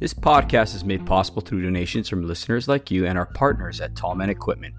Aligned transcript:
This 0.00 0.14
podcast 0.14 0.76
is 0.76 0.84
made 0.84 1.04
possible 1.04 1.42
through 1.42 1.62
donations 1.62 2.08
from 2.08 2.24
listeners 2.24 2.68
like 2.68 2.88
you 2.88 3.06
and 3.06 3.18
our 3.18 3.26
partners 3.26 3.80
at 3.80 3.96
Tallman 3.96 4.30
Equipment. 4.30 4.72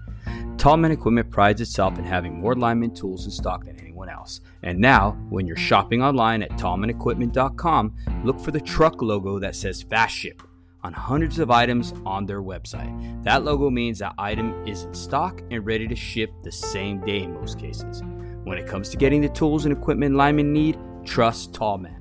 Tallman 0.56 0.92
Equipment 0.92 1.30
prides 1.30 1.60
itself 1.60 1.98
in 1.98 2.04
having 2.04 2.40
more 2.40 2.54
lineman 2.54 2.94
tools 2.94 3.26
in 3.26 3.30
stock 3.30 3.66
than 3.66 3.78
anyone 3.78 4.08
else. 4.08 4.40
And 4.62 4.78
now, 4.78 5.10
when 5.28 5.46
you're 5.46 5.58
shopping 5.58 6.02
online 6.02 6.42
at 6.42 6.52
tallmanequipment.com, 6.52 7.96
look 8.24 8.40
for 8.40 8.50
the 8.50 8.62
truck 8.62 9.02
logo 9.02 9.38
that 9.38 9.54
says 9.54 9.82
Fast 9.82 10.16
Ship 10.16 10.42
on 10.82 10.94
hundreds 10.94 11.38
of 11.38 11.50
items 11.50 11.92
on 12.06 12.24
their 12.24 12.40
website. 12.40 13.22
That 13.22 13.44
logo 13.44 13.68
means 13.68 13.98
that 13.98 14.14
item 14.16 14.66
is 14.66 14.84
in 14.84 14.94
stock 14.94 15.42
and 15.50 15.66
ready 15.66 15.86
to 15.86 15.94
ship 15.94 16.30
the 16.42 16.52
same 16.52 17.04
day 17.04 17.24
in 17.24 17.34
most 17.34 17.58
cases. 17.58 18.02
When 18.44 18.56
it 18.56 18.66
comes 18.66 18.88
to 18.88 18.96
getting 18.96 19.20
the 19.20 19.28
tools 19.28 19.66
and 19.66 19.76
equipment 19.76 20.14
linemen 20.14 20.50
need, 20.54 20.78
trust 21.04 21.52
Tallman. 21.52 21.99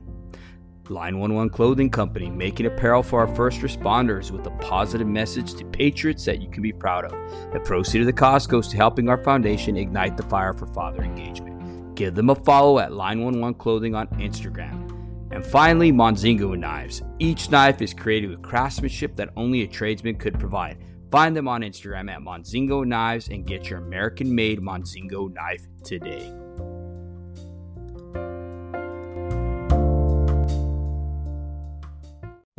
Line 0.89 1.15
11 1.15 1.49
Clothing 1.49 1.89
Company, 1.89 2.29
making 2.29 2.65
apparel 2.65 3.03
for 3.03 3.19
our 3.19 3.35
first 3.35 3.61
responders 3.61 4.31
with 4.31 4.45
a 4.47 4.51
positive 4.57 5.07
message 5.07 5.53
to 5.55 5.65
patriots 5.65 6.25
that 6.25 6.41
you 6.41 6.49
can 6.49 6.63
be 6.63 6.73
proud 6.73 7.05
of. 7.05 7.11
The 7.53 7.59
proceed 7.59 8.01
of 8.01 8.05
the 8.07 8.13
cost 8.13 8.49
goes 8.49 8.67
to 8.69 8.77
helping 8.77 9.09
our 9.09 9.23
foundation 9.23 9.77
ignite 9.77 10.17
the 10.17 10.23
fire 10.23 10.53
for 10.53 10.67
father 10.67 11.03
engagement. 11.03 11.95
Give 11.95 12.15
them 12.15 12.29
a 12.29 12.35
follow 12.35 12.79
at 12.79 12.93
Line 12.93 13.19
11 13.19 13.55
Clothing 13.55 13.95
on 13.95 14.07
Instagram. 14.19 14.89
And 15.31 15.45
finally, 15.45 15.91
Monzingo 15.91 16.57
knives. 16.57 17.03
Each 17.19 17.49
knife 17.51 17.81
is 17.81 17.93
created 17.93 18.29
with 18.31 18.41
craftsmanship 18.41 19.15
that 19.17 19.29
only 19.37 19.61
a 19.61 19.67
tradesman 19.67 20.15
could 20.15 20.39
provide. 20.39 20.77
Find 21.11 21.35
them 21.35 21.47
on 21.47 21.61
Instagram 21.61 22.11
at 22.11 22.21
Monzingo 22.21 22.85
Knives 22.85 23.29
and 23.29 23.45
get 23.45 23.69
your 23.69 23.79
American 23.79 24.33
made 24.33 24.59
Monzingo 24.59 25.33
knife 25.33 25.67
today. 25.83 26.31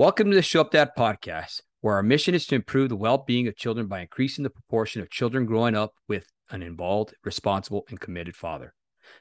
Welcome 0.00 0.30
to 0.30 0.34
the 0.34 0.40
Show 0.40 0.62
Up 0.62 0.70
Dad 0.70 0.92
podcast, 0.96 1.60
where 1.82 1.96
our 1.96 2.02
mission 2.02 2.34
is 2.34 2.46
to 2.46 2.54
improve 2.54 2.88
the 2.88 2.96
well 2.96 3.18
being 3.18 3.46
of 3.48 3.54
children 3.54 3.86
by 3.86 4.00
increasing 4.00 4.42
the 4.42 4.48
proportion 4.48 5.02
of 5.02 5.10
children 5.10 5.44
growing 5.44 5.74
up 5.74 5.92
with 6.08 6.26
an 6.50 6.62
involved, 6.62 7.12
responsible, 7.22 7.84
and 7.90 8.00
committed 8.00 8.34
father. 8.34 8.72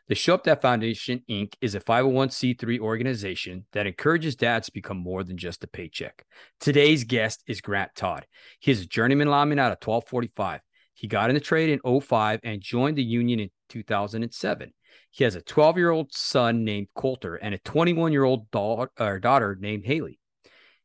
The 0.07 0.15
Show 0.15 0.35
Up 0.35 0.45
Dad 0.45 0.61
Foundation, 0.61 1.21
Inc. 1.29 1.55
is 1.59 1.75
a 1.75 1.81
501c3 1.81 2.79
organization 2.79 3.65
that 3.73 3.87
encourages 3.87 4.37
dads 4.37 4.67
to 4.67 4.73
become 4.73 4.95
more 4.95 5.25
than 5.25 5.35
just 5.35 5.65
a 5.65 5.67
paycheck. 5.67 6.23
Today's 6.61 7.03
guest 7.03 7.43
is 7.45 7.59
Grant 7.59 7.93
Todd. 7.93 8.25
He 8.61 8.71
is 8.71 8.79
a 8.79 8.87
journeyman 8.87 9.27
lineman 9.27 9.59
out 9.59 9.73
of 9.73 9.85
1245. 9.85 10.61
He 10.93 11.07
got 11.07 11.29
in 11.29 11.33
the 11.33 11.41
trade 11.41 11.77
in 11.83 12.01
05 12.01 12.39
and 12.41 12.61
joined 12.61 12.97
the 12.97 13.03
union 13.03 13.41
in 13.41 13.49
2007. 13.67 14.71
He 15.11 15.25
has 15.25 15.35
a 15.35 15.41
12 15.41 15.77
year 15.77 15.89
old 15.89 16.13
son 16.13 16.63
named 16.63 16.87
Colter 16.95 17.35
and 17.35 17.53
a 17.53 17.57
21 17.57 18.13
year 18.13 18.23
old 18.23 18.49
daughter 18.49 19.57
named 19.59 19.83
Haylee. 19.83 20.19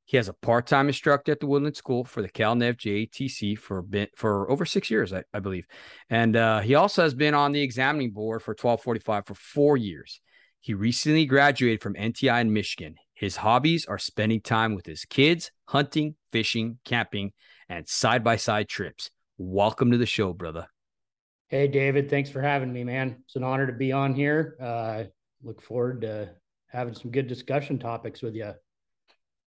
He 0.07 0.19
has 0.19 0.29
a 0.29 0.35
part-time 0.35 0.89
instructor 0.89 1.33
at 1.33 1.41
the 1.41 1.47
Woodland 1.47 1.77
School 1.77 2.05
for 2.05 2.21
the 2.21 2.29
CalNev 2.29 2.77
JATC 2.77 3.59
for 3.59 3.81
been, 3.81 4.09
for 4.15 4.51
over 4.51 4.67
six 4.67 4.91
years, 4.91 5.13
I, 5.13 5.25
I 5.33 5.41
believe, 5.41 5.67
and 6.11 6.37
uh, 6.37 6.61
he 6.61 6.75
also 6.75 7.03
has 7.03 7.15
been 7.15 7.35
on 7.35 7.53
the 7.53 7.63
examining 7.63 8.11
board 8.11 8.43
for 8.43 8.53
1245 8.53 9.27
for 9.27 9.35
four 9.35 9.77
years. 9.77 10.21
He 10.61 10.75
recently 10.75 11.27
graduated 11.27 11.83
from 11.83 11.95
NTI 11.95 12.41
in 12.41 12.53
Michigan. 12.53 12.97
His 13.15 13.37
hobbies 13.37 13.87
are 13.87 13.99
spending 13.99 14.41
time 14.41 14.75
with 14.75 14.87
his 14.87 15.05
kids, 15.05 15.51
hunting, 15.67 16.17
fishing, 16.33 16.79
camping, 16.85 17.33
and 17.69 17.89
side-by-side 17.89 18.69
trips. 18.69 19.11
Welcome 19.39 19.91
to 19.91 19.99
the 19.99 20.07
show, 20.07 20.33
brother. 20.33 20.67
Hey, 21.49 21.69
David. 21.69 22.11
Thanks 22.11 22.31
for 22.31 22.41
having 22.41 22.73
me, 22.73 22.83
man. 22.83 23.17
It's 23.25 23.37
an 23.37 23.45
honor 23.45 23.67
to 23.67 23.73
be 23.73 23.93
on 23.93 24.15
here. 24.15 24.57
Uh, 24.61 25.05
look 25.43 25.63
forward 25.63 26.01
to 26.01 26.31
having 26.69 26.95
some 26.95 27.11
good 27.11 27.29
discussion 27.29 27.79
topics 27.79 28.23
with 28.23 28.35
you. 28.35 28.53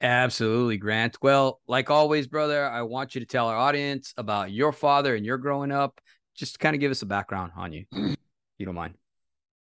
Absolutely, 0.02 0.78
Grant. 0.78 1.18
Well, 1.22 1.62
like 1.68 1.90
always, 1.90 2.28
brother, 2.28 2.66
I 2.66 2.82
want 2.82 3.16
you 3.16 3.22
to 3.22 3.28
tell 3.28 3.48
our 3.48 3.56
audience 3.56 4.14
about 4.18 4.52
your 4.52 4.72
father 4.72 5.16
and 5.16 5.26
your 5.26 5.38
growing 5.38 5.72
up. 5.72 6.00
Just 6.36 6.60
kind 6.60 6.76
of 6.76 6.82
give 6.82 6.92
us 6.92 7.02
a 7.02 7.06
background 7.06 7.54
on 7.56 7.72
you, 7.72 7.86
if 7.94 8.18
you 8.58 8.66
don't 8.66 8.76
mind. 8.76 8.96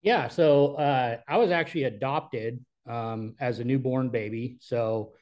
Yeah. 0.01 0.27
So 0.27 0.75
uh, 0.75 1.17
I 1.27 1.37
was 1.37 1.49
actually 1.49 1.83
adopted 1.83 2.63
um, 2.87 3.35
as 3.39 3.59
a 3.59 3.63
newborn 3.63 4.09
baby. 4.09 4.57
So 4.59 5.13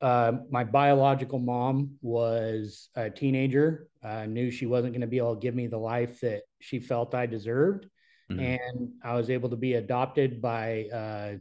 uh, 0.00 0.32
my 0.50 0.64
biological 0.64 1.38
mom 1.38 1.92
was 2.02 2.88
a 2.94 3.08
teenager, 3.08 3.88
uh, 4.02 4.26
knew 4.26 4.50
she 4.50 4.66
wasn't 4.66 4.92
going 4.92 5.00
to 5.00 5.06
be 5.06 5.18
able 5.18 5.34
to 5.34 5.40
give 5.40 5.54
me 5.54 5.68
the 5.68 5.78
life 5.78 6.20
that 6.20 6.42
she 6.60 6.80
felt 6.80 7.14
I 7.14 7.26
deserved. 7.26 7.86
Mm-hmm. 8.30 8.40
And 8.40 8.88
I 9.02 9.14
was 9.14 9.30
able 9.30 9.50
to 9.50 9.56
be 9.56 9.74
adopted 9.74 10.42
by 10.42 10.86
uh, 10.92 11.32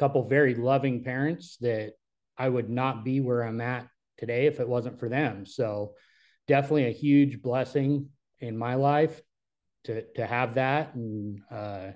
couple 0.00 0.26
very 0.26 0.54
loving 0.54 1.04
parents 1.04 1.58
that 1.60 1.92
I 2.38 2.48
would 2.48 2.70
not 2.70 3.04
be 3.04 3.20
where 3.20 3.42
I'm 3.42 3.60
at 3.60 3.86
today 4.16 4.46
if 4.46 4.58
it 4.58 4.68
wasn't 4.68 4.98
for 4.98 5.10
them. 5.10 5.44
So 5.44 5.94
definitely 6.48 6.86
a 6.86 6.90
huge 6.90 7.42
blessing 7.42 8.08
in 8.38 8.56
my 8.56 8.74
life 8.74 9.20
to 9.84 10.02
to 10.14 10.26
have 10.26 10.54
that 10.54 10.94
and 10.94 11.40
uh, 11.50 11.88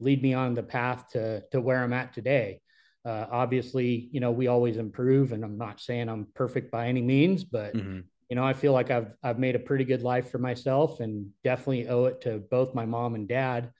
lead 0.00 0.22
me 0.22 0.32
on 0.32 0.54
the 0.54 0.62
path 0.62 1.08
to 1.10 1.42
to 1.52 1.60
where 1.60 1.82
I'm 1.84 1.92
at 1.92 2.14
today. 2.14 2.62
Uh, 3.04 3.26
obviously, 3.30 4.08
you 4.10 4.20
know, 4.20 4.30
we 4.30 4.46
always 4.46 4.78
improve, 4.78 5.32
and 5.32 5.44
I'm 5.44 5.58
not 5.58 5.78
saying 5.78 6.08
I'm 6.08 6.26
perfect 6.34 6.70
by 6.70 6.88
any 6.88 7.02
means, 7.02 7.44
but 7.44 7.76
mm-hmm. 7.76 8.00
you 8.30 8.36
know, 8.36 8.44
I 8.44 8.54
feel 8.54 8.72
like 8.72 8.90
I've 8.90 9.12
I've 9.22 9.38
made 9.38 9.54
a 9.54 9.66
pretty 9.68 9.84
good 9.84 10.02
life 10.02 10.30
for 10.30 10.38
myself, 10.38 11.00
and 11.00 11.28
definitely 11.42 11.88
owe 11.88 12.06
it 12.06 12.22
to 12.22 12.38
both 12.38 12.74
my 12.74 12.86
mom 12.86 13.14
and 13.14 13.28
dad 13.28 13.70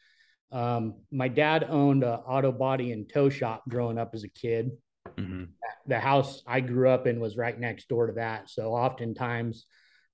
um, 0.52 0.94
my 1.10 1.28
dad 1.28 1.64
owned 1.68 2.04
an 2.04 2.10
auto 2.10 2.52
body 2.52 2.92
and 2.92 3.08
tow 3.12 3.28
shop 3.28 3.62
growing 3.68 3.98
up 3.98 4.10
as 4.14 4.24
a 4.24 4.28
kid. 4.28 4.70
Mm-hmm. 5.16 5.44
The 5.86 5.98
house 5.98 6.42
I 6.46 6.60
grew 6.60 6.88
up 6.88 7.06
in 7.06 7.20
was 7.20 7.36
right 7.36 7.58
next 7.58 7.88
door 7.88 8.06
to 8.06 8.12
that. 8.14 8.48
So 8.48 8.72
oftentimes 8.72 9.66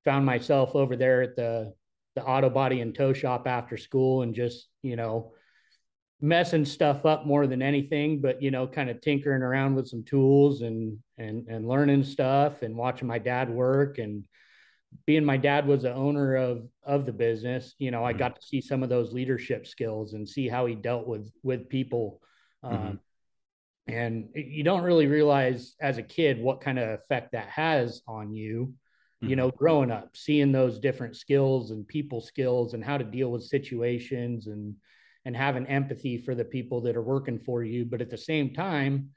found 0.04 0.24
myself 0.24 0.74
over 0.74 0.96
there 0.96 1.22
at 1.22 1.36
the 1.36 1.72
the 2.16 2.24
auto 2.24 2.50
body 2.50 2.80
and 2.80 2.94
tow 2.94 3.12
shop 3.12 3.46
after 3.46 3.76
school 3.76 4.22
and 4.22 4.34
just, 4.34 4.68
you 4.82 4.96
know, 4.96 5.32
messing 6.20 6.64
stuff 6.64 7.06
up 7.06 7.24
more 7.24 7.46
than 7.46 7.62
anything, 7.62 8.20
but 8.20 8.42
you 8.42 8.50
know, 8.50 8.66
kind 8.66 8.90
of 8.90 9.00
tinkering 9.00 9.42
around 9.42 9.74
with 9.74 9.88
some 9.88 10.04
tools 10.04 10.62
and 10.62 10.98
and 11.18 11.46
and 11.48 11.68
learning 11.68 12.04
stuff 12.04 12.62
and 12.62 12.76
watching 12.76 13.08
my 13.08 13.18
dad 13.18 13.48
work 13.48 13.98
and 13.98 14.24
being 15.06 15.24
my 15.24 15.36
dad 15.36 15.66
was 15.66 15.82
the 15.82 15.94
owner 15.94 16.36
of 16.36 16.68
of 16.84 17.06
the 17.06 17.12
business 17.12 17.74
you 17.78 17.90
know 17.90 18.04
i 18.04 18.12
mm-hmm. 18.12 18.18
got 18.18 18.36
to 18.40 18.46
see 18.46 18.60
some 18.60 18.82
of 18.82 18.88
those 18.88 19.12
leadership 19.12 19.66
skills 19.66 20.14
and 20.14 20.28
see 20.28 20.48
how 20.48 20.66
he 20.66 20.74
dealt 20.74 21.06
with 21.06 21.30
with 21.42 21.68
people 21.68 22.20
mm-hmm. 22.64 22.74
um, 22.74 23.00
and 23.86 24.28
you 24.34 24.62
don't 24.62 24.82
really 24.82 25.06
realize 25.06 25.74
as 25.80 25.98
a 25.98 26.02
kid 26.02 26.40
what 26.40 26.60
kind 26.60 26.78
of 26.78 26.88
effect 26.90 27.32
that 27.32 27.48
has 27.48 28.02
on 28.06 28.32
you 28.32 28.66
mm-hmm. 29.22 29.30
you 29.30 29.36
know 29.36 29.50
growing 29.50 29.90
up 29.90 30.16
seeing 30.16 30.52
those 30.52 30.80
different 30.80 31.16
skills 31.16 31.70
and 31.70 31.86
people 31.86 32.20
skills 32.20 32.74
and 32.74 32.84
how 32.84 32.98
to 32.98 33.04
deal 33.04 33.30
with 33.30 33.44
situations 33.44 34.46
and 34.46 34.74
and 35.26 35.36
having 35.36 35.66
empathy 35.66 36.16
for 36.16 36.34
the 36.34 36.44
people 36.44 36.80
that 36.80 36.96
are 36.96 37.02
working 37.02 37.38
for 37.38 37.62
you 37.62 37.84
but 37.84 38.00
at 38.00 38.10
the 38.10 38.18
same 38.18 38.52
time 38.52 39.10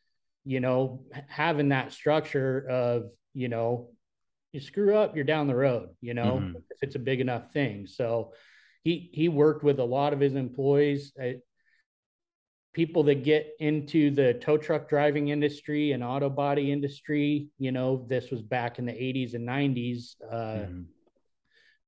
you 0.46 0.60
know 0.60 1.04
having 1.28 1.70
that 1.70 1.92
structure 1.92 2.68
of 2.70 3.10
you 3.34 3.48
know 3.48 3.90
you 4.54 4.60
screw 4.60 4.96
up, 4.96 5.16
you're 5.16 5.26
down 5.26 5.48
the 5.48 5.56
road, 5.56 5.90
you 6.00 6.14
know, 6.14 6.40
mm-hmm. 6.40 6.56
if 6.56 6.78
it's 6.82 6.96
a 6.96 7.00
big 7.00 7.20
enough 7.20 7.52
thing. 7.52 7.88
So 7.88 8.34
he 8.84 9.10
he 9.12 9.28
worked 9.28 9.64
with 9.64 9.80
a 9.80 9.84
lot 9.84 10.14
of 10.14 10.20
his 10.20 10.36
employees, 10.36 11.12
uh, 11.22 11.40
people 12.74 13.04
that 13.04 13.24
get 13.24 13.50
into 13.60 14.12
the 14.12 14.36
tow 14.36 14.58
truck 14.58 14.88
driving 14.88 15.30
industry 15.30 15.92
and 15.92 16.04
auto 16.04 16.30
body 16.30 16.72
industry. 16.72 17.48
You 17.58 17.72
know, 17.72 18.06
this 18.08 18.30
was 18.30 18.44
back 18.44 18.78
in 18.78 18.86
the 18.86 18.94
80s 18.94 19.34
and 19.34 19.48
90s. 19.48 20.16
Uh, 20.32 20.36
mm-hmm. 20.36 20.82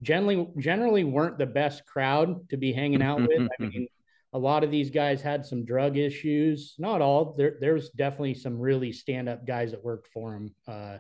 Generally, 0.01 0.47
generally 0.57 1.03
weren't 1.03 1.37
the 1.37 1.45
best 1.45 1.85
crowd 1.85 2.49
to 2.49 2.57
be 2.57 2.73
hanging 2.73 3.01
out 3.01 3.21
with. 3.21 3.47
I 3.59 3.63
mean, 3.63 3.87
a 4.33 4.39
lot 4.39 4.63
of 4.63 4.71
these 4.71 4.89
guys 4.89 5.21
had 5.21 5.45
some 5.45 5.65
drug 5.65 5.97
issues. 5.97 6.75
Not 6.77 7.01
all. 7.01 7.35
There, 7.37 7.57
there's 7.59 7.89
definitely 7.91 8.35
some 8.35 8.59
really 8.59 8.91
stand-up 8.91 9.47
guys 9.47 9.71
that 9.71 9.83
worked 9.83 10.07
for 10.13 10.33
them. 10.33 10.55
Uh, 10.67 10.97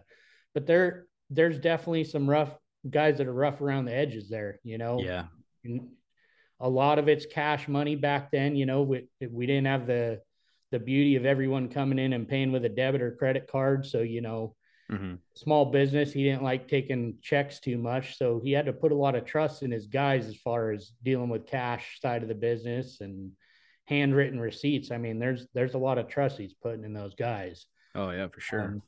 but 0.53 0.65
they're 0.65 1.05
there's 1.29 1.59
definitely 1.59 2.03
some 2.03 2.29
rough 2.29 2.55
guys 2.89 3.17
that 3.17 3.27
are 3.27 3.33
rough 3.33 3.61
around 3.61 3.85
the 3.85 3.95
edges 3.95 4.29
there, 4.29 4.59
you 4.63 4.77
know? 4.77 4.99
Yeah. 5.01 5.25
And 5.63 5.89
a 6.59 6.69
lot 6.69 6.99
of 6.99 7.07
it's 7.07 7.25
cash 7.25 7.67
money 7.67 7.95
back 7.95 8.31
then, 8.31 8.55
you 8.55 8.65
know, 8.65 8.83
we, 8.83 9.07
we 9.29 9.45
didn't 9.45 9.67
have 9.67 9.87
the, 9.87 10.21
the 10.71 10.79
beauty 10.79 11.15
of 11.15 11.25
everyone 11.25 11.69
coming 11.69 11.99
in 11.99 12.13
and 12.13 12.27
paying 12.27 12.51
with 12.51 12.65
a 12.65 12.69
debit 12.69 13.01
or 13.01 13.11
credit 13.11 13.49
card. 13.51 13.85
So, 13.85 14.01
you 14.01 14.21
know, 14.21 14.55
mm-hmm. 14.91 15.15
small 15.35 15.65
business, 15.65 16.13
he 16.13 16.23
didn't 16.23 16.43
like 16.43 16.67
taking 16.67 17.17
checks 17.21 17.59
too 17.59 17.77
much. 17.77 18.17
So 18.17 18.39
he 18.43 18.51
had 18.51 18.67
to 18.67 18.73
put 18.73 18.91
a 18.91 18.95
lot 18.95 19.15
of 19.15 19.25
trust 19.25 19.63
in 19.63 19.71
his 19.71 19.87
guys 19.87 20.27
as 20.27 20.37
far 20.37 20.71
as 20.71 20.91
dealing 21.03 21.29
with 21.29 21.47
cash 21.47 21.99
side 22.01 22.23
of 22.23 22.29
the 22.29 22.35
business 22.35 23.01
and 23.01 23.31
handwritten 23.85 24.39
receipts. 24.39 24.91
I 24.91 24.97
mean, 24.97 25.19
there's, 25.19 25.47
there's 25.53 25.73
a 25.73 25.79
lot 25.79 25.97
of 25.97 26.07
trust 26.07 26.37
he's 26.37 26.53
putting 26.53 26.83
in 26.83 26.93
those 26.93 27.15
guys. 27.15 27.65
Oh 27.95 28.11
yeah, 28.11 28.27
for 28.27 28.41
sure. 28.41 28.63
Um, 28.63 28.81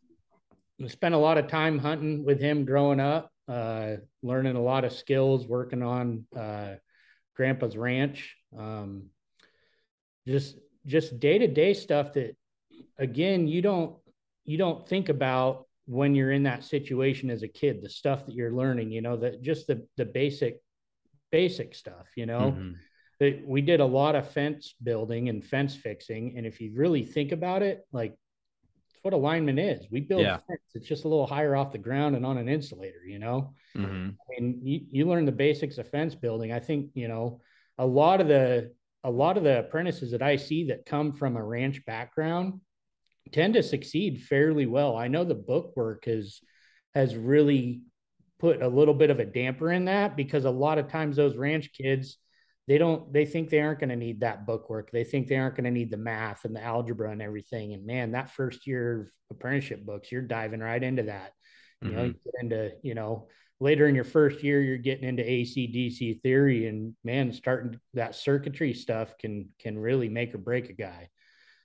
spent 0.85 1.15
a 1.15 1.17
lot 1.17 1.37
of 1.37 1.47
time 1.47 1.79
hunting 1.79 2.23
with 2.23 2.39
him 2.39 2.65
growing 2.65 2.99
up, 2.99 3.31
uh, 3.47 3.95
learning 4.21 4.55
a 4.55 4.61
lot 4.61 4.85
of 4.85 4.93
skills, 4.93 5.47
working 5.47 5.81
on 5.81 6.25
uh, 6.37 6.75
Grandpa's 7.35 7.75
ranch. 7.75 8.35
Um, 8.57 9.07
just 10.27 10.57
just 10.85 11.19
day 11.19 11.37
to 11.37 11.47
day 11.47 11.73
stuff 11.73 12.13
that, 12.13 12.35
again, 12.97 13.47
you 13.47 13.61
don't 13.61 13.97
you 14.45 14.57
don't 14.57 14.87
think 14.87 15.09
about 15.09 15.65
when 15.85 16.15
you're 16.15 16.31
in 16.31 16.43
that 16.43 16.63
situation 16.63 17.29
as 17.29 17.43
a 17.43 17.47
kid, 17.47 17.81
the 17.81 17.89
stuff 17.89 18.25
that 18.25 18.35
you're 18.35 18.53
learning, 18.53 18.91
you 18.91 19.01
know, 19.01 19.17
that 19.17 19.41
just 19.41 19.67
the 19.67 19.87
the 19.97 20.05
basic 20.05 20.61
basic 21.31 21.73
stuff, 21.75 22.07
you 22.15 22.25
know. 22.25 22.51
Mm-hmm. 22.51 22.71
That 23.19 23.47
we 23.47 23.61
did 23.61 23.79
a 23.79 23.85
lot 23.85 24.13
of 24.13 24.29
fence 24.29 24.75
building 24.83 25.27
and 25.27 25.43
fence 25.43 25.75
fixing. 25.75 26.37
And 26.37 26.45
if 26.45 26.61
you 26.61 26.73
really 26.75 27.03
think 27.03 27.31
about 27.31 27.63
it, 27.63 27.83
like 27.91 28.13
what 29.07 29.13
a 29.13 29.17
lineman 29.17 29.57
is. 29.57 29.87
We 29.89 30.01
build 30.01 30.23
yeah. 30.23 30.35
fence. 30.49 30.59
It's 30.75 30.85
just 30.85 31.05
a 31.05 31.07
little 31.07 31.25
higher 31.25 31.55
off 31.55 31.71
the 31.71 31.77
ground 31.77 32.17
and 32.17 32.25
on 32.25 32.37
an 32.37 32.49
insulator, 32.49 33.05
you 33.07 33.19
know. 33.19 33.53
Mm-hmm. 33.73 34.09
I 34.09 34.41
mean, 34.41 34.59
you, 34.61 34.81
you 34.91 35.07
learn 35.07 35.23
the 35.23 35.31
basics 35.31 35.77
of 35.77 35.89
fence 35.89 36.13
building. 36.13 36.51
I 36.51 36.59
think, 36.59 36.89
you 36.93 37.07
know, 37.07 37.39
a 37.77 37.85
lot 37.85 38.19
of 38.19 38.27
the 38.27 38.73
a 39.05 39.09
lot 39.09 39.37
of 39.37 39.45
the 39.45 39.59
apprentices 39.59 40.11
that 40.11 40.21
I 40.21 40.35
see 40.35 40.67
that 40.67 40.85
come 40.85 41.13
from 41.13 41.37
a 41.37 41.43
ranch 41.43 41.85
background 41.85 42.59
tend 43.31 43.53
to 43.53 43.63
succeed 43.63 44.23
fairly 44.23 44.65
well. 44.65 44.97
I 44.97 45.07
know 45.07 45.23
the 45.23 45.35
book 45.35 45.71
work 45.77 46.03
has 46.03 46.41
has 46.93 47.15
really 47.15 47.83
put 48.39 48.61
a 48.61 48.67
little 48.67 48.93
bit 48.93 49.09
of 49.09 49.21
a 49.21 49.25
damper 49.25 49.71
in 49.71 49.85
that 49.85 50.17
because 50.17 50.43
a 50.43 50.51
lot 50.51 50.79
of 50.79 50.89
times 50.89 51.15
those 51.15 51.37
ranch 51.37 51.71
kids 51.71 52.17
they 52.67 52.77
don't 52.77 53.11
they 53.13 53.25
think 53.25 53.49
they 53.49 53.61
aren't 53.61 53.79
going 53.79 53.89
to 53.89 53.95
need 53.95 54.19
that 54.19 54.45
book 54.45 54.69
work. 54.69 54.91
They 54.91 55.05
think 55.05 55.27
they 55.27 55.37
aren't 55.37 55.55
going 55.55 55.65
to 55.65 55.71
need 55.71 55.89
the 55.89 55.97
math 55.97 56.43
and 56.43 56.55
the 56.55 56.63
algebra 56.63 57.11
and 57.11 57.21
everything. 57.21 57.73
And 57.73 57.85
man, 57.85 58.11
that 58.11 58.31
first 58.31 58.67
year 58.67 59.01
of 59.01 59.07
apprenticeship 59.31 59.85
books, 59.85 60.11
you're 60.11 60.21
diving 60.21 60.59
right 60.59 60.83
into 60.83 61.03
that. 61.03 61.31
You 61.81 61.87
mm-hmm. 61.89 61.97
know, 61.97 62.03
you 62.03 62.15
get 62.25 62.33
into, 62.41 62.71
you 62.83 62.95
know, 62.95 63.27
later 63.59 63.87
in 63.87 63.95
your 63.95 64.03
first 64.03 64.43
year, 64.43 64.61
you're 64.61 64.77
getting 64.77 65.07
into 65.07 65.29
AC/DC 65.29 66.21
theory, 66.21 66.67
and 66.67 66.93
man, 67.03 67.31
starting 67.31 67.79
that 67.93 68.15
circuitry 68.15 68.73
stuff 68.73 69.17
can 69.17 69.49
can 69.59 69.77
really 69.77 70.09
make 70.09 70.35
or 70.35 70.39
break 70.39 70.69
a 70.69 70.73
guy. 70.73 71.09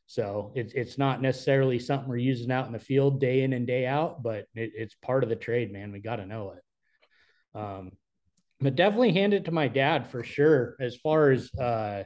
So 0.06 0.52
it's 0.54 0.72
it's 0.74 0.98
not 0.98 1.22
necessarily 1.22 1.78
something 1.78 2.08
we're 2.08 2.16
using 2.18 2.52
out 2.52 2.66
in 2.66 2.72
the 2.72 2.78
field 2.78 3.20
day 3.20 3.42
in 3.42 3.52
and 3.52 3.66
day 3.66 3.86
out, 3.86 4.22
but 4.22 4.46
it, 4.54 4.72
it's 4.74 4.94
part 4.94 5.24
of 5.24 5.30
the 5.30 5.36
trade, 5.36 5.72
man. 5.72 5.90
We 5.90 6.00
got 6.00 6.16
to 6.16 6.26
know 6.26 6.52
it. 6.52 7.58
Um, 7.58 7.92
but 8.62 8.76
definitely 8.76 9.12
hand 9.12 9.34
it 9.34 9.46
to 9.46 9.52
my 9.52 9.68
dad 9.68 10.08
for 10.10 10.22
sure. 10.22 10.76
As 10.80 10.96
far 10.96 11.30
as 11.30 11.52
uh, 11.54 12.04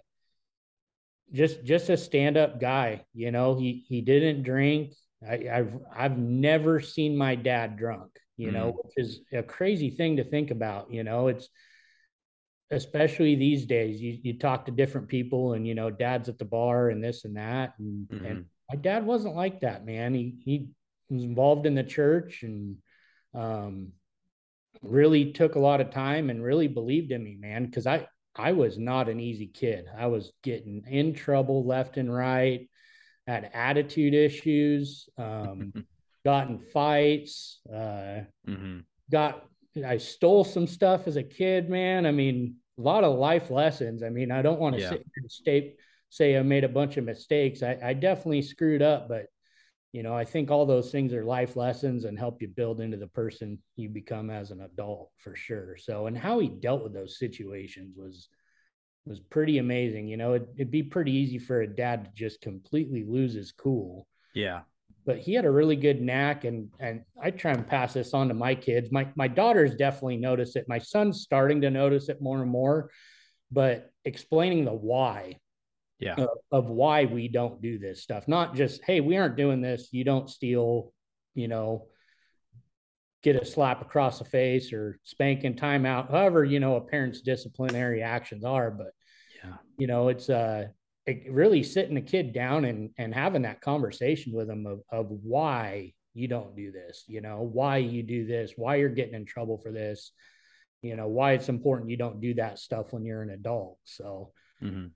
just 1.33 1.65
just 1.65 1.91
a 1.91 1.97
stand 1.97 2.37
up 2.37 2.61
guy, 2.61 3.05
you 3.15 3.31
know, 3.31 3.57
he 3.57 3.85
he 3.89 4.01
didn't 4.01 4.43
drink. 4.43 4.95
I, 5.27 5.49
I've 5.53 5.73
I've 5.95 6.19
never 6.19 6.81
seen 6.81 7.17
my 7.17 7.35
dad 7.35 7.77
drunk 7.77 8.11
you 8.37 8.53
know, 8.53 8.73
mm. 8.73 8.85
which 8.85 8.93
is 8.97 9.21
a 9.33 9.43
crazy 9.43 9.91
thing 9.91 10.17
to 10.17 10.25
think 10.25 10.51
about. 10.51 10.93
You 10.93 11.05
know, 11.05 11.29
it's 11.29 11.49
especially 12.71 13.35
these 13.35 13.67
days, 13.67 14.01
you, 14.01 14.19
you 14.23 14.39
talk 14.39 14.67
to 14.67 14.73
different 14.73 15.09
people 15.09 15.55
and, 15.55 15.67
you 15.67 15.75
know, 15.75 15.91
dad's 15.91 16.29
at 16.29 16.39
the 16.39 16.45
bar 16.45 16.91
and 16.91 17.03
this 17.03 17.25
and 17.25 17.37
that. 17.37 17.75
And, 17.79 18.09
mm-hmm. 18.09 18.25
and 18.25 18.45
my 18.71 18.77
dad 18.77 19.07
wasn't 19.07 19.37
like 19.37 19.61
that, 19.61 19.87
man. 19.87 20.15
He, 20.15 20.35
he 20.45 20.69
was 21.09 21.23
involved 21.23 21.67
in 21.67 21.75
the 21.75 21.85
church 21.85 22.43
and, 22.43 22.77
um, 23.35 23.93
really 24.89 25.33
took 25.33 25.55
a 25.55 25.61
lot 25.61 25.81
of 25.81 25.91
time 25.91 26.31
and 26.31 26.43
really 26.43 26.69
believed 26.69 27.13
in 27.13 27.23
me, 27.23 27.37
man. 27.39 27.71
Cause 27.71 27.87
I, 27.87 28.07
I 28.35 28.53
was 28.53 28.79
not 28.79 29.09
an 29.09 29.21
easy 29.21 29.47
kid. 29.47 29.87
I 29.97 30.07
was 30.07 30.33
getting 30.43 30.85
in 30.89 31.15
trouble 31.15 31.67
left 31.67 31.97
and 31.97 32.13
right, 32.13 32.69
had 33.27 33.51
attitude 33.55 34.15
issues. 34.15 35.09
Um, 35.17 35.73
got 36.27 36.49
in 36.49 36.59
fights, 36.59 37.61
uh, 37.73 38.25
mm-hmm. 38.49 38.79
got 39.13 39.45
I 39.87 39.99
stole 39.99 40.43
some 40.43 40.67
stuff 40.67 41.07
as 41.07 41.17
a 41.17 41.23
kid, 41.23 41.71
man. 41.71 42.05
I 42.05 42.11
mean, 42.11 42.57
a 42.79 42.83
lot 42.83 43.05
of 43.05 43.17
life 43.17 43.49
lessons. 43.49 44.03
I 44.03 44.09
mean, 44.09 44.33
I 44.33 44.43
don't 44.43 44.59
want 44.59 44.75
to 44.75 44.83
yeah. 44.83 44.89
sit 44.89 45.07
and 45.17 45.31
state, 45.31 45.77
say 46.11 46.37
I 46.37 46.43
made 46.43 46.65
a 46.65 46.69
bunch 46.69 46.97
of 46.97 47.05
mistakes. 47.05 47.63
I, 47.63 47.79
I 47.81 47.93
definitely 47.93 48.43
screwed 48.43 48.83
up, 48.83 49.09
but 49.09 49.27
you 49.97 50.03
know, 50.03 50.15
I 50.15 50.27
think 50.27 50.51
all 50.51 50.67
those 50.67 50.93
things 50.93 51.15
are 51.15 51.25
life 51.25 51.57
lessons 51.57 52.05
and 52.05 52.19
help 52.19 52.43
you 52.43 52.49
build 52.49 52.83
into 52.83 52.99
the 52.99 53.07
person 53.07 53.59
you 53.77 53.89
become 53.89 54.29
as 54.29 54.51
an 54.51 54.61
adult 54.61 55.11
for 55.17 55.35
sure. 55.35 55.79
So, 55.79 56.07
and 56.07 56.19
how 56.19 56.39
he 56.39 56.49
dealt 56.49 56.83
with 56.83 56.93
those 56.93 57.19
situations 57.19 57.97
was 57.97 58.29
was 59.07 59.21
pretty 59.21 59.57
amazing. 59.57 60.07
You 60.07 60.19
know, 60.19 60.35
it, 60.35 60.47
it'd 60.57 60.71
be 60.71 60.83
pretty 60.83 61.13
easy 61.13 61.39
for 61.39 61.63
a 61.63 61.67
dad 61.67 62.05
to 62.05 62.11
just 62.15 62.43
completely 62.43 63.05
lose 63.05 63.33
his 63.33 63.53
cool. 63.53 64.07
Yeah 64.35 64.61
but 65.07 65.19
he 65.19 65.35
had 65.35 65.45
a 65.45 65.51
really 65.51 65.77
good 65.77 66.03
knack 66.03 66.45
and 66.45 66.69
and 66.81 67.03
I 67.23 67.31
try 67.31 67.53
and 67.53 67.67
pass 67.67 67.95
this 67.95 68.13
on 68.13 68.27
to 68.29 68.35
my 68.35 68.55
kids. 68.55 68.91
My 68.91 69.07
my 69.15 69.29
daughters 69.29 69.77
definitely 69.77 70.17
notice 70.17 70.57
it. 70.57 70.67
My 70.69 70.79
son's 70.79 71.23
starting 71.23 71.61
to 71.61 71.71
notice 71.71 72.09
it 72.09 72.21
more 72.21 72.43
and 72.43 72.51
more, 72.51 72.91
but 73.51 73.93
explaining 74.05 74.65
the 74.65 74.73
why 74.73 75.39
yeah 75.99 76.15
of, 76.15 76.29
of 76.51 76.67
why 76.69 77.05
we 77.05 77.29
don't 77.29 77.63
do 77.63 77.79
this 77.79 78.03
stuff. 78.03 78.29
Not 78.29 78.55
just, 78.55 78.83
hey, 78.85 79.01
we 79.01 79.17
aren't 79.17 79.37
doing 79.37 79.61
this, 79.61 79.89
you 79.93 80.05
don't 80.05 80.31
steal, 80.31 80.93
you 81.35 81.49
know, 81.49 81.87
get 83.23 83.37
a 83.37 83.45
slap 83.45 83.83
across 83.83 84.19
the 84.19 84.25
face 84.25 84.73
or 84.73 84.99
spanking 85.05 85.55
timeout, 85.55 86.11
however, 86.11 86.45
you 86.45 86.61
know, 86.61 86.77
a 86.77 86.81
parent's 86.81 87.23
disciplinary 87.23 88.03
actions 88.03 88.45
are, 88.45 88.71
but 88.71 88.93
yeah, 89.43 89.57
you 89.79 89.87
know, 89.87 90.09
it's 90.09 90.29
uh 90.29 90.67
really 91.31 91.63
sitting 91.63 91.97
a 91.97 92.03
kid 92.03 92.33
down 92.33 92.65
and 92.65 92.91
and 92.99 93.15
having 93.15 93.43
that 93.43 93.61
conversation 93.61 94.33
with 94.33 94.49
them 94.49 94.67
of, 94.67 94.81
of 94.91 95.07
why 95.09 95.93
you 96.15 96.27
don't 96.27 96.57
do 96.57 96.73
this 96.73 97.05
you 97.07 97.21
know 97.21 97.49
why 97.53 97.77
you 97.77 98.03
do 98.03 98.27
this 98.27 98.53
why 98.57 98.77
you're 98.77 98.89
getting 98.89 99.15
in 99.15 99.25
trouble 99.25 99.59
for 99.59 99.71
this 99.71 100.13
you 100.83 100.97
know 100.97 101.07
why 101.07 101.33
it's 101.33 101.49
important 101.49 101.91
you 101.91 101.97
don't 101.97 102.21
do 102.21 102.35
that 102.35 102.59
stuff 102.59 102.93
when 102.93 103.05
you're 103.05 103.23
an 103.23 103.31
adult 103.31 103.79
so 103.85 104.33
mm-hmm. 104.63 104.87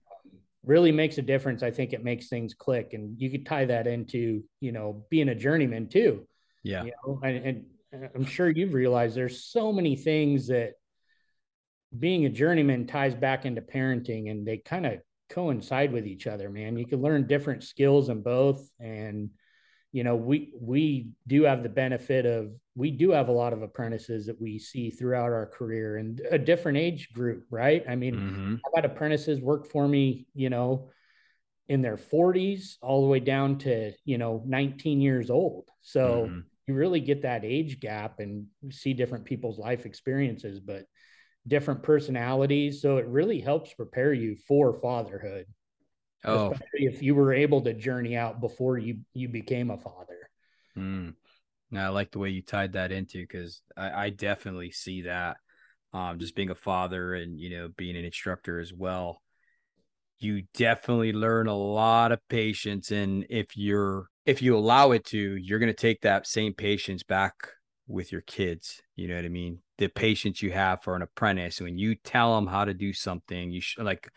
Really 0.65 0.93
makes 0.93 1.19
a 1.19 1.23
difference 1.23 1.63
i 1.63 1.71
think 1.71 1.93
it 1.93 2.05
makes 2.05 2.29
things 2.29 2.55
click 2.55 2.91
and 2.93 3.21
you 3.21 3.31
could 3.31 3.47
tie 3.47 3.65
that 3.65 3.87
into 3.87 4.43
you 4.61 4.73
know 4.73 5.05
being 5.11 5.31
a 5.31 5.35
journeyman 5.35 5.89
too 5.89 6.27
yeah 6.63 6.85
you 6.85 6.93
know 7.05 7.21
and, 7.23 7.65
and 7.93 8.09
i'm 8.15 8.25
sure 8.25 8.51
you've 8.51 8.75
realized 8.75 9.17
there's 9.17 9.45
so 9.45 9.73
many 9.73 9.97
things 9.97 10.49
that 10.49 10.73
being 11.99 12.25
a 12.25 12.31
journeyman 12.31 12.87
ties 12.87 13.15
back 13.15 13.45
into 13.45 13.61
parenting 13.61 14.31
and 14.31 14.47
they 14.47 14.59
kind 14.59 14.87
of 14.87 15.01
coincide 15.31 15.93
with 15.93 16.07
each 16.07 16.27
other, 16.27 16.51
man. 16.51 16.77
You 16.77 16.87
can 16.87 17.01
learn 17.01 17.27
different 17.27 17.65
skills 17.65 18.09
in 18.11 18.21
both. 18.21 18.69
And, 18.79 19.31
you 19.93 20.05
know, 20.05 20.15
we 20.17 20.53
we 20.61 21.11
do 21.27 21.43
have 21.45 21.63
the 21.63 21.69
benefit 21.69 22.27
of 22.27 22.53
we 22.77 22.91
do 22.91 23.11
have 23.11 23.29
a 23.29 23.33
lot 23.33 23.53
of 23.53 23.63
apprentices 23.63 24.27
that 24.27 24.41
we 24.41 24.59
see 24.59 24.91
throughout 24.91 25.33
our 25.33 25.47
career 25.47 25.97
and 25.97 26.21
a 26.31 26.39
different 26.39 26.79
age 26.79 27.13
group, 27.13 27.45
right? 27.51 27.85
I 27.89 27.97
mean, 27.97 28.15
mm-hmm. 28.15 28.55
I've 28.67 28.83
had 28.83 28.91
apprentices 28.91 29.41
work 29.41 29.67
for 29.67 29.87
me, 29.87 30.27
you 30.35 30.51
know, 30.51 30.91
in 31.69 31.83
their 31.83 31.97
40s 31.97 32.77
all 32.81 33.03
the 33.03 33.09
way 33.09 33.21
down 33.21 33.59
to, 33.59 33.93
you 34.05 34.19
know, 34.19 34.43
19 34.47 35.01
years 35.01 35.31
old. 35.31 35.69
So 35.83 36.27
mm-hmm. 36.27 36.41
you 36.67 36.75
really 36.75 37.01
get 37.01 37.23
that 37.23 37.45
age 37.45 37.81
gap 37.81 38.21
and 38.21 38.47
see 38.71 38.95
different 38.95 39.25
people's 39.25 39.59
life 39.59 39.87
experiences. 39.87 40.61
But 40.61 40.87
different 41.47 41.83
personalities. 41.83 42.83
So 42.83 42.99
it 42.99 43.07
really 43.07 43.41
helps 43.41 43.73
prepare 43.75 44.13
you 44.13 44.37
for 44.47 44.75
fatherhood. 44.81 45.47
Oh, 46.25 46.53
Especially 46.53 46.87
if 46.87 47.03
you 47.03 47.15
were 47.15 47.33
able 47.33 47.63
to 47.63 47.73
journey 47.73 48.17
out 48.17 48.41
before 48.41 48.79
you 48.79 49.01
you 49.15 49.29
became 49.29 49.71
a 49.71 49.79
father. 49.79 50.29
Mm. 50.77 51.15
Now 51.71 51.87
I 51.87 51.89
like 51.89 52.11
the 52.11 52.19
way 52.19 52.31
you 52.31 52.43
tied 52.43 52.75
that 52.75 52.93
into 52.93 53.21
because 53.21 53.63
I, 53.77 54.07
I, 54.07 54.11
definitely 54.11 54.71
see 54.71 55.03
that. 55.03 55.39
Um, 55.93 56.19
just 56.19 56.37
being 56.37 56.51
a 56.51 56.55
father 56.55 57.15
and 57.15 57.41
you 57.41 57.51
know 57.51 57.69
being 57.77 57.97
an 57.97 58.05
instructor 58.05 58.61
as 58.61 58.73
well, 58.73 59.23
you 60.19 60.43
definitely 60.55 61.13
learn 61.13 61.47
a 61.47 61.57
lot 61.57 62.13
of 62.13 62.21
patience. 62.29 62.91
And 62.91 63.27
if 63.31 63.57
you're 63.57 64.07
if 64.27 64.43
you 64.43 64.57
allow 64.57 64.93
it 64.93 65.05
to, 65.07 65.19
you're 65.19 65.59
going 65.59 65.73
to 65.73 65.75
take 65.75 66.03
that 66.03 66.27
same 66.27 66.53
patience 66.53 67.03
back 67.03 67.35
with 67.89 68.13
your 68.13 68.21
kids. 68.21 68.83
You 68.95 69.09
know 69.09 69.17
what 69.17 69.25
I 69.25 69.29
mean? 69.29 69.61
The 69.79 69.89
patience 69.89 70.43
you 70.43 70.53
have 70.53 70.83
for 70.83 70.95
an 70.95 71.03
apprentice 71.03 71.61
when 71.61 71.79
you 71.79 71.95
tell 71.95 72.35
them 72.37 72.47
how 72.47 72.67
to 72.67 72.75
do 72.75 72.93
something, 72.93 73.51
you 73.51 73.61
should 73.61 73.85
like 73.85 74.11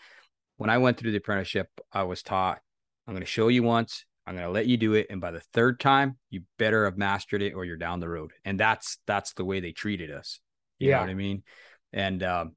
when 0.64 0.70
I 0.70 0.78
went 0.78 0.98
through 0.98 1.12
the 1.12 1.18
apprenticeship, 1.18 1.68
I 1.92 2.04
was 2.04 2.24
taught, 2.24 2.60
I'm 3.06 3.14
going 3.14 3.20
to 3.20 3.30
show 3.30 3.50
you 3.50 3.64
once, 3.64 4.06
I'm 4.26 4.36
going 4.36 4.48
to 4.48 4.52
let 4.54 4.66
you 4.66 4.78
do 4.78 4.94
it. 4.94 5.08
And 5.10 5.20
by 5.20 5.32
the 5.32 5.42
third 5.42 5.78
time, 5.78 6.16
you 6.30 6.44
better 6.58 6.86
have 6.86 6.98
mastered 6.98 7.42
it 7.42 7.52
or 7.52 7.66
you're 7.66 7.76
down 7.76 8.00
the 8.00 8.08
road. 8.08 8.32
And 8.46 8.58
that's, 8.58 8.98
that's 9.06 9.34
the 9.34 9.44
way 9.44 9.60
they 9.60 9.74
treated 9.74 10.10
us. 10.10 10.40
You 10.80 10.92
yeah. 10.92 10.96
know 10.96 11.02
what 11.02 11.10
I 11.10 11.16
mean? 11.16 11.44
And, 11.92 12.24
um, 12.24 12.56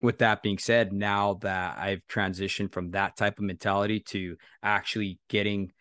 with 0.00 0.20
that 0.20 0.42
being 0.42 0.56
said, 0.56 0.94
now 0.94 1.34
that 1.42 1.76
I've 1.76 2.00
transitioned 2.10 2.72
from 2.72 2.92
that 2.92 3.18
type 3.18 3.38
of 3.38 3.44
mentality 3.44 4.00
to 4.00 4.36
actually 4.62 5.20
getting, 5.28 5.72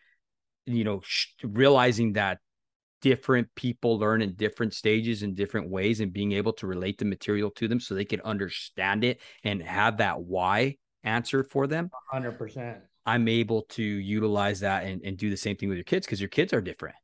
you 0.65 0.83
know, 0.83 0.99
sh- 1.05 1.27
realizing 1.41 2.13
that 2.13 2.39
different 3.01 3.47
people 3.55 3.97
learn 3.97 4.21
in 4.21 4.33
different 4.33 4.73
stages 4.73 5.23
in 5.23 5.35
different 5.35 5.69
ways 5.69 6.01
and 6.01 6.11
being 6.11 6.33
able 6.33 6.51
to 6.51 6.67
relate 6.67 6.97
the 6.97 7.05
material 7.05 7.49
to 7.51 7.69
them 7.69 7.79
so 7.79 7.95
they 7.95 8.03
can 8.03 8.19
understand 8.21 9.05
it 9.05 9.21
and 9.45 9.63
have 9.63 9.99
that 9.99 10.19
why 10.19 10.75
answer 11.03 11.43
for 11.43 11.67
them 11.67 11.89
100% 12.13 12.79
i'm 13.05 13.27
able 13.27 13.63
to 13.63 13.83
utilize 13.83 14.59
that 14.59 14.85
and, 14.85 15.01
and 15.03 15.17
do 15.17 15.29
the 15.29 15.37
same 15.37 15.55
thing 15.55 15.69
with 15.69 15.77
your 15.77 15.85
kids 15.85 16.05
because 16.05 16.21
your 16.21 16.29
kids 16.29 16.53
are 16.53 16.61
different. 16.61 16.95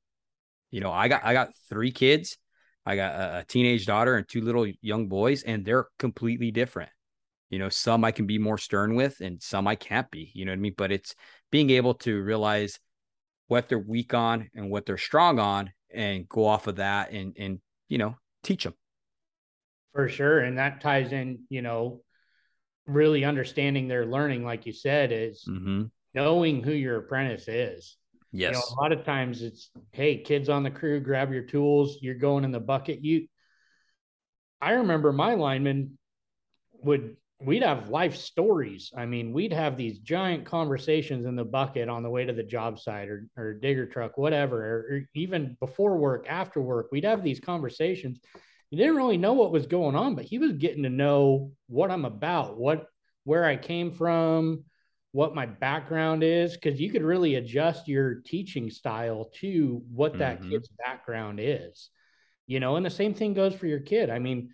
You 0.72 0.82
know 0.82 0.92
i 0.92 1.08
got 1.08 1.24
i 1.24 1.34
got 1.34 1.50
three 1.70 1.92
kids 1.92 2.38
i 2.86 2.96
got 2.96 3.16
a, 3.16 3.39
a 3.39 3.44
teenage 3.46 3.86
daughter 3.86 4.16
and 4.16 4.27
two 4.27 4.42
little 4.42 4.68
young 4.82 5.08
boys 5.08 5.44
and 5.44 5.66
they're 5.66 5.88
completely 5.98 6.51
different. 6.51 6.89
You 7.50 7.60
know 7.60 7.70
some 7.70 8.04
i 8.04 8.12
can 8.12 8.27
be 8.27 8.38
more 8.38 8.58
stern 8.58 8.96
with 8.96 9.22
and 9.22 9.42
some 9.42 9.68
i 9.68 9.75
can't 9.75 10.10
be 10.12 10.32
you 10.34 10.46
know 10.46 10.51
what 10.51 10.58
i 10.58 10.62
mean? 10.62 10.75
But 10.77 10.92
it's 10.92 11.16
being 11.51 11.70
able 11.70 11.96
to 11.96 12.22
realize 12.22 12.80
what 13.48 13.70
they're 13.70 13.80
weak 13.80 14.13
on 14.13 14.50
and 14.54 14.70
what 14.70 14.86
they're 14.86 14.98
strong 14.98 15.39
on 15.39 15.72
and 15.94 16.27
go 16.27 16.46
off 16.46 16.68
of 16.68 16.75
that 16.75 17.12
and 17.12 17.36
and 17.39 17.60
you 17.88 17.98
know 17.98 18.16
teach 18.44 18.66
them 18.66 18.74
for 19.94 20.10
sure 20.10 20.39
and 20.39 20.58
that 20.58 20.82
ties 20.82 21.12
in 21.13 21.39
you 21.50 21.62
know 21.62 22.01
really 22.88 23.25
understanding 23.25 23.88
their 23.88 24.06
learning 24.06 24.44
like 24.44 24.65
you 24.65 24.74
said 24.74 25.12
is 25.12 25.44
mm-hmm. 25.48 25.84
knowing 26.13 26.63
who 26.63 26.72
your 26.72 26.98
apprentice 26.98 27.48
is 27.48 27.98
yes 28.32 28.53
you 28.53 28.60
know, 28.60 28.63
a 28.72 28.82
lot 28.82 28.91
of 28.91 29.03
times 29.03 29.41
it's 29.41 29.70
hey 29.91 30.17
kids 30.17 30.50
on 30.50 30.63
the 30.63 30.72
crew 30.72 31.00
grab 31.00 31.32
your 31.32 31.44
tools 31.44 31.98
you're 32.01 32.15
going 32.15 32.44
in 32.44 32.51
the 32.51 32.60
bucket 32.60 33.03
you 33.03 33.27
i 34.62 34.72
remember 34.72 35.12
my 35.12 35.34
lineman 35.34 35.98
would 36.82 37.17
we'd 37.39 37.63
have 37.63 37.89
life 37.89 38.15
stories. 38.15 38.91
I 38.98 39.06
mean, 39.06 39.32
we'd 39.32 39.53
have 39.53 39.77
these 39.77 40.00
giant 40.00 40.46
conversations 40.46 41.25
in 41.25 41.36
the 41.36 41.46
bucket 41.46 41.88
on 41.88 42.03
the 42.03 42.10
way 42.10 42.25
to 42.25 42.34
the 42.34 42.44
job 42.44 42.79
site 42.79 43.10
or, 43.10 43.27
or 43.38 43.53
digger 43.53 43.86
truck, 43.86 44.17
whatever, 44.17 44.65
or, 44.65 44.77
or, 44.77 45.01
even 45.13 45.56
before 45.60 45.98
work, 45.98 46.25
after 46.27 46.62
work, 46.62 46.88
we'd 46.91 47.06
have 47.06 47.24
these 47.24 47.39
conversations. 47.39 48.20
You 48.69 48.77
didn't 48.77 48.95
really 48.95 49.17
know 49.17 49.33
what 49.33 49.51
was 49.51 49.65
going 49.65 49.95
on, 49.95 50.15
but 50.15 50.25
he 50.25 50.39
was 50.39 50.53
getting 50.53 50.83
to 50.83 50.89
know 50.89 51.51
what 51.67 51.91
I'm 51.91 52.05
about, 52.05 52.57
what, 52.57 52.88
where 53.24 53.45
I 53.45 53.55
came 53.55 53.91
from, 53.91 54.63
what 55.12 55.36
my 55.36 55.45
background 55.45 56.24
is, 56.24 56.53
because 56.53 56.79
you 56.79 56.91
could 56.91 57.03
really 57.03 57.36
adjust 57.36 57.88
your 57.88 58.15
teaching 58.25 58.69
style 58.69 59.29
to 59.36 59.81
what 59.91 60.17
that 60.17 60.41
mm-hmm. 60.41 60.51
kid's 60.51 60.69
background 60.86 61.39
is, 61.41 61.89
you 62.45 62.59
know, 62.59 62.75
and 62.75 62.86
the 62.86 62.89
same 62.89 63.13
thing 63.13 63.33
goes 63.33 63.55
for 63.55 63.67
your 63.67 63.79
kid. 63.79 64.09
I 64.09 64.19
mean, 64.19 64.50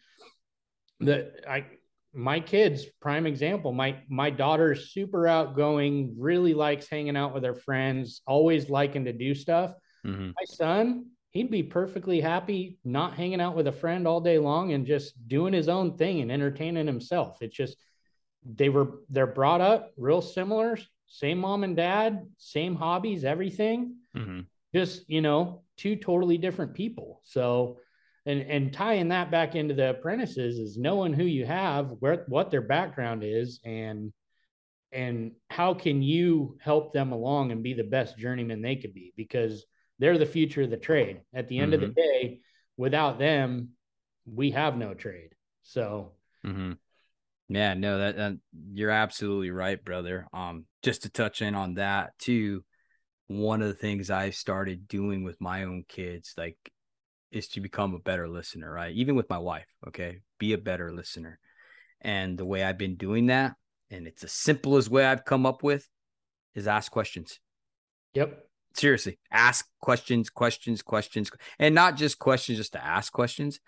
the, 0.99 1.31
I, 1.49 1.65
my 2.13 2.39
kids 2.39 2.85
prime 3.01 3.25
example 3.25 3.71
my 3.71 3.97
my 4.07 4.29
daughter's 4.29 4.93
super 4.93 5.27
outgoing 5.27 6.15
really 6.17 6.53
likes 6.53 6.87
hanging 6.87 7.17
out 7.17 7.33
with 7.33 7.43
her 7.43 7.55
friends 7.55 8.21
always 8.27 8.69
liking 8.69 9.05
to 9.05 9.13
do 9.13 9.33
stuff 9.33 9.73
mm-hmm. 10.05 10.27
my 10.27 10.45
son 10.45 11.07
he'd 11.33 11.51
be 11.51 11.63
perfectly 11.63 12.21
happy 12.21 12.77
not 12.85 13.15
hanging 13.15 13.41
out 13.41 13.55
with 13.55 13.67
a 13.67 13.71
friend 13.71 14.07
all 14.07 14.21
day 14.21 14.37
long 14.37 14.71
and 14.71 14.85
just 14.85 15.27
doing 15.27 15.53
his 15.53 15.67
own 15.67 15.97
thing 15.97 16.21
and 16.21 16.31
entertaining 16.31 16.87
himself. 16.87 17.37
It's 17.41 17.55
just 17.55 17.75
they 18.45 18.69
were 18.69 18.99
they're 19.09 19.27
brought 19.27 19.61
up 19.61 19.91
real 19.97 20.21
similar 20.21 20.77
same 21.07 21.39
mom 21.39 21.63
and 21.63 21.75
dad 21.75 22.27
same 22.37 22.75
hobbies 22.75 23.23
everything. 23.23 23.95
Mm-hmm. 24.15 24.41
just 24.73 25.09
you 25.09 25.21
know 25.21 25.63
two 25.75 25.95
totally 25.95 26.37
different 26.37 26.73
people. 26.75 27.21
So 27.23 27.79
and 28.25 28.41
and 28.41 28.71
tying 28.71 29.09
that 29.09 29.31
back 29.31 29.55
into 29.55 29.73
the 29.73 29.89
apprentices 29.91 30.59
is 30.59 30.77
knowing 30.77 31.13
who 31.13 31.25
you 31.25 31.45
have 31.45 31.91
where 31.99 32.25
what 32.27 32.51
their 32.51 32.61
background 32.61 33.23
is 33.23 33.59
and 33.65 34.13
and 34.91 35.31
how 35.49 35.73
can 35.73 36.03
you 36.03 36.57
help 36.61 36.93
them 36.93 37.11
along 37.11 37.51
and 37.51 37.63
be 37.63 37.73
the 37.73 37.83
best 37.83 38.17
journeyman 38.19 38.61
they 38.61 38.75
could 38.75 38.93
be? 38.93 39.11
Because 39.17 39.65
they're 39.99 40.17
the 40.17 40.25
future 40.25 40.63
of 40.63 40.69
the 40.69 40.77
trade 40.77 41.21
at 41.33 41.47
the 41.47 41.59
end 41.59 41.73
mm-hmm. 41.73 41.83
of 41.83 41.95
the 41.95 42.01
mm-hmm. 42.01 42.25
day 42.25 42.39
without 42.77 43.19
them 43.19 43.69
we 44.25 44.51
have 44.51 44.77
no 44.77 44.93
trade 44.93 45.29
so 45.61 46.11
mm-hmm. 46.45 46.73
yeah 47.49 47.73
no 47.73 47.97
that, 47.97 48.17
that 48.17 48.37
you're 48.73 48.89
absolutely 48.89 49.51
right 49.51 49.83
brother 49.83 50.27
um 50.33 50.65
just 50.81 51.03
to 51.03 51.09
touch 51.09 51.41
in 51.41 51.55
on 51.55 51.75
that 51.75 52.17
too 52.17 52.63
one 53.27 53.61
of 53.61 53.67
the 53.67 53.73
things 53.73 54.09
i 54.09 54.29
started 54.29 54.87
doing 54.87 55.23
with 55.23 55.39
my 55.39 55.63
own 55.63 55.83
kids 55.87 56.33
like 56.37 56.57
is 57.33 57.47
to 57.49 57.59
become 57.59 57.93
a 57.95 57.99
better 57.99 58.29
listener, 58.29 58.71
right? 58.71 58.93
Even 58.95 59.15
with 59.15 59.29
my 59.29 59.39
wife, 59.39 59.65
okay? 59.87 60.21
Be 60.37 60.53
a 60.53 60.57
better 60.57 60.93
listener. 60.93 61.39
And 61.99 62.37
the 62.37 62.45
way 62.45 62.63
I've 62.63 62.77
been 62.77 62.95
doing 62.95 63.25
that, 63.27 63.55
and 63.89 64.07
it's 64.07 64.21
the 64.21 64.27
simplest 64.27 64.89
way 64.89 65.05
I've 65.05 65.25
come 65.25 65.45
up 65.45 65.63
with, 65.63 65.87
is 66.53 66.67
ask 66.67 66.91
questions. 66.91 67.39
Yep. 68.13 68.45
Seriously, 68.75 69.19
ask 69.31 69.67
questions, 69.79 70.29
questions, 70.29 70.81
questions, 70.81 71.29
and 71.59 71.75
not 71.75 71.95
just 71.95 72.17
questions 72.17 72.57
just 72.57 72.73
to 72.73 72.83
ask 72.83 73.11
questions, 73.13 73.59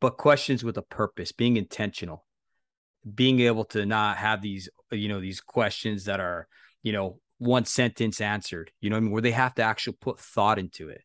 but 0.00 0.16
questions 0.16 0.62
with 0.62 0.76
a 0.76 0.82
purpose, 0.82 1.32
being 1.32 1.56
intentional, 1.56 2.24
being 3.14 3.40
able 3.40 3.64
to 3.66 3.84
not 3.84 4.16
have 4.16 4.42
these, 4.42 4.68
you 4.92 5.08
know, 5.08 5.20
these 5.20 5.40
questions 5.40 6.04
that 6.04 6.20
are, 6.20 6.46
you 6.82 6.92
know, 6.92 7.18
one 7.38 7.64
sentence 7.64 8.20
answered, 8.20 8.70
you 8.80 8.90
know, 8.90 8.96
I 8.96 9.00
mean, 9.00 9.10
where 9.10 9.22
they 9.22 9.32
have 9.32 9.54
to 9.56 9.62
actually 9.62 9.96
put 10.00 10.20
thought 10.20 10.58
into 10.58 10.88
it. 10.88 11.02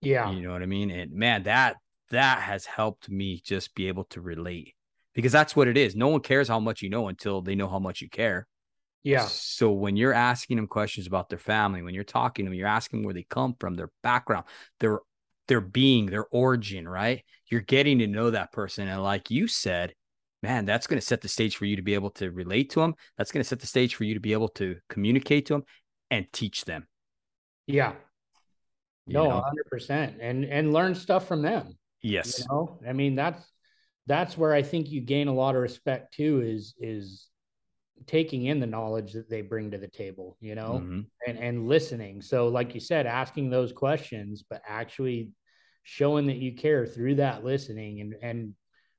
Yeah. 0.00 0.30
You 0.30 0.42
know 0.42 0.52
what 0.52 0.62
I 0.62 0.66
mean? 0.66 0.90
And 0.90 1.12
man, 1.12 1.44
that 1.44 1.76
that 2.10 2.40
has 2.40 2.64
helped 2.64 3.10
me 3.10 3.40
just 3.44 3.74
be 3.74 3.88
able 3.88 4.04
to 4.04 4.20
relate 4.20 4.74
because 5.14 5.32
that's 5.32 5.54
what 5.54 5.68
it 5.68 5.76
is. 5.76 5.94
No 5.96 6.08
one 6.08 6.20
cares 6.20 6.48
how 6.48 6.60
much 6.60 6.82
you 6.82 6.90
know 6.90 7.08
until 7.08 7.42
they 7.42 7.54
know 7.54 7.68
how 7.68 7.78
much 7.78 8.00
you 8.00 8.08
care. 8.08 8.46
Yeah. 9.08 9.26
So 9.26 9.72
when 9.72 9.96
you're 9.96 10.12
asking 10.12 10.56
them 10.56 10.66
questions 10.66 11.06
about 11.06 11.28
their 11.28 11.38
family, 11.38 11.82
when 11.82 11.94
you're 11.94 12.04
talking 12.04 12.44
to 12.44 12.50
them, 12.50 12.58
you're 12.58 12.68
asking 12.68 13.04
where 13.04 13.14
they 13.14 13.24
come 13.24 13.54
from, 13.58 13.74
their 13.74 13.90
background, 14.02 14.44
their 14.80 15.00
their 15.46 15.60
being, 15.60 16.06
their 16.06 16.26
origin, 16.26 16.86
right? 16.86 17.24
You're 17.50 17.62
getting 17.62 18.00
to 18.00 18.06
know 18.06 18.30
that 18.30 18.52
person. 18.52 18.86
And 18.86 19.02
like 19.02 19.30
you 19.30 19.48
said, 19.48 19.94
man, 20.42 20.66
that's 20.66 20.86
going 20.86 21.00
to 21.00 21.06
set 21.06 21.22
the 21.22 21.28
stage 21.28 21.56
for 21.56 21.64
you 21.64 21.76
to 21.76 21.82
be 21.82 21.94
able 21.94 22.10
to 22.12 22.30
relate 22.30 22.70
to 22.70 22.80
them. 22.80 22.94
That's 23.16 23.32
going 23.32 23.42
to 23.42 23.48
set 23.48 23.60
the 23.60 23.66
stage 23.66 23.94
for 23.94 24.04
you 24.04 24.12
to 24.14 24.20
be 24.20 24.34
able 24.34 24.48
to 24.50 24.76
communicate 24.90 25.46
to 25.46 25.54
them 25.54 25.64
and 26.10 26.26
teach 26.32 26.66
them. 26.66 26.86
Yeah 27.66 27.94
no, 29.08 29.40
hundred 29.40 29.66
percent, 29.66 30.16
and 30.20 30.44
and 30.44 30.72
learn 30.72 30.94
stuff 30.94 31.26
from 31.26 31.42
them. 31.42 31.76
Yes, 32.02 32.38
you 32.38 32.44
know, 32.50 32.78
I 32.86 32.92
mean 32.92 33.14
that's 33.14 33.42
that's 34.06 34.36
where 34.36 34.52
I 34.52 34.62
think 34.62 34.90
you 34.90 35.00
gain 35.00 35.28
a 35.28 35.34
lot 35.34 35.54
of 35.54 35.62
respect 35.62 36.14
too. 36.14 36.42
Is 36.42 36.74
is 36.78 37.26
taking 38.06 38.46
in 38.46 38.60
the 38.60 38.66
knowledge 38.66 39.12
that 39.12 39.28
they 39.28 39.42
bring 39.42 39.70
to 39.70 39.78
the 39.78 39.88
table, 39.88 40.36
you 40.40 40.54
know, 40.54 40.80
mm-hmm. 40.82 41.00
and 41.26 41.38
and 41.38 41.68
listening. 41.68 42.22
So, 42.22 42.48
like 42.48 42.74
you 42.74 42.80
said, 42.80 43.06
asking 43.06 43.50
those 43.50 43.72
questions, 43.72 44.44
but 44.48 44.62
actually 44.66 45.30
showing 45.82 46.26
that 46.26 46.36
you 46.36 46.54
care 46.54 46.86
through 46.86 47.16
that 47.16 47.44
listening 47.44 48.00
and 48.00 48.14
and 48.22 48.54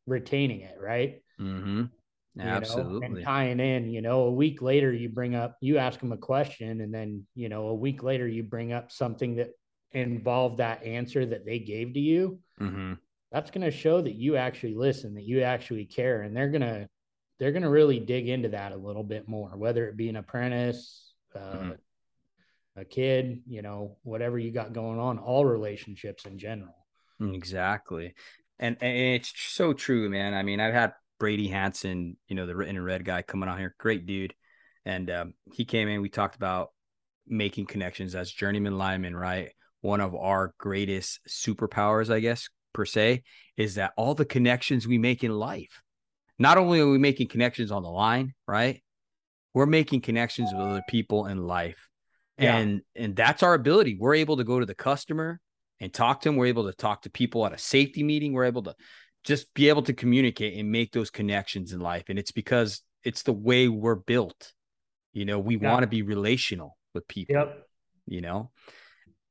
retaining 0.06 0.62
it, 0.62 0.77
right? 0.79 1.22
Mm-hmm. 1.39 1.86
Absolutely. 2.39 3.00
Know, 3.00 3.06
and 3.06 3.24
tying 3.24 3.60
in, 3.60 3.89
you 3.89 4.01
know, 4.01 4.22
a 4.22 4.32
week 4.32 4.62
later 4.62 4.94
you 4.94 5.10
bring 5.10 5.36
up, 5.36 5.58
you 5.62 5.77
ask 5.77 6.00
them 6.00 6.12
a 6.12 6.18
question, 6.18 6.82
and 6.82 6.94
then, 6.94 7.25
you 7.36 7.50
know, 7.50 7.68
a 7.68 7.74
week 7.74 8.03
later 8.03 8.27
you 8.27 8.44
bring 8.44 8.72
up 8.72 8.91
something 8.91 9.36
that 9.36 9.51
involve 9.91 10.58
that 10.58 10.84
answer 10.86 11.25
that 11.25 11.46
they 11.46 11.60
gave 11.60 11.94
to 11.94 12.00
you, 12.00 12.39
mm-hmm. 12.62 12.94
that's 13.32 13.51
going 13.51 13.63
to 13.63 13.72
show 13.72 14.01
that 14.01 14.15
you 14.15 14.38
actually 14.38 14.75
listen, 14.75 15.15
that 15.15 15.24
you 15.24 15.41
actually 15.41 15.86
care, 15.86 16.22
and 16.22 16.36
they're 16.36 16.50
going 16.50 16.62
to 16.62 16.88
they're 17.39 17.51
going 17.51 17.63
to 17.63 17.69
really 17.69 18.00
dig 18.00 18.27
into 18.27 18.50
that 18.50 18.72
a 18.72 18.77
little 18.77 19.03
bit 19.03 19.27
more, 19.27 19.50
whether 19.55 19.88
it 19.88 19.98
be 19.98 20.10
an 20.10 20.17
apprentice, 20.17 21.13
uh, 21.36 21.39
mm-hmm. 21.39 21.72
a 22.79 22.86
kid, 22.86 23.41
you 23.48 23.62
know, 23.62 23.98
whatever 24.03 24.38
you 24.38 24.51
got 24.51 24.74
going 24.74 25.00
on, 25.00 25.17
all 25.19 25.46
relationships 25.46 26.25
in 26.25 26.38
general. 26.38 26.75
Exactly. 27.22 28.13
And, 28.60 28.77
and 28.81 29.15
it's 29.15 29.34
so 29.36 29.74
true, 29.74 30.10
man. 30.10 30.34
I 30.34 30.43
mean, 30.43 30.60
I've 30.60 30.74
had 30.74 30.93
Brady 31.19 31.48
Hanson, 31.48 32.17
you 32.27 32.36
know, 32.36 32.46
the 32.46 32.55
written 32.55 32.75
and 32.75 32.86
red 32.86 33.05
guy 33.05 33.22
coming 33.22 33.50
on 33.50 33.58
here, 33.58 33.75
great 33.77 34.05
dude. 34.05 34.34
And 34.86 35.10
um, 35.10 35.34
he 35.53 35.65
came 35.65 35.88
in, 35.88 36.01
we 36.01 36.10
talked 36.10 36.36
about 36.36 36.69
making 37.27 37.65
connections 37.65 38.15
as 38.15 38.31
journeyman 38.31 38.77
lineman, 38.77 39.15
right? 39.15 39.51
one 39.81 40.01
of 40.01 40.15
our 40.15 40.53
greatest 40.58 41.19
superpowers, 41.27 42.13
I 42.13 42.19
guess, 42.19 42.50
per 42.74 42.86
se, 42.86 43.24
is 43.58 43.75
that 43.75 43.93
all 43.96 44.13
the 44.13 44.25
connections 44.25 44.88
we 44.88 44.98
make 44.98 45.24
in 45.24 45.31
life, 45.31 45.81
not 46.39 46.58
only 46.58 46.79
are 46.79 46.89
we 46.89 46.98
making 46.98 47.27
connections 47.27 47.72
on 47.72 47.84
the 47.84 47.89
line, 47.89 48.34
right? 48.48 48.81
We're 49.53 49.65
making 49.65 50.01
connections 50.01 50.51
with 50.53 50.62
other 50.62 50.84
people 50.88 51.25
in 51.25 51.46
life. 51.46 51.89
Yeah. 52.38 52.55
And 52.55 52.81
and 52.96 53.15
that's 53.15 53.43
our 53.43 53.53
ability. 53.53 53.98
We're 54.00 54.15
able 54.15 54.38
to 54.38 54.46
go 54.46 54.60
to 54.60 54.65
the 54.65 54.75
customer 54.75 55.41
and 55.81 55.93
talk 55.93 56.22
to 56.22 56.29
them. 56.29 56.38
We're 56.38 56.46
able 56.48 56.67
to 56.67 56.74
talk 56.74 57.01
to 57.01 57.10
people 57.10 57.46
at 57.46 57.53
a 57.53 57.58
safety 57.58 58.03
meeting. 58.03 58.34
We're 58.34 58.46
able 58.46 58.63
to 58.63 58.75
just 59.25 59.53
be 59.53 59.67
able 59.67 59.81
to 59.84 59.93
communicate 59.93 60.58
and 60.58 60.72
make 60.72 60.93
those 60.93 61.10
connections 61.10 61.74
in 61.74 61.81
life. 61.81 62.05
And 62.08 62.17
it's 62.17 62.31
because 62.31 62.81
it's 63.03 63.24
the 63.24 63.34
way 63.34 63.67
we're 63.67 63.96
built. 63.96 64.53
You 65.12 65.25
know, 65.25 65.39
we 65.39 65.58
yeah. 65.58 65.72
want 65.72 65.84
to 65.84 65.88
be 65.88 66.01
relational 66.03 66.77
with 66.93 67.08
people. 67.08 67.36
Yep. 67.36 67.67
You 68.05 68.22
know, 68.22 68.51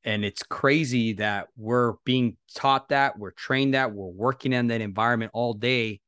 and 0.03 0.23
it's 0.23 0.43
crazy 0.43 1.13
that 1.13 1.47
we're 1.57 1.93
being 2.05 2.37
taught 2.55 2.89
that 2.89 3.17
we're 3.17 3.31
trained 3.31 3.73
that 3.73 3.93
we're 3.93 4.07
working 4.07 4.53
in 4.53 4.67
that 4.67 4.81
environment 4.81 5.31
all 5.33 5.53
day 5.53 5.99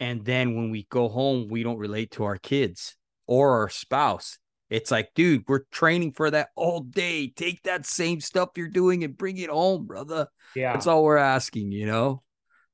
and 0.00 0.24
then 0.24 0.56
when 0.56 0.70
we 0.70 0.86
go 0.90 1.08
home 1.08 1.46
we 1.48 1.62
don't 1.62 1.78
relate 1.78 2.10
to 2.12 2.24
our 2.24 2.38
kids 2.38 2.96
or 3.26 3.60
our 3.60 3.68
spouse. 3.68 4.38
It's 4.70 4.90
like 4.90 5.10
dude 5.14 5.44
we're 5.46 5.64
training 5.70 6.12
for 6.12 6.30
that 6.30 6.48
all 6.56 6.80
day. 6.80 7.28
Take 7.28 7.62
that 7.64 7.86
same 7.86 8.20
stuff 8.20 8.50
you're 8.56 8.68
doing 8.68 9.04
and 9.04 9.16
bring 9.16 9.36
it 9.36 9.50
home 9.50 9.86
brother. 9.86 10.26
Yeah. 10.56 10.72
That's 10.72 10.86
all 10.86 11.04
we're 11.04 11.16
asking 11.16 11.70
you 11.72 11.86
know? 11.86 12.22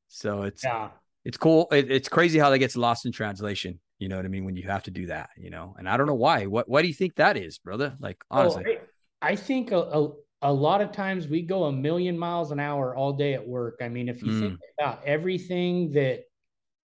So 0.08 0.42
it's 0.42 0.64
yeah. 0.64 0.90
it's 1.24 1.36
cool. 1.36 1.68
It, 1.72 1.90
it's 1.90 2.08
crazy 2.08 2.38
how 2.38 2.50
that 2.50 2.58
gets 2.58 2.76
lost 2.76 3.04
in 3.04 3.12
translation 3.12 3.80
you 3.98 4.10
know 4.10 4.16
what 4.16 4.26
i 4.26 4.28
mean 4.28 4.44
when 4.44 4.56
you 4.56 4.64
have 4.64 4.82
to 4.82 4.90
do 4.90 5.06
that 5.06 5.30
you 5.38 5.50
know? 5.50 5.74
And 5.78 5.88
i 5.88 5.96
don't 5.96 6.06
know 6.06 6.14
why. 6.14 6.46
What 6.46 6.68
why 6.68 6.82
do 6.82 6.88
you 6.88 6.94
think 6.94 7.16
that 7.16 7.36
is 7.36 7.58
brother? 7.58 7.96
Like 7.98 8.18
honestly. 8.30 8.64
Oh, 8.66 8.80
I, 9.22 9.30
I 9.30 9.36
think 9.36 9.72
a, 9.72 9.78
a 9.78 10.12
a 10.42 10.52
lot 10.52 10.80
of 10.80 10.92
times 10.92 11.28
we 11.28 11.42
go 11.42 11.64
a 11.64 11.72
million 11.72 12.18
miles 12.18 12.50
an 12.50 12.60
hour 12.60 12.94
all 12.94 13.12
day 13.12 13.34
at 13.34 13.46
work. 13.46 13.78
I 13.80 13.88
mean, 13.88 14.08
if 14.08 14.22
you 14.22 14.32
mm. 14.32 14.40
think 14.40 14.60
about 14.78 15.02
everything 15.04 15.92
that 15.92 16.24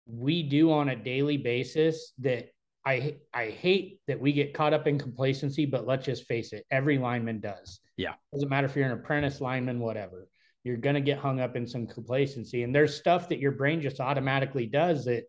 we 0.06 0.42
do 0.42 0.72
on 0.72 0.88
a 0.88 0.96
daily 0.96 1.36
basis 1.36 2.12
that 2.18 2.48
I 2.84 3.16
I 3.34 3.46
hate 3.50 4.00
that 4.06 4.20
we 4.20 4.32
get 4.32 4.54
caught 4.54 4.72
up 4.72 4.86
in 4.86 4.98
complacency, 4.98 5.66
but 5.66 5.86
let's 5.86 6.06
just 6.06 6.24
face 6.24 6.52
it, 6.52 6.64
every 6.70 6.98
lineman 6.98 7.40
does. 7.40 7.80
Yeah. 7.96 8.14
Doesn't 8.32 8.48
matter 8.48 8.66
if 8.66 8.76
you're 8.76 8.86
an 8.86 8.92
apprentice 8.92 9.40
lineman, 9.40 9.80
whatever. 9.80 10.28
You're 10.62 10.76
gonna 10.76 11.00
get 11.00 11.18
hung 11.18 11.40
up 11.40 11.56
in 11.56 11.66
some 11.66 11.86
complacency. 11.86 12.62
And 12.62 12.74
there's 12.74 12.94
stuff 12.94 13.28
that 13.30 13.40
your 13.40 13.52
brain 13.52 13.80
just 13.80 14.00
automatically 14.00 14.66
does 14.66 15.04
that 15.06 15.24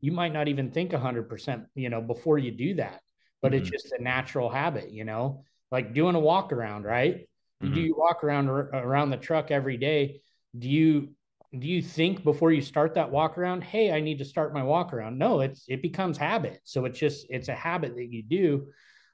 you 0.00 0.12
might 0.12 0.32
not 0.32 0.48
even 0.48 0.70
think 0.70 0.92
hundred 0.92 1.28
percent, 1.28 1.64
you 1.74 1.88
know, 1.88 2.00
before 2.00 2.38
you 2.38 2.50
do 2.50 2.74
that. 2.74 3.00
But 3.40 3.52
mm-hmm. 3.52 3.62
it's 3.62 3.70
just 3.70 3.92
a 3.92 4.02
natural 4.02 4.50
habit, 4.50 4.90
you 4.90 5.04
know, 5.04 5.44
like 5.70 5.94
doing 5.94 6.16
a 6.16 6.20
walk 6.20 6.52
around, 6.52 6.84
right? 6.84 7.28
Mm-hmm. 7.62 7.66
You 7.66 7.74
do 7.74 7.80
you 7.82 7.94
walk 7.96 8.24
around 8.24 8.48
around 8.48 9.10
the 9.10 9.16
truck 9.16 9.52
every 9.52 9.76
day. 9.76 10.22
Do 10.58 10.68
you 10.68 11.10
do 11.52 11.66
you 11.66 11.80
think 11.80 12.24
before 12.24 12.52
you 12.52 12.60
start 12.60 12.94
that 12.94 13.10
walk 13.10 13.38
around 13.38 13.62
hey 13.62 13.92
i 13.92 14.00
need 14.00 14.18
to 14.18 14.24
start 14.24 14.52
my 14.52 14.62
walk 14.62 14.92
around 14.92 15.18
no 15.18 15.40
it's 15.40 15.64
it 15.68 15.82
becomes 15.82 16.18
habit. 16.18 16.60
So 16.64 16.84
it's 16.84 16.98
just 16.98 17.26
it's 17.30 17.48
a 17.48 17.54
habit 17.54 17.94
that 17.94 18.12
you 18.12 18.22
do 18.22 18.66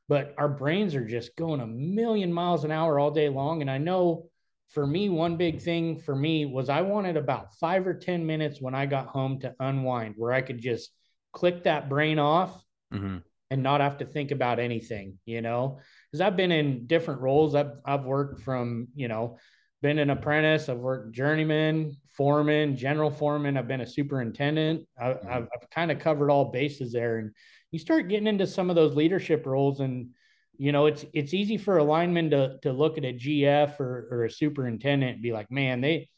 but 0.08 0.34
our 0.36 0.48
brains 0.48 0.94
are 0.94 1.06
just 1.06 1.36
going 1.36 1.60
a 1.60 1.66
million 1.66 2.32
miles 2.32 2.64
an 2.64 2.70
hour 2.70 2.98
all 2.98 3.10
day 3.10 3.28
long. 3.28 3.60
And 3.60 3.70
i 3.70 3.78
know 3.78 4.28
for 4.70 4.86
me 4.86 5.08
one 5.08 5.36
big 5.36 5.60
thing 5.60 5.98
for 5.98 6.16
me 6.16 6.46
was 6.46 6.68
i 6.68 6.80
wanted 6.80 7.16
about 7.16 7.54
five 7.54 7.86
or 7.86 7.94
ten 7.94 8.24
minutes 8.26 8.60
when 8.60 8.74
i 8.74 8.86
got 8.86 9.06
home 9.06 9.38
to 9.40 9.54
unwind 9.60 10.14
where 10.16 10.32
i 10.32 10.40
could 10.40 10.58
just 10.58 10.90
click 11.32 11.64
that 11.64 11.88
brain 11.88 12.18
off 12.18 12.62
mm-hmm. 12.92 13.18
and 13.50 13.62
not 13.62 13.80
have 13.80 13.98
to 13.98 14.06
think 14.06 14.30
about 14.30 14.58
anything 14.58 15.18
you 15.26 15.42
know? 15.42 15.78
Because 16.10 16.22
i've 16.22 16.36
been 16.36 16.52
in 16.52 16.86
different 16.86 17.20
roles. 17.20 17.54
I've, 17.54 17.72
I've 17.84 18.04
worked 18.04 18.40
from 18.40 18.88
you 18.94 19.08
know 19.08 19.38
been 19.82 19.98
an 19.98 20.10
apprentice. 20.10 20.68
I've 20.68 20.78
worked 20.78 21.12
journeyman, 21.12 21.96
foreman, 22.16 22.76
general 22.76 23.10
foreman. 23.10 23.56
I've 23.56 23.68
been 23.68 23.80
a 23.80 23.86
superintendent. 23.86 24.86
I, 24.98 25.06
have 25.06 25.16
mm-hmm. 25.18 25.32
I've 25.32 25.70
kind 25.70 25.90
of 25.90 25.98
covered 25.98 26.30
all 26.30 26.52
bases 26.52 26.92
there. 26.92 27.18
And 27.18 27.32
you 27.72 27.78
start 27.78 28.08
getting 28.08 28.28
into 28.28 28.46
some 28.46 28.70
of 28.70 28.76
those 28.76 28.94
leadership 28.94 29.44
roles, 29.44 29.80
and 29.80 30.10
you 30.56 30.72
know 30.72 30.86
it's 30.86 31.04
it's 31.12 31.34
easy 31.34 31.56
for 31.56 31.78
a 31.78 31.84
lineman 31.84 32.30
to 32.30 32.58
to 32.62 32.72
look 32.72 32.96
at 32.96 33.04
a 33.04 33.12
GF 33.12 33.80
or, 33.80 34.08
or 34.10 34.24
a 34.24 34.30
superintendent 34.30 35.14
and 35.14 35.22
be 35.22 35.32
like, 35.32 35.50
man, 35.50 35.80
they 35.80 36.08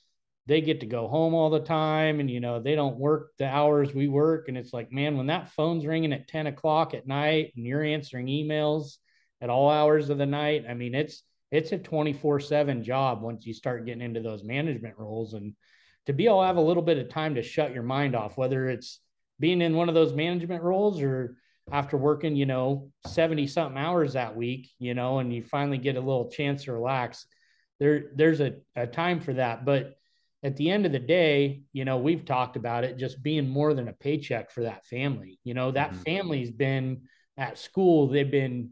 they 0.47 0.61
get 0.61 0.81
to 0.81 0.87
go 0.87 1.09
home 1.09 1.33
all 1.33 1.49
the 1.49 1.61
time, 1.61 2.21
and 2.21 2.31
you 2.31 2.41
know 2.41 2.61
they 2.61 2.75
don't 2.75 2.99
work 2.99 3.31
the 3.39 3.47
hours 3.47 3.95
we 3.95 4.09
work. 4.09 4.49
And 4.49 4.59
it's 4.59 4.75
like, 4.75 4.93
man, 4.93 5.17
when 5.17 5.29
that 5.29 5.53
phone's 5.53 5.87
ringing 5.87 6.13
at 6.13 6.29
ten 6.29 6.47
o'clock 6.47 6.93
at 6.93 7.07
night 7.07 7.53
and 7.57 7.65
you're 7.65 7.83
answering 7.83 8.27
emails 8.27 8.99
at 9.41 9.49
all 9.49 9.71
hours 9.71 10.11
of 10.11 10.19
the 10.19 10.27
night, 10.27 10.65
I 10.69 10.75
mean, 10.75 10.95
it's 10.95 11.23
it's 11.55 11.71
a 11.71 11.79
24 11.79 12.41
7 12.41 12.83
job 12.83 13.23
once 13.23 13.47
you 13.47 13.55
start 13.55 13.87
getting 13.87 14.03
into 14.03 14.21
those 14.21 14.43
management 14.43 14.99
roles. 14.99 15.35
And 15.35 15.55
to 16.07 16.13
be 16.13 16.27
able 16.27 16.41
to 16.41 16.47
have 16.47 16.57
a 16.57 16.61
little 16.61 16.83
bit 16.83 16.99
of 16.99 17.09
time 17.09 17.37
to 17.37 17.43
shut 17.43 17.73
your 17.73 17.85
mind 17.85 18.17
off 18.17 18.37
whether 18.37 18.69
it's 18.69 19.01
being 19.39 19.63
in 19.63 19.77
one 19.77 19.89
of 19.89 19.95
those 19.95 20.13
management 20.13 20.63
roles 20.63 21.01
or 21.01 21.37
after 21.71 21.97
working 21.97 22.37
you 22.37 22.45
know 22.45 22.91
70 23.07 23.47
something 23.47 23.79
hours 23.79 24.13
that 24.13 24.37
week 24.37 24.69
you 24.79 24.95
know 24.95 25.21
and 25.21 25.33
you 25.33 25.43
finally 25.43 25.79
get 25.79 25.97
a 25.97 26.01
little 26.01 26.29
chance 26.29 26.65
to 26.65 26.73
relax 26.73 27.25
there 27.81 28.11
there's 28.15 28.41
a, 28.41 28.55
a 28.77 28.87
time 28.87 29.21
for 29.21 29.33
that. 29.35 29.65
But 29.65 29.95
at 30.43 30.57
the 30.57 30.71
end 30.71 30.87
of 30.87 30.93
the 30.93 30.99
day 30.99 31.63
you 31.73 31.85
know 31.85 31.99
we've 31.99 32.25
talked 32.25 32.57
about 32.57 32.83
it 32.83 32.99
just 32.99 33.23
being 33.23 33.49
more 33.49 33.75
than 33.75 33.89
a 33.89 33.93
paycheck 33.93 34.51
for 34.51 34.65
that 34.65 34.87
family. 34.87 35.39
You 35.45 35.55
know 35.55 35.71
that 35.71 35.93
mm-hmm. 35.93 36.03
family's 36.03 36.51
been 36.51 37.03
at 37.37 37.59
school 37.59 38.09
they've 38.09 38.31
been 38.31 38.71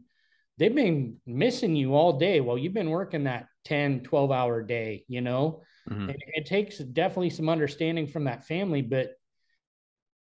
they've 0.63 0.73
been 0.73 1.17
missing 1.25 1.75
you 1.75 1.93
all 1.93 2.13
day. 2.13 2.39
While 2.39 2.57
you've 2.57 2.73
been 2.73 2.89
working 2.89 3.25
that 3.25 3.47
10 3.65 4.03
12 4.03 4.31
hour 4.31 4.63
day 4.63 5.03
you 5.09 5.19
know? 5.19 5.61
Mm-hmm. 5.89 6.11
it, 6.11 6.17
it, 6.27 6.45
takes 6.45 6.77
definitely 6.77 7.31
some 7.31 7.49
understanding 7.49 8.07
from 8.07 8.23
that 8.23 8.47
family 8.47 8.81
but 8.81 9.15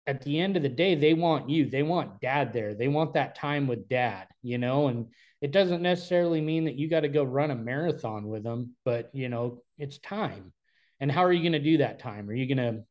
at 0.07 0.23
the 0.23 0.39
end 0.39 0.57
of 0.57 0.63
the 0.63 0.69
day 0.69 0.95
they 0.95 1.13
want 1.13 1.51
you. 1.51 1.69
They 1.69 1.83
want 1.83 2.19
dad 2.19 2.51
there. 2.53 2.73
They 2.73 2.87
want 2.87 3.13
that 3.13 3.35
time 3.35 3.67
with 3.67 3.87
dad 3.87 4.25
you 4.41 4.57
know? 4.57 4.87
And 4.87 5.09
it 5.41 5.51
doesn't 5.51 5.83
necessarily 5.83 6.41
mean 6.41 6.65
that 6.65 6.75
you 6.75 6.89
got 6.89 7.01
to 7.01 7.07
go 7.07 7.23
run 7.23 7.51
a 7.51 7.55
marathon 7.55 8.27
with 8.27 8.43
them 8.43 8.75
but 8.83 9.11
you 9.13 9.29
know 9.29 9.61
it's 9.77 9.99
time. 9.99 10.53
And 10.99 11.11
how 11.11 11.23
are 11.23 11.33
you 11.33 11.43
going 11.43 11.51
to 11.51 11.71
do 11.71 11.77
that 11.77 11.99
time? 11.99 12.27
Are 12.29 12.33
you 12.33 12.53
going 12.53 12.73
to 12.75 12.83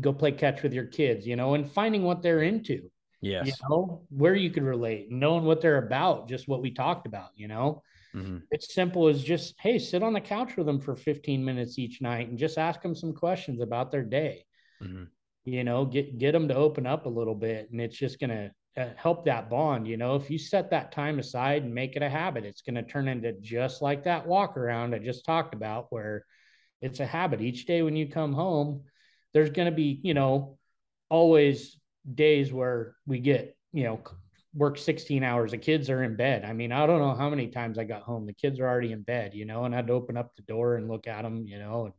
go 0.00 0.14
play 0.14 0.32
catch 0.32 0.62
with 0.62 0.72
your 0.72 0.86
kids 0.86 1.26
you 1.26 1.36
know? 1.36 1.52
And 1.52 1.70
finding 1.70 2.02
what 2.02 2.22
they're 2.22 2.42
into 2.42 2.90
Yes. 3.20 3.46
You 3.46 3.52
know, 3.68 4.02
where 4.10 4.34
you 4.34 4.50
could 4.50 4.62
relate, 4.62 5.10
knowing 5.10 5.44
what 5.44 5.60
they're 5.60 5.84
about, 5.84 6.28
just 6.28 6.46
what 6.48 6.62
we 6.62 6.70
talked 6.70 7.06
about, 7.06 7.30
you 7.34 7.48
know. 7.48 7.82
Mm-hmm. 8.14 8.38
It's 8.50 8.74
simple 8.74 9.08
as 9.08 9.22
just, 9.22 9.54
hey, 9.60 9.78
sit 9.78 10.02
on 10.02 10.12
the 10.12 10.20
couch 10.20 10.56
with 10.56 10.66
them 10.66 10.80
for 10.80 10.96
15 10.96 11.44
minutes 11.44 11.78
each 11.78 12.00
night 12.00 12.28
and 12.28 12.38
just 12.38 12.58
ask 12.58 12.80
them 12.80 12.94
some 12.94 13.12
questions 13.12 13.60
about 13.60 13.90
their 13.90 14.04
day. 14.04 14.44
Mm-hmm. 14.82 15.04
You 15.44 15.64
know, 15.64 15.84
get 15.84 16.18
get 16.18 16.32
them 16.32 16.48
to 16.48 16.54
open 16.54 16.86
up 16.86 17.06
a 17.06 17.10
little 17.10 17.34
bit, 17.34 17.70
and 17.70 17.80
it's 17.80 17.96
just 17.96 18.20
gonna 18.20 18.50
uh, 18.76 18.88
help 18.96 19.24
that 19.24 19.48
bond. 19.48 19.88
You 19.88 19.96
know, 19.96 20.16
if 20.16 20.30
you 20.30 20.38
set 20.38 20.70
that 20.70 20.92
time 20.92 21.18
aside 21.18 21.62
and 21.62 21.74
make 21.74 21.96
it 21.96 22.02
a 22.02 22.10
habit, 22.10 22.44
it's 22.44 22.60
gonna 22.60 22.82
turn 22.82 23.08
into 23.08 23.32
just 23.32 23.80
like 23.80 24.04
that 24.04 24.26
walk 24.26 24.58
around 24.58 24.94
I 24.94 24.98
just 24.98 25.24
talked 25.24 25.54
about, 25.54 25.86
where 25.90 26.26
it's 26.82 27.00
a 27.00 27.06
habit. 27.06 27.40
Each 27.40 27.64
day 27.64 27.80
when 27.80 27.96
you 27.96 28.08
come 28.08 28.34
home, 28.34 28.82
there's 29.32 29.50
gonna 29.50 29.72
be, 29.72 29.98
you 30.02 30.12
know, 30.12 30.58
always 31.08 31.78
days 32.14 32.52
where 32.52 32.94
we 33.06 33.18
get, 33.18 33.56
you 33.72 33.84
know, 33.84 34.00
work 34.54 34.78
16 34.78 35.22
hours. 35.22 35.50
The 35.50 35.58
kids 35.58 35.90
are 35.90 36.02
in 36.02 36.16
bed. 36.16 36.44
I 36.44 36.52
mean, 36.52 36.72
I 36.72 36.86
don't 36.86 37.00
know 37.00 37.14
how 37.14 37.30
many 37.30 37.48
times 37.48 37.78
I 37.78 37.84
got 37.84 38.02
home. 38.02 38.26
The 38.26 38.32
kids 38.32 38.60
are 38.60 38.68
already 38.68 38.92
in 38.92 39.02
bed, 39.02 39.34
you 39.34 39.44
know, 39.44 39.64
and 39.64 39.74
I'd 39.74 39.90
open 39.90 40.16
up 40.16 40.34
the 40.36 40.42
door 40.42 40.76
and 40.76 40.88
look 40.88 41.06
at 41.06 41.22
them, 41.22 41.46
you 41.46 41.58
know, 41.58 41.86
and 41.86 41.94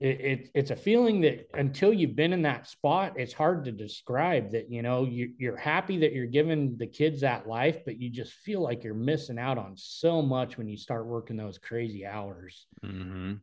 it, 0.00 0.20
it, 0.20 0.50
it's 0.54 0.70
a 0.70 0.76
feeling 0.76 1.22
that 1.22 1.48
until 1.54 1.92
you've 1.92 2.16
been 2.16 2.32
in 2.32 2.42
that 2.42 2.68
spot, 2.68 3.14
it's 3.16 3.32
hard 3.32 3.64
to 3.64 3.72
describe 3.72 4.52
that, 4.52 4.70
you 4.70 4.82
know, 4.82 5.04
you, 5.04 5.32
you're 5.38 5.56
happy 5.56 5.98
that 5.98 6.12
you're 6.12 6.26
giving 6.26 6.76
the 6.76 6.86
kids 6.86 7.22
that 7.22 7.48
life, 7.48 7.78
but 7.84 7.98
you 7.98 8.10
just 8.10 8.32
feel 8.32 8.60
like 8.60 8.84
you're 8.84 8.92
missing 8.92 9.38
out 9.38 9.56
on 9.56 9.74
so 9.76 10.20
much 10.20 10.58
when 10.58 10.68
you 10.68 10.76
start 10.76 11.06
working 11.06 11.36
those 11.36 11.58
crazy 11.58 12.04
hours. 12.04 12.66
Mm-hmm 12.84 13.34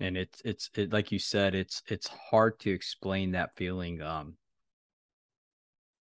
and 0.00 0.16
it's 0.16 0.42
it's 0.44 0.70
it, 0.74 0.92
like 0.92 1.12
you 1.12 1.18
said 1.18 1.54
it's 1.54 1.82
it's 1.88 2.08
hard 2.08 2.58
to 2.58 2.70
explain 2.70 3.32
that 3.32 3.54
feeling 3.56 4.00
um 4.02 4.34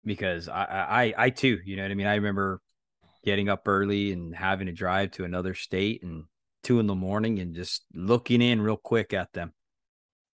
because 0.05 0.47
I, 0.47 1.13
I 1.17 1.25
i 1.25 1.29
too 1.29 1.60
you 1.65 1.75
know 1.75 1.81
what 1.83 1.91
i 1.91 1.95
mean? 1.95 2.07
I 2.07 2.15
remember 2.15 2.62
getting 3.25 3.49
up 3.49 3.67
early 3.67 4.13
and 4.13 4.33
having 4.33 4.67
to 4.67 4.73
drive 4.73 5.12
to 5.12 5.25
another 5.25 5.53
state 5.53 6.01
and 6.03 6.25
two 6.63 6.79
in 6.79 6.88
the 6.88 6.95
morning 6.95 7.39
and 7.39 7.55
just 7.55 7.83
looking 7.93 8.41
in 8.41 8.62
real 8.62 8.77
quick 8.77 9.13
at 9.13 9.33
them. 9.33 9.53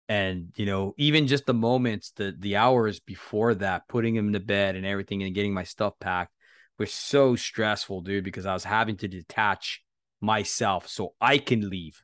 And 0.10 0.52
you 0.58 0.66
know 0.66 0.94
even 0.98 1.28
just 1.28 1.46
the 1.46 1.54
moments 1.54 2.12
the 2.12 2.36
the 2.38 2.58
hours 2.58 3.00
before 3.00 3.56
that 3.56 3.88
putting 3.88 4.16
them 4.16 4.34
to 4.34 4.40
bed 4.40 4.76
and 4.76 4.86
everything 4.86 5.24
and 5.24 5.34
getting 5.34 5.54
my 5.54 5.64
stuff 5.64 5.94
packed 6.00 6.34
was 6.78 6.94
so 6.94 7.36
stressful 7.36 8.02
dude 8.02 8.26
because 8.26 8.46
i 8.46 8.54
was 8.54 8.66
having 8.66 8.98
to 8.98 9.08
detach 9.08 9.82
myself 10.20 10.90
so 10.90 11.14
i 11.22 11.38
can 11.38 11.70
leave 11.70 12.04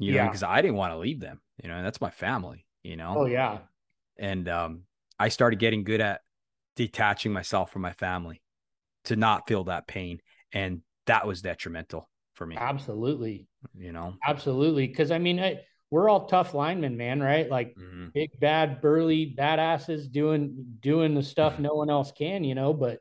you 0.00 0.14
know, 0.14 0.26
because 0.26 0.42
I 0.42 0.62
didn't 0.62 0.76
want 0.76 0.92
to 0.92 0.98
leave 0.98 1.20
them, 1.20 1.40
you 1.62 1.68
know, 1.68 1.76
and 1.76 1.84
that's 1.84 2.00
my 2.00 2.10
family, 2.10 2.66
you 2.82 2.96
know. 2.96 3.14
Oh 3.18 3.26
yeah. 3.26 3.58
And 4.18 4.48
um, 4.48 4.82
I 5.18 5.28
started 5.28 5.58
getting 5.58 5.84
good 5.84 6.00
at 6.00 6.22
detaching 6.76 7.32
myself 7.32 7.72
from 7.72 7.82
my 7.82 7.92
family 7.92 8.40
to 9.04 9.16
not 9.16 9.46
feel 9.46 9.64
that 9.64 9.86
pain, 9.86 10.20
and 10.52 10.82
that 11.06 11.26
was 11.26 11.42
detrimental 11.42 12.08
for 12.34 12.46
me. 12.46 12.56
Absolutely. 12.56 13.46
You 13.76 13.92
know. 13.92 14.14
Absolutely, 14.26 14.86
because 14.86 15.10
I 15.10 15.18
mean, 15.18 15.38
I, 15.40 15.60
we're 15.90 16.08
all 16.08 16.26
tough 16.26 16.54
linemen, 16.54 16.96
man, 16.96 17.20
right? 17.20 17.50
Like 17.50 17.74
mm-hmm. 17.76 18.08
big, 18.14 18.30
bad, 18.40 18.80
burly, 18.80 19.34
badasses 19.36 20.10
doing 20.10 20.76
doing 20.80 21.14
the 21.14 21.22
stuff 21.22 21.58
no 21.58 21.74
one 21.74 21.90
else 21.90 22.12
can, 22.12 22.44
you 22.44 22.54
know. 22.54 22.72
But 22.72 23.00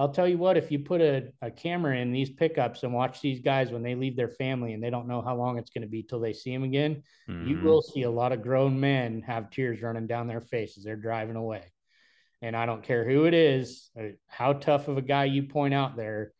I'll 0.00 0.08
tell 0.08 0.26
you 0.26 0.38
what, 0.38 0.56
if 0.56 0.72
you 0.72 0.78
put 0.78 1.02
a, 1.02 1.30
a 1.42 1.50
camera 1.50 1.98
in 1.98 2.10
these 2.10 2.30
pickups 2.30 2.84
and 2.84 2.94
watch 2.94 3.20
these 3.20 3.40
guys 3.40 3.70
when 3.70 3.82
they 3.82 3.94
leave 3.94 4.16
their 4.16 4.30
family 4.30 4.72
and 4.72 4.82
they 4.82 4.88
don't 4.88 5.06
know 5.06 5.20
how 5.20 5.36
long 5.36 5.58
it's 5.58 5.68
going 5.68 5.82
to 5.82 5.88
be 5.88 6.02
till 6.02 6.20
they 6.20 6.32
see 6.32 6.54
them 6.54 6.62
again, 6.62 7.02
mm-hmm. 7.28 7.46
you 7.46 7.60
will 7.60 7.82
see 7.82 8.04
a 8.04 8.10
lot 8.10 8.32
of 8.32 8.40
grown 8.40 8.80
men 8.80 9.20
have 9.20 9.50
tears 9.50 9.82
running 9.82 10.06
down 10.06 10.26
their 10.26 10.40
faces. 10.40 10.84
They're 10.84 10.96
driving 10.96 11.36
away. 11.36 11.64
And 12.40 12.56
I 12.56 12.64
don't 12.64 12.82
care 12.82 13.06
who 13.06 13.26
it 13.26 13.34
is, 13.34 13.90
uh, 13.94 14.04
how 14.26 14.54
tough 14.54 14.88
of 14.88 14.96
a 14.96 15.02
guy 15.02 15.24
you 15.26 15.42
point 15.42 15.74
out 15.74 15.98
there, 15.98 16.32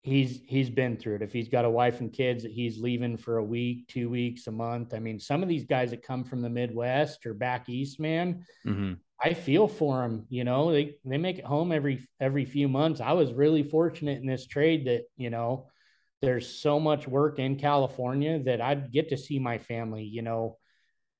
he's 0.00 0.40
he's 0.46 0.70
been 0.70 0.96
through 0.96 1.16
it. 1.16 1.22
If 1.22 1.34
he's 1.34 1.50
got 1.50 1.66
a 1.66 1.70
wife 1.70 2.00
and 2.00 2.10
kids 2.10 2.44
that 2.44 2.52
he's 2.52 2.78
leaving 2.78 3.18
for 3.18 3.36
a 3.36 3.44
week, 3.44 3.88
two 3.88 4.08
weeks, 4.08 4.46
a 4.46 4.52
month. 4.52 4.94
I 4.94 5.00
mean, 5.00 5.20
some 5.20 5.42
of 5.42 5.50
these 5.50 5.66
guys 5.66 5.90
that 5.90 6.02
come 6.02 6.24
from 6.24 6.40
the 6.40 6.48
Midwest 6.48 7.26
or 7.26 7.34
back 7.34 7.68
east, 7.68 8.00
man, 8.00 8.46
mm-hmm 8.66 8.94
I 9.22 9.34
feel 9.34 9.68
for 9.68 10.00
them. 10.00 10.26
You 10.30 10.44
know, 10.44 10.72
they 10.72 10.96
they 11.04 11.18
make 11.18 11.38
it 11.38 11.44
home 11.44 11.72
every 11.72 12.06
every 12.20 12.44
few 12.44 12.68
months. 12.68 13.00
I 13.00 13.12
was 13.12 13.32
really 13.32 13.62
fortunate 13.62 14.20
in 14.20 14.26
this 14.26 14.46
trade 14.46 14.86
that 14.86 15.04
you 15.16 15.30
know 15.30 15.68
there's 16.22 16.48
so 16.48 16.80
much 16.80 17.06
work 17.06 17.38
in 17.38 17.56
California 17.56 18.42
that 18.44 18.60
I'd 18.60 18.92
get 18.92 19.10
to 19.10 19.16
see 19.16 19.38
my 19.38 19.58
family. 19.58 20.04
You 20.04 20.22
know, 20.22 20.58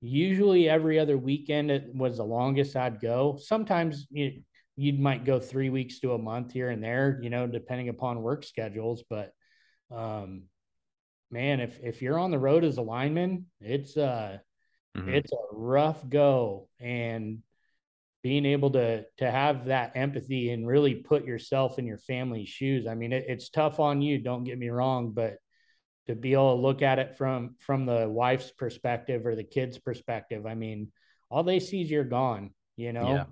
usually 0.01 0.69
every 0.69 0.99
other 0.99 1.19
weekend 1.19 1.71
it 1.71 1.95
was 1.95 2.17
the 2.17 2.25
longest 2.25 2.77
I'd 2.77 3.01
go. 3.01 3.39
Sometimes 3.41 4.07
you 4.11 4.43
you 4.77 4.95
might 4.95 5.27
go 5.27 5.39
three 5.39 5.69
weeks 5.69 6.01
to 6.01 6.15
a 6.15 6.19
month 6.19 6.53
here 6.53 6.71
and 6.71 6.83
there. 6.83 7.21
You 7.23 7.29
know, 7.29 7.47
depending 7.47 7.91
upon 7.91 8.23
work 8.23 8.45
schedules. 8.45 9.05
But 9.11 9.33
um, 9.91 10.45
man, 11.31 11.61
if 11.61 11.79
if 11.83 12.01
you're 12.01 12.19
on 12.19 12.31
the 12.31 12.39
road 12.39 12.65
as 12.65 12.79
a 12.79 12.83
lineman, 12.83 13.47
it's 13.61 13.95
uh, 13.97 14.39
mm-hmm. 14.97 15.09
it's 15.11 15.33
a 15.33 15.55
rough 15.55 16.09
go 16.09 16.69
and 16.79 17.43
being 18.23 18.45
able 18.45 18.71
to 18.71 19.05
to 19.19 19.31
have 19.31 19.67
that 19.67 19.93
empathy 19.95 20.51
and 20.51 20.67
really 20.67 20.95
put 20.95 21.25
yourself 21.25 21.79
in 21.79 21.87
your 21.87 21.99
family's 21.99 22.49
shoes. 22.49 22.87
I 22.87 22.95
mean, 22.95 23.13
it, 23.13 23.25
it's 23.29 23.49
tough 23.49 23.81
on 23.81 24.03
you. 24.03 24.19
Don't 24.19 24.45
get 24.45 24.59
me 24.59 24.69
wrong, 24.69 25.13
but 25.13 25.37
to 26.07 26.15
be 26.15 26.33
able 26.33 26.57
to 26.57 26.63
look 26.63 26.83
at 26.83 26.99
it 26.99 27.17
from 27.17 27.57
from 27.61 27.87
the 27.87 28.09
wife's 28.09 28.51
perspective 28.51 29.27
or 29.27 29.35
the 29.35 29.45
kid's 29.45 29.79
perspective, 29.79 30.45
I 30.47 30.55
mean, 30.55 30.93
all 31.31 31.43
they 31.43 31.61
see 31.61 31.83
is 31.83 31.91
you're 31.91 32.05
gone. 32.05 32.51
You 32.77 32.93
know, 32.93 33.09
Yeah. 33.09 33.25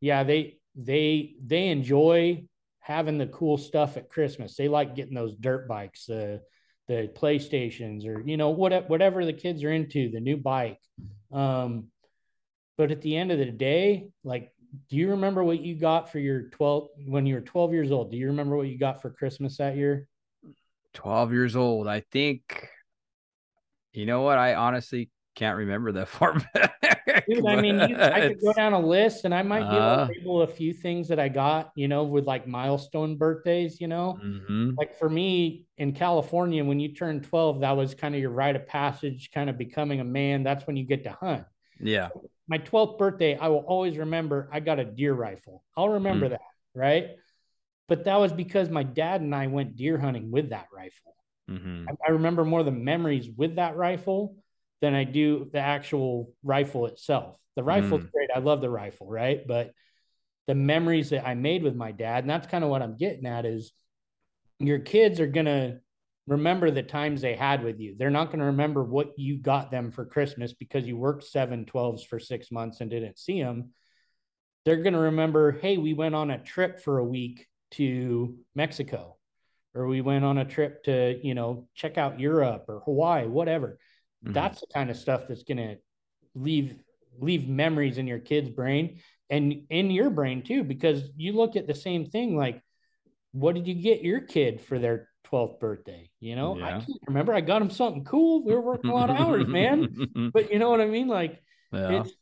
yeah, 0.00 0.22
they 0.24 0.58
they 0.76 1.34
they 1.44 1.68
enjoy 1.68 2.44
having 2.78 3.18
the 3.18 3.26
cool 3.26 3.58
stuff 3.58 3.96
at 3.96 4.08
Christmas. 4.08 4.56
They 4.56 4.68
like 4.68 4.94
getting 4.94 5.14
those 5.14 5.34
dirt 5.36 5.68
bikes, 5.68 6.06
the 6.06 6.40
the 6.88 7.10
PlayStations, 7.14 8.06
or 8.06 8.20
you 8.20 8.36
know 8.36 8.50
what 8.50 8.88
whatever 8.88 9.24
the 9.24 9.32
kids 9.32 9.62
are 9.64 9.72
into, 9.72 10.10
the 10.10 10.20
new 10.20 10.36
bike. 10.36 10.78
Um, 11.32 11.88
but 12.80 12.90
at 12.90 13.02
the 13.02 13.14
end 13.14 13.30
of 13.30 13.38
the 13.38 13.44
day, 13.44 14.08
like, 14.24 14.54
do 14.88 14.96
you 14.96 15.10
remember 15.10 15.44
what 15.44 15.60
you 15.60 15.74
got 15.74 16.10
for 16.10 16.18
your 16.18 16.44
12 16.48 16.88
when 17.06 17.26
you 17.26 17.34
were 17.34 17.42
12 17.42 17.74
years 17.74 17.92
old? 17.92 18.10
Do 18.10 18.16
you 18.16 18.28
remember 18.28 18.56
what 18.56 18.68
you 18.68 18.78
got 18.78 19.02
for 19.02 19.10
Christmas 19.10 19.58
that 19.58 19.76
year? 19.76 20.08
12 20.94 21.32
years 21.32 21.56
old. 21.56 21.86
I 21.86 22.00
think, 22.00 22.68
you 23.92 24.06
know 24.06 24.22
what? 24.22 24.38
I 24.38 24.54
honestly 24.54 25.10
can't 25.34 25.58
remember 25.58 25.92
that 25.92 26.08
far 26.08 26.40
back. 26.54 27.26
Dude, 27.28 27.46
I 27.46 27.56
mean, 27.56 27.80
you, 27.82 27.98
I 28.10 28.22
could 28.22 28.40
go 28.40 28.52
down 28.56 28.72
a 28.72 28.80
list 28.80 29.24
and 29.24 29.34
I 29.34 29.42
might 29.42 29.68
be 29.68 29.76
able 29.78 29.92
Uh-huh. 29.92 30.06
to 30.06 30.12
label 30.20 30.42
a 30.42 30.46
few 30.48 30.72
things 30.72 31.08
that 31.08 31.20
I 31.20 31.28
got, 31.28 31.70
you 31.76 31.86
know, 31.86 32.04
with 32.04 32.26
like 32.26 32.46
milestone 32.46 33.16
birthdays, 33.16 33.80
you 33.80 33.88
know. 33.88 34.22
hmm 34.22 34.70
Like 34.78 34.96
for 34.98 35.08
me 35.10 35.66
in 35.78 35.92
California, 35.92 36.64
when 36.64 36.80
you 36.80 36.94
turn 36.94 37.20
12, 37.22 37.60
that 37.60 37.76
was 37.76 37.94
kind 37.94 38.14
of 38.14 38.20
your 38.20 38.30
rite 38.30 38.56
of 38.56 38.66
passage, 38.66 39.30
kind 39.32 39.50
of 39.50 39.58
becoming 39.58 40.00
a 40.00 40.04
man. 40.04 40.42
That's 40.44 40.66
when 40.66 40.76
you 40.76 40.84
get 40.84 41.04
to 41.04 41.12
hunt. 41.12 41.44
Yeah. 41.82 42.08
My 42.48 42.58
12th 42.58 42.98
birthday, 42.98 43.36
I 43.36 43.48
will 43.48 43.64
always 43.66 43.96
remember 43.96 44.48
I 44.52 44.60
got 44.60 44.78
a 44.78 44.84
deer 44.84 45.14
rifle. 45.14 45.62
I'll 45.76 45.88
remember 45.90 46.26
Mm. 46.26 46.30
that, 46.30 46.40
right? 46.74 47.10
But 47.88 48.04
that 48.04 48.16
was 48.16 48.32
because 48.32 48.68
my 48.70 48.82
dad 48.82 49.20
and 49.20 49.34
I 49.34 49.46
went 49.48 49.76
deer 49.76 49.98
hunting 49.98 50.30
with 50.30 50.50
that 50.50 50.66
rifle. 50.72 51.14
hmm 51.48 51.86
I- 51.88 52.08
I 52.08 52.10
remember 52.12 52.44
more 52.44 52.62
the 52.62 52.70
memories 52.70 53.28
with 53.28 53.56
that 53.56 53.76
rifle 53.76 54.36
than 54.80 54.94
I 54.94 55.04
do 55.04 55.50
the 55.52 55.58
actual 55.58 56.32
rifle 56.42 56.86
itself. 56.86 57.36
The 57.56 57.64
rifle's 57.64 58.04
Mm. 58.04 58.12
great. 58.12 58.30
I 58.34 58.38
love 58.38 58.60
the 58.60 58.70
rifle, 58.70 59.08
right? 59.08 59.44
But 59.46 59.72
the 60.46 60.54
memories 60.54 61.10
that 61.10 61.26
I 61.26 61.34
made 61.34 61.62
with 61.62 61.74
my 61.76 61.92
dad, 61.92 62.24
and 62.24 62.30
that's 62.30 62.46
kind 62.46 62.64
of 62.64 62.70
what 62.70 62.82
I'm 62.82 62.96
getting 62.96 63.26
at 63.26 63.44
is 63.44 63.72
your 64.58 64.78
kids 64.78 65.20
are 65.20 65.26
gonna 65.26 65.80
remember 66.30 66.70
the 66.70 66.82
times 66.82 67.20
they 67.20 67.34
had 67.34 67.64
with 67.64 67.80
you. 67.80 67.96
They're 67.98 68.08
not 68.08 68.28
going 68.28 68.38
to 68.38 68.46
remember 68.46 68.84
what 68.84 69.18
you 69.18 69.36
got 69.36 69.72
them 69.72 69.90
for 69.90 70.04
Christmas 70.06 70.52
because 70.54 70.86
you 70.86 70.96
worked 70.96 71.24
seven 71.24 71.66
12s 71.66 72.04
for 72.04 72.20
six 72.20 72.52
months 72.52 72.80
and 72.80 72.88
didn't 72.88 73.18
see 73.18 73.42
them. 73.42 73.70
They're 74.64 74.82
going 74.82 74.94
to 74.94 75.00
remember, 75.00 75.52
hey, 75.52 75.76
we 75.76 75.92
went 75.92 76.14
on 76.14 76.30
a 76.30 76.38
trip 76.38 76.80
for 76.80 76.98
a 76.98 77.04
week 77.04 77.48
to 77.72 78.36
Mexico, 78.54 79.16
or 79.74 79.88
we 79.88 80.00
went 80.02 80.24
on 80.24 80.38
a 80.38 80.44
trip 80.44 80.84
to, 80.84 81.18
you 81.20 81.34
know, 81.34 81.66
check 81.74 81.98
out 81.98 82.20
Europe 82.20 82.66
or 82.68 82.80
Hawaii, 82.84 83.26
whatever. 83.26 83.78
Mhm. 84.24 84.32
That's 84.32 84.60
the 84.60 84.68
kind 84.72 84.88
of 84.88 84.96
stuff 84.96 85.22
that's 85.28 85.42
going 85.42 85.58
to 85.58 85.76
leave 86.34 86.76
leave 87.18 87.48
memories 87.48 87.98
in 87.98 88.06
your 88.06 88.20
kid's 88.20 88.48
brain 88.48 89.00
and 89.28 89.66
in 89.68 89.90
your 89.90 90.10
brain 90.10 90.42
too 90.42 90.62
because 90.62 91.10
you 91.16 91.32
look 91.32 91.56
at 91.56 91.66
the 91.66 91.74
same 91.74 92.06
thing 92.06 92.36
like 92.36 92.62
what 93.32 93.54
did 93.54 93.66
you 93.66 93.74
get 93.74 94.02
your 94.02 94.20
kid 94.20 94.60
for 94.60 94.78
their 94.78 95.09
12th 95.30 95.60
birthday 95.60 96.10
you 96.20 96.36
know? 96.36 96.60
I 96.60 96.72
can't 96.72 96.86
remember. 97.06 97.32
I 97.34 97.40
got 97.40 97.62
him 97.62 97.70
something 97.70 98.04
cool. 98.04 98.44
We 98.44 98.52
were 98.52 98.60
working 98.60 98.90
a 98.90 98.94
lot 98.94 99.10
of 99.10 99.16
hours 99.16 99.46
man. 99.46 100.30
But 100.32 100.52
you 100.52 100.58
know 100.58 100.70
what 100.70 100.80
i 100.80 100.86
mean? 100.86 101.08
Like 101.08 101.42
yeah. 101.72 102.00
it's 102.00 102.12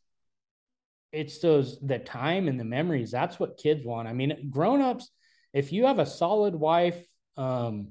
it's 1.13 1.39
those 1.39 1.79
the 1.81 1.99
time 1.99 2.49
and 2.49 2.61
the 2.61 2.65
memories. 2.65 3.11
That's 3.11 3.41
what 3.41 3.59
kids 3.59 3.85
want. 3.85 4.09
I 4.09 4.13
mean 4.13 4.51
grown-ups 4.51 5.11
if 5.53 5.73
you 5.73 5.87
have 5.87 5.99
a 5.99 6.07
solid 6.07 6.55
wife 6.55 7.03
um 7.37 7.89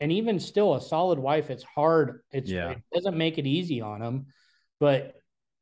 and 0.00 0.10
even 0.12 0.40
still 0.40 0.74
a 0.74 0.80
solid 0.80 1.18
wife 1.18 1.50
it's 1.50 1.64
hard. 1.64 2.22
It's 2.32 2.50
Yeah. 2.50 2.70
it 2.70 2.82
doesn't 2.92 3.16
make 3.16 3.38
it 3.38 3.46
easy 3.46 3.80
on 3.80 4.00
them 4.00 4.26
but 4.80 5.14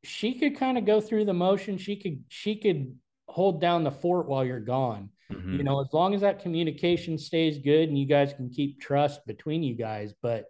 she 0.03 0.33
could 0.33 0.57
kind 0.57 0.77
of 0.77 0.85
go 0.85 1.01
through 1.01 1.25
the 1.25 1.33
motion 1.33 1.77
she 1.77 1.97
could 1.97 2.23
she 2.29 2.55
could 2.55 2.95
hold 3.27 3.61
down 3.61 3.83
the 3.83 3.91
fort 3.91 4.27
while 4.27 4.45
you're 4.45 4.59
gone 4.59 5.09
Mhm. 5.31 5.57
you 5.57 5.63
know 5.63 5.79
as 5.81 5.87
long 5.93 6.13
as 6.13 6.21
that 6.21 6.39
communication 6.39 7.17
stays 7.17 7.57
good 7.59 7.89
and 7.89 7.97
you 7.97 8.05
guys 8.05 8.33
can 8.33 8.49
keep 8.49 8.79
trust 8.79 9.25
between 9.25 9.63
you 9.63 9.75
guys 9.75 10.13
but 10.21 10.45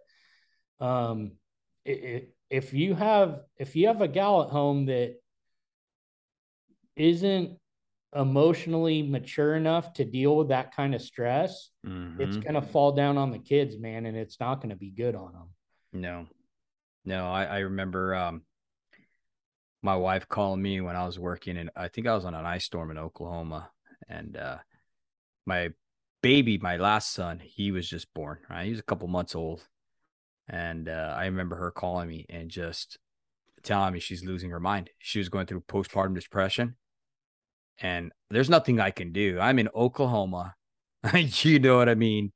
um 0.80 1.32
i 1.86 1.90
i 1.90 2.22
if 2.48 2.72
you 2.72 2.94
have 2.94 3.40
if 3.56 3.76
you 3.76 3.86
have 3.86 4.00
a 4.00 4.08
gal 4.08 4.42
at 4.42 4.50
home 4.50 4.86
that 4.86 5.14
isn't 6.96 7.58
emotionally 8.14 9.02
mature 9.02 9.54
enough 9.54 9.92
to 9.92 10.04
deal 10.04 10.36
with 10.36 10.48
that 10.48 10.74
kind 10.74 10.94
of 10.94 11.02
stress 11.02 11.70
it's 12.18 12.36
Mhm. 12.36 12.42
going 12.42 12.54
to 12.54 12.62
fall 12.62 12.92
down 12.92 13.16
on 13.16 13.30
the 13.30 13.38
kids 13.38 13.78
man 13.78 14.06
and 14.06 14.16
it's 14.16 14.40
not 14.40 14.56
going 14.56 14.70
to 14.70 14.76
be 14.76 14.90
good 14.90 15.14
on 15.14 15.32
them 15.32 15.48
No, 15.92 16.26
no, 17.04 17.26
I, 17.28 17.44
I 17.44 17.58
remember 17.60 18.14
um, 18.14 18.42
my 19.82 19.96
wife 19.96 20.28
calling 20.28 20.60
me 20.62 20.80
when 20.80 20.94
I 20.96 21.06
was 21.06 21.18
working, 21.18 21.56
and 21.56 21.70
I 21.74 21.88
think 21.88 22.06
I 22.06 22.14
was 22.14 22.24
on 22.24 22.34
an 22.34 22.44
ice 22.46 22.64
storm 22.64 22.90
in 22.90 22.98
Oklahoma, 22.98 23.70
and 24.08 24.36
uh, 24.36 24.58
my 25.46 25.70
baby, 26.22 26.58
my 26.58 26.76
last 26.76 27.12
son, 27.12 27.40
he 27.42 27.70
was 27.72 27.88
just 27.88 28.12
born. 28.14 28.38
Right, 28.48 28.64
he 28.64 28.70
was 28.70 28.80
a 28.80 28.84
couple 28.84 29.08
months 29.08 29.34
old, 29.34 29.66
and 30.48 30.88
uh, 30.88 31.14
I 31.16 31.26
remember 31.26 31.56
her 31.56 31.70
calling 31.70 32.08
me 32.08 32.26
and 32.28 32.50
just 32.50 32.98
telling 33.62 33.92
me 33.92 34.00
she's 34.00 34.24
losing 34.24 34.50
her 34.50 34.60
mind. 34.60 34.90
She 34.98 35.18
was 35.18 35.28
going 35.28 35.46
through 35.46 35.62
postpartum 35.62 36.20
depression, 36.20 36.76
and 37.80 38.12
there's 38.30 38.50
nothing 38.50 38.80
I 38.80 38.90
can 38.90 39.12
do. 39.12 39.38
I'm 39.40 39.58
in 39.58 39.68
Oklahoma, 39.74 40.54
you 41.14 41.58
know 41.58 41.78
what 41.78 41.88
I 41.88 41.94
mean, 41.94 42.32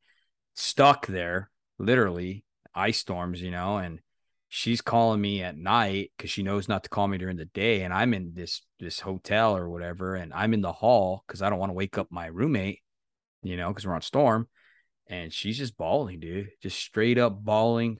stuck 0.54 1.06
there, 1.06 1.50
literally 1.78 2.44
ice 2.74 2.98
storms, 2.98 3.40
you 3.40 3.50
know, 3.50 3.78
and 3.78 4.00
she's 4.48 4.80
calling 4.80 5.20
me 5.20 5.42
at 5.42 5.56
night 5.56 6.12
because 6.16 6.30
she 6.30 6.42
knows 6.42 6.68
not 6.68 6.84
to 6.84 6.90
call 6.90 7.08
me 7.08 7.18
during 7.18 7.36
the 7.36 7.44
day. 7.46 7.82
And 7.82 7.92
I'm 7.92 8.14
in 8.14 8.32
this 8.34 8.62
this 8.80 9.00
hotel 9.00 9.56
or 9.56 9.68
whatever, 9.68 10.14
and 10.14 10.32
I'm 10.32 10.54
in 10.54 10.60
the 10.60 10.72
hall 10.72 11.24
because 11.26 11.42
I 11.42 11.50
don't 11.50 11.58
want 11.58 11.70
to 11.70 11.74
wake 11.74 11.98
up 11.98 12.08
my 12.10 12.26
roommate, 12.26 12.80
you 13.44 13.56
know, 13.56 13.68
because 13.68 13.86
we're 13.86 13.94
on 13.94 14.02
storm. 14.02 14.48
And 15.06 15.32
she's 15.32 15.58
just 15.58 15.76
bawling, 15.76 16.18
dude, 16.20 16.48
just 16.62 16.78
straight 16.78 17.18
up 17.18 17.44
bawling, 17.44 17.98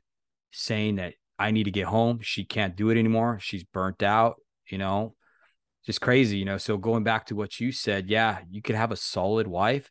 saying 0.51 0.97
that 0.97 1.15
I 1.39 1.51
need 1.51 1.65
to 1.65 1.71
get 1.71 1.85
home. 1.87 2.21
She 2.23 2.45
can't 2.45 2.75
do 2.77 2.89
it 2.91 2.99
anymore. 2.99 3.39
She's 3.41 3.63
burnt 3.63 4.03
out, 4.03 4.37
you 4.69 4.79
know, 4.79 5.15
just 5.85 6.01
crazy, 6.01 6.39
you 6.39 6.47
know. 6.47 6.57
So 6.57 6.79
going 6.79 7.05
back 7.05 7.27
to 7.27 7.37
what 7.37 7.61
you 7.61 7.73
said, 7.73 8.09
yeah, 8.09 8.39
you 8.51 8.63
could 8.63 8.75
have 8.75 8.91
a 8.91 8.97
solid 8.97 9.47
wife, 9.47 9.91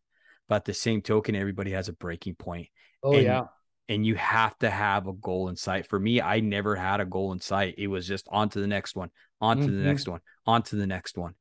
but 0.50 0.56
at 0.56 0.66
the 0.66 0.74
same 0.74 1.02
token, 1.04 1.36
everybody 1.36 1.72
has 1.72 1.88
a 1.88 1.94
breaking 1.94 2.36
point 2.36 2.68
oh 3.04 3.14
And- 3.14 3.24
yeah 3.24 3.44
and 3.90 4.06
you 4.06 4.16
have 4.16 4.58
to 4.60 4.70
have 4.70 5.08
a 5.08 5.14
goal 5.14 5.50
in 5.50 5.58
sight. 5.58 5.88
For 5.90 6.00
me, 6.00 6.22
I 6.22 6.40
never 6.40 6.74
had 6.74 7.02
a 7.02 7.06
goal 7.06 7.34
in 7.34 7.42
sight. 7.42 7.76
It 7.78 7.88
was 7.88 8.08
just 8.08 8.26
on 8.32 8.48
to 8.50 8.62
the 8.62 8.66
next 8.66 8.96
one, 8.96 9.10
on 9.42 9.58
to 9.58 9.64
Mhm. 9.64 9.68
the 9.68 9.84
next 9.84 10.08
one, 10.08 10.22
on 10.48 10.64
to 10.64 10.78
the 10.78 10.88
next 10.88 11.18
one, 11.18 11.36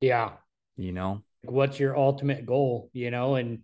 yeah 0.00 0.32
you 0.76 0.90
know? 0.92 1.22
What's 1.50 1.78
your 1.78 1.96
ultimate 1.96 2.46
goal 2.46 2.90
you 2.92 3.10
know? 3.10 3.36
And 3.36 3.60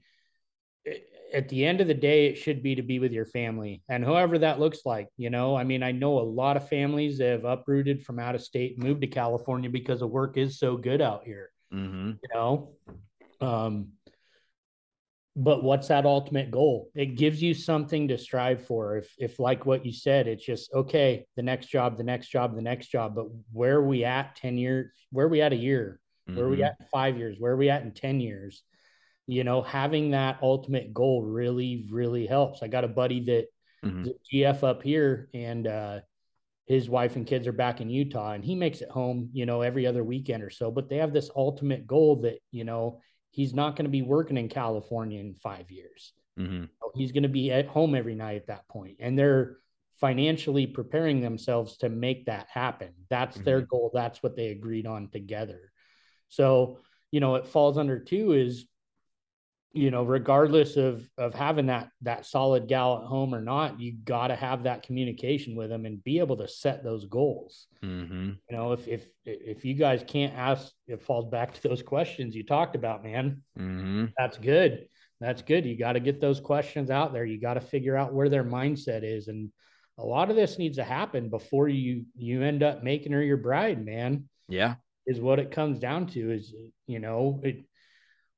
at 1.32 1.48
the 1.48 1.64
end 1.64 1.80
of 1.80 1.86
the 1.86 1.94
day 1.94 2.26
it 2.26 2.36
should 2.36 2.62
be 2.62 2.74
to 2.74 2.82
be 2.82 2.98
with 2.98 3.12
your 3.12 3.26
family 3.26 3.82
and 3.88 4.04
whoever 4.04 4.38
that 4.38 4.58
looks 4.58 4.80
like 4.84 5.08
you 5.16 5.30
know? 5.30 5.56
I 5.56 5.64
mean 5.64 5.82
i 5.82 5.92
know 5.92 6.18
a 6.18 6.20
lot 6.20 6.56
of 6.56 6.68
families 6.68 7.18
that 7.18 7.30
have 7.30 7.44
uprooted 7.44 8.04
from 8.04 8.18
out 8.18 8.34
of 8.34 8.42
state 8.42 8.78
moved 8.78 9.02
to 9.02 9.06
california 9.06 9.70
because 9.70 10.00
the 10.00 10.06
work 10.06 10.36
is 10.36 10.58
so 10.58 10.76
good 10.76 11.00
out 11.00 11.24
here 11.24 11.50
Mm-hmm. 11.72 12.10
you 12.22 12.28
know? 12.34 12.72
Um 13.40 13.92
but 15.36 15.62
what's 15.62 15.88
that 15.88 16.06
ultimate 16.06 16.50
goal? 16.50 16.90
It 16.94 17.16
gives 17.16 17.40
you 17.40 17.54
something 17.54 18.08
to 18.08 18.18
strive 18.18 18.66
for. 18.66 18.96
If 18.96 19.14
if 19.18 19.38
like 19.38 19.64
what 19.64 19.86
you 19.86 19.92
said 19.92 20.26
it's 20.26 20.44
just 20.44 20.72
okay 20.74 21.26
the 21.36 21.42
next 21.42 21.66
job 21.66 21.96
the 21.96 22.04
next 22.04 22.28
job 22.28 22.56
the 22.56 22.62
next 22.62 22.88
job 22.88 23.14
but 23.14 23.26
where 23.52 23.76
are 23.76 23.86
we 23.86 24.04
at 24.04 24.34
10 24.36 24.58
years 24.58 24.90
where 25.12 25.26
are 25.26 25.28
we 25.30 25.40
at 25.40 25.52
a 25.52 25.56
year 25.56 26.00
where 26.34 26.46
are 26.46 26.50
we 26.50 26.62
at 26.62 26.76
in 26.80 26.86
five 26.86 27.16
years? 27.18 27.36
Where 27.38 27.52
are 27.52 27.56
we 27.56 27.70
at 27.70 27.82
in 27.82 27.92
10 27.92 28.20
years? 28.20 28.62
You 29.26 29.44
know 29.44 29.62
having 29.62 30.10
that 30.10 30.38
ultimate 30.42 30.92
goal 30.92 31.22
really 31.22 31.86
really 31.90 32.26
helps. 32.26 32.62
I 32.62 32.68
got 32.68 32.84
a 32.84 32.88
buddy 32.88 33.20
that 33.26 33.46
Mhm. 33.84 34.12
gf 34.30 34.62
up 34.62 34.82
here 34.82 35.30
and 35.32 35.66
uh 35.66 36.00
his 36.66 36.88
wife 36.90 37.16
and 37.16 37.26
kids 37.26 37.46
are 37.46 37.52
back 37.52 37.80
in 37.80 37.88
utah 37.88 38.32
and 38.32 38.44
he 38.44 38.54
makes 38.54 38.82
it 38.82 38.90
home 38.90 39.30
you 39.32 39.46
know 39.46 39.62
every 39.62 39.86
other 39.86 40.04
weekend 40.04 40.42
or 40.42 40.50
so 40.50 40.70
but 40.70 40.90
they 40.90 40.98
have 40.98 41.14
this 41.14 41.30
ultimate 41.34 41.86
goal 41.86 42.16
that 42.16 42.40
you 42.50 42.64
know 42.64 43.00
he's 43.30 43.54
not 43.54 43.76
going 43.76 43.86
to 43.86 43.90
be 43.90 44.02
working 44.02 44.36
in 44.36 44.48
california 44.48 45.18
in 45.18 45.34
five 45.34 45.70
years. 45.70 46.12
Mm-hmm. 46.38 46.64
he's 46.94 47.12
going 47.12 47.22
to 47.22 47.28
be 47.30 47.50
at 47.50 47.66
home 47.66 47.94
every 47.94 48.14
night 48.14 48.36
at 48.36 48.48
that 48.48 48.68
point 48.68 48.96
and 49.00 49.18
they're 49.18 49.56
financially 49.98 50.66
preparing 50.66 51.20
themselves 51.20 51.76
to 51.78 51.88
make 51.88 52.26
that 52.26 52.48
happen. 52.50 52.88
That's 53.10 53.36
their 53.38 53.60
goal. 53.60 53.90
That's 53.92 54.22
what 54.22 54.34
they 54.36 54.48
agreed 54.48 54.86
on 54.86 55.08
together 55.08 55.72
so 56.30 56.78
you 57.10 57.20
know 57.20 57.34
it 57.34 57.46
falls 57.46 57.76
under 57.76 57.98
two 57.98 58.32
is 58.32 58.66
you 59.72 59.90
know, 59.90 60.02
regardless 60.02 60.76
of 60.76 61.08
of 61.16 61.32
having 61.32 61.66
that 61.66 61.90
that 62.02 62.26
solid 62.26 62.66
gal 62.66 62.98
at 62.98 63.06
home 63.06 63.34
or 63.34 63.40
not, 63.40 63.78
you 63.78 63.92
got 64.04 64.28
to 64.28 64.34
have 64.36 64.64
that 64.64 64.82
communication 64.82 65.54
with 65.54 65.70
them 65.70 65.86
and 65.86 66.02
be 66.02 66.18
able 66.18 66.36
to 66.38 66.48
set 66.48 66.82
those 66.82 67.04
goals. 67.04 67.68
Mm-hmm. 67.82 68.30
You 68.48 68.56
know, 68.56 68.72
if 68.72 68.88
if 68.88 69.06
if 69.24 69.64
you 69.64 69.74
guys 69.74 70.04
can't 70.06 70.34
ask, 70.36 70.72
it 70.88 71.02
falls 71.02 71.26
back 71.26 71.54
to 71.54 71.68
those 71.68 71.82
questions 71.82 72.34
you 72.34 72.44
talked 72.44 72.74
about, 72.74 73.04
man. 73.04 73.42
Mm-hmm. 73.56 74.06
That's 74.18 74.38
good. 74.38 74.88
That's 75.20 75.42
good. 75.42 75.64
You 75.64 75.78
got 75.78 75.92
to 75.92 76.00
get 76.00 76.20
those 76.20 76.40
questions 76.40 76.90
out 76.90 77.12
there. 77.12 77.24
You 77.24 77.40
got 77.40 77.54
to 77.54 77.60
figure 77.60 77.96
out 77.96 78.14
where 78.14 78.28
their 78.28 78.44
mindset 78.44 79.04
is, 79.04 79.28
and 79.28 79.52
a 79.98 80.04
lot 80.04 80.30
of 80.30 80.36
this 80.36 80.58
needs 80.58 80.78
to 80.78 80.84
happen 80.84 81.28
before 81.28 81.68
you 81.68 82.06
you 82.16 82.42
end 82.42 82.64
up 82.64 82.82
making 82.82 83.12
her 83.12 83.22
your 83.22 83.36
bride, 83.36 83.84
man. 83.84 84.28
Yeah, 84.48 84.76
is 85.06 85.20
what 85.20 85.38
it 85.38 85.50
comes 85.50 85.78
down 85.78 86.06
to. 86.08 86.32
Is 86.32 86.54
you 86.86 86.98
know 86.98 87.40
it 87.42 87.64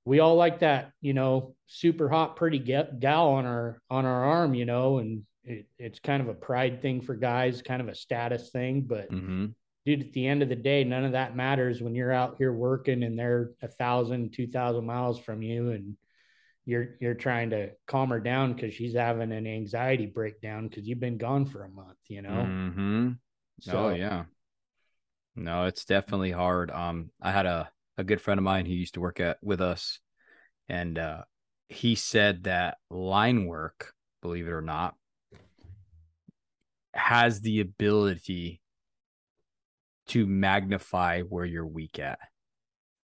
we 0.05 0.20
all 0.20 0.35
like 0.35 0.61
that, 0.61 0.92
you 1.01 1.14
know, 1.14 1.55
super 1.66 2.09
hot, 2.09 2.37
pretty 2.37 2.59
gal 2.59 3.29
on 3.29 3.46
our 3.46 3.81
on 3.88 4.05
our 4.05 4.25
arm, 4.25 4.55
you 4.55 4.64
know, 4.64 4.98
and 4.98 5.22
it, 5.44 5.66
it's 5.79 6.01
kind 6.01 6.20
of 6.22 6.29
a 6.29 6.35
pride 6.35 6.83
thing 6.83 7.01
for 7.01 7.14
guys, 7.14 7.62
kind 7.62 7.81
of 7.81 7.88
a 7.88 7.94
status 7.94 8.51
thing. 8.51 8.83
But 8.83 9.11
mm-hmm. 9.11 9.46
dude, 9.87 10.01
at 10.01 10.12
the 10.12 10.27
end 10.27 10.42
of 10.42 10.48
the 10.48 10.57
day, 10.57 10.83
none 10.85 11.05
of 11.05 11.12
that 11.12 11.37
matters 11.37 11.81
when 11.81 11.94
you're 11.94 12.12
out 12.12 12.37
here 12.38 12.53
working 12.53 13.05
and 13.05 13.18
they're 13.18 13.53
a 13.62 13.68
thousand, 13.68 14.33
two 14.33 14.48
thousand 14.48 14.85
miles 14.87 15.20
from 15.20 15.40
you, 15.42 15.70
and 15.70 15.96
you're 16.64 16.96
you're 17.01 17.14
trying 17.14 17.51
to 17.51 17.70
calm 17.87 18.11
her 18.11 18.20
down 18.20 18.55
because 18.55 18.75
she's 18.75 18.94
having 18.94 19.31
an 19.31 19.46
anxiety 19.46 20.07
breakdown 20.07 20.66
because 20.66 20.87
you've 20.87 21.01
been 21.01 21.18
gone 21.18 21.46
for 21.46 21.62
a 21.62 21.70
month, 21.70 21.98
you 22.09 22.22
know. 22.22 22.31
Mm-hmm. 22.31 23.11
So, 23.61 23.87
oh 23.87 23.90
yeah. 23.90 24.25
No, 25.34 25.64
it's 25.64 25.84
definitely 25.84 26.30
hard. 26.30 26.70
Um, 26.70 27.10
I 27.20 27.30
had 27.32 27.46
a 27.46 27.70
a 27.98 28.04
good 28.04 28.20
friend 28.20 28.38
of 28.38 28.44
mine 28.44 28.66
who 28.66 28.72
used 28.72 28.94
to 28.94 29.00
work 29.00 29.20
at 29.20 29.38
with 29.42 29.60
us, 29.60 30.00
and 30.68 30.98
uh, 30.98 31.22
he 31.68 31.94
said 31.94 32.44
that 32.44 32.78
line 32.90 33.46
work, 33.46 33.92
believe 34.22 34.46
it 34.46 34.52
or 34.52 34.62
not, 34.62 34.94
has 36.94 37.40
the 37.40 37.60
ability 37.60 38.60
to 40.08 40.26
magnify 40.26 41.22
where 41.22 41.44
you're 41.44 41.66
weak 41.66 41.98
at. 41.98 42.18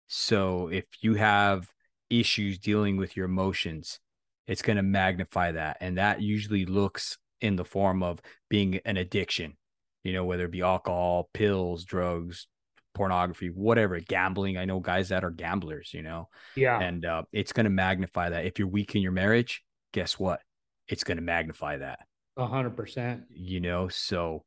So 0.07 0.67
if 0.67 0.85
you 1.01 1.15
have 1.15 1.67
issues 2.09 2.59
dealing 2.59 2.97
with 2.97 3.17
your 3.17 3.25
emotions, 3.25 3.99
it's 4.47 4.61
going 4.61 4.77
to 4.77 4.83
magnify 4.83 5.51
that. 5.53 5.77
And 5.81 5.97
that 5.97 6.21
usually 6.21 6.65
looks 6.65 7.17
in 7.41 7.55
the 7.55 7.65
form 7.65 8.03
of 8.03 8.21
being 8.49 8.79
an 8.85 8.97
addiction, 8.97 9.57
you 10.06 10.13
know, 10.13 10.24
whether 10.24 10.46
it 10.46 10.52
be 10.52 10.62
alcohol, 10.62 11.30
pills, 11.34 11.84
drugs, 11.84 12.48
pornography, 12.94 13.48
whatever, 13.50 14.00
gambling. 14.00 14.56
I 14.56 14.65
know 14.65 14.80
guys 14.80 15.10
that 15.10 15.24
are 15.24 15.32
gamblers, 15.32 15.94
you 15.96 16.04
know. 16.04 16.30
Yeah. 16.56 16.80
And 16.80 17.04
uh, 17.04 17.24
it's 17.34 17.52
going 17.52 17.63
to 17.63 17.72
magnify 17.72 18.30
that. 18.30 18.46
If 18.46 18.60
you're 18.60 18.68
weak 18.68 18.96
in 18.96 19.02
your 19.02 19.12
marriage, 19.12 19.63
guess 19.94 20.20
what? 20.20 20.41
It's 20.88 21.04
going 21.04 21.18
to 21.18 21.24
magnify 21.24 21.78
that. 21.78 22.00
A 22.38 22.46
hundred 22.46 22.78
percent. 22.78 23.24
You 23.30 23.62
know, 23.62 23.88
so 23.88 24.46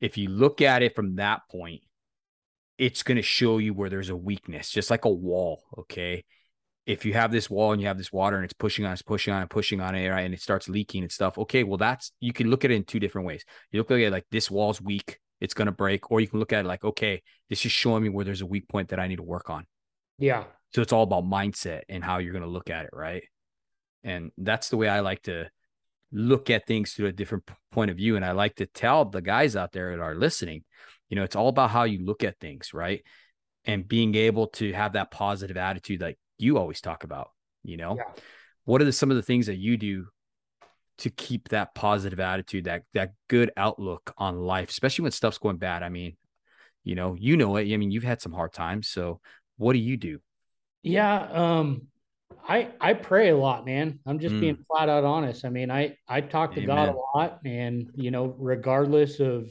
if 0.00 0.16
you 0.16 0.30
look 0.30 0.62
at 0.62 0.82
it 0.82 0.96
from 0.96 1.16
that 1.16 1.42
point, 1.50 1.82
it's 2.78 3.02
going 3.02 3.16
to 3.16 3.22
show 3.22 3.58
you 3.58 3.74
where 3.74 3.90
there's 3.90 4.10
a 4.10 4.16
weakness, 4.16 4.70
just 4.70 4.90
like 4.90 5.04
a 5.04 5.10
wall. 5.10 5.62
Okay. 5.76 6.24
If 6.86 7.04
you 7.04 7.14
have 7.14 7.32
this 7.32 7.50
wall 7.50 7.72
and 7.72 7.80
you 7.80 7.88
have 7.88 7.98
this 7.98 8.12
water 8.12 8.36
and 8.36 8.44
it's 8.44 8.54
pushing 8.54 8.84
on, 8.84 8.92
it's 8.92 9.02
pushing 9.02 9.34
on, 9.34 9.40
and 9.40 9.50
pushing 9.50 9.80
on 9.80 9.94
it, 9.94 10.08
right, 10.08 10.20
and 10.20 10.32
it 10.32 10.40
starts 10.40 10.68
leaking 10.68 11.02
and 11.02 11.10
stuff. 11.10 11.36
Okay, 11.36 11.64
well, 11.64 11.78
that's 11.78 12.12
you 12.20 12.32
can 12.32 12.48
look 12.48 12.64
at 12.64 12.70
it 12.70 12.74
in 12.74 12.84
two 12.84 13.00
different 13.00 13.26
ways. 13.26 13.44
You 13.72 13.80
look 13.80 13.90
at 13.90 13.98
it 13.98 14.12
like 14.12 14.26
this 14.30 14.50
wall's 14.50 14.80
weak 14.80 15.18
it's 15.40 15.54
going 15.54 15.66
to 15.66 15.72
break. 15.72 16.10
Or 16.10 16.20
you 16.20 16.28
can 16.28 16.38
look 16.38 16.52
at 16.52 16.64
it 16.64 16.68
like, 16.68 16.84
okay, 16.84 17.22
this 17.48 17.64
is 17.64 17.72
showing 17.72 18.02
me 18.02 18.08
where 18.08 18.24
there's 18.24 18.40
a 18.40 18.46
weak 18.46 18.68
point 18.68 18.88
that 18.88 19.00
I 19.00 19.08
need 19.08 19.16
to 19.16 19.22
work 19.22 19.50
on. 19.50 19.66
Yeah. 20.18 20.44
So 20.74 20.82
it's 20.82 20.92
all 20.92 21.02
about 21.02 21.24
mindset 21.24 21.82
and 21.88 22.02
how 22.02 22.18
you're 22.18 22.32
going 22.32 22.44
to 22.44 22.50
look 22.50 22.70
at 22.70 22.84
it. 22.84 22.90
Right. 22.92 23.24
And 24.04 24.30
that's 24.38 24.68
the 24.68 24.76
way 24.76 24.88
I 24.88 25.00
like 25.00 25.22
to 25.22 25.46
look 26.12 26.50
at 26.50 26.66
things 26.66 26.92
through 26.92 27.06
a 27.06 27.12
different 27.12 27.48
point 27.72 27.90
of 27.90 27.96
view. 27.96 28.16
And 28.16 28.24
I 28.24 28.32
like 28.32 28.56
to 28.56 28.66
tell 28.66 29.04
the 29.04 29.22
guys 29.22 29.56
out 29.56 29.72
there 29.72 29.96
that 29.96 30.02
are 30.02 30.14
listening, 30.14 30.64
you 31.08 31.16
know, 31.16 31.24
it's 31.24 31.36
all 31.36 31.48
about 31.48 31.70
how 31.70 31.84
you 31.84 32.04
look 32.04 32.24
at 32.24 32.38
things. 32.38 32.72
Right. 32.72 33.04
And 33.64 33.86
being 33.86 34.14
able 34.14 34.48
to 34.48 34.72
have 34.72 34.92
that 34.92 35.10
positive 35.10 35.56
attitude, 35.56 36.00
like 36.00 36.18
you 36.38 36.58
always 36.58 36.80
talk 36.80 37.04
about, 37.04 37.30
you 37.64 37.76
know, 37.76 37.96
yeah. 37.96 38.04
what 38.64 38.80
are 38.82 38.84
the, 38.84 38.92
some 38.92 39.10
of 39.10 39.16
the 39.16 39.22
things 39.22 39.46
that 39.46 39.56
you 39.56 39.76
do 39.76 40.06
to 40.98 41.10
keep 41.10 41.50
that 41.50 41.74
positive 41.74 42.20
attitude, 42.20 42.64
that 42.64 42.82
that 42.94 43.12
good 43.28 43.50
outlook 43.56 44.14
on 44.16 44.40
life, 44.40 44.70
especially 44.70 45.02
when 45.02 45.12
stuff's 45.12 45.38
going 45.38 45.58
bad. 45.58 45.82
I 45.82 45.88
mean, 45.88 46.16
you 46.84 46.94
know, 46.94 47.16
you 47.18 47.36
know 47.36 47.56
it. 47.56 47.72
I 47.72 47.76
mean, 47.76 47.90
you've 47.90 48.02
had 48.02 48.22
some 48.22 48.32
hard 48.32 48.52
times. 48.52 48.88
So 48.88 49.20
what 49.56 49.74
do 49.74 49.78
you 49.78 49.96
do? 49.96 50.20
Yeah. 50.82 51.20
Um, 51.20 51.88
I 52.48 52.68
I 52.80 52.94
pray 52.94 53.30
a 53.30 53.36
lot, 53.36 53.66
man. 53.66 53.98
I'm 54.06 54.18
just 54.18 54.34
mm. 54.34 54.40
being 54.40 54.64
flat 54.68 54.88
out 54.88 55.04
honest. 55.04 55.44
I 55.44 55.48
mean, 55.48 55.70
I 55.70 55.96
I 56.08 56.20
talk 56.20 56.54
to 56.54 56.62
Amen. 56.62 56.76
God 56.76 56.88
a 56.90 57.18
lot, 57.18 57.40
and 57.44 57.90
you 57.94 58.10
know, 58.10 58.34
regardless 58.38 59.20
of 59.20 59.48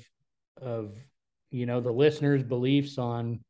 of 0.61 0.93
you 1.51 1.65
know 1.65 1.81
the 1.81 1.91
listeners' 1.91 2.43
beliefs 2.43 2.97
on 2.97 3.43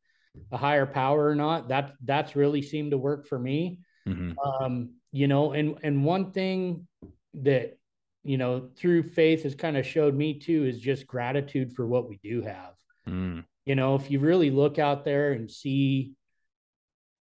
a 0.52 0.56
higher 0.56 0.86
power 0.86 1.26
or 1.26 1.34
not, 1.34 1.68
that 1.68 1.94
that's 2.04 2.36
really 2.36 2.62
seemed 2.62 2.92
to 2.92 2.98
work 2.98 3.26
for 3.26 3.38
me. 3.38 3.80
Mm-hmm. 4.08 4.38
Um, 4.38 4.90
you 5.12 5.28
know, 5.28 5.52
and 5.52 5.78
and 5.82 6.04
one 6.04 6.32
thing 6.32 6.86
that 7.34 7.78
you 8.26 8.38
know, 8.38 8.68
through 8.76 9.04
faith 9.04 9.44
has 9.44 9.54
kind 9.54 9.76
of 9.76 9.86
showed 9.86 10.14
me 10.14 10.38
too 10.38 10.64
is 10.64 10.80
just 10.80 11.06
gratitude 11.06 11.72
for 11.72 11.86
what 11.86 12.08
we 12.08 12.18
do 12.22 12.42
have. 12.42 12.74
Mm. 13.08 13.44
You 13.64 13.76
know, 13.76 13.94
if 13.94 14.10
you 14.10 14.18
really 14.18 14.50
look 14.50 14.80
out 14.80 15.04
there 15.04 15.32
and 15.32 15.48
see 15.48 16.14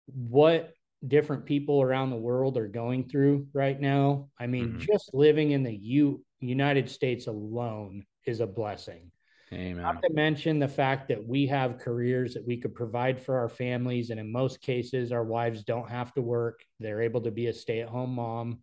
what 0.08 0.72
different 1.06 1.46
people 1.46 1.82
around 1.82 2.10
the 2.10 2.16
world 2.16 2.58
are 2.58 2.70
going 2.70 3.10
through 3.10 3.48
right 3.54 3.80
now, 3.80 4.30
I 4.40 4.48
mean, 4.48 4.70
mm-hmm. 4.70 4.80
just 4.80 5.14
living 5.14 5.52
in 5.52 5.64
the 5.64 5.76
U- 5.76 6.24
United 6.40 6.90
States 6.90 7.28
alone 7.28 8.06
is 8.26 8.40
a 8.40 8.48
blessing. 8.48 9.12
Amen. 9.54 9.84
Not 9.84 10.02
to 10.02 10.12
mention 10.12 10.60
the 10.60 10.68
fact 10.68 11.08
that 11.10 11.26
we 11.26 11.48
have 11.48 11.78
careers 11.78 12.34
that 12.34 12.46
we 12.46 12.58
could 12.58 12.74
provide 12.74 13.22
for 13.22 13.38
our 13.38 13.50
families. 13.50 14.10
And 14.10 14.20
in 14.20 14.32
most 14.32 14.62
cases, 14.62 15.12
our 15.12 15.24
wives 15.24 15.64
don't 15.64 15.90
have 15.90 16.14
to 16.14 16.22
work. 16.22 16.64
They're 16.80 17.02
able 17.02 17.22
to 17.22 17.32
be 17.32 17.48
a 17.48 17.54
stay 17.54 17.82
at 17.82 17.90
home 17.90 18.16
mom. 18.16 18.60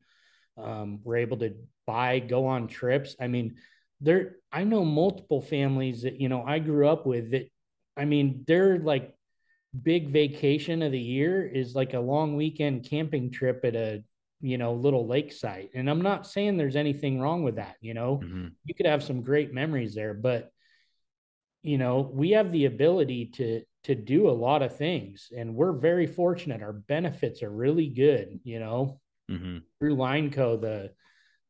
Um, 0.57 1.01
we're 1.05 1.17
able 1.17 1.37
to 1.39 1.55
buy, 1.87 2.19
go 2.19 2.47
on 2.47 2.67
trips. 2.69 3.17
I 3.21 3.29
mean, 3.29 3.57
there, 4.01 4.37
I 4.51 4.65
know 4.65 4.85
multiple 4.85 5.41
families 5.41 6.03
that, 6.03 6.21
you 6.21 6.29
know, 6.29 6.43
I 6.45 6.59
grew 6.59 6.89
up 6.89 7.07
with 7.07 7.31
that. 7.31 7.49
I 7.97 8.05
mean, 8.05 8.45
they're 8.47 8.79
like 8.79 9.15
big 9.83 10.11
vacation 10.11 10.83
of 10.83 10.93
the 10.93 10.99
year 10.99 11.47
is 11.47 11.75
like 11.75 11.95
a 11.95 12.01
long 12.01 12.37
weekend 12.37 12.85
camping 12.85 13.31
trip 13.31 13.61
at 13.65 13.77
a, 13.77 14.03
you 14.41 14.59
know, 14.59 14.73
little 14.73 15.07
lake 15.07 15.33
site. 15.33 15.71
And 15.75 15.89
I'm 15.89 16.03
not 16.03 16.27
saying 16.27 16.57
there's 16.57 16.77
anything 16.77 17.21
wrong 17.21 17.43
with 17.43 17.57
that. 17.57 17.77
You 17.81 17.95
know, 17.95 18.21
mm-hmm. 18.25 18.49
you 18.65 18.75
could 18.75 18.87
have 18.87 19.03
some 19.03 19.23
great 19.23 19.53
memories 19.55 19.95
there, 19.95 20.15
but, 20.15 20.51
you 21.63 21.79
know, 21.79 22.11
we 22.13 22.31
have 22.31 22.53
the 22.53 22.67
ability 22.67 23.27
to, 23.35 23.63
to 23.85 23.95
do 23.95 24.29
a 24.29 24.33
lot 24.33 24.63
of 24.63 24.77
things 24.77 25.29
and 25.37 25.55
we're 25.55 25.73
very 25.73 26.07
fortunate. 26.07 26.63
Our 26.63 26.73
benefits 26.73 27.43
are 27.43 27.51
really 27.51 27.89
good, 27.89 28.41
you 28.45 28.61
know, 28.61 29.01
mm-hmm. 29.31 29.59
through 29.79 29.97
Lineco, 29.97 30.61
the 30.61 30.91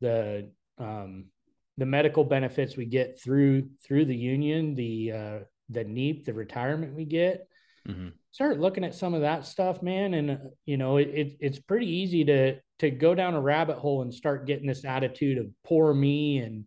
the 0.01 0.51
um, 0.79 1.27
the 1.77 1.87
medical 1.87 2.25
benefits 2.25 2.77
we 2.77 2.87
get 2.87 3.21
through 3.21 3.69
through 3.85 4.07
the 4.07 4.17
union, 4.17 4.75
the 4.75 5.13
uh, 5.13 5.39
the 5.69 5.85
NEAP, 5.85 6.25
the 6.25 6.35
retirement 6.35 6.95
we 6.95 7.05
get. 7.05 7.49
Mm-hmm. 7.89 8.09
Start 8.33 8.61
looking 8.61 8.85
at 8.85 8.95
some 8.95 9.15
of 9.15 9.23
that 9.23 9.47
stuff, 9.47 9.83
man, 9.83 10.15
and 10.15 10.31
uh, 10.31 10.37
you 10.65 10.77
know 10.77 10.99
it, 10.99 11.09
it, 11.09 11.37
it's 11.41 11.59
pretty 11.59 11.89
easy 11.89 12.25
to 12.25 12.57
to 12.81 12.91
go 12.91 13.15
down 13.15 13.35
a 13.35 13.41
rabbit 13.41 13.79
hole 13.79 14.03
and 14.03 14.13
start 14.13 14.47
getting 14.47 14.67
this 14.67 14.85
attitude 14.85 15.39
of 15.39 15.47
poor 15.65 15.93
me 15.93 16.39
and 16.39 16.65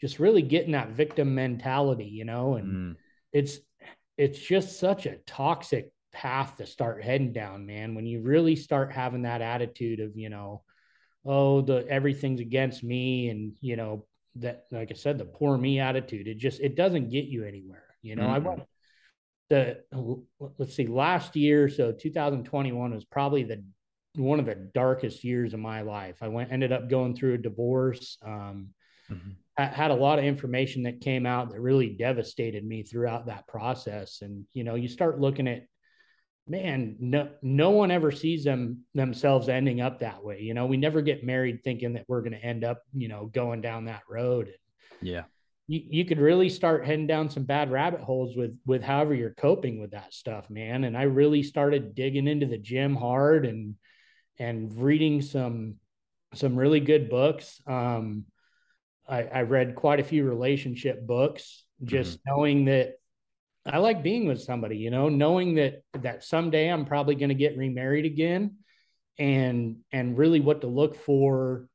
just 0.00 0.18
really 0.18 0.42
getting 0.42 0.72
that 0.72 0.90
victim 0.90 1.34
mentality, 1.34 2.06
you 2.06 2.24
know, 2.24 2.54
and 2.54 2.68
mm. 2.68 2.96
it's 3.32 3.58
it's 4.18 4.38
just 4.38 4.78
such 4.78 5.06
a 5.06 5.16
toxic 5.26 5.92
path 6.12 6.56
to 6.56 6.66
start 6.66 7.04
heading 7.04 7.32
down, 7.32 7.66
man. 7.66 7.94
When 7.94 8.06
you 8.06 8.22
really 8.22 8.56
start 8.56 8.92
having 8.92 9.22
that 9.22 9.42
attitude 9.42 10.00
of, 10.00 10.16
you 10.16 10.30
know, 10.30 10.62
oh, 11.24 11.60
the 11.60 11.86
everything's 11.88 12.40
against 12.40 12.82
me, 12.82 13.28
and 13.28 13.52
you 13.60 13.76
know 13.76 14.06
that, 14.36 14.64
like 14.70 14.90
I 14.90 14.94
said, 14.94 15.18
the 15.18 15.24
poor 15.24 15.56
me 15.56 15.80
attitude. 15.80 16.26
It 16.26 16.38
just 16.38 16.60
it 16.60 16.76
doesn't 16.76 17.10
get 17.10 17.26
you 17.26 17.44
anywhere. 17.44 17.84
You 18.02 18.16
know, 18.16 18.24
mm-hmm. 18.24 18.34
I 18.34 18.38
went 18.38 18.62
the 19.48 19.82
let's 20.58 20.74
see, 20.74 20.86
last 20.86 21.36
year, 21.36 21.68
so 21.68 21.92
2021 21.92 22.94
was 22.94 23.04
probably 23.04 23.44
the 23.44 23.64
one 24.16 24.40
of 24.40 24.46
the 24.46 24.54
darkest 24.54 25.24
years 25.24 25.54
of 25.54 25.60
my 25.60 25.82
life. 25.82 26.16
I 26.22 26.28
went 26.28 26.52
ended 26.52 26.72
up 26.72 26.88
going 26.88 27.14
through 27.14 27.34
a 27.34 27.38
divorce. 27.38 28.18
Um, 28.24 28.70
mm-hmm. 29.10 29.30
Had 29.56 29.90
a 29.90 29.94
lot 29.94 30.18
of 30.18 30.24
information 30.24 30.82
that 30.82 31.00
came 31.00 31.24
out 31.26 31.50
that 31.50 31.60
really 31.60 31.90
devastated 31.90 32.64
me 32.64 32.82
throughout 32.82 33.26
that 33.26 33.46
process. 33.46 34.20
And 34.22 34.44
you 34.52 34.64
know, 34.64 34.74
you 34.74 34.88
start 34.88 35.20
looking 35.20 35.48
at 35.48 35.66
man, 36.48 36.96
no, 37.00 37.28
no 37.42 37.70
one 37.70 37.90
ever 37.90 38.12
sees 38.12 38.44
them 38.44 38.84
themselves 38.94 39.48
ending 39.48 39.80
up 39.80 40.00
that 40.00 40.22
way. 40.22 40.40
You 40.40 40.54
know, 40.54 40.66
we 40.66 40.76
never 40.76 41.02
get 41.02 41.24
married 41.24 41.64
thinking 41.64 41.94
that 41.94 42.04
we're 42.08 42.20
going 42.22 42.32
to 42.32 42.44
end 42.44 42.64
up, 42.64 42.82
you 42.94 43.08
know, 43.08 43.26
going 43.26 43.60
down 43.60 43.86
that 43.86 44.02
road. 44.08 44.52
Yeah. 45.02 45.24
You, 45.66 45.82
you 45.84 46.04
could 46.04 46.20
really 46.20 46.48
start 46.48 46.86
heading 46.86 47.08
down 47.08 47.28
some 47.30 47.42
bad 47.42 47.72
rabbit 47.72 48.00
holes 48.00 48.36
with, 48.36 48.56
with 48.64 48.82
however 48.82 49.14
you're 49.14 49.34
coping 49.34 49.80
with 49.80 49.90
that 49.90 50.14
stuff, 50.14 50.48
man. 50.48 50.84
And 50.84 50.96
I 50.96 51.02
really 51.02 51.42
started 51.42 51.96
digging 51.96 52.28
into 52.28 52.46
the 52.46 52.58
gym 52.58 52.94
hard 52.94 53.44
and, 53.44 53.74
and 54.38 54.80
reading 54.80 55.22
some 55.22 55.76
some 56.34 56.56
really 56.56 56.80
good 56.80 57.08
books. 57.08 57.62
Um, 57.66 58.26
I, 59.08 59.22
I 59.22 59.42
read 59.42 59.74
quite 59.74 60.00
a 60.00 60.04
few 60.04 60.24
relationship 60.24 61.06
books, 61.06 61.64
just 61.84 62.18
mm-hmm. 62.18 62.30
knowing 62.30 62.64
that 62.66 62.94
I 63.64 63.78
like 63.78 64.02
being 64.02 64.26
with 64.26 64.40
somebody, 64.40 64.76
you 64.76 64.90
know, 64.90 65.08
knowing 65.08 65.56
that 65.56 65.82
that 66.00 66.24
someday 66.24 66.68
I'm 66.68 66.84
probably 66.84 67.14
going 67.14 67.30
to 67.30 67.34
get 67.34 67.56
remarried 67.56 68.04
again 68.04 68.56
and 69.18 69.78
and 69.92 70.16
really 70.16 70.40
what 70.40 70.60
to 70.60 70.66
look 70.66 70.94
for 70.94 71.68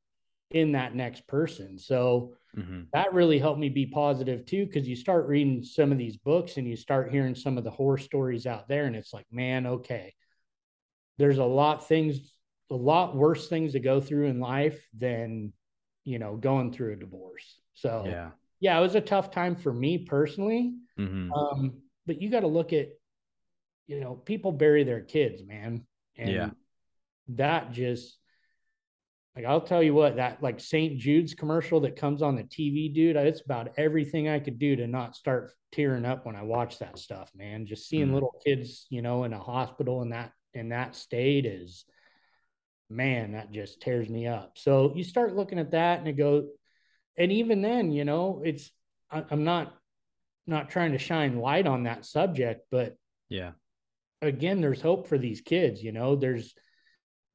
in 0.50 0.72
that 0.72 0.94
next 0.94 1.26
person. 1.26 1.78
So 1.78 2.34
mm-hmm. 2.56 2.82
that 2.92 3.14
really 3.14 3.38
helped 3.38 3.60
me 3.60 3.68
be 3.68 3.86
positive 3.86 4.46
too 4.46 4.66
because 4.66 4.88
you 4.88 4.96
start 4.96 5.26
reading 5.26 5.62
some 5.62 5.92
of 5.92 5.98
these 5.98 6.16
books 6.16 6.56
and 6.56 6.66
you 6.66 6.76
start 6.76 7.10
hearing 7.10 7.34
some 7.34 7.58
of 7.58 7.64
the 7.64 7.70
horror 7.70 7.98
stories 7.98 8.46
out 8.46 8.68
there 8.68 8.84
and 8.86 8.96
it's 8.96 9.12
like, 9.12 9.26
man, 9.30 9.66
okay. 9.66 10.14
There's 11.18 11.38
a 11.38 11.44
lot 11.44 11.88
things 11.88 12.32
a 12.70 12.74
lot 12.74 13.14
worse 13.14 13.48
things 13.48 13.72
to 13.72 13.80
go 13.80 14.00
through 14.00 14.28
in 14.28 14.40
life 14.40 14.82
than 14.96 15.52
you 16.04 16.18
know 16.18 16.36
going 16.36 16.72
through 16.72 16.92
a 16.92 16.96
divorce 16.96 17.60
so 17.74 18.04
yeah 18.06 18.30
yeah 18.60 18.78
it 18.78 18.82
was 18.82 18.94
a 18.94 19.00
tough 19.00 19.30
time 19.30 19.56
for 19.56 19.72
me 19.72 19.98
personally 19.98 20.74
mm-hmm. 20.98 21.32
um, 21.32 21.74
but 22.06 22.20
you 22.20 22.30
got 22.30 22.40
to 22.40 22.46
look 22.46 22.72
at 22.72 22.88
you 23.86 24.00
know 24.00 24.14
people 24.14 24.52
bury 24.52 24.84
their 24.84 25.00
kids 25.00 25.42
man 25.44 25.84
and 26.16 26.30
yeah 26.30 26.50
that 27.28 27.72
just 27.72 28.18
like 29.36 29.46
I'll 29.46 29.62
tell 29.62 29.82
you 29.82 29.94
what 29.94 30.16
that 30.16 30.42
like 30.42 30.60
St. 30.60 30.98
Jude's 30.98 31.34
commercial 31.34 31.80
that 31.80 31.96
comes 31.96 32.22
on 32.22 32.36
the 32.36 32.44
TV, 32.44 32.92
dude. 32.92 33.16
It's 33.16 33.40
about 33.40 33.72
everything 33.78 34.28
I 34.28 34.38
could 34.38 34.58
do 34.58 34.76
to 34.76 34.86
not 34.86 35.16
start 35.16 35.52
tearing 35.72 36.04
up 36.04 36.26
when 36.26 36.36
I 36.36 36.42
watch 36.42 36.78
that 36.80 36.98
stuff, 36.98 37.30
man. 37.34 37.64
Just 37.64 37.88
seeing 37.88 38.08
mm. 38.08 38.14
little 38.14 38.34
kids, 38.44 38.86
you 38.90 39.00
know, 39.00 39.24
in 39.24 39.32
a 39.32 39.38
hospital 39.38 40.02
in 40.02 40.10
that 40.10 40.32
in 40.52 40.68
that 40.68 40.94
state 40.94 41.46
is 41.46 41.86
man, 42.92 43.32
that 43.32 43.52
just 43.52 43.80
tears 43.80 44.08
me 44.08 44.26
up. 44.26 44.52
So 44.56 44.92
you 44.94 45.04
start 45.04 45.34
looking 45.34 45.58
at 45.58 45.72
that 45.72 45.98
and 45.98 46.08
it 46.08 46.12
goes, 46.12 46.44
and 47.16 47.32
even 47.32 47.62
then, 47.62 47.92
you 47.92 48.04
know, 48.04 48.42
it's, 48.44 48.70
I, 49.10 49.24
I'm 49.30 49.44
not, 49.44 49.74
not 50.46 50.70
trying 50.70 50.92
to 50.92 50.98
shine 50.98 51.38
light 51.38 51.66
on 51.66 51.84
that 51.84 52.04
subject, 52.04 52.66
but 52.70 52.96
yeah, 53.28 53.52
again, 54.20 54.60
there's 54.60 54.80
hope 54.80 55.08
for 55.08 55.18
these 55.18 55.40
kids, 55.40 55.82
you 55.82 55.92
know, 55.92 56.16
there's, 56.16 56.54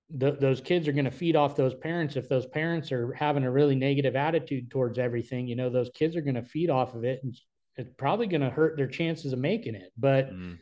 the, 0.10 0.32
those 0.32 0.62
kids 0.62 0.88
are 0.88 0.94
going 0.94 1.06
to 1.06 1.12
feed 1.12 1.36
off 1.36 1.58
those 1.58 1.74
parents. 1.74 2.16
If 2.16 2.30
those 2.30 2.46
parents 2.46 2.94
are 2.94 3.12
having 3.12 3.44
a 3.44 3.52
really 3.52 3.76
negative 3.76 4.16
attitude 4.16 4.72
towards 4.72 4.98
everything, 4.98 5.48
you 5.48 5.58
know, 5.58 5.70
those 5.70 5.90
kids 5.94 6.16
are 6.16 6.22
going 6.22 6.36
to 6.36 6.44
feed 6.44 6.70
off 6.70 6.96
of 6.96 7.04
it 7.04 7.20
and 7.24 7.36
it's 7.76 7.92
probably 7.98 8.28
going 8.28 8.42
to 8.42 8.50
hurt 8.50 8.78
their 8.78 8.88
chances 8.88 9.34
of 9.34 9.40
making 9.40 9.76
it. 9.76 9.92
But, 9.98 10.32
mm. 10.32 10.60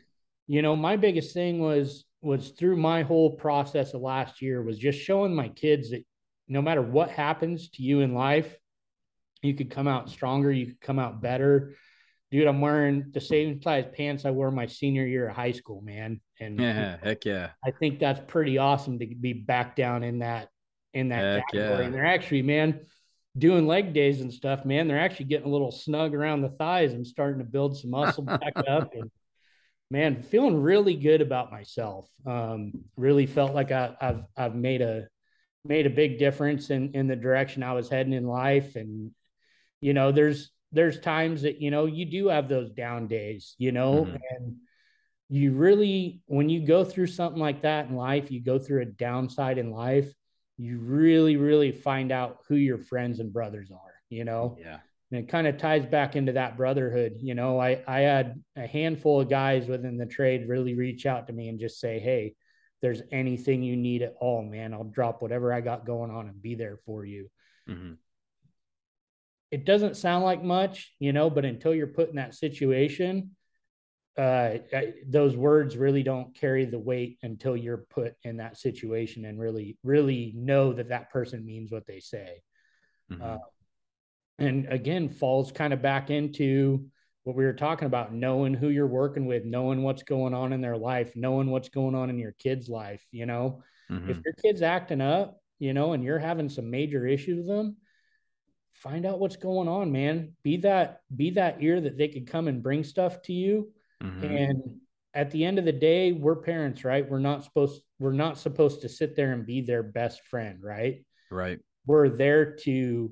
you 0.48 0.62
know, 0.62 0.74
my 0.74 0.96
biggest 0.96 1.32
thing 1.32 1.60
was 1.60 2.04
was 2.26 2.50
through 2.50 2.76
my 2.76 3.02
whole 3.02 3.30
process 3.30 3.94
of 3.94 4.02
last 4.02 4.42
year 4.42 4.62
was 4.62 4.78
just 4.78 4.98
showing 4.98 5.34
my 5.34 5.48
kids 5.48 5.90
that 5.90 6.04
no 6.48 6.60
matter 6.60 6.82
what 6.82 7.10
happens 7.10 7.70
to 7.70 7.82
you 7.82 8.00
in 8.00 8.14
life, 8.14 8.54
you 9.42 9.54
could 9.54 9.70
come 9.70 9.88
out 9.88 10.10
stronger, 10.10 10.52
you 10.52 10.66
could 10.66 10.80
come 10.80 10.98
out 10.98 11.22
better. 11.22 11.74
Dude, 12.30 12.46
I'm 12.46 12.60
wearing 12.60 13.12
the 13.12 13.20
same 13.20 13.62
size 13.62 13.86
pants 13.96 14.24
I 14.24 14.32
wore 14.32 14.50
my 14.50 14.66
senior 14.66 15.06
year 15.06 15.28
of 15.28 15.36
high 15.36 15.52
school, 15.52 15.80
man. 15.80 16.20
And 16.40 16.60
yeah, 16.60 16.96
heck 17.02 17.24
yeah. 17.24 17.50
I 17.64 17.70
think 17.70 18.00
that's 18.00 18.20
pretty 18.26 18.58
awesome 18.58 18.98
to 18.98 19.06
be 19.06 19.32
back 19.32 19.76
down 19.76 20.02
in 20.02 20.18
that 20.18 20.48
in 20.92 21.08
that 21.10 21.22
heck 21.22 21.44
category. 21.52 21.78
Yeah. 21.78 21.84
And 21.84 21.94
they're 21.94 22.06
actually, 22.06 22.42
man, 22.42 22.80
doing 23.38 23.66
leg 23.66 23.92
days 23.92 24.20
and 24.20 24.32
stuff, 24.32 24.64
man. 24.64 24.88
They're 24.88 24.98
actually 24.98 25.26
getting 25.26 25.46
a 25.46 25.52
little 25.52 25.70
snug 25.70 26.14
around 26.14 26.42
the 26.42 26.48
thighs 26.48 26.92
and 26.92 27.06
starting 27.06 27.38
to 27.38 27.44
build 27.44 27.76
some 27.76 27.90
muscle 27.90 28.24
back 28.24 28.54
up. 28.68 28.92
And 28.94 29.10
man, 29.90 30.22
feeling 30.22 30.60
really 30.60 30.94
good 30.94 31.20
about 31.20 31.52
myself. 31.52 32.08
Um, 32.24 32.72
really 32.96 33.26
felt 33.26 33.54
like 33.54 33.70
I, 33.70 33.94
have 34.00 34.24
I've 34.36 34.54
made 34.54 34.82
a 34.82 35.08
made 35.64 35.86
a 35.86 35.90
big 35.90 36.18
difference 36.18 36.70
in 36.70 36.92
in 36.94 37.06
the 37.06 37.16
direction 37.16 37.62
I 37.62 37.72
was 37.72 37.88
heading 37.88 38.12
in 38.12 38.26
life. 38.26 38.76
And 38.76 39.12
you 39.80 39.94
know, 39.94 40.12
there's 40.12 40.50
there's 40.72 41.00
times 41.00 41.42
that 41.42 41.60
you 41.60 41.70
know 41.70 41.86
you 41.86 42.04
do 42.04 42.28
have 42.28 42.48
those 42.48 42.70
down 42.72 43.06
days, 43.06 43.54
you 43.58 43.72
know, 43.72 44.04
mm-hmm. 44.04 44.16
and 44.30 44.56
you 45.28 45.52
really 45.52 46.22
when 46.26 46.48
you 46.48 46.66
go 46.66 46.84
through 46.84 47.08
something 47.08 47.40
like 47.40 47.62
that 47.62 47.88
in 47.88 47.96
life, 47.96 48.30
you 48.30 48.42
go 48.42 48.58
through 48.58 48.82
a 48.82 48.86
downside 48.86 49.58
in 49.58 49.70
life, 49.70 50.12
you 50.56 50.78
really 50.78 51.36
really 51.36 51.72
find 51.72 52.10
out 52.10 52.38
who 52.48 52.56
your 52.56 52.78
friends 52.78 53.20
and 53.20 53.32
brothers 53.32 53.70
are. 53.70 53.94
You 54.08 54.24
know, 54.24 54.56
yeah 54.60 54.78
and 55.10 55.20
it 55.20 55.28
kind 55.28 55.46
of 55.46 55.58
ties 55.58 55.86
back 55.86 56.16
into 56.16 56.32
that 56.32 56.56
brotherhood. 56.56 57.14
You 57.20 57.34
know, 57.34 57.60
I, 57.60 57.82
I 57.86 58.00
had 58.00 58.42
a 58.56 58.66
handful 58.66 59.20
of 59.20 59.30
guys 59.30 59.68
within 59.68 59.96
the 59.96 60.06
trade 60.06 60.48
really 60.48 60.74
reach 60.74 61.06
out 61.06 61.28
to 61.28 61.32
me 61.32 61.48
and 61.48 61.60
just 61.60 61.78
say, 61.78 62.00
Hey, 62.00 62.34
there's 62.82 63.02
anything 63.12 63.62
you 63.62 63.76
need 63.76 64.02
at 64.02 64.14
all, 64.20 64.42
man, 64.42 64.74
I'll 64.74 64.84
drop 64.84 65.22
whatever 65.22 65.52
I 65.52 65.60
got 65.60 65.86
going 65.86 66.10
on 66.10 66.28
and 66.28 66.42
be 66.42 66.54
there 66.54 66.78
for 66.84 67.04
you. 67.04 67.30
Mm-hmm. 67.68 67.94
It 69.50 69.64
doesn't 69.64 69.96
sound 69.96 70.24
like 70.24 70.42
much, 70.42 70.92
you 70.98 71.12
know, 71.12 71.30
but 71.30 71.44
until 71.44 71.74
you're 71.74 71.86
put 71.86 72.10
in 72.10 72.16
that 72.16 72.34
situation, 72.34 73.30
uh, 74.18 74.58
I, 74.72 74.94
those 75.06 75.36
words 75.36 75.76
really 75.76 76.02
don't 76.02 76.34
carry 76.34 76.64
the 76.64 76.78
weight 76.78 77.18
until 77.22 77.56
you're 77.56 77.86
put 77.90 78.14
in 78.24 78.38
that 78.38 78.58
situation 78.58 79.24
and 79.24 79.38
really, 79.38 79.78
really 79.82 80.32
know 80.36 80.72
that 80.72 80.88
that 80.88 81.10
person 81.10 81.44
means 81.46 81.70
what 81.70 81.86
they 81.86 82.00
say. 82.00 82.42
Mm-hmm. 83.10 83.22
Uh, 83.22 83.38
and 84.38 84.66
again 84.70 85.08
falls 85.08 85.52
kind 85.52 85.72
of 85.72 85.82
back 85.82 86.10
into 86.10 86.84
what 87.24 87.36
we 87.36 87.44
were 87.44 87.52
talking 87.52 87.86
about 87.86 88.12
knowing 88.12 88.54
who 88.54 88.68
you're 88.68 88.86
working 88.86 89.26
with 89.26 89.44
knowing 89.44 89.82
what's 89.82 90.02
going 90.02 90.34
on 90.34 90.52
in 90.52 90.60
their 90.60 90.76
life 90.76 91.12
knowing 91.16 91.50
what's 91.50 91.68
going 91.68 91.94
on 91.94 92.10
in 92.10 92.18
your 92.18 92.32
kid's 92.32 92.68
life 92.68 93.04
you 93.10 93.26
know? 93.26 93.62
Mm-hmm. 93.90 94.10
if 94.10 94.18
your 94.24 94.34
kid's 94.42 94.62
acting 94.62 95.00
up 95.00 95.40
you 95.58 95.72
know 95.72 95.92
and 95.92 96.02
you're 96.02 96.18
having 96.18 96.48
some 96.48 96.70
major 96.70 97.06
issues 97.06 97.38
with 97.38 97.56
them 97.56 97.76
find 98.76 99.06
out 99.06 99.18
what's 99.18 99.36
going 99.36 99.68
on 99.68 99.90
man. 99.90 100.32
Be 100.42 100.58
that 100.58 101.00
be 101.14 101.30
that 101.30 101.62
ear 101.62 101.80
that 101.80 101.96
they 101.96 102.08
could 102.08 102.26
come 102.26 102.48
and 102.48 102.62
bring 102.62 102.84
stuff 102.84 103.22
to 103.22 103.32
you. 103.32 103.72
Mm-hmm. 104.02 104.24
and 104.24 104.62
at 105.14 105.30
the 105.30 105.42
end 105.46 105.58
of 105.58 105.64
the 105.64 105.72
day 105.72 106.12
we're 106.12 106.36
parents 106.36 106.84
right? 106.84 107.08
We're 107.08 107.18
not 107.18 107.44
supposed 107.44 107.82
we're 107.98 108.12
not 108.12 108.38
supposed 108.38 108.82
to 108.82 108.90
sit 108.90 109.16
there 109.16 109.32
and 109.32 109.46
be 109.46 109.62
their 109.62 109.82
best 109.82 110.22
friend 110.24 110.58
right? 110.62 111.04
Right. 111.30 111.58
We're 111.86 112.10
there 112.10 112.56
to 112.64 113.10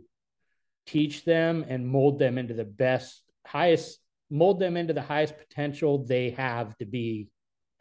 teach 0.87 1.25
them 1.25 1.65
and 1.69 1.87
mold 1.87 2.19
them 2.19 2.39
into 2.39 2.55
the 2.55 2.65
best, 2.65 3.23
highest, 3.47 3.99
mold 4.31 4.61
them 4.61 4.77
into 4.77 4.93
the 4.93 5.03
highest 5.03 5.37
potential 5.39 6.05
they 6.05 6.31
have 6.31 6.77
to 6.79 6.85
be 6.85 7.29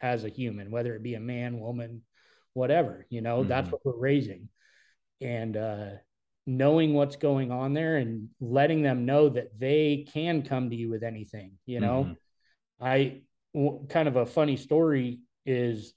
as 0.00 0.24
a 0.24 0.28
human, 0.28 0.70
whether 0.70 0.94
it 0.94 1.02
be 1.02 1.14
a 1.14 1.20
man, 1.20 1.58
woman, 1.58 2.02
whatever, 2.52 3.06
you 3.10 3.20
know, 3.20 3.40
mm-hmm. 3.40 3.48
that's 3.48 3.70
what 3.70 3.84
we're 3.84 3.96
raising. 3.96 4.48
And 5.20 5.56
uh, 5.56 5.90
knowing 6.46 6.94
what's 6.94 7.16
going 7.16 7.50
on 7.50 7.72
there 7.72 7.96
and 7.96 8.28
letting 8.40 8.82
them 8.82 9.06
know 9.06 9.28
that 9.30 9.58
they 9.58 10.06
can 10.12 10.42
come 10.42 10.70
to 10.70 10.76
you 10.76 10.90
with 10.90 11.02
anything, 11.02 11.52
you 11.66 11.80
know. 11.80 12.04
Mm-hmm. 12.04 12.84
I 12.84 13.22
w- 13.54 13.86
kind 13.88 14.08
of 14.08 14.16
a 14.16 14.26
funny 14.26 14.56
story 14.56 15.20
is 15.46 15.94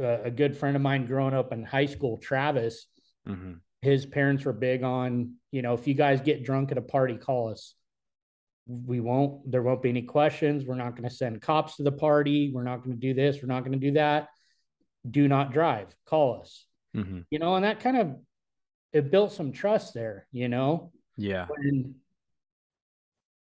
uh, 0.00 0.22
a 0.24 0.30
good 0.30 0.56
friend 0.56 0.74
of 0.74 0.82
mine 0.82 1.06
growing 1.06 1.34
up 1.34 1.52
in 1.52 1.62
high 1.62 1.86
school, 1.86 2.18
Travis. 2.18 2.86
Mm-hmm 3.28 3.52
his 3.82 4.06
parents 4.06 4.44
were 4.44 4.52
big 4.52 4.82
on, 4.82 5.34
you 5.50 5.62
know, 5.62 5.74
if 5.74 5.86
you 5.86 5.94
guys 5.94 6.20
get 6.20 6.44
drunk 6.44 6.70
at 6.70 6.78
a 6.78 6.82
party, 6.82 7.16
call 7.16 7.50
us. 7.50 7.74
We 8.66 9.00
won't, 9.00 9.50
there 9.50 9.62
won't 9.62 9.82
be 9.82 9.88
any 9.88 10.02
questions. 10.02 10.64
We're 10.64 10.74
not 10.74 10.96
going 10.96 11.08
to 11.08 11.14
send 11.14 11.42
cops 11.42 11.76
to 11.76 11.82
the 11.82 11.92
party. 11.92 12.52
We're 12.54 12.62
not 12.62 12.84
going 12.84 12.92
to 12.92 13.00
do 13.00 13.14
this. 13.14 13.38
We're 13.42 13.48
not 13.48 13.60
going 13.64 13.72
to 13.72 13.86
do 13.86 13.92
that. 13.92 14.28
Do 15.10 15.26
not 15.28 15.52
drive. 15.52 15.88
Call 16.06 16.40
us. 16.40 16.66
Mm-hmm. 16.94 17.20
You 17.30 17.38
know, 17.38 17.56
and 17.56 17.64
that 17.64 17.80
kind 17.80 17.96
of 17.96 18.16
it 18.92 19.10
built 19.10 19.32
some 19.32 19.52
trust 19.52 19.94
there, 19.94 20.26
you 20.30 20.48
know? 20.48 20.92
Yeah. 21.16 21.46
When 21.48 21.94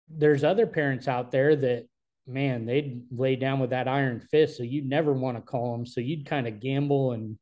there's 0.09 0.43
other 0.43 0.67
parents 0.67 1.07
out 1.07 1.31
there 1.31 1.55
that 1.55 1.87
man, 2.25 2.65
they'd 2.65 3.03
lay 3.11 3.35
down 3.35 3.59
with 3.59 3.71
that 3.71 3.87
iron 3.87 4.19
fist. 4.19 4.57
So 4.57 4.63
you'd 4.63 4.87
never 4.87 5.13
want 5.13 5.37
to 5.37 5.41
call 5.41 5.73
them. 5.73 5.85
So 5.85 6.01
you'd 6.01 6.25
kind 6.25 6.47
of 6.47 6.59
gamble. 6.59 7.11
And 7.11 7.37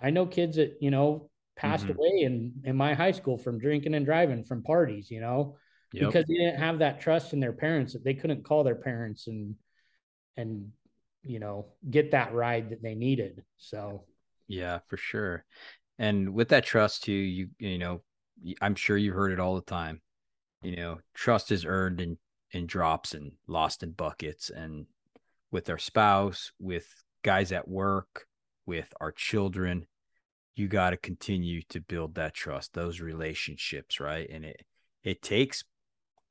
I 0.00 0.10
know 0.10 0.26
kids 0.26 0.56
that, 0.56 0.76
you 0.80 0.90
know, 0.90 1.28
passed 1.56 1.84
mm-hmm. 1.84 1.98
away 1.98 2.22
in 2.22 2.52
in 2.64 2.76
my 2.76 2.94
high 2.94 3.12
school 3.12 3.36
from 3.36 3.58
drinking 3.58 3.94
and 3.94 4.06
driving 4.06 4.44
from 4.44 4.62
parties 4.62 5.10
you 5.10 5.20
know 5.20 5.56
yep. 5.92 6.06
because 6.06 6.24
they 6.26 6.34
didn't 6.34 6.58
have 6.58 6.78
that 6.78 7.00
trust 7.00 7.32
in 7.32 7.40
their 7.40 7.52
parents 7.52 7.92
that 7.92 8.04
they 8.04 8.14
couldn't 8.14 8.44
call 8.44 8.64
their 8.64 8.74
parents 8.74 9.26
and 9.26 9.54
and 10.36 10.70
you 11.22 11.38
know 11.38 11.66
get 11.88 12.10
that 12.12 12.32
ride 12.32 12.70
that 12.70 12.82
they 12.82 12.94
needed 12.94 13.42
so 13.58 14.04
yeah 14.48 14.78
for 14.88 14.96
sure 14.96 15.44
and 15.98 16.32
with 16.32 16.48
that 16.48 16.64
trust 16.64 17.04
too 17.04 17.12
you 17.12 17.48
you 17.58 17.78
know 17.78 18.02
i'm 18.60 18.74
sure 18.74 18.96
you've 18.96 19.14
heard 19.14 19.32
it 19.32 19.40
all 19.40 19.54
the 19.54 19.60
time 19.60 20.00
you 20.62 20.76
know 20.76 20.98
trust 21.14 21.52
is 21.52 21.64
earned 21.64 22.00
in 22.00 22.16
in 22.52 22.66
drops 22.66 23.14
and 23.14 23.32
lost 23.46 23.82
in 23.82 23.92
buckets 23.92 24.50
and 24.50 24.86
with 25.50 25.68
our 25.70 25.78
spouse 25.78 26.52
with 26.58 26.86
guys 27.22 27.52
at 27.52 27.68
work 27.68 28.26
with 28.66 28.92
our 29.00 29.12
children 29.12 29.86
you 30.56 30.68
got 30.68 30.90
to 30.90 30.96
continue 30.96 31.62
to 31.70 31.80
build 31.80 32.14
that 32.16 32.34
trust, 32.34 32.72
those 32.74 33.00
relationships, 33.00 34.00
right? 34.00 34.28
And 34.30 34.44
it 34.44 34.62
it 35.02 35.22
takes 35.22 35.64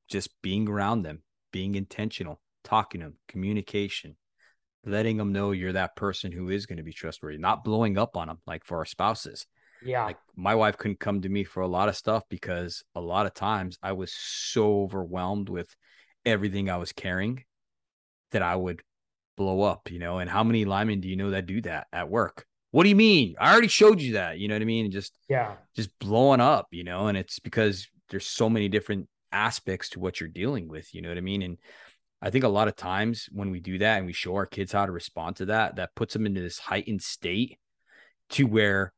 just 0.10 0.30
being 0.42 0.68
around 0.70 1.04
them, 1.04 1.24
being 1.52 1.76
intentional, 1.76 2.42
talking 2.64 3.02
to 3.02 3.08
them, 3.08 3.18
communication. 3.28 4.18
letting 4.86 5.18
them 5.18 5.32
know 5.32 5.52
you're 5.52 5.74
that 5.74 5.96
person 5.96 6.32
who 6.32 6.50
is 6.50 6.66
going 6.66 6.78
to 6.78 6.84
be 6.84 6.94
trustworthy, 6.94 7.38
not 7.38 7.64
blowing 7.64 7.98
up 7.98 8.18
on 8.18 8.28
them 8.28 8.40
like 8.48 8.64
for 8.66 8.78
our 8.80 8.86
spouses. 8.86 9.46
Yeah. 9.82 10.08
Like 10.08 10.18
my 10.36 10.56
wife 10.56 10.78
couldn't 10.78 11.00
come 11.00 11.22
to 11.22 11.30
me 11.30 11.44
for 11.44 11.62
a 11.62 11.68
lot 11.68 11.90
of 11.90 11.96
stuff 11.98 12.24
because 12.30 12.84
a 12.96 13.02
lot 13.02 13.26
of 13.26 13.34
times 13.34 13.78
I 13.84 13.94
was 13.94 14.12
so 14.14 14.84
overwhelmed 14.84 15.50
with 15.50 15.76
everything 16.26 16.70
I 16.70 16.78
was 16.78 16.94
carrying 16.94 17.44
that 18.32 18.42
I 18.42 18.56
would 18.56 18.82
blow 19.38 19.62
up, 19.64 19.92
you 19.92 20.00
know. 20.00 20.20
And 20.20 20.30
how 20.30 20.44
many 20.44 20.66
linemen 20.66 21.02
do 21.02 21.10
you 21.10 21.16
know 21.18 21.32
that 21.32 21.46
do 21.46 21.62
that 21.62 21.88
at 21.94 22.10
work? 22.10 22.46
What 22.72 22.84
do 22.84 22.90
you 22.90 22.96
mean? 22.96 23.36
I 23.40 23.52
already 23.52 23.68
showed 23.68 24.02
you 24.02 24.14
that, 24.14 24.40
you 24.40 24.48
know 24.48 24.56
what 24.56 24.62
I 24.62 24.66
mean? 24.66 24.86
And 24.86 24.94
just 24.94 25.14
yeah, 25.30 25.56
just 25.76 25.98
blowing 26.00 26.42
up, 26.42 26.68
you 26.72 26.84
know, 26.84 27.08
and 27.08 27.18
it's 27.18 27.40
because 27.40 27.88
there's 28.10 28.26
so 28.26 28.50
many 28.50 28.70
different 28.70 29.08
aspects 29.32 29.90
to 29.90 30.00
what 30.00 30.20
you're 30.20 30.30
dealing 30.30 30.68
with, 30.68 30.94
you 30.94 31.02
know 31.02 31.10
what 31.10 31.18
I 31.18 31.22
mean? 31.22 31.42
And 31.42 31.58
I 32.22 32.30
think 32.30 32.44
a 32.44 32.50
lot 32.50 32.68
of 32.68 32.76
times 32.76 33.28
when 33.32 33.52
we 33.52 33.60
do 33.60 33.78
that 33.80 33.98
and 33.98 34.06
we 34.06 34.14
show 34.14 34.36
our 34.36 34.46
kids 34.46 34.72
how 34.72 34.86
to 34.86 34.92
respond 34.92 35.38
to 35.38 35.46
that, 35.48 35.78
that 35.78 35.96
puts 35.96 36.14
them 36.14 36.26
into 36.26 36.42
this 36.42 36.60
heightened 36.60 37.02
state 37.02 37.58
to 38.32 38.46
where 38.46 38.94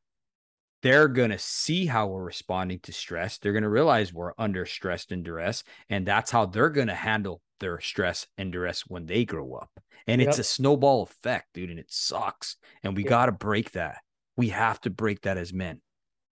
they're 0.84 1.08
going 1.08 1.30
to 1.30 1.38
see 1.38 1.86
how 1.86 2.08
we're 2.08 2.22
responding 2.22 2.78
to 2.80 2.92
stress. 2.92 3.38
They're 3.38 3.54
going 3.54 3.62
to 3.62 3.70
realize 3.70 4.12
we're 4.12 4.34
under 4.36 4.66
stress 4.66 5.06
and 5.10 5.24
duress. 5.24 5.64
And 5.88 6.04
that's 6.04 6.30
how 6.30 6.44
they're 6.44 6.68
going 6.68 6.88
to 6.88 6.94
handle 6.94 7.40
their 7.58 7.80
stress 7.80 8.26
and 8.36 8.52
duress 8.52 8.82
when 8.86 9.06
they 9.06 9.24
grow 9.24 9.54
up. 9.54 9.70
And 10.06 10.20
yep. 10.20 10.28
it's 10.28 10.38
a 10.38 10.44
snowball 10.44 11.02
effect, 11.04 11.48
dude. 11.54 11.70
And 11.70 11.78
it 11.78 11.90
sucks. 11.90 12.56
And 12.82 12.94
we 12.94 13.02
yep. 13.02 13.08
got 13.08 13.26
to 13.26 13.32
break 13.32 13.72
that. 13.72 13.96
We 14.36 14.50
have 14.50 14.78
to 14.82 14.90
break 14.90 15.22
that 15.22 15.38
as 15.38 15.54
men. 15.54 15.80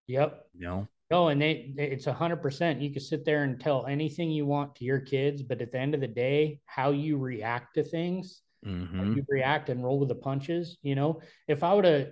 Yep. 0.08 0.44
You 0.52 0.66
know? 0.66 0.88
No, 1.10 1.28
and 1.28 1.40
they, 1.40 1.72
it's 1.78 2.06
a 2.06 2.12
hundred 2.12 2.42
percent. 2.42 2.82
You 2.82 2.90
can 2.90 3.00
sit 3.00 3.24
there 3.24 3.44
and 3.44 3.58
tell 3.58 3.86
anything 3.86 4.30
you 4.30 4.44
want 4.44 4.76
to 4.76 4.84
your 4.84 5.00
kids, 5.00 5.42
but 5.42 5.62
at 5.62 5.72
the 5.72 5.78
end 5.78 5.94
of 5.94 6.02
the 6.02 6.08
day, 6.08 6.60
how 6.66 6.90
you 6.90 7.16
react 7.16 7.76
to 7.76 7.84
things, 7.84 8.42
mm-hmm. 8.66 9.14
you 9.14 9.24
react 9.28 9.70
and 9.70 9.82
roll 9.82 9.98
with 9.98 10.10
the 10.10 10.14
punches. 10.14 10.76
You 10.82 10.94
know, 10.94 11.22
if 11.48 11.62
I 11.62 11.72
would 11.72 11.86
have 11.86 12.08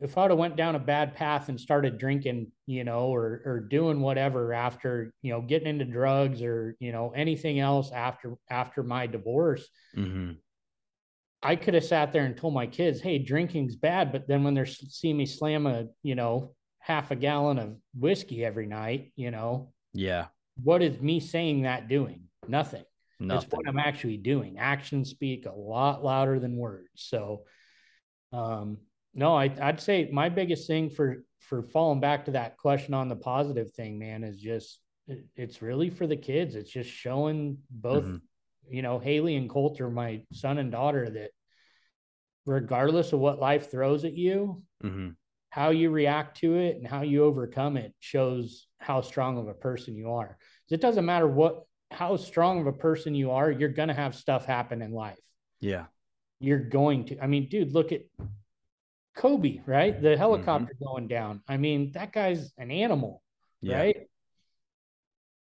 if 0.00 0.16
I 0.16 0.22
would 0.22 0.30
have 0.30 0.38
went 0.38 0.56
down 0.56 0.76
a 0.76 0.80
bad 0.80 1.14
path 1.14 1.48
and 1.48 1.60
started 1.60 1.98
drinking, 1.98 2.52
you 2.66 2.84
know, 2.84 3.12
or 3.14 3.42
or 3.44 3.60
doing 3.60 4.00
whatever 4.00 4.52
after, 4.52 5.12
you 5.22 5.32
know, 5.32 5.40
getting 5.40 5.68
into 5.68 5.84
drugs 5.84 6.42
or 6.42 6.76
you 6.78 6.92
know 6.92 7.12
anything 7.14 7.58
else 7.58 7.90
after 7.90 8.36
after 8.48 8.82
my 8.82 9.06
divorce, 9.06 9.68
mm-hmm. 9.96 10.32
I 11.42 11.56
could 11.56 11.74
have 11.74 11.84
sat 11.84 12.12
there 12.12 12.24
and 12.24 12.36
told 12.36 12.54
my 12.54 12.66
kids, 12.66 13.00
"Hey, 13.00 13.18
drinking's 13.18 13.76
bad," 13.76 14.12
but 14.12 14.28
then 14.28 14.44
when 14.44 14.54
they're 14.54 14.66
seeing 14.66 15.16
me 15.16 15.26
slam 15.26 15.66
a, 15.66 15.86
you 16.02 16.14
know, 16.14 16.54
half 16.78 17.10
a 17.10 17.16
gallon 17.16 17.58
of 17.58 17.76
whiskey 17.98 18.44
every 18.44 18.66
night, 18.66 19.12
you 19.16 19.32
know, 19.32 19.72
yeah, 19.92 20.26
what 20.62 20.82
is 20.82 21.00
me 21.00 21.18
saying 21.18 21.62
that 21.62 21.88
doing? 21.88 22.24
Nothing. 22.46 22.84
Nothing. 23.20 23.44
It's 23.44 23.52
what 23.52 23.68
I'm 23.68 23.78
actually 23.78 24.16
doing. 24.16 24.58
Actions 24.58 25.10
speak 25.10 25.46
a 25.46 25.52
lot 25.52 26.04
louder 26.04 26.38
than 26.38 26.56
words. 26.56 26.88
So, 26.94 27.42
um, 28.32 28.78
no, 29.14 29.34
I, 29.34 29.52
I'd 29.60 29.80
say 29.80 30.08
my 30.12 30.28
biggest 30.28 30.66
thing 30.66 30.90
for 30.90 31.24
for 31.40 31.62
falling 31.62 32.00
back 32.00 32.26
to 32.26 32.32
that 32.32 32.56
question 32.56 32.94
on 32.94 33.08
the 33.08 33.16
positive 33.16 33.72
thing, 33.72 33.98
man, 33.98 34.24
is 34.24 34.38
just 34.38 34.80
it, 35.06 35.24
it's 35.36 35.62
really 35.62 35.90
for 35.90 36.06
the 36.06 36.16
kids. 36.16 36.54
It's 36.54 36.70
just 36.70 36.90
showing 36.90 37.58
both, 37.70 38.04
mm-hmm. 38.04 38.74
you 38.74 38.82
know, 38.82 38.98
Haylee 38.98 39.38
and 39.38 39.48
Colter, 39.48 39.90
my 39.90 40.22
son 40.32 40.58
and 40.58 40.70
daughter, 40.70 41.08
that 41.10 41.30
regardless 42.46 43.12
of 43.12 43.20
what 43.20 43.40
life 43.40 43.70
throws 43.70 44.04
at 44.04 44.14
you, 44.14 44.62
mm-hmm. 44.84 45.10
how 45.50 45.70
you 45.70 45.90
react 45.90 46.38
to 46.38 46.56
it 46.56 46.76
and 46.76 46.86
how 46.86 47.02
you 47.02 47.24
overcome 47.24 47.76
it 47.76 47.94
shows 48.00 48.66
how 48.78 49.00
strong 49.00 49.38
of 49.38 49.48
a 49.48 49.54
person 49.54 49.96
you 49.96 50.12
are. 50.12 50.36
It 50.70 50.80
doesn't 50.80 51.06
matter 51.06 51.26
what 51.26 51.62
how 51.90 52.16
strong 52.16 52.60
of 52.60 52.66
a 52.66 52.72
person 52.72 53.14
you 53.14 53.30
are, 53.30 53.50
you're 53.50 53.70
gonna 53.70 53.94
have 53.94 54.14
stuff 54.14 54.44
happen 54.44 54.82
in 54.82 54.92
life. 54.92 55.18
Yeah. 55.60 55.86
You're 56.40 56.58
going 56.58 57.06
to. 57.06 57.22
I 57.22 57.26
mean, 57.26 57.48
dude, 57.48 57.72
look 57.72 57.92
at 57.92 58.02
Kobe, 59.18 59.60
right? 59.66 60.00
The 60.00 60.16
helicopter 60.16 60.72
mm-hmm. 60.74 60.84
going 60.84 61.08
down. 61.08 61.42
I 61.48 61.56
mean, 61.56 61.90
that 61.92 62.12
guy's 62.12 62.52
an 62.56 62.70
animal, 62.70 63.22
yeah. 63.60 63.76
right? 63.76 63.96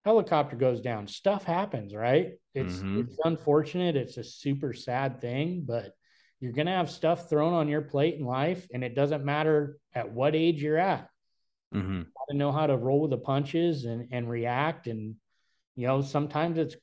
Helicopter 0.06 0.56
goes 0.56 0.80
down. 0.80 1.08
Stuff 1.08 1.44
happens, 1.44 1.96
right? 1.96 2.34
It's 2.54 2.76
mm-hmm. 2.76 3.02
it's 3.02 3.18
unfortunate. 3.24 3.96
It's 3.96 4.18
a 4.18 4.24
super 4.24 4.74
sad 4.74 5.22
thing, 5.22 5.64
but 5.68 5.94
you're 6.40 6.52
gonna 6.52 6.76
have 6.76 6.92
stuff 6.92 7.30
thrown 7.30 7.54
on 7.54 7.68
your 7.68 7.82
plate 7.82 8.16
in 8.16 8.26
life, 8.26 8.68
and 8.74 8.84
it 8.84 8.96
doesn't 8.96 9.26
matter 9.26 9.78
at 9.96 10.12
what 10.12 10.36
age 10.36 10.62
you're 10.62 10.78
at. 10.78 11.10
Mm-hmm. 11.74 11.94
You 11.94 12.04
got 12.04 12.32
to 12.32 12.38
know 12.38 12.52
how 12.52 12.68
to 12.68 12.78
roll 12.78 13.02
with 13.02 13.12
the 13.12 13.18
punches 13.18 13.86
and 13.86 14.10
and 14.12 14.30
react, 14.30 14.86
and 14.86 15.16
you 15.76 15.88
know 15.88 16.02
sometimes 16.02 16.60
it's 16.60 16.76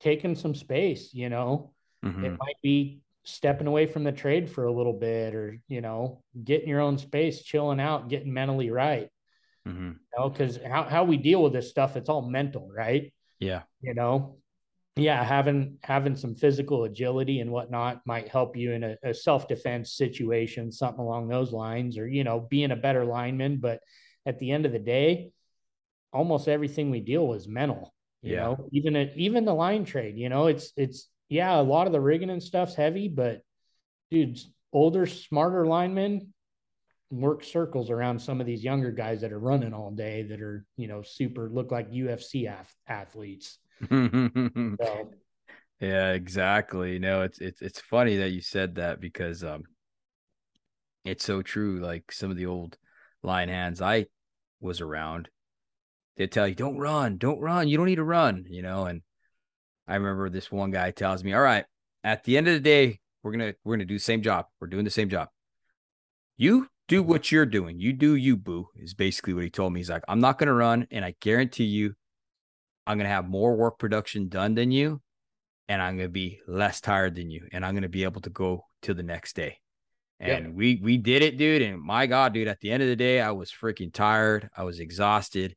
taking 0.00 0.34
some 0.34 0.56
space. 0.56 1.14
You 1.14 1.28
know, 1.28 1.72
mm-hmm. 2.04 2.24
it 2.24 2.30
might 2.30 2.60
be 2.62 3.01
stepping 3.24 3.66
away 3.66 3.86
from 3.86 4.04
the 4.04 4.12
trade 4.12 4.50
for 4.50 4.64
a 4.64 4.72
little 4.72 4.92
bit 4.92 5.34
or 5.34 5.58
you 5.68 5.80
know 5.80 6.22
getting 6.42 6.68
your 6.68 6.80
own 6.80 6.98
space 6.98 7.42
chilling 7.42 7.80
out 7.80 8.08
getting 8.08 8.32
mentally 8.32 8.70
right. 8.70 9.08
Mm-hmm. 9.66 9.90
you 9.90 10.18
know 10.18 10.28
because 10.28 10.58
how, 10.66 10.82
how 10.82 11.04
we 11.04 11.16
deal 11.16 11.40
with 11.40 11.52
this 11.52 11.70
stuff 11.70 11.96
it's 11.96 12.08
all 12.08 12.22
mental 12.22 12.68
right? 12.74 13.12
Yeah. 13.38 13.62
You 13.80 13.94
know? 13.94 14.38
Yeah 14.96 15.22
having 15.22 15.78
having 15.82 16.16
some 16.16 16.34
physical 16.34 16.84
agility 16.84 17.40
and 17.40 17.50
whatnot 17.50 18.00
might 18.04 18.28
help 18.28 18.56
you 18.56 18.72
in 18.72 18.82
a, 18.82 18.96
a 19.04 19.14
self-defense 19.14 19.92
situation 19.92 20.72
something 20.72 21.00
along 21.00 21.28
those 21.28 21.52
lines 21.52 21.96
or 21.96 22.08
you 22.08 22.24
know 22.24 22.40
being 22.40 22.72
a 22.72 22.76
better 22.76 23.04
lineman. 23.04 23.58
But 23.58 23.80
at 24.26 24.38
the 24.40 24.50
end 24.50 24.66
of 24.66 24.72
the 24.72 24.80
day 24.80 25.30
almost 26.12 26.48
everything 26.48 26.90
we 26.90 27.00
deal 27.00 27.26
with 27.28 27.42
is 27.42 27.48
mental 27.48 27.94
you 28.20 28.34
yeah. 28.34 28.42
know? 28.42 28.68
Even 28.72 28.96
it 28.96 29.12
even 29.14 29.44
the 29.44 29.54
line 29.54 29.84
trade 29.84 30.18
you 30.18 30.28
know? 30.28 30.48
It's 30.48 30.72
it's 30.76 31.08
yeah, 31.32 31.58
a 31.58 31.62
lot 31.62 31.86
of 31.86 31.94
the 31.94 32.00
rigging 32.00 32.28
and 32.28 32.42
stuff's 32.42 32.74
heavy, 32.74 33.08
but 33.08 33.40
dudes, 34.10 34.50
older, 34.70 35.06
smarter 35.06 35.66
linemen 35.66 36.34
work 37.10 37.42
circles 37.42 37.88
around 37.88 38.20
some 38.20 38.38
of 38.38 38.46
these 38.46 38.62
younger 38.62 38.90
guys 38.90 39.22
that 39.22 39.32
are 39.32 39.38
running 39.38 39.72
all 39.72 39.90
day 39.90 40.24
that 40.24 40.42
are, 40.42 40.66
you 40.76 40.88
know, 40.88 41.00
super 41.00 41.48
look 41.48 41.70
like 41.70 41.90
UFC 41.90 42.52
af- 42.52 42.76
athletes. 42.86 43.58
so. 43.88 45.10
Yeah, 45.80 46.12
exactly. 46.12 46.98
No, 46.98 47.22
it's 47.22 47.38
it's 47.40 47.62
it's 47.62 47.80
funny 47.80 48.16
that 48.16 48.30
you 48.30 48.42
said 48.42 48.74
that 48.74 49.00
because 49.00 49.42
um 49.42 49.62
it's 51.06 51.24
so 51.24 51.40
true. 51.40 51.80
Like 51.80 52.12
some 52.12 52.30
of 52.30 52.36
the 52.36 52.46
old 52.46 52.76
line 53.22 53.48
hands 53.48 53.80
I 53.80 54.04
was 54.60 54.82
around, 54.82 55.30
they 56.18 56.26
tell 56.26 56.46
you, 56.46 56.54
Don't 56.54 56.78
run, 56.78 57.16
don't 57.16 57.40
run, 57.40 57.68
you 57.68 57.78
don't 57.78 57.86
need 57.86 57.96
to 57.96 58.04
run, 58.04 58.44
you 58.50 58.60
know, 58.60 58.84
and 58.84 59.00
I 59.92 59.96
remember 59.96 60.30
this 60.30 60.50
one 60.50 60.70
guy 60.70 60.90
tells 60.90 61.22
me, 61.22 61.34
"All 61.34 61.42
right, 61.42 61.66
at 62.02 62.24
the 62.24 62.38
end 62.38 62.48
of 62.48 62.54
the 62.54 62.60
day, 62.60 63.00
we're 63.22 63.32
gonna 63.32 63.54
we're 63.62 63.76
gonna 63.76 63.84
do 63.84 63.96
the 63.96 64.00
same 64.00 64.22
job. 64.22 64.46
We're 64.58 64.68
doing 64.68 64.86
the 64.86 64.90
same 64.90 65.10
job. 65.10 65.28
You 66.38 66.68
do 66.88 67.02
what 67.02 67.30
you're 67.30 67.44
doing. 67.44 67.78
You 67.78 67.92
do 67.92 68.16
you, 68.16 68.38
boo." 68.38 68.68
Is 68.74 68.94
basically 68.94 69.34
what 69.34 69.44
he 69.44 69.50
told 69.50 69.74
me. 69.74 69.80
He's 69.80 69.90
like, 69.90 70.04
"I'm 70.08 70.20
not 70.20 70.38
gonna 70.38 70.54
run, 70.54 70.86
and 70.90 71.04
I 71.04 71.14
guarantee 71.20 71.64
you, 71.64 71.94
I'm 72.86 72.96
gonna 72.96 73.10
have 73.10 73.28
more 73.28 73.54
work 73.54 73.78
production 73.78 74.28
done 74.28 74.54
than 74.54 74.70
you, 74.70 75.02
and 75.68 75.82
I'm 75.82 75.98
gonna 75.98 76.08
be 76.08 76.40
less 76.48 76.80
tired 76.80 77.14
than 77.14 77.30
you, 77.30 77.46
and 77.52 77.62
I'm 77.62 77.74
gonna 77.74 77.90
be 77.90 78.04
able 78.04 78.22
to 78.22 78.30
go 78.30 78.64
to 78.82 78.94
the 78.94 79.02
next 79.02 79.36
day." 79.36 79.58
And 80.18 80.46
yep. 80.46 80.54
we 80.54 80.76
we 80.76 80.96
did 80.96 81.20
it, 81.20 81.36
dude. 81.36 81.60
And 81.60 81.82
my 81.82 82.06
God, 82.06 82.32
dude, 82.32 82.48
at 82.48 82.60
the 82.60 82.70
end 82.70 82.82
of 82.82 82.88
the 82.88 82.96
day, 82.96 83.20
I 83.20 83.32
was 83.32 83.52
freaking 83.52 83.92
tired. 83.92 84.48
I 84.56 84.64
was 84.64 84.80
exhausted. 84.80 85.54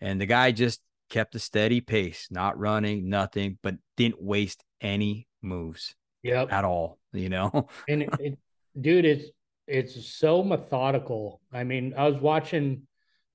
And 0.00 0.20
the 0.20 0.26
guy 0.26 0.52
just 0.52 0.80
kept 1.12 1.34
a 1.34 1.38
steady 1.38 1.82
pace, 1.82 2.28
not 2.30 2.58
running, 2.58 3.10
nothing, 3.10 3.58
but 3.62 3.74
didn't 3.98 4.20
waste 4.20 4.64
any 4.80 5.28
moves 5.42 5.94
yep. 6.22 6.50
at 6.50 6.64
all, 6.64 6.98
you 7.12 7.28
know? 7.28 7.68
and 7.88 8.02
it, 8.02 8.10
it, 8.18 8.38
dude, 8.80 9.04
it's, 9.04 9.26
it's 9.68 10.06
so 10.06 10.42
methodical. 10.42 11.42
I 11.52 11.64
mean, 11.64 11.92
I 11.96 12.08
was 12.08 12.20
watching 12.20 12.86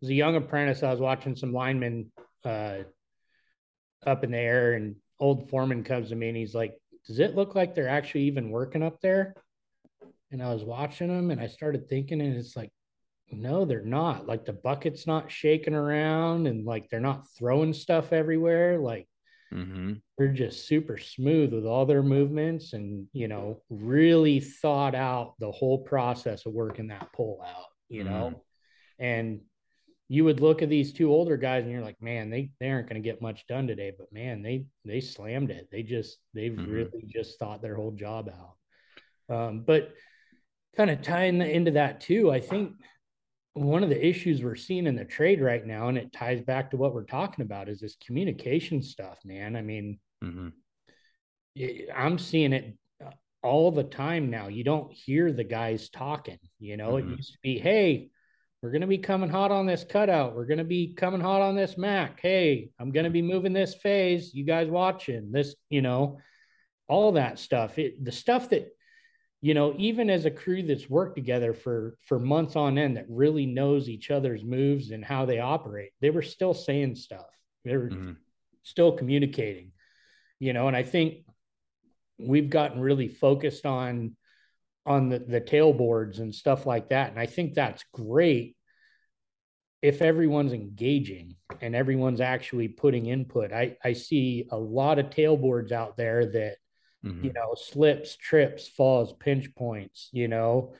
as 0.01 0.09
a 0.09 0.13
young 0.13 0.36
apprentice, 0.36 0.82
I 0.82 0.89
was 0.89 0.99
watching 0.99 1.36
some 1.36 1.53
linemen 1.53 2.11
uh, 2.43 2.80
up 4.05 4.23
in 4.23 4.32
the 4.32 4.38
air 4.38 4.73
and 4.73 4.95
old 5.19 5.47
foreman 5.49 5.84
comes 5.84 6.09
to 6.09 6.15
me 6.15 6.30
and 6.30 6.38
he's 6.38 6.55
like, 6.55 6.73
does 7.05 7.19
it 7.19 7.36
look 7.36 7.53
like 7.53 7.75
they're 7.75 7.88
actually 7.88 8.23
even 8.23 8.49
working 8.49 8.82
up 8.82 8.99
there? 9.01 9.36
And 10.32 10.41
I 10.41 10.51
was 10.51 10.63
watching 10.63 11.09
them 11.09 11.30
and 11.30 11.39
I 11.39 11.47
started 11.47 11.88
thinking, 11.88 12.21
and 12.21 12.36
it's 12.36 12.55
like, 12.55 12.71
no, 13.32 13.65
they're 13.65 13.84
not. 13.84 14.28
Like 14.28 14.45
the 14.45 14.53
bucket's 14.53 15.05
not 15.05 15.32
shaking 15.32 15.73
around 15.73 16.47
and 16.47 16.65
like 16.65 16.89
they're 16.89 16.99
not 16.99 17.28
throwing 17.38 17.73
stuff 17.73 18.13
everywhere. 18.13 18.80
Like 18.80 19.07
mm-hmm. 19.53 19.93
they're 20.17 20.30
just 20.30 20.67
super 20.67 20.97
smooth 20.97 21.53
with 21.53 21.65
all 21.65 21.86
their 21.86 22.03
movements 22.03 22.73
and, 22.73 23.07
you 23.13 23.28
know, 23.28 23.61
really 23.69 24.39
thought 24.39 24.95
out 24.95 25.36
the 25.39 25.51
whole 25.51 25.80
process 25.80 26.45
of 26.45 26.53
working 26.53 26.88
that 26.88 27.11
pull 27.13 27.43
out, 27.45 27.65
you 27.89 28.03
mm-hmm. 28.03 28.13
know? 28.13 28.43
And 28.99 29.41
you 30.07 30.23
would 30.23 30.39
look 30.39 30.61
at 30.61 30.69
these 30.69 30.93
two 30.93 31.11
older 31.11 31.36
guys 31.36 31.63
and 31.63 31.71
you're 31.71 31.84
like, 31.84 32.01
man, 32.01 32.30
they, 32.30 32.51
they 32.61 32.69
aren't 32.69 32.88
going 32.88 33.01
to 33.01 33.07
get 33.07 33.21
much 33.21 33.45
done 33.47 33.67
today, 33.67 33.91
but 33.97 34.11
man, 34.13 34.41
they, 34.41 34.65
they 34.86 35.01
slammed 35.01 35.51
it. 35.51 35.67
They 35.69 35.84
just, 35.84 36.17
they've 36.34 36.53
mm-hmm. 36.53 36.71
really 36.71 37.03
just 37.07 37.38
thought 37.39 37.61
their 37.61 37.75
whole 37.75 37.91
job 37.91 38.30
out. 38.30 39.36
Um, 39.36 39.63
but 39.67 39.91
kind 40.78 40.89
of 40.89 41.01
tying 41.01 41.41
into 41.41 41.71
that 41.71 41.99
too, 41.99 42.32
I 42.32 42.39
think 42.39 42.71
one 43.58 43.84
of 43.84 43.89
the 43.89 44.08
issues 44.08 44.43
we're 44.43 44.55
seeing 44.55 44.88
in 44.88 44.95
the 44.95 45.05
trade 45.05 45.41
right 45.41 45.66
now, 45.66 45.88
and 45.88 45.97
it 45.97 46.14
ties 46.14 46.41
back 46.41 46.72
to 46.72 46.78
what 46.78 46.93
we're 46.93 47.03
talking 47.03 47.43
about, 47.43 47.70
is 47.70 47.80
this 47.80 47.97
communication 48.05 48.82
stuff, 48.82 49.18
man. 49.26 49.55
I 49.55 49.62
mean, 49.62 49.99
mm-hmm. 50.24 50.49
I'm 51.95 52.18
seeing 52.18 52.53
it 52.53 52.78
all 53.43 53.72
the 53.72 53.84
time 53.84 54.30
now. 54.30 54.47
You 54.47 54.64
don't 54.64 54.91
hear 54.91 55.32
the 55.32 55.43
guys 55.43 55.89
talking. 55.89 56.39
You 56.60 56.78
know, 56.78 56.93
mm-hmm. 56.93 57.14
it 57.14 57.18
used 57.18 57.34
to 57.34 57.39
be, 57.41 57.60
hey, 57.60 58.10
we're 58.62 58.72
going 58.72 58.82
to 58.82 58.88
be 58.88 58.97
coming 58.97 59.30
hot 59.30 59.51
on 59.51 59.66
this 59.66 59.84
cutout. 59.84 60.36
We're 60.36 60.47
going 60.47 60.58
to 60.58 60.64
be 60.64 60.93
coming 60.93 61.22
hot 61.22 61.41
on 61.41 61.55
this 61.55 61.78
Mac. 61.78 62.20
Hey, 62.20 62.70
I'm 62.80 62.91
going 62.91 63.03
to 63.03 63.10
be 63.10 63.22
moving 63.22 63.53
this 63.53 63.76
phase. 63.76 64.34
You 64.34 64.43
guys 64.43 64.68
watching 64.68 65.32
this, 65.32 65.55
you 65.70 65.82
know, 65.82 66.20
all 66.88 67.14
that 67.14 67.38
stuff. 67.38 67.78
It, 67.78 68.03
the 68.03 68.12
stuff 68.12 68.49
that, 68.49 68.70
you 69.41 69.53
know, 69.53 69.73
even 69.77 70.09
as 70.09 70.25
a 70.25 70.31
crew 70.31 70.63
that's 70.63 70.89
worked 70.89 71.15
together 71.15 71.53
for 71.53 71.95
for 72.05 72.19
months 72.19 72.55
on 72.55 72.77
end 72.77 72.97
that 72.97 73.05
really 73.09 73.45
knows 73.45 73.88
each 73.88 74.09
other's 74.09 74.43
moves 74.43 74.91
and 74.91 75.05
how 75.05 75.25
they 75.25 75.39
operate, 75.39 75.91
they 76.01 76.09
were 76.09 76.23
still 76.23 76.53
saying 76.53 76.95
stuff. 76.95 77.27
They 77.63 77.77
were 77.77 77.89
mm-hmm. 77.89 78.13
still 78.63 78.93
communicating, 78.93 79.73
you 80.39 80.53
know, 80.53 80.67
and 80.67 80.75
I 80.75 80.83
think 80.83 81.25
we've 82.17 82.49
gotten 82.49 82.81
really 82.81 83.07
focused 83.07 83.65
on 83.65 84.15
on 84.85 85.09
the, 85.09 85.19
the 85.19 85.41
tailboards 85.41 86.19
and 86.19 86.33
stuff 86.33 86.65
like 86.65 86.89
that. 86.89 87.11
And 87.11 87.19
I 87.19 87.25
think 87.25 87.53
that's 87.53 87.83
great 87.93 88.55
if 89.81 90.01
everyone's 90.01 90.53
engaging 90.53 91.35
and 91.61 91.75
everyone's 91.75 92.21
actually 92.21 92.69
putting 92.69 93.05
input. 93.05 93.51
I, 93.51 93.77
I 93.83 93.93
see 93.93 94.47
a 94.49 94.57
lot 94.57 94.97
of 94.97 95.09
tailboards 95.09 95.71
out 95.71 95.97
there 95.97 96.25
that, 96.25 96.55
mm-hmm. 97.14 97.26
you 97.26 97.34
know, 97.34 97.53
slips, 97.55 98.16
trips, 98.16 98.68
falls, 98.68 99.14
pinch 99.14 99.53
points, 99.55 100.10
you 100.12 100.28
know, 100.28 100.74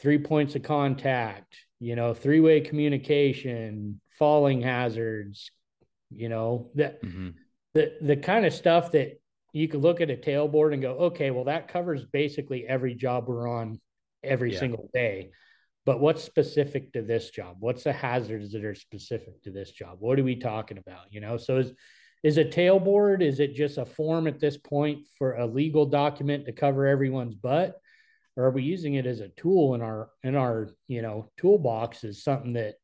three 0.00 0.18
points 0.18 0.54
of 0.54 0.62
contact, 0.62 1.56
you 1.80 1.96
know, 1.96 2.14
three 2.14 2.40
way 2.40 2.60
communication, 2.60 4.00
falling 4.18 4.60
hazards, 4.60 5.50
you 6.10 6.28
know, 6.28 6.70
that 6.74 7.02
mm-hmm. 7.02 7.30
the 7.74 7.92
the 8.00 8.16
kind 8.16 8.46
of 8.46 8.52
stuff 8.52 8.92
that 8.92 9.20
you 9.52 9.68
could 9.68 9.82
look 9.82 10.00
at 10.00 10.10
a 10.10 10.16
tailboard 10.16 10.72
and 10.72 10.82
go, 10.82 10.92
okay, 10.92 11.30
well, 11.30 11.44
that 11.44 11.68
covers 11.68 12.04
basically 12.04 12.66
every 12.66 12.94
job 12.94 13.28
we're 13.28 13.48
on 13.48 13.80
every 14.22 14.52
yeah. 14.52 14.60
single 14.60 14.90
day. 14.92 15.30
But 15.84 16.00
what's 16.00 16.22
specific 16.22 16.92
to 16.92 17.02
this 17.02 17.30
job? 17.30 17.56
What's 17.60 17.84
the 17.84 17.94
hazards 17.94 18.52
that 18.52 18.64
are 18.64 18.74
specific 18.74 19.42
to 19.44 19.50
this 19.50 19.70
job? 19.70 19.96
What 20.00 20.18
are 20.18 20.24
we 20.24 20.36
talking 20.36 20.76
about? 20.76 21.06
You 21.10 21.20
know, 21.20 21.38
so 21.38 21.58
is 21.58 21.72
is 22.22 22.38
a 22.38 22.44
tailboard? 22.44 23.22
Is 23.22 23.40
it 23.40 23.54
just 23.54 23.78
a 23.78 23.86
form 23.86 24.26
at 24.26 24.40
this 24.40 24.56
point 24.56 25.06
for 25.18 25.34
a 25.34 25.46
legal 25.46 25.86
document 25.86 26.46
to 26.46 26.52
cover 26.52 26.86
everyone's 26.86 27.34
butt? 27.34 27.80
Or 28.36 28.44
are 28.44 28.50
we 28.50 28.62
using 28.62 28.94
it 28.94 29.06
as 29.06 29.20
a 29.20 29.28
tool 29.28 29.74
in 29.74 29.82
our 29.82 30.10
in 30.22 30.36
our, 30.36 30.70
you 30.86 31.02
know, 31.02 31.30
toolbox 31.38 32.04
is 32.04 32.22
something 32.22 32.52
that 32.54 32.74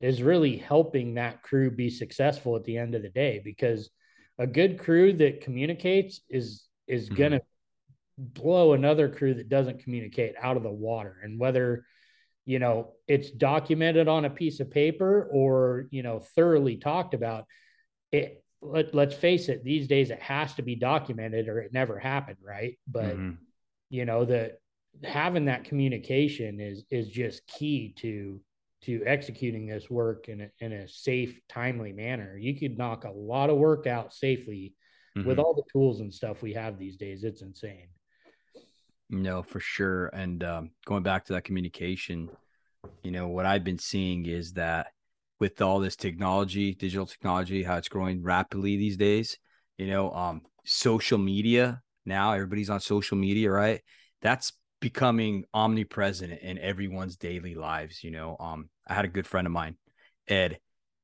is 0.00 0.22
really 0.22 0.56
helping 0.56 1.14
that 1.14 1.42
crew 1.42 1.70
be 1.70 1.90
successful 1.90 2.56
at 2.56 2.64
the 2.64 2.76
end 2.76 2.94
of 2.94 3.02
the 3.02 3.08
day 3.08 3.40
because 3.42 3.90
a 4.38 4.46
good 4.46 4.78
crew 4.78 5.12
that 5.14 5.40
communicates 5.40 6.20
is 6.28 6.66
is 6.86 7.06
mm-hmm. 7.06 7.16
gonna 7.16 7.40
blow 8.18 8.72
another 8.72 9.08
crew 9.08 9.34
that 9.34 9.48
doesn't 9.48 9.82
communicate 9.82 10.34
out 10.40 10.56
of 10.56 10.62
the 10.62 10.70
water 10.70 11.16
and 11.22 11.38
whether 11.38 11.84
you 12.44 12.58
know 12.58 12.92
it's 13.08 13.30
documented 13.30 14.08
on 14.08 14.24
a 14.24 14.30
piece 14.30 14.60
of 14.60 14.70
paper 14.70 15.28
or 15.32 15.86
you 15.90 16.02
know 16.02 16.18
thoroughly 16.18 16.76
talked 16.76 17.14
about 17.14 17.44
it 18.12 18.42
let, 18.62 18.94
let's 18.94 19.14
face 19.14 19.48
it 19.48 19.64
these 19.64 19.86
days 19.86 20.10
it 20.10 20.20
has 20.20 20.54
to 20.54 20.62
be 20.62 20.74
documented 20.74 21.48
or 21.48 21.58
it 21.60 21.72
never 21.72 21.98
happened 21.98 22.38
right 22.42 22.78
but 22.86 23.16
mm-hmm. 23.16 23.32
you 23.90 24.04
know 24.04 24.24
that 24.24 24.58
having 25.04 25.44
that 25.46 25.64
communication 25.64 26.60
is 26.60 26.84
is 26.90 27.08
just 27.08 27.46
key 27.46 27.94
to 27.98 28.40
to 28.82 29.02
executing 29.04 29.66
this 29.66 29.90
work 29.90 30.28
in 30.28 30.42
a, 30.42 30.50
in 30.60 30.72
a 30.72 30.88
safe, 30.88 31.40
timely 31.48 31.92
manner. 31.92 32.36
You 32.38 32.58
could 32.58 32.78
knock 32.78 33.04
a 33.04 33.10
lot 33.10 33.50
of 33.50 33.56
work 33.56 33.86
out 33.86 34.12
safely 34.12 34.74
mm-hmm. 35.16 35.26
with 35.26 35.38
all 35.38 35.54
the 35.54 35.64
tools 35.72 36.00
and 36.00 36.12
stuff 36.12 36.42
we 36.42 36.52
have 36.54 36.78
these 36.78 36.96
days. 36.96 37.24
It's 37.24 37.42
insane. 37.42 37.88
No, 39.08 39.42
for 39.42 39.60
sure. 39.60 40.06
And 40.08 40.42
um, 40.44 40.70
going 40.84 41.02
back 41.02 41.24
to 41.26 41.32
that 41.32 41.44
communication, 41.44 42.28
you 43.02 43.10
know, 43.10 43.28
what 43.28 43.46
I've 43.46 43.64
been 43.64 43.78
seeing 43.78 44.26
is 44.26 44.52
that 44.54 44.92
with 45.38 45.60
all 45.60 45.80
this 45.80 45.96
technology, 45.96 46.74
digital 46.74 47.06
technology, 47.06 47.62
how 47.62 47.76
it's 47.76 47.88
growing 47.88 48.22
rapidly 48.22 48.76
these 48.76 48.96
days, 48.96 49.38
you 49.76 49.86
know, 49.86 50.10
um, 50.12 50.42
social 50.64 51.18
media 51.18 51.82
now, 52.06 52.32
everybody's 52.32 52.70
on 52.70 52.80
social 52.80 53.16
media, 53.16 53.50
right? 53.50 53.82
That's 54.22 54.52
becoming 54.80 55.44
omnipresent 55.52 56.40
in 56.40 56.58
everyone's 56.58 57.16
daily 57.16 57.54
lives. 57.54 58.04
You 58.04 58.12
know, 58.12 58.36
um, 58.38 58.70
I 58.86 58.94
had 58.94 59.04
a 59.04 59.08
good 59.08 59.26
friend 59.26 59.46
of 59.46 59.52
mine, 59.52 59.76
Ed, 60.28 60.58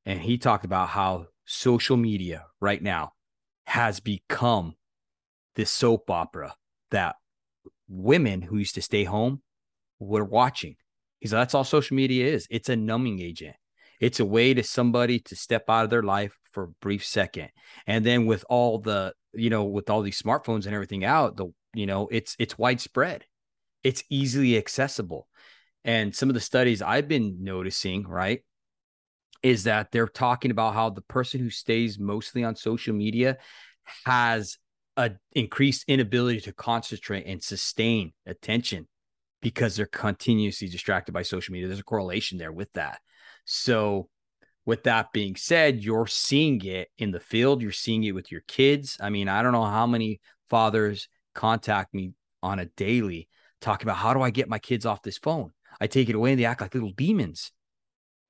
and 0.06 0.20
he 0.20 0.38
talked 0.38 0.64
about 0.64 0.88
how 0.88 1.26
social 1.44 1.96
media 1.96 2.46
right 2.60 2.80
now 2.80 3.12
has 3.66 4.00
become 4.00 4.74
this 5.56 5.70
soap 5.70 6.08
opera 6.08 6.54
that 6.92 7.16
women 7.88 8.42
who 8.42 8.58
used 8.58 8.76
to 8.76 8.82
stay 8.82 9.04
home 9.04 9.42
were 9.98 10.24
watching. 10.24 10.76
He's 11.18 11.32
like, 11.32 11.40
that's 11.40 11.54
all 11.54 11.64
social 11.64 11.96
media 11.96 12.26
is. 12.32 12.46
It's 12.50 12.68
a 12.68 12.76
numbing 12.76 13.20
agent. 13.20 13.56
It's 14.02 14.18
a 14.18 14.24
way 14.24 14.52
to 14.52 14.64
somebody 14.64 15.20
to 15.20 15.36
step 15.36 15.70
out 15.70 15.84
of 15.84 15.90
their 15.90 16.02
life 16.02 16.36
for 16.50 16.64
a 16.64 16.68
brief 16.80 17.06
second. 17.06 17.50
And 17.86 18.04
then 18.04 18.26
with 18.26 18.44
all 18.48 18.80
the, 18.80 19.14
you 19.32 19.48
know, 19.48 19.64
with 19.64 19.88
all 19.88 20.02
these 20.02 20.20
smartphones 20.20 20.66
and 20.66 20.74
everything 20.74 21.04
out, 21.04 21.36
the, 21.36 21.46
you 21.72 21.86
know, 21.86 22.08
it's 22.10 22.34
it's 22.40 22.58
widespread. 22.58 23.24
It's 23.84 24.02
easily 24.10 24.58
accessible. 24.58 25.28
And 25.84 26.14
some 26.14 26.28
of 26.28 26.34
the 26.34 26.40
studies 26.40 26.82
I've 26.82 27.06
been 27.06 27.38
noticing, 27.44 28.02
right, 28.02 28.40
is 29.44 29.64
that 29.64 29.92
they're 29.92 30.08
talking 30.08 30.50
about 30.50 30.74
how 30.74 30.90
the 30.90 31.02
person 31.02 31.38
who 31.38 31.50
stays 31.50 32.00
mostly 32.00 32.42
on 32.42 32.56
social 32.56 32.94
media 32.94 33.38
has 34.04 34.58
a 34.96 35.12
increased 35.30 35.84
inability 35.86 36.40
to 36.40 36.52
concentrate 36.52 37.26
and 37.26 37.40
sustain 37.40 38.12
attention 38.26 38.88
because 39.40 39.76
they're 39.76 39.86
continuously 39.86 40.66
distracted 40.66 41.12
by 41.12 41.22
social 41.22 41.52
media. 41.52 41.68
There's 41.68 41.80
a 41.80 41.84
correlation 41.84 42.38
there 42.38 42.52
with 42.52 42.72
that. 42.72 42.98
So, 43.44 44.08
with 44.64 44.84
that 44.84 45.12
being 45.12 45.34
said, 45.34 45.82
you're 45.82 46.06
seeing 46.06 46.64
it 46.64 46.88
in 46.96 47.10
the 47.10 47.20
field, 47.20 47.62
you're 47.62 47.72
seeing 47.72 48.04
it 48.04 48.12
with 48.12 48.30
your 48.30 48.42
kids. 48.46 48.96
I 49.00 49.10
mean, 49.10 49.28
I 49.28 49.42
don't 49.42 49.52
know 49.52 49.64
how 49.64 49.86
many 49.86 50.20
fathers 50.48 51.08
contact 51.34 51.92
me 51.94 52.12
on 52.42 52.58
a 52.58 52.66
daily 52.66 53.28
talking 53.60 53.86
about 53.86 53.96
how 53.96 54.14
do 54.14 54.22
I 54.22 54.30
get 54.30 54.48
my 54.48 54.58
kids 54.58 54.86
off 54.86 55.02
this 55.02 55.18
phone? 55.18 55.52
I 55.80 55.86
take 55.86 56.08
it 56.08 56.14
away 56.14 56.32
and 56.32 56.40
they 56.40 56.44
act 56.44 56.60
like 56.60 56.74
little 56.74 56.92
demons. 56.92 57.50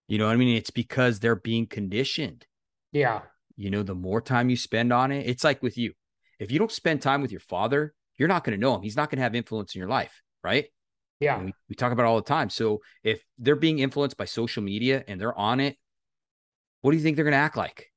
You 0.08 0.18
know 0.18 0.26
what 0.26 0.32
I 0.32 0.36
mean? 0.36 0.56
It's 0.56 0.70
because 0.70 1.20
they're 1.20 1.36
being 1.36 1.66
conditioned. 1.66 2.46
Yeah. 2.92 3.22
You 3.56 3.70
know, 3.70 3.82
the 3.82 3.94
more 3.94 4.20
time 4.20 4.50
you 4.50 4.56
spend 4.56 4.92
on 4.92 5.12
it, 5.12 5.26
it's 5.26 5.44
like 5.44 5.62
with 5.62 5.76
you. 5.76 5.92
If 6.38 6.50
you 6.50 6.58
don't 6.58 6.72
spend 6.72 7.02
time 7.02 7.22
with 7.22 7.30
your 7.30 7.40
father, 7.40 7.94
you're 8.16 8.28
not 8.28 8.44
going 8.44 8.56
to 8.56 8.60
know 8.60 8.74
him. 8.74 8.82
He's 8.82 8.96
not 8.96 9.10
going 9.10 9.18
to 9.18 9.22
have 9.22 9.34
influence 9.34 9.74
in 9.74 9.78
your 9.80 9.88
life, 9.88 10.22
right? 10.42 10.66
Yeah. 11.22 11.42
We, 11.42 11.54
we, 11.68 11.74
talk 11.74 11.92
about 11.92 12.06
all 12.06 12.16
the 12.16 12.22
time. 12.22 12.50
So 12.50 12.80
if 13.02 13.22
they're 13.38 13.56
being 13.56 13.78
influenced 13.78 14.16
by 14.16 14.24
social 14.24 14.62
media 14.62 15.04
and 15.06 15.20
they're 15.20 15.38
on 15.38 15.60
it, 15.60 15.76
what 16.80 16.90
do 16.90 16.96
you 16.96 17.02
think 17.02 17.16
they're 17.16 17.24
going 17.24 17.32
to 17.32 17.38
act 17.38 17.56
like? 17.56 17.90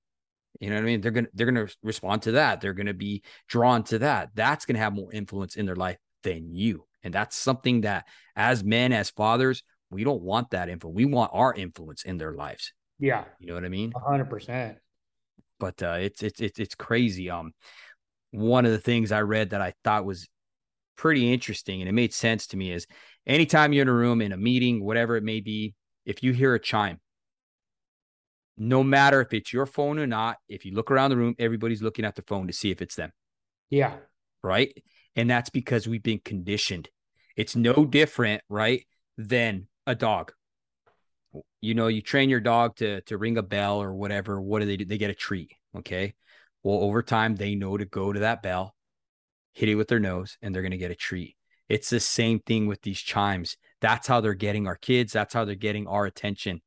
You 0.60 0.70
know 0.70 0.76
what 0.76 0.84
I 0.84 0.86
mean? 0.86 1.02
They're 1.02 1.12
going 1.12 1.26
to 1.26 1.32
they're 1.34 1.52
going 1.52 1.68
to 1.68 1.76
respond 1.84 2.22
to 2.24 2.34
that. 2.34 2.62
They're 2.62 2.74
going 2.74 2.86
to 2.86 2.94
be 2.94 3.24
drawn 3.48 3.84
to 3.86 4.00
that. 4.00 4.30
That's 4.36 4.66
going 4.66 4.76
to 4.76 4.82
have 4.82 4.94
more 4.94 5.12
influence 5.12 5.56
in 5.56 5.66
their 5.66 5.76
life 5.76 5.98
than 6.24 6.56
you. 6.56 6.86
And 7.04 7.14
that's 7.14 7.36
something 7.36 7.82
that 7.82 8.06
as 8.36 8.64
men, 8.64 8.94
as 8.94 9.10
fathers, 9.10 9.64
we 9.90 10.04
don't 10.04 10.22
want 10.22 10.52
that 10.52 10.70
info. 10.70 10.90
We 10.90 11.06
want 11.06 11.32
our 11.34 11.54
influence 11.54 12.04
in 12.04 12.18
their 12.18 12.34
lives. 12.34 12.74
Yeah. 13.00 13.26
You 13.40 13.48
know 13.48 13.56
what 13.56 13.66
I 13.66 13.70
mean? 13.70 13.92
hundred 13.96 14.30
percent. 14.30 14.78
But 15.60 15.82
uh, 15.82 15.98
it's, 16.00 16.22
it's, 16.22 16.42
it's, 16.42 16.60
it's 16.60 16.76
crazy. 16.76 17.30
Um, 17.30 17.54
one 18.32 18.66
of 18.66 18.72
the 18.72 18.78
things 18.78 19.12
I 19.12 19.22
read 19.22 19.52
that 19.52 19.62
I 19.62 19.74
thought 19.84 20.06
was 20.06 20.28
pretty 20.98 21.32
interesting 21.32 21.82
and 21.82 21.90
it 21.90 21.94
made 21.94 22.14
sense 22.14 22.48
to 22.48 22.58
me 22.58 22.72
is 22.72 22.88
anytime 23.26 23.74
you're 23.74 23.84
in 23.84 23.88
a 23.88 23.94
room 23.94 24.22
in 24.22 24.32
a 24.32 24.38
meeting, 24.38 24.84
whatever 24.84 25.16
it 25.16 25.24
may 25.24 25.42
be, 25.42 25.74
if 26.06 26.24
you 26.24 26.34
hear 26.34 26.54
a 26.54 26.60
chime, 26.60 27.00
no 28.58 28.84
matter 28.84 29.22
if 29.22 29.34
it's 29.34 29.52
your 29.52 29.66
phone 29.66 30.00
or 30.00 30.08
not, 30.08 30.38
if 30.48 30.66
you 30.66 30.74
look 30.74 30.92
around 30.92 31.10
the 31.10 31.18
room, 31.18 31.36
everybody's 31.40 31.82
looking 31.82 32.06
at 32.06 32.16
their 32.16 32.26
phone 32.28 32.48
to 32.48 32.54
see 32.54 32.72
if 32.72 32.82
it's 32.82 32.96
them. 32.96 33.12
Yeah. 33.70 33.96
Right. 34.44 34.74
And 35.16 35.30
that's 35.30 35.50
because 35.50 35.88
we've 35.88 36.04
been 36.04 36.22
conditioned 36.24 36.90
it's 37.36 37.56
no 37.56 37.86
different, 37.86 38.42
right, 38.50 38.86
than 39.18 39.68
a 39.86 39.96
dog. 39.96 40.32
You 41.62 41.74
know, 41.74 41.88
you 41.88 42.02
train 42.02 42.30
your 42.30 42.40
dog 42.40 42.78
to 42.78 43.02
to 43.02 43.18
ring 43.18 43.38
a 43.38 43.44
bell 43.44 43.82
or 43.82 43.94
whatever. 43.94 44.42
What 44.42 44.60
do 44.60 44.66
they 44.66 44.78
do? 44.78 44.86
They 44.86 44.98
get 44.98 45.10
a 45.10 45.16
treat. 45.16 45.52
Okay. 45.78 46.14
Well, 46.64 46.80
over 46.80 47.04
time, 47.04 47.36
they 47.36 47.56
know 47.56 47.78
to 47.78 47.86
go 47.86 48.14
to 48.14 48.22
that 48.22 48.42
bell, 48.42 48.74
hit 49.54 49.70
it 49.70 49.76
with 49.76 49.88
their 49.88 50.00
nose, 50.00 50.38
and 50.42 50.56
they're 50.56 50.62
going 50.62 50.72
to 50.72 50.78
get 50.78 50.92
a 50.92 50.96
treat. 50.96 51.36
It's 51.70 51.90
the 51.90 52.00
same 52.00 52.40
thing 52.40 52.68
with 52.68 52.82
these 52.82 53.00
chimes. 53.00 53.58
That's 53.82 54.08
how 54.08 54.22
they're 54.22 54.34
getting 54.34 54.68
our 54.68 54.76
kids. 54.76 55.14
That's 55.14 55.34
how 55.34 55.46
they're 55.46 55.56
getting 55.56 55.88
our 55.88 56.06
attention. 56.06 56.62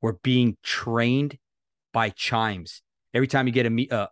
We're 0.00 0.12
being 0.22 0.56
trained 0.62 1.38
by 1.92 2.10
chimes. 2.10 2.82
Every 3.12 3.26
time 3.28 3.46
you 3.46 3.52
get 3.52 3.66
a, 3.66 3.88
a, 3.90 4.08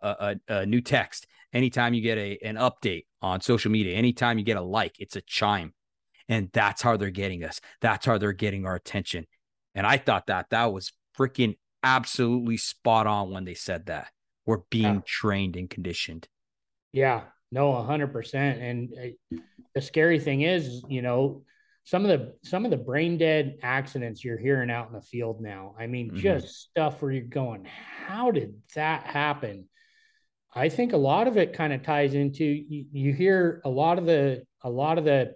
a, 0.47 0.55
a 0.59 0.65
new 0.65 0.81
text, 0.81 1.27
anytime 1.53 1.93
you 1.93 2.01
get 2.01 2.17
a, 2.17 2.37
an 2.43 2.55
update 2.55 3.05
on 3.21 3.41
social 3.41 3.71
media, 3.71 3.95
anytime 3.95 4.37
you 4.37 4.45
get 4.45 4.57
a 4.57 4.61
like, 4.61 4.95
it's 4.99 5.15
a 5.15 5.21
chime. 5.21 5.73
And 6.29 6.49
that's 6.53 6.81
how 6.81 6.95
they're 6.95 7.09
getting 7.09 7.43
us. 7.43 7.59
That's 7.81 8.05
how 8.05 8.17
they're 8.17 8.31
getting 8.31 8.65
our 8.65 8.75
attention. 8.75 9.27
And 9.75 9.85
I 9.85 9.97
thought 9.97 10.27
that 10.27 10.49
that 10.51 10.71
was 10.71 10.93
freaking 11.17 11.57
absolutely 11.83 12.57
spot 12.57 13.07
on 13.07 13.31
when 13.31 13.43
they 13.43 13.55
said 13.55 13.87
that. 13.87 14.07
We're 14.45 14.61
being 14.69 14.95
yeah. 14.95 15.01
trained 15.05 15.55
and 15.55 15.69
conditioned. 15.69 16.27
Yeah. 16.91 17.23
No 17.53 17.71
100% 17.71 18.33
and 18.35 18.93
uh, 18.99 19.37
the 19.75 19.81
scary 19.81 20.19
thing 20.19 20.41
is 20.41 20.83
you 20.89 21.01
know 21.01 21.43
some 21.85 22.05
of 22.05 22.09
the 22.09 22.33
some 22.43 22.65
of 22.65 22.71
the 22.71 22.77
brain 22.77 23.17
dead 23.17 23.57
accidents 23.61 24.23
you're 24.23 24.37
hearing 24.37 24.71
out 24.71 24.87
in 24.87 24.93
the 24.93 25.01
field 25.01 25.41
now 25.41 25.75
i 25.79 25.85
mean 25.87 26.07
mm-hmm. 26.07 26.17
just 26.17 26.69
stuff 26.69 27.01
where 27.01 27.11
you're 27.11 27.23
going 27.23 27.65
how 27.65 28.31
did 28.31 28.55
that 28.75 29.03
happen 29.03 29.67
i 30.53 30.69
think 30.69 30.93
a 30.93 30.97
lot 30.97 31.27
of 31.27 31.37
it 31.37 31.53
kind 31.53 31.73
of 31.73 31.83
ties 31.83 32.13
into 32.13 32.43
you, 32.43 32.85
you 32.91 33.13
hear 33.13 33.61
a 33.65 33.69
lot 33.69 33.97
of 33.97 34.05
the 34.05 34.43
a 34.63 34.69
lot 34.69 34.97
of 34.97 35.05
the 35.05 35.33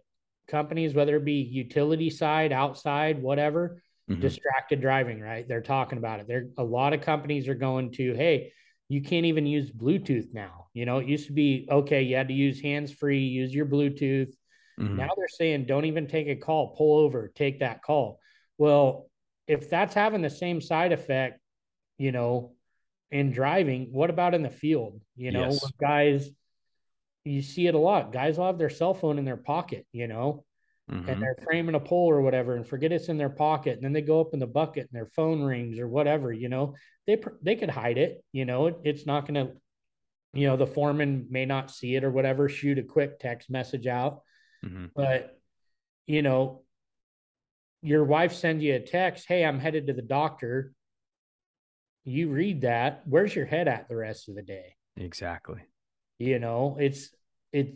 companies 0.48 0.94
whether 0.94 1.18
it 1.18 1.26
be 1.26 1.42
utility 1.42 2.10
side 2.10 2.54
outside 2.54 3.22
whatever 3.22 3.82
mm-hmm. 4.10 4.22
distracted 4.22 4.80
driving 4.80 5.20
right 5.20 5.48
they're 5.48 5.62
talking 5.62 5.98
about 5.98 6.20
it 6.20 6.28
there 6.28 6.48
a 6.58 6.64
lot 6.64 6.94
of 6.94 7.02
companies 7.02 7.48
are 7.48 7.56
going 7.56 7.92
to 7.92 8.14
hey 8.14 8.54
you 8.90 9.02
can't 9.02 9.26
even 9.26 9.46
use 9.46 9.72
bluetooth 9.72 10.34
now 10.34 10.68
you 10.74 10.86
know 10.86 10.98
it 11.00 11.08
used 11.08 11.28
to 11.28 11.34
be 11.34 11.68
okay 11.70 12.04
you 12.04 12.16
had 12.16 12.28
to 12.28 12.34
use 12.34 12.62
hands 12.62 12.92
free 12.92 13.20
use 13.20 13.54
your 13.54 13.66
bluetooth 13.66 14.34
Mm-hmm. 14.80 14.98
Now 14.98 15.10
they're 15.16 15.28
saying, 15.28 15.66
don't 15.66 15.86
even 15.86 16.08
take 16.08 16.28
a 16.28 16.36
call, 16.36 16.76
pull 16.76 17.00
over, 17.00 17.32
take 17.36 17.60
that 17.60 17.82
call. 17.82 18.20
Well, 18.58 19.10
if 19.48 19.70
that's 19.70 19.94
having 19.94 20.22
the 20.22 20.30
same 20.30 20.62
side 20.62 20.92
effect, 20.92 21.40
you 21.98 22.12
know, 22.12 22.54
in 23.10 23.32
driving, 23.32 23.90
what 23.92 24.10
about 24.10 24.36
in 24.36 24.44
the 24.44 24.50
field? 24.50 25.02
You 25.16 25.32
know, 25.32 25.50
yes. 25.50 25.72
guys, 25.80 26.30
you 27.24 27.42
see 27.42 27.66
it 27.68 27.76
a 27.76 27.80
lot. 27.80 28.12
Guys 28.12 28.38
will 28.38 28.46
have 28.46 28.58
their 28.58 28.70
cell 28.70 28.94
phone 28.94 29.18
in 29.18 29.26
their 29.26 29.38
pocket, 29.38 29.86
you 29.92 30.08
know, 30.08 30.46
mm-hmm. 30.92 31.10
and 31.10 31.22
they're 31.22 31.38
framing 31.44 31.76
a 31.76 31.80
pole 31.80 32.10
or 32.10 32.22
whatever 32.22 32.56
and 32.56 32.68
forget 32.68 32.92
it's 32.92 33.10
in 33.10 33.18
their 33.18 33.30
pocket. 33.30 33.76
And 33.76 33.84
then 33.84 33.94
they 33.94 34.02
go 34.02 34.22
up 34.22 34.34
in 34.34 34.40
the 34.40 34.48
bucket 34.48 34.88
and 34.92 35.00
their 35.00 35.08
phone 35.08 35.42
rings 35.42 35.80
or 35.80 35.88
whatever, 35.88 36.32
you 36.32 36.50
know, 36.50 36.76
they, 37.06 37.22
they 37.42 37.56
could 37.56 37.70
hide 37.70 37.98
it, 37.98 38.24
you 38.32 38.46
know, 38.46 38.68
it, 38.68 38.78
it's 38.84 39.06
not 39.06 39.28
going 39.28 39.48
to, 39.48 39.54
you 40.34 40.48
know, 40.48 40.58
the 40.58 40.68
foreman 40.68 41.28
may 41.30 41.46
not 41.46 41.72
see 41.72 41.96
it 41.96 42.04
or 42.04 42.12
whatever, 42.12 42.50
shoot 42.50 42.78
a 42.78 42.84
quick 42.84 43.20
text 43.20 43.50
message 43.50 43.88
out 43.88 44.22
Mm-hmm. 44.66 44.86
But, 44.96 45.40
you 46.06 46.22
know, 46.22 46.64
your 47.82 48.04
wife 48.04 48.34
sends 48.34 48.64
you 48.64 48.76
a 48.76 48.80
text, 48.80 49.26
hey, 49.28 49.46
I'm 49.46 49.60
headed 49.60 49.88
to 49.88 49.94
the 49.94 50.02
doctor. 50.02 50.74
You 52.04 52.30
read 52.30 52.62
that. 52.62 53.04
Where's 53.06 53.36
your 53.36 53.46
head 53.46 53.68
at 53.68 53.88
the 53.88 53.96
rest 53.96 54.30
of 54.30 54.36
the 54.36 54.42
day? 54.42 54.76
Exactly. 54.96 55.62
You 56.20 56.40
know, 56.40 56.78
it's, 56.80 57.10
it, 57.52 57.76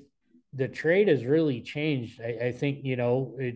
the 0.54 0.68
trade 0.68 1.08
has 1.08 1.26
really 1.26 1.62
changed. 1.62 2.22
I, 2.22 2.47
I 2.47 2.52
think, 2.52 2.80
you 2.84 2.95
know, 2.95 3.36
it, 3.39 3.56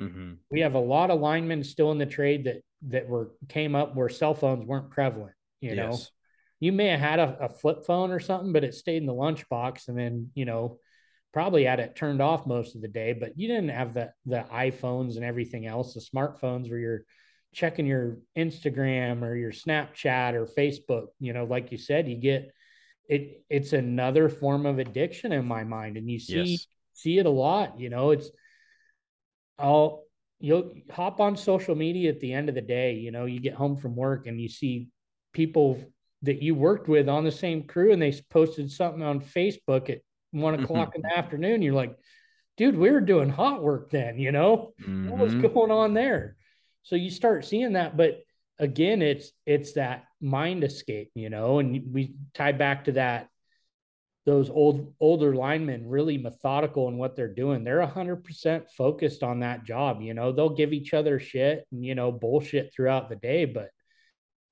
mm-hmm. 0.00 0.34
we 0.50 0.60
have 0.60 0.74
a 0.74 0.80
lot 0.80 1.10
of 1.10 1.20
linemen 1.20 1.64
still 1.64 1.92
in 1.92 1.98
the 1.98 2.06
trade 2.06 2.44
that, 2.44 2.62
that 2.88 3.08
were, 3.08 3.32
came 3.48 3.74
up 3.74 3.94
where 3.94 4.08
cell 4.08 4.34
phones 4.34 4.64
weren't 4.64 4.90
prevalent, 4.90 5.34
you 5.60 5.74
yes. 5.74 5.76
know, 5.76 5.98
you 6.60 6.72
may 6.72 6.86
have 6.88 7.00
had 7.00 7.18
a, 7.18 7.36
a, 7.44 7.48
flip 7.48 7.84
phone 7.84 8.10
or 8.10 8.20
something, 8.20 8.52
but 8.52 8.64
it 8.64 8.74
stayed 8.74 8.98
in 8.98 9.06
the 9.06 9.12
lunchbox. 9.12 9.88
And 9.88 9.98
then, 9.98 10.30
you 10.34 10.44
know, 10.44 10.78
probably 11.32 11.64
had 11.64 11.80
it 11.80 11.94
turned 11.96 12.22
off 12.22 12.46
most 12.46 12.74
of 12.74 12.80
the 12.80 12.88
day, 12.88 13.12
but 13.12 13.36
you 13.36 13.46
didn't 13.48 13.68
have 13.68 13.92
the 13.92 14.10
the 14.24 14.44
iPhones 14.50 15.16
and 15.16 15.24
everything 15.24 15.66
else, 15.66 15.92
the 15.92 16.00
smartphones 16.00 16.70
where 16.70 16.78
you're 16.78 17.02
checking 17.52 17.86
your 17.86 18.18
Instagram 18.38 19.22
or 19.22 19.34
your 19.34 19.52
Snapchat 19.52 20.32
or 20.32 20.46
Facebook. 20.46 21.08
You 21.20 21.34
know, 21.34 21.44
like 21.44 21.72
you 21.72 21.78
said, 21.78 22.08
you 22.08 22.16
get 22.16 22.52
it. 23.08 23.44
It's 23.48 23.72
another 23.72 24.28
form 24.28 24.66
of 24.66 24.78
addiction 24.78 25.32
in 25.32 25.46
my 25.46 25.64
mind, 25.64 25.96
and 25.96 26.10
you 26.10 26.18
see 26.18 26.42
yes. 26.42 26.66
see 26.92 27.18
it 27.18 27.26
a 27.26 27.30
lot. 27.30 27.78
You 27.80 27.90
know, 27.90 28.10
it's 28.10 28.30
I'll 29.58 30.04
you'll 30.38 30.72
hop 30.90 31.20
on 31.20 31.36
social 31.36 31.74
media 31.74 32.10
at 32.10 32.20
the 32.20 32.32
end 32.32 32.48
of 32.48 32.54
the 32.54 32.60
day. 32.60 32.94
You 32.94 33.10
know, 33.10 33.26
you 33.26 33.40
get 33.40 33.54
home 33.54 33.76
from 33.76 33.96
work 33.96 34.26
and 34.26 34.40
you 34.40 34.48
see 34.48 34.88
people 35.32 35.82
that 36.22 36.42
you 36.42 36.54
worked 36.54 36.88
with 36.88 37.08
on 37.08 37.24
the 37.24 37.32
same 37.32 37.62
crew, 37.64 37.92
and 37.92 38.00
they 38.00 38.12
posted 38.30 38.70
something 38.70 39.02
on 39.02 39.20
Facebook 39.20 39.90
at 39.90 40.00
one 40.30 40.54
mm-hmm. 40.54 40.64
o'clock 40.64 40.94
in 40.94 41.02
the 41.02 41.16
afternoon. 41.16 41.62
You're 41.62 41.74
like, 41.74 41.94
dude, 42.56 42.76
we 42.76 42.90
were 42.90 43.00
doing 43.00 43.28
hot 43.28 43.62
work 43.62 43.90
then, 43.90 44.18
you 44.18 44.32
know? 44.32 44.72
Mm-hmm. 44.80 45.10
What 45.10 45.20
was 45.20 45.32
mm-hmm. 45.34 45.52
going 45.52 45.70
on 45.70 45.94
there? 45.94 46.36
So 46.82 46.96
you 46.96 47.10
start 47.10 47.44
seeing 47.44 47.74
that, 47.74 47.96
but 47.96 48.20
again, 48.58 49.02
it's 49.02 49.32
it's 49.44 49.72
that 49.74 50.04
mind 50.20 50.64
escape, 50.64 51.10
you 51.14 51.30
know, 51.30 51.58
and 51.58 51.92
we 51.92 52.14
tie 52.34 52.52
back 52.52 52.84
to 52.84 52.92
that 52.92 53.28
those 54.24 54.50
old 54.50 54.92
older 54.98 55.34
linemen 55.34 55.88
really 55.88 56.18
methodical 56.18 56.88
in 56.88 56.98
what 56.98 57.14
they're 57.14 57.32
doing. 57.32 57.62
They're 57.62 57.86
100% 57.86 58.70
focused 58.76 59.22
on 59.22 59.40
that 59.40 59.64
job, 59.64 60.02
you 60.02 60.14
know. 60.14 60.32
They'll 60.32 60.48
give 60.48 60.72
each 60.72 60.94
other 60.94 61.20
shit 61.20 61.64
and 61.70 61.84
you 61.84 61.94
know 61.94 62.10
bullshit 62.10 62.72
throughout 62.74 63.08
the 63.08 63.16
day, 63.16 63.44
but 63.44 63.70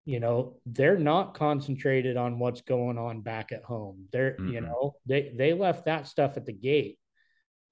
you 0.04 0.20
know 0.20 0.56
they're 0.66 0.98
not 0.98 1.34
concentrated 1.34 2.16
on 2.16 2.38
what's 2.38 2.60
going 2.60 2.98
on 2.98 3.22
back 3.22 3.52
at 3.52 3.62
home 3.62 4.06
they're 4.12 4.32
mm-hmm. 4.32 4.52
you 4.52 4.60
know 4.60 4.94
they 5.06 5.32
they 5.36 5.52
left 5.54 5.86
that 5.86 6.06
stuff 6.06 6.36
at 6.36 6.44
the 6.44 6.52
gate 6.52 6.98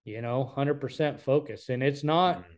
you 0.04 0.22
know 0.22 0.50
100% 0.56 1.20
focus 1.20 1.68
and 1.68 1.82
it's 1.82 2.02
not 2.02 2.38
mm-hmm. 2.38 2.52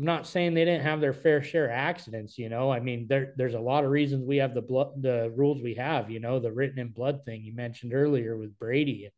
I'm 0.00 0.06
not 0.06 0.26
saying 0.26 0.54
they 0.54 0.64
didn't 0.64 0.82
have 0.82 1.00
their 1.00 1.12
fair 1.12 1.42
share 1.42 1.66
of 1.66 1.72
accidents 1.72 2.38
you 2.38 2.48
know 2.48 2.72
i 2.72 2.80
mean 2.80 3.06
there 3.08 3.34
there's 3.36 3.54
a 3.54 3.60
lot 3.60 3.84
of 3.84 3.90
reasons 3.90 4.24
we 4.26 4.38
have 4.38 4.54
the 4.54 4.62
blood 4.62 4.90
the 5.00 5.32
rules 5.36 5.62
we 5.62 5.74
have 5.74 6.10
you 6.10 6.18
know 6.20 6.40
the 6.40 6.50
written 6.50 6.78
in 6.78 6.88
blood 6.88 7.20
thing 7.24 7.42
you 7.42 7.54
mentioned 7.54 7.92
earlier 7.94 8.36
with 8.36 8.58
brady 8.58 9.08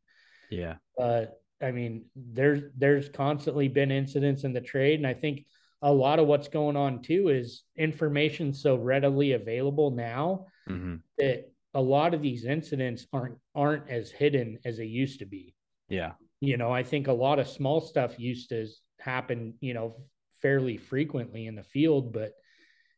yeah 0.51 0.74
but 0.97 1.41
i 1.62 1.70
mean 1.70 2.05
there's 2.16 2.62
there's 2.76 3.09
constantly 3.09 3.68
been 3.68 3.91
incidents 3.91 4.45
in 4.45 4.53
the 4.53 4.61
trade 4.61 4.99
and 4.99 5.07
i 5.07 5.14
think 5.14 5.47
a 5.83 5.93
lot 5.93 6.18
of 6.18 6.26
what's 6.26 6.49
going 6.49 6.76
on 6.76 7.03
too 7.03 7.28
is 7.28 7.64
information 7.76 8.53
so 8.53 8.76
readily 8.76 9.33
available 9.33 9.91
now 9.91 10.47
mm-hmm. 10.68 10.97
that 11.18 11.53
a 11.74 11.80
lot 11.80 12.14
of 12.14 12.22
these 12.22 12.45
incidents 12.45 13.07
aren't 13.12 13.37
aren't 13.55 13.89
as 13.89 14.11
hidden 14.11 14.59
as 14.64 14.76
they 14.76 14.85
used 14.85 15.18
to 15.20 15.26
be. 15.26 15.55
Yeah. 15.89 16.12
You 16.41 16.57
know, 16.57 16.72
I 16.72 16.83
think 16.83 17.09
a 17.09 17.12
lot 17.12 17.39
of 17.39 17.49
small 17.49 17.80
stuff 17.80 18.18
used 18.18 18.51
to 18.51 18.66
happen, 18.99 19.55
you 19.61 19.74
know, 19.74 19.97
fairly 20.43 20.76
frequently 20.76 21.47
in 21.47 21.55
the 21.55 21.62
field, 21.62 22.12
but 22.12 22.32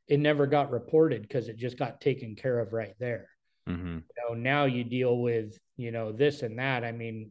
it 0.09 0.19
never 0.19 0.47
got 0.47 0.71
reported 0.71 1.23
because 1.23 1.49
it 1.49 1.57
just 1.57 1.79
got 1.79 2.01
taken 2.01 2.35
care 2.35 2.59
of 2.59 2.73
right 2.73 2.95
there. 2.99 3.29
Mm-hmm. 3.69 3.99
You 3.99 4.29
know, 4.29 4.35
now 4.35 4.65
you 4.65 4.85
deal 4.85 5.19
with, 5.19 5.59
you 5.77 5.91
know, 5.91 6.13
this 6.13 6.43
and 6.43 6.59
that. 6.59 6.85
I 6.85 6.93
mean, 6.93 7.31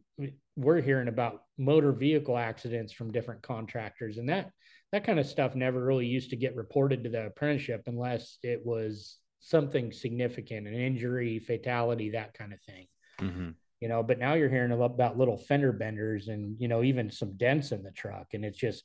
we're 0.56 0.80
hearing 0.80 1.08
about 1.08 1.42
motor 1.58 1.92
vehicle 1.92 2.36
accidents 2.36 2.92
from 2.92 3.12
different 3.12 3.42
contractors, 3.42 4.18
and 4.18 4.28
that 4.28 4.50
that 4.92 5.04
kind 5.04 5.18
of 5.18 5.26
stuff 5.26 5.54
never 5.54 5.84
really 5.84 6.06
used 6.06 6.30
to 6.30 6.36
get 6.36 6.56
reported 6.56 7.04
to 7.04 7.10
the 7.10 7.26
apprenticeship 7.26 7.82
unless 7.86 8.38
it 8.42 8.62
was 8.64 9.18
something 9.40 9.92
significant, 9.92 10.66
an 10.66 10.74
injury, 10.74 11.38
fatality, 11.38 12.10
that 12.10 12.34
kind 12.34 12.52
of 12.52 12.60
thing. 12.62 12.86
Mm-hmm. 13.20 13.50
You 13.80 13.88
know, 13.88 14.02
but 14.02 14.18
now 14.18 14.34
you're 14.34 14.48
hearing 14.48 14.72
about 14.72 15.18
little 15.18 15.36
fender 15.36 15.72
benders 15.72 16.28
and 16.28 16.56
you 16.58 16.66
know 16.66 16.82
even 16.82 17.10
some 17.10 17.36
dents 17.36 17.70
in 17.70 17.82
the 17.84 17.92
truck, 17.92 18.28
and 18.32 18.44
it's 18.44 18.58
just 18.58 18.82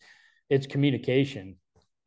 it's 0.49 0.67
communication. 0.67 1.55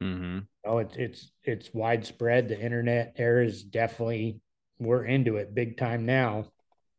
Mm-hmm. 0.03 0.41
Know, 0.65 0.79
it's 0.79 0.97
it's 0.97 1.33
it's 1.45 1.75
widespread. 1.75 2.49
The 2.49 2.61
internet 2.61 3.15
era 3.17 3.45
is 3.45 3.63
definitely 3.63 4.41
we're 4.79 5.05
into 5.05 5.37
it 5.37 5.55
big 5.55 5.77
time 5.77 6.07
now. 6.07 6.47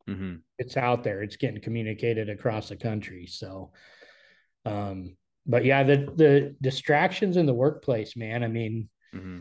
Mm-hmm. 0.10 0.36
It's 0.58 0.78
out 0.78 1.04
there. 1.04 1.22
It's 1.22 1.38
getting 1.38 1.62
communicated 1.62 2.30
across 2.30 2.70
the 2.70 2.76
country. 2.76 3.26
So, 3.28 3.72
um, 4.66 5.16
but 5.46 5.66
yeah, 5.66 5.84
the 5.84 6.12
the 6.16 6.56
distractions 6.62 7.38
in 7.38 7.46
the 7.46 7.54
workplace, 7.54 8.16
man. 8.16 8.44
I 8.44 8.48
mean, 8.48 8.90
mm-hmm. 9.14 9.40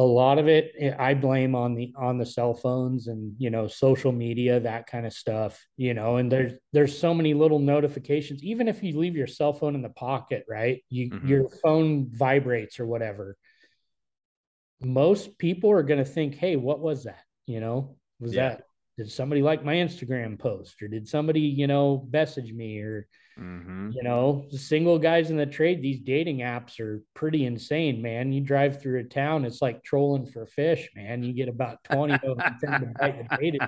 A 0.00 0.02
lot 0.02 0.38
of 0.38 0.48
it 0.48 0.72
eh, 0.78 0.94
I 0.98 1.12
blame 1.12 1.54
on 1.54 1.74
the 1.74 1.92
on 1.94 2.16
the 2.16 2.24
cell 2.24 2.54
phones 2.54 3.06
and 3.06 3.34
you 3.36 3.50
know 3.50 3.68
social 3.68 4.12
media, 4.12 4.58
that 4.60 4.86
kind 4.86 5.04
of 5.04 5.12
stuff. 5.12 5.62
You 5.76 5.92
know, 5.92 6.16
and 6.16 6.32
there's 6.32 6.54
there's 6.72 6.98
so 6.98 7.12
many 7.12 7.34
little 7.34 7.58
notifications. 7.58 8.42
Even 8.42 8.66
if 8.66 8.82
you 8.82 8.98
leave 8.98 9.14
your 9.14 9.26
cell 9.26 9.52
phone 9.52 9.74
in 9.74 9.82
the 9.82 9.90
pocket, 9.90 10.46
right? 10.48 10.82
You 10.88 11.10
mm-hmm. 11.10 11.28
your 11.28 11.48
phone 11.62 12.08
vibrates 12.10 12.80
or 12.80 12.86
whatever. 12.86 13.36
Most 14.80 15.36
people 15.36 15.70
are 15.70 15.82
going 15.82 15.98
to 15.98 16.10
think, 16.10 16.34
"Hey, 16.34 16.56
what 16.56 16.80
was 16.80 17.04
that?" 17.04 17.24
You 17.44 17.60
know, 17.60 17.96
was 18.18 18.34
yeah. 18.34 18.48
that 18.48 18.62
did 18.96 19.10
somebody 19.10 19.42
like 19.42 19.62
my 19.62 19.74
Instagram 19.74 20.38
post 20.38 20.80
or 20.80 20.88
did 20.88 21.06
somebody, 21.08 21.42
you 21.42 21.66
know, 21.66 22.08
message 22.10 22.52
me 22.54 22.78
or 22.78 23.06
Mm-hmm. 23.38 23.90
You 23.92 24.02
know, 24.02 24.46
the 24.50 24.58
single 24.58 24.98
guys 24.98 25.30
in 25.30 25.36
the 25.36 25.46
trade, 25.46 25.80
these 25.80 26.00
dating 26.00 26.38
apps 26.38 26.78
are 26.80 27.02
pretty 27.14 27.46
insane, 27.46 28.02
man. 28.02 28.32
You 28.32 28.40
drive 28.40 28.80
through 28.80 29.00
a 29.00 29.04
town, 29.04 29.44
it's 29.44 29.62
like 29.62 29.82
trolling 29.82 30.26
for 30.26 30.46
fish, 30.46 30.90
man. 30.94 31.22
You 31.22 31.32
get 31.32 31.48
about 31.48 31.82
20 31.92 32.14
of 32.14 32.38
them 32.60 32.80
to 32.80 32.92
bite 32.98 33.28
the 33.28 33.36
bait 33.38 33.60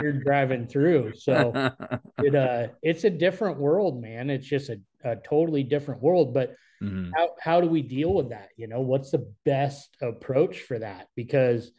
you're 0.00 0.12
driving 0.12 0.66
through. 0.66 1.14
So 1.14 1.52
it 2.18 2.34
uh 2.34 2.68
it's 2.82 3.04
a 3.04 3.10
different 3.10 3.58
world, 3.58 4.00
man. 4.00 4.30
It's 4.30 4.46
just 4.46 4.70
a, 4.70 4.80
a 5.02 5.16
totally 5.16 5.64
different 5.64 6.02
world. 6.02 6.32
But 6.32 6.54
mm-hmm. 6.82 7.10
how 7.14 7.30
how 7.40 7.60
do 7.60 7.68
we 7.68 7.82
deal 7.82 8.12
with 8.12 8.30
that? 8.30 8.50
You 8.56 8.68
know, 8.68 8.80
what's 8.80 9.10
the 9.10 9.32
best 9.44 9.96
approach 10.00 10.60
for 10.60 10.78
that? 10.78 11.08
Because 11.16 11.72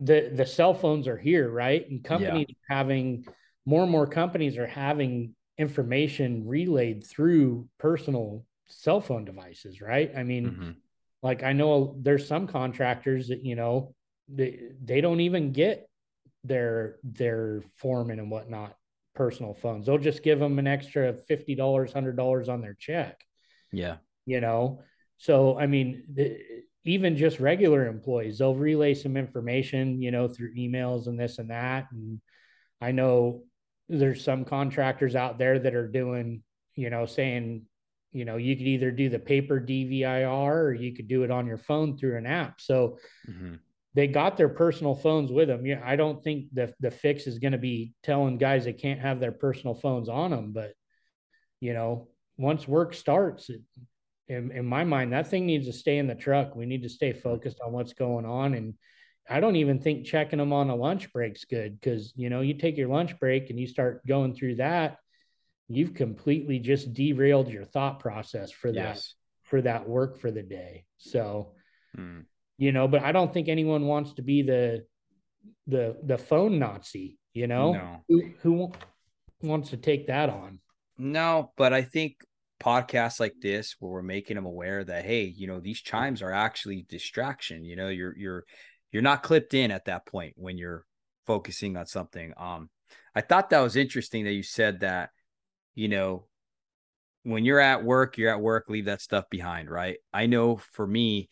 the 0.00 0.30
the 0.32 0.46
cell 0.46 0.74
phones 0.74 1.08
are 1.08 1.18
here, 1.18 1.50
right? 1.50 1.88
And 1.88 2.04
companies 2.04 2.46
yeah. 2.48 2.76
having 2.76 3.24
more 3.66 3.82
and 3.82 3.92
more 3.92 4.06
companies 4.06 4.56
are 4.56 4.66
having 4.66 5.34
information 5.60 6.48
relayed 6.48 7.04
through 7.06 7.68
personal 7.78 8.44
cell 8.66 9.00
phone 9.00 9.26
devices, 9.26 9.82
right? 9.82 10.10
I 10.16 10.22
mean, 10.22 10.46
mm-hmm. 10.46 10.70
like 11.22 11.42
I 11.42 11.52
know 11.52 11.96
there's 12.00 12.26
some 12.26 12.46
contractors 12.46 13.28
that, 13.28 13.44
you 13.44 13.56
know, 13.56 13.94
they, 14.28 14.60
they 14.82 15.02
don't 15.02 15.20
even 15.20 15.52
get 15.52 15.88
their 16.42 16.96
their 17.04 17.62
foreman 17.74 18.18
and 18.18 18.30
whatnot 18.30 18.74
personal 19.14 19.52
phones. 19.52 19.84
They'll 19.84 19.98
just 19.98 20.22
give 20.22 20.38
them 20.38 20.58
an 20.58 20.66
extra 20.66 21.12
$50, 21.12 21.58
$100 21.58 22.48
on 22.48 22.60
their 22.62 22.74
check. 22.74 23.20
Yeah. 23.70 23.96
You 24.24 24.40
know, 24.40 24.80
so 25.18 25.58
I 25.58 25.66
mean, 25.66 26.04
the, 26.10 26.38
even 26.84 27.16
just 27.16 27.40
regular 27.40 27.86
employees, 27.86 28.38
they'll 28.38 28.54
relay 28.54 28.94
some 28.94 29.18
information, 29.18 30.00
you 30.00 30.10
know, 30.10 30.28
through 30.28 30.54
emails 30.54 31.06
and 31.06 31.20
this 31.20 31.38
and 31.38 31.50
that. 31.50 31.88
And 31.92 32.20
I 32.80 32.92
know 32.92 33.42
there's 33.90 34.24
some 34.24 34.44
contractors 34.44 35.16
out 35.16 35.38
there 35.38 35.58
that 35.58 35.74
are 35.74 35.88
doing, 35.88 36.42
you 36.76 36.90
know, 36.90 37.06
saying, 37.06 37.62
you 38.12 38.24
know, 38.24 38.36
you 38.36 38.56
could 38.56 38.66
either 38.66 38.90
do 38.90 39.08
the 39.08 39.18
paper 39.18 39.60
DVIR 39.60 40.54
or 40.64 40.72
you 40.72 40.94
could 40.94 41.08
do 41.08 41.24
it 41.24 41.30
on 41.30 41.46
your 41.46 41.58
phone 41.58 41.96
through 41.96 42.16
an 42.16 42.26
app. 42.26 42.60
So 42.60 42.98
mm-hmm. 43.28 43.54
they 43.94 44.06
got 44.06 44.36
their 44.36 44.48
personal 44.48 44.94
phones 44.94 45.30
with 45.30 45.48
them. 45.48 45.66
Yeah, 45.66 45.80
I 45.84 45.96
don't 45.96 46.22
think 46.22 46.46
the 46.52 46.72
the 46.80 46.90
fix 46.90 47.26
is 47.26 47.38
going 47.38 47.52
to 47.52 47.58
be 47.58 47.92
telling 48.02 48.38
guys 48.38 48.64
they 48.64 48.72
can't 48.72 49.00
have 49.00 49.20
their 49.20 49.32
personal 49.32 49.74
phones 49.74 50.08
on 50.08 50.30
them, 50.30 50.52
but 50.52 50.72
you 51.60 51.74
know, 51.74 52.08
once 52.38 52.66
work 52.66 52.94
starts, 52.94 53.50
it, 53.50 53.60
in, 54.28 54.52
in 54.52 54.64
my 54.64 54.84
mind, 54.84 55.12
that 55.12 55.28
thing 55.28 55.44
needs 55.44 55.66
to 55.66 55.72
stay 55.72 55.98
in 55.98 56.06
the 56.06 56.14
truck. 56.14 56.54
We 56.54 56.64
need 56.64 56.84
to 56.84 56.88
stay 56.88 57.12
focused 57.12 57.58
on 57.64 57.72
what's 57.72 57.92
going 57.92 58.24
on. 58.24 58.54
And 58.54 58.74
I 59.30 59.38
don't 59.38 59.56
even 59.56 59.78
think 59.78 60.06
checking 60.06 60.40
them 60.40 60.52
on 60.52 60.70
a 60.70 60.74
lunch 60.74 61.12
break's 61.12 61.44
good 61.44 61.78
because, 61.78 62.12
you 62.16 62.28
know, 62.28 62.40
you 62.40 62.54
take 62.54 62.76
your 62.76 62.88
lunch 62.88 63.18
break 63.20 63.48
and 63.48 63.60
you 63.60 63.68
start 63.68 64.04
going 64.04 64.34
through 64.34 64.56
that, 64.56 64.98
you've 65.68 65.94
completely 65.94 66.58
just 66.58 66.92
derailed 66.92 67.48
your 67.48 67.64
thought 67.64 68.00
process 68.00 68.50
for 68.50 68.72
that, 68.72 68.96
yes. 68.96 69.14
for 69.44 69.62
that 69.62 69.88
work 69.88 70.18
for 70.18 70.32
the 70.32 70.42
day. 70.42 70.84
So, 70.98 71.52
hmm. 71.94 72.22
you 72.58 72.72
know, 72.72 72.88
but 72.88 73.04
I 73.04 73.12
don't 73.12 73.32
think 73.32 73.48
anyone 73.48 73.86
wants 73.86 74.14
to 74.14 74.22
be 74.22 74.42
the, 74.42 74.84
the, 75.68 75.96
the 76.02 76.18
phone 76.18 76.58
Nazi, 76.58 77.16
you 77.32 77.46
know, 77.46 77.72
no. 77.72 78.04
who, 78.08 78.32
who 78.42 78.72
wants 79.42 79.70
to 79.70 79.76
take 79.76 80.08
that 80.08 80.28
on? 80.28 80.58
No, 80.98 81.52
but 81.56 81.72
I 81.72 81.82
think 81.82 82.16
podcasts 82.60 83.20
like 83.20 83.34
this 83.40 83.76
where 83.78 83.90
we're 83.90 84.02
making 84.02 84.36
them 84.36 84.44
aware 84.44 84.84
that 84.84 85.02
hey 85.02 85.22
you 85.24 85.46
know 85.46 85.60
these 85.60 85.80
chimes 85.80 86.20
are 86.20 86.30
actually 86.30 86.84
distraction 86.90 87.64
you 87.64 87.74
know 87.74 87.88
you're 87.88 88.14
you're 88.18 88.44
you're 88.92 89.02
not 89.02 89.22
clipped 89.22 89.54
in 89.54 89.70
at 89.70 89.86
that 89.86 90.06
point 90.06 90.34
when 90.36 90.58
you're 90.58 90.84
focusing 91.26 91.76
on 91.76 91.86
something 91.86 92.32
um 92.36 92.68
i 93.14 93.20
thought 93.20 93.50
that 93.50 93.60
was 93.60 93.76
interesting 93.76 94.24
that 94.24 94.32
you 94.32 94.42
said 94.42 94.80
that 94.80 95.10
you 95.74 95.88
know 95.88 96.26
when 97.22 97.44
you're 97.44 97.60
at 97.60 97.84
work 97.84 98.18
you're 98.18 98.30
at 98.30 98.40
work 98.40 98.68
leave 98.68 98.86
that 98.86 99.00
stuff 99.00 99.28
behind 99.30 99.70
right 99.70 99.98
i 100.12 100.26
know 100.26 100.56
for 100.56 100.86
me 100.86 101.28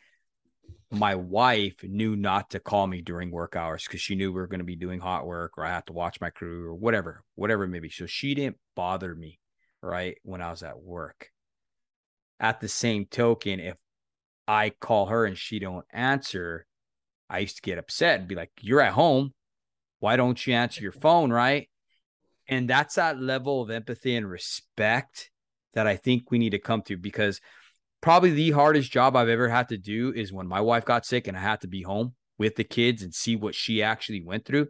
my 0.90 1.14
wife 1.14 1.82
knew 1.82 2.16
not 2.16 2.50
to 2.50 2.60
call 2.60 2.86
me 2.86 3.02
during 3.02 3.30
work 3.30 3.56
hours 3.56 3.84
because 3.84 4.00
she 4.00 4.14
knew 4.14 4.32
we 4.32 4.40
were 4.40 4.46
going 4.46 4.60
to 4.60 4.64
be 4.64 4.76
doing 4.76 5.00
hot 5.00 5.26
work 5.26 5.52
or 5.58 5.64
i 5.64 5.70
have 5.70 5.84
to 5.84 5.92
watch 5.92 6.20
my 6.20 6.30
crew 6.30 6.66
or 6.66 6.74
whatever 6.74 7.24
whatever 7.34 7.64
it 7.64 7.68
may 7.68 7.80
be 7.80 7.90
so 7.90 8.06
she 8.06 8.34
didn't 8.34 8.56
bother 8.74 9.14
me 9.14 9.38
right? 9.82 10.16
When 10.22 10.40
I 10.40 10.50
was 10.50 10.62
at 10.62 10.80
work. 10.80 11.30
At 12.40 12.60
the 12.60 12.68
same 12.68 13.06
token, 13.06 13.60
if 13.60 13.76
I 14.46 14.70
call 14.70 15.06
her 15.06 15.24
and 15.24 15.36
she 15.36 15.58
don't 15.58 15.84
answer, 15.90 16.66
I 17.28 17.40
used 17.40 17.56
to 17.56 17.62
get 17.62 17.78
upset 17.78 18.20
and 18.20 18.28
be 18.28 18.34
like, 18.34 18.50
"You're 18.60 18.80
at 18.80 18.92
home. 18.92 19.34
Why 20.00 20.16
don't 20.16 20.46
you 20.46 20.54
answer 20.54 20.82
your 20.82 20.92
phone?" 20.92 21.30
Right? 21.32 21.68
And 22.48 22.68
that's 22.68 22.94
that 22.94 23.20
level 23.20 23.62
of 23.62 23.70
empathy 23.70 24.16
and 24.16 24.28
respect 24.28 25.30
that 25.74 25.86
I 25.86 25.96
think 25.96 26.30
we 26.30 26.38
need 26.38 26.50
to 26.50 26.58
come 26.58 26.82
to 26.82 26.96
because 26.96 27.40
probably 28.00 28.30
the 28.30 28.52
hardest 28.52 28.90
job 28.90 29.16
I've 29.16 29.28
ever 29.28 29.48
had 29.48 29.68
to 29.68 29.76
do 29.76 30.12
is 30.14 30.32
when 30.32 30.46
my 30.46 30.60
wife 30.60 30.84
got 30.84 31.04
sick 31.04 31.28
and 31.28 31.36
I 31.36 31.40
had 31.40 31.60
to 31.60 31.68
be 31.68 31.82
home 31.82 32.14
with 32.38 32.56
the 32.56 32.64
kids 32.64 33.02
and 33.02 33.14
see 33.14 33.36
what 33.36 33.54
she 33.54 33.82
actually 33.82 34.22
went 34.22 34.44
through. 34.44 34.68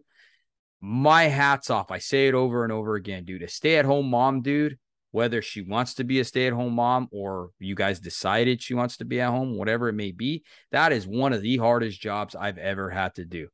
My 0.80 1.24
hats 1.24 1.70
off. 1.70 1.90
I 1.90 1.98
say 1.98 2.28
it 2.28 2.34
over 2.34 2.64
and 2.64 2.72
over 2.72 2.94
again, 2.94 3.24
dude. 3.24 3.42
A 3.42 3.48
stay 3.48 3.76
at 3.76 3.84
home 3.84 4.08
mom, 4.10 4.42
dude, 4.42 4.78
whether 5.18 5.42
she 5.42 5.62
wants 5.62 5.94
to 5.94 6.04
be 6.04 6.20
a 6.20 6.24
stay 6.24 6.46
at 6.46 6.52
home 6.52 6.74
mom 6.74 7.08
or 7.10 7.50
you 7.58 7.74
guys 7.74 7.98
decided 7.98 8.62
she 8.62 8.72
wants 8.72 8.98
to 8.98 9.04
be 9.04 9.20
at 9.20 9.30
home, 9.30 9.58
whatever 9.58 9.88
it 9.88 9.94
may 9.94 10.12
be, 10.12 10.44
that 10.70 10.92
is 10.92 11.08
one 11.08 11.32
of 11.32 11.42
the 11.42 11.56
hardest 11.56 12.00
jobs 12.00 12.36
I've 12.36 12.56
ever 12.56 12.88
had 12.88 13.16
to 13.16 13.24
do 13.24 13.48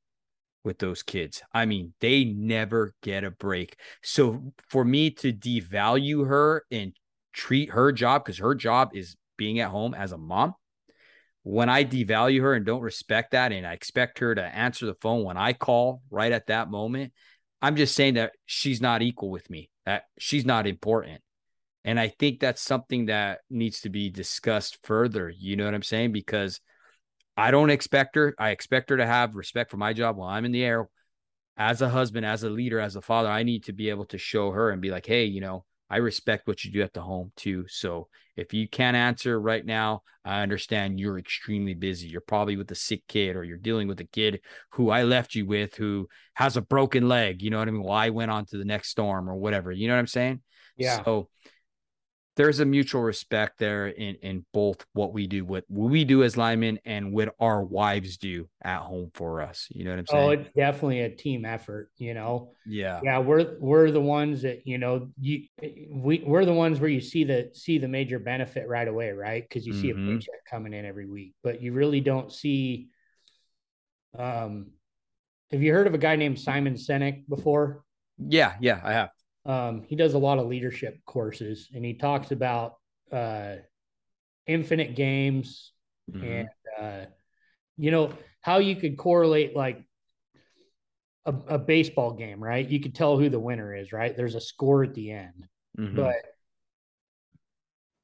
with 0.62 0.78
those 0.78 1.02
kids. 1.02 1.40
I 1.54 1.64
mean, 1.64 1.94
they 2.02 2.26
never 2.26 2.92
get 3.02 3.24
a 3.24 3.30
break. 3.30 3.78
So 4.02 4.52
for 4.68 4.84
me 4.84 5.12
to 5.12 5.32
devalue 5.32 6.28
her 6.28 6.66
and 6.70 6.92
treat 7.32 7.70
her 7.70 7.92
job, 7.92 8.26
because 8.26 8.40
her 8.40 8.54
job 8.54 8.90
is 8.92 9.16
being 9.38 9.58
at 9.60 9.70
home 9.70 9.94
as 9.94 10.12
a 10.12 10.18
mom, 10.18 10.52
when 11.44 11.70
I 11.70 11.82
devalue 11.82 12.42
her 12.42 12.52
and 12.52 12.66
don't 12.66 12.82
respect 12.82 13.30
that, 13.30 13.52
and 13.52 13.66
I 13.66 13.72
expect 13.72 14.18
her 14.18 14.34
to 14.34 14.44
answer 14.44 14.84
the 14.84 14.96
phone 15.00 15.24
when 15.24 15.38
I 15.38 15.54
call 15.54 16.02
right 16.10 16.30
at 16.30 16.48
that 16.48 16.68
moment, 16.68 17.14
I'm 17.62 17.76
just 17.76 17.94
saying 17.94 18.14
that 18.14 18.32
she's 18.44 18.82
not 18.82 19.00
equal 19.00 19.30
with 19.30 19.48
me, 19.48 19.70
that 19.86 20.02
she's 20.18 20.44
not 20.44 20.66
important. 20.66 21.22
And 21.84 22.00
I 22.00 22.08
think 22.08 22.40
that's 22.40 22.62
something 22.62 23.06
that 23.06 23.40
needs 23.50 23.82
to 23.82 23.90
be 23.90 24.10
discussed 24.10 24.78
further. 24.84 25.28
You 25.30 25.56
know 25.56 25.66
what 25.66 25.74
I'm 25.74 25.82
saying? 25.82 26.12
Because 26.12 26.60
I 27.36 27.50
don't 27.50 27.70
expect 27.70 28.16
her. 28.16 28.34
I 28.38 28.50
expect 28.50 28.90
her 28.90 28.96
to 28.96 29.06
have 29.06 29.34
respect 29.34 29.70
for 29.70 29.76
my 29.76 29.92
job 29.92 30.16
while 30.16 30.30
I'm 30.30 30.44
in 30.44 30.52
the 30.52 30.64
air. 30.64 30.88
As 31.56 31.82
a 31.82 31.88
husband, 31.88 32.26
as 32.26 32.42
a 32.42 32.50
leader, 32.50 32.80
as 32.80 32.96
a 32.96 33.02
father, 33.02 33.28
I 33.28 33.42
need 33.42 33.64
to 33.64 33.72
be 33.72 33.90
able 33.90 34.06
to 34.06 34.18
show 34.18 34.50
her 34.50 34.70
and 34.70 34.82
be 34.82 34.90
like, 34.90 35.06
hey, 35.06 35.24
you 35.24 35.40
know, 35.40 35.64
I 35.90 35.98
respect 35.98 36.48
what 36.48 36.64
you 36.64 36.72
do 36.72 36.82
at 36.82 36.92
the 36.92 37.02
home 37.02 37.30
too. 37.36 37.66
So 37.68 38.08
if 38.36 38.52
you 38.52 38.68
can't 38.68 38.96
answer 38.96 39.38
right 39.38 39.64
now, 39.64 40.02
I 40.24 40.40
understand 40.40 40.98
you're 40.98 41.18
extremely 41.18 41.74
busy. 41.74 42.08
You're 42.08 42.22
probably 42.22 42.56
with 42.56 42.70
a 42.70 42.74
sick 42.74 43.02
kid 43.06 43.36
or 43.36 43.44
you're 43.44 43.58
dealing 43.58 43.86
with 43.86 44.00
a 44.00 44.04
kid 44.04 44.40
who 44.70 44.90
I 44.90 45.02
left 45.02 45.34
you 45.34 45.46
with 45.46 45.76
who 45.76 46.08
has 46.34 46.56
a 46.56 46.62
broken 46.62 47.08
leg. 47.08 47.42
You 47.42 47.50
know 47.50 47.58
what 47.58 47.68
I 47.68 47.70
mean? 47.70 47.82
Well, 47.84 47.92
I 47.92 48.08
went 48.08 48.30
on 48.30 48.46
to 48.46 48.58
the 48.58 48.64
next 48.64 48.88
storm 48.88 49.28
or 49.28 49.36
whatever. 49.36 49.70
You 49.70 49.86
know 49.86 49.94
what 49.94 50.00
I'm 50.00 50.06
saying? 50.06 50.40
Yeah. 50.76 51.04
So 51.04 51.28
there's 52.36 52.60
a 52.60 52.64
mutual 52.64 53.02
respect 53.02 53.58
there 53.58 53.86
in 53.86 54.16
in 54.16 54.44
both 54.52 54.84
what 54.92 55.12
we 55.12 55.26
do, 55.26 55.44
what 55.44 55.64
we 55.68 56.04
do 56.04 56.24
as 56.24 56.36
linemen, 56.36 56.80
and 56.84 57.12
what 57.12 57.34
our 57.38 57.62
wives 57.62 58.16
do 58.16 58.48
at 58.62 58.80
home 58.80 59.10
for 59.14 59.40
us. 59.40 59.68
You 59.70 59.84
know 59.84 59.90
what 59.90 59.98
I'm 60.00 60.06
saying? 60.06 60.24
Oh, 60.24 60.30
it's 60.30 60.50
definitely 60.56 61.00
a 61.00 61.10
team 61.10 61.44
effort. 61.44 61.90
You 61.96 62.14
know. 62.14 62.50
Yeah. 62.66 63.00
Yeah, 63.02 63.18
we're 63.18 63.56
we're 63.60 63.90
the 63.90 64.00
ones 64.00 64.42
that 64.42 64.66
you 64.66 64.78
know 64.78 65.08
you 65.20 65.44
we 65.90 66.24
we're 66.26 66.44
the 66.44 66.52
ones 66.52 66.80
where 66.80 66.90
you 66.90 67.00
see 67.00 67.24
the 67.24 67.50
see 67.54 67.78
the 67.78 67.88
major 67.88 68.18
benefit 68.18 68.68
right 68.68 68.88
away, 68.88 69.12
right? 69.12 69.44
Because 69.48 69.66
you 69.66 69.72
mm-hmm. 69.72 69.82
see 69.82 69.90
a 69.90 69.94
mm-hmm. 69.94 70.18
paycheck 70.18 70.44
coming 70.50 70.72
in 70.72 70.84
every 70.84 71.06
week, 71.06 71.34
but 71.42 71.62
you 71.62 71.72
really 71.72 72.00
don't 72.00 72.32
see. 72.32 72.88
Um, 74.18 74.72
have 75.50 75.62
you 75.62 75.72
heard 75.72 75.86
of 75.86 75.94
a 75.94 75.98
guy 75.98 76.16
named 76.16 76.40
Simon 76.40 76.74
Sinek 76.74 77.28
before? 77.28 77.84
Yeah, 78.18 78.54
yeah, 78.60 78.80
I 78.82 78.92
have. 78.92 79.10
Um, 79.46 79.82
he 79.86 79.96
does 79.96 80.14
a 80.14 80.18
lot 80.18 80.38
of 80.38 80.46
leadership 80.46 80.98
courses 81.04 81.68
and 81.74 81.84
he 81.84 81.94
talks 81.94 82.30
about 82.30 82.76
uh, 83.12 83.56
infinite 84.46 84.96
games 84.96 85.72
mm-hmm. 86.10 86.24
and, 86.24 86.48
uh, 86.80 87.06
you 87.76 87.90
know, 87.90 88.12
how 88.40 88.58
you 88.58 88.76
could 88.76 88.96
correlate 88.96 89.54
like 89.54 89.84
a, 91.26 91.34
a, 91.48 91.58
baseball 91.58 92.12
game, 92.12 92.42
right? 92.42 92.68
You 92.68 92.80
could 92.80 92.94
tell 92.94 93.18
who 93.18 93.28
the 93.28 93.40
winner 93.40 93.74
is, 93.74 93.92
right? 93.92 94.16
There's 94.16 94.34
a 94.34 94.40
score 94.40 94.84
at 94.84 94.94
the 94.94 95.12
end. 95.12 95.46
Mm-hmm. 95.78 95.96
But 95.96 96.16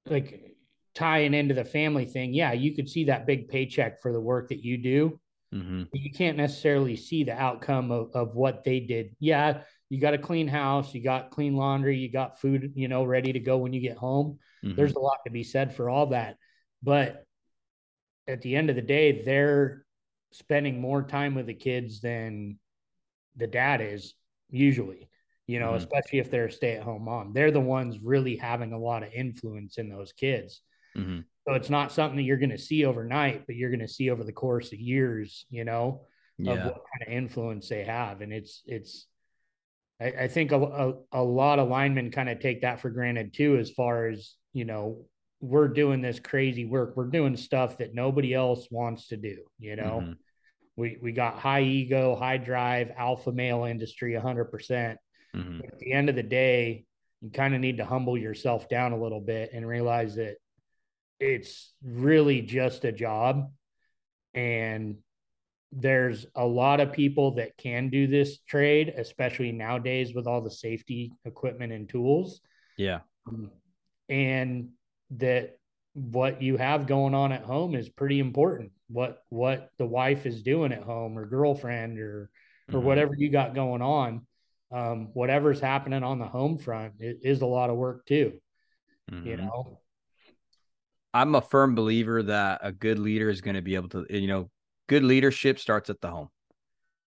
like 0.07 0.57
tying 0.95 1.35
into 1.35 1.55
the 1.55 1.65
family 1.65 2.07
thing, 2.07 2.35
yeah, 2.35 2.53
you 2.53 2.75
could 2.75 2.89
see 2.89 3.05
that 3.05 3.27
big 3.27 3.49
paycheck 3.49 4.01
for 4.03 4.13
the 4.13 4.21
work 4.21 4.49
that 4.49 4.65
you 4.65 4.79
do. 4.79 5.21
Mm-hmm. 5.55 5.85
You 5.93 6.13
can't 6.13 6.37
necessarily 6.37 6.97
see 6.97 7.25
the 7.25 7.41
outcome 7.41 7.91
of, 7.91 8.11
of 8.15 8.35
what 8.35 8.65
they 8.65 8.81
did. 8.81 9.17
Yeah, 9.19 9.63
you 9.89 10.01
got 10.01 10.15
a 10.15 10.19
clean 10.19 10.47
house, 10.47 10.95
you 10.95 11.03
got 11.03 11.31
clean 11.31 11.57
laundry, 11.57 11.99
you 11.99 12.11
got 12.11 12.41
food, 12.41 12.73
you 12.77 12.87
know, 12.87 13.05
ready 13.05 13.33
to 13.33 13.41
go 13.41 13.59
when 13.59 13.73
you 13.73 13.81
get 13.81 13.97
home. 13.97 14.39
Mm-hmm. 14.65 14.77
There's 14.77 14.95
a 14.95 15.01
lot 15.01 15.19
to 15.25 15.33
be 15.33 15.43
said 15.43 15.75
for 15.75 15.91
all 15.91 16.07
that. 16.09 16.37
But 16.83 17.25
at 18.29 18.43
the 18.43 18.55
end 18.55 18.71
of 18.71 18.77
the 18.77 18.83
day, 18.83 19.23
they're 19.23 19.85
spending 20.33 20.81
more 20.81 21.03
time 21.03 21.35
with 21.35 21.47
the 21.47 21.55
kids 21.55 22.01
than 22.01 22.59
the 23.37 23.49
dad 23.49 23.81
is 23.81 24.15
usually, 24.49 25.11
you 25.49 25.59
know, 25.59 25.69
mm-hmm. 25.69 25.77
especially 25.77 26.21
if 26.21 26.31
they're 26.31 26.47
a 26.47 26.53
stay 26.53 26.77
at 26.77 26.85
home 26.85 27.05
mom. 27.05 27.33
They're 27.33 27.51
the 27.51 27.61
ones 27.61 27.99
really 28.01 28.37
having 28.37 28.73
a 28.73 28.79
lot 28.79 29.03
of 29.03 29.13
influence 29.13 29.79
in 29.79 29.89
those 29.89 30.13
kids. 30.13 30.63
Mm-hmm. 30.97 31.21
So 31.47 31.55
it's 31.55 31.71
not 31.71 31.93
something 31.93 32.17
that 32.17 32.23
you're 32.23 32.37
going 32.37 32.51
to 32.51 32.59
see 32.59 32.85
overnight, 32.85 33.47
but 33.47 33.57
you're 33.57 33.71
going 33.71 33.81
to 33.81 33.89
see 33.89 34.11
over 34.11 34.25
the 34.25 34.33
course 34.33 34.73
of 34.73 34.79
years, 34.79 35.47
you 35.51 35.65
know, 35.65 36.07
yeah. 36.39 36.53
of 36.53 36.65
what 36.65 36.75
kind 36.75 37.07
of 37.07 37.13
influence 37.13 37.69
they 37.69 37.85
have. 37.85 38.21
And 38.21 38.33
it's, 38.33 38.63
it's, 38.67 39.07
I, 40.01 40.07
I 40.07 40.29
think 40.29 40.53
a, 40.53 40.61
a, 40.61 40.95
a 41.13 41.23
lot 41.23 41.59
of 41.59 41.69
linemen 41.69 42.11
kind 42.11 42.29
of 42.29 42.41
take 42.41 42.61
that 42.63 42.81
for 42.81 42.91
granted 42.91 43.33
too, 43.33 43.57
as 43.57 43.71
far 43.71 44.09
as, 44.09 44.35
you 44.53 44.65
know, 44.65 45.07
we're 45.41 45.69
doing 45.69 46.03
this 46.03 46.21
crazy 46.21 46.67
work. 46.67 46.95
We're 46.97 47.07
doing 47.07 47.37
stuff 47.37 47.79
that 47.79 47.95
nobody 47.95 48.35
else 48.35 48.69
wants 48.71 49.09
to 49.09 49.17
do, 49.17 49.39
you 49.59 49.77
know? 49.77 50.01
Mm-hmm. 50.03 50.13
We, 50.77 50.99
we 51.03 51.13
got 51.13 51.39
high 51.39 51.63
ego, 51.63 52.17
high 52.17 52.39
drive, 52.39 52.91
alpha 52.97 53.33
male 53.33 53.65
industry 53.65 54.13
100%. 54.13 54.51
percent 54.51 54.99
mm 55.35 55.47
hmm 55.47 55.61
At 55.65 55.79
the 55.79 55.93
end 55.93 56.09
of 56.09 56.17
the 56.17 56.23
day, 56.23 56.85
you 57.21 57.31
kind 57.31 57.55
of 57.55 57.61
need 57.61 57.77
to 57.77 57.85
humble 57.85 58.17
yourself 58.19 58.69
down 58.69 58.93
a 58.93 59.01
little 59.01 59.21
bit 59.21 59.51
and 59.53 59.67
realize 59.67 60.17
that 60.17 60.37
it's 61.21 61.73
really 61.85 62.41
just 62.41 62.85
a 62.85 62.93
job 62.93 63.51
and 64.35 64.97
there's 65.73 66.27
a 66.35 66.45
lot 66.45 66.81
of 66.81 66.93
people 66.93 67.33
that 67.37 67.57
can 67.57 67.91
do 67.91 68.07
this 68.07 68.39
trade, 68.41 68.93
especially 68.97 69.53
nowadays 69.53 70.15
with 70.15 70.27
all 70.27 70.41
the 70.41 70.51
safety 70.51 71.13
equipment 71.25 71.73
and 71.73 71.89
tools. 71.89 72.41
Yeah. 72.77 73.01
Um, 73.29 73.51
and 74.09 74.71
that 75.13 75.59
what 75.93 76.43
you 76.43 76.57
have 76.57 76.87
going 76.87 77.15
on 77.15 77.33
at 77.33 77.43
home 77.43 77.75
is 77.75 77.89
pretty 77.89 78.19
important. 78.19 78.73
What 78.89 79.23
what 79.29 79.71
the 79.79 79.87
wife 79.87 80.27
is 80.27 80.43
doing 80.43 80.73
at 80.73 80.83
home 80.83 81.17
or 81.17 81.27
girlfriend 81.27 81.99
or 82.01 82.31
or 82.69 82.75
mm-hmm. 82.75 82.87
whatever 82.87 83.15
you 83.17 83.31
got 83.31 83.55
going 83.55 83.83
on, 83.83 84.27
um, 84.73 85.11
whatever's 85.13 85.61
happening 85.61 86.03
on 86.03 86.19
the 86.19 86.27
home 86.27 86.59
front 86.59 86.95
it 86.99 87.19
is 87.23 87.43
a 87.43 87.47
lot 87.47 87.71
of 87.71 87.77
work 87.77 88.07
too. 88.07 88.41
Mm-hmm. 89.11 89.27
You 89.27 89.37
know. 89.37 89.80
I'm 91.13 91.35
a 91.35 91.41
firm 91.41 91.75
believer 91.75 92.23
that 92.25 92.61
a 92.63 92.73
good 92.73 92.99
leader 92.99 93.31
is 93.31 93.41
going 93.41 93.57
to 93.57 93.63
be 93.63 93.75
able 93.75 93.89
to, 93.91 94.07
you 94.09 94.29
know, 94.29 94.51
good 94.89 95.03
leadership 95.03 95.59
starts 95.59 95.91
at 95.91 96.01
the 96.01 96.09
home. 96.09 96.29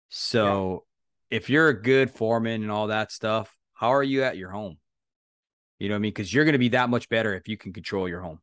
So 0.10 0.86
yeah. 1.30 1.38
if 1.38 1.50
you're 1.50 1.70
a 1.70 1.82
good 1.82 2.12
foreman 2.12 2.62
and 2.64 2.72
all 2.72 2.88
that 2.88 3.12
stuff, 3.12 3.56
how 3.74 3.90
are 3.94 4.04
you 4.04 4.24
at 4.24 4.38
your 4.38 4.52
home? 4.52 4.78
You 5.80 5.90
know 5.90 5.96
what 5.96 6.00
I 6.00 6.02
mean? 6.02 6.12
Because 6.12 6.34
you're 6.34 6.46
going 6.46 6.54
to 6.54 6.60
be 6.60 6.70
that 6.70 6.90
much 6.90 7.10
better 7.10 7.34
if 7.36 7.48
you 7.48 7.58
can 7.58 7.74
control 7.74 8.08
your 8.08 8.22
home. 8.22 8.40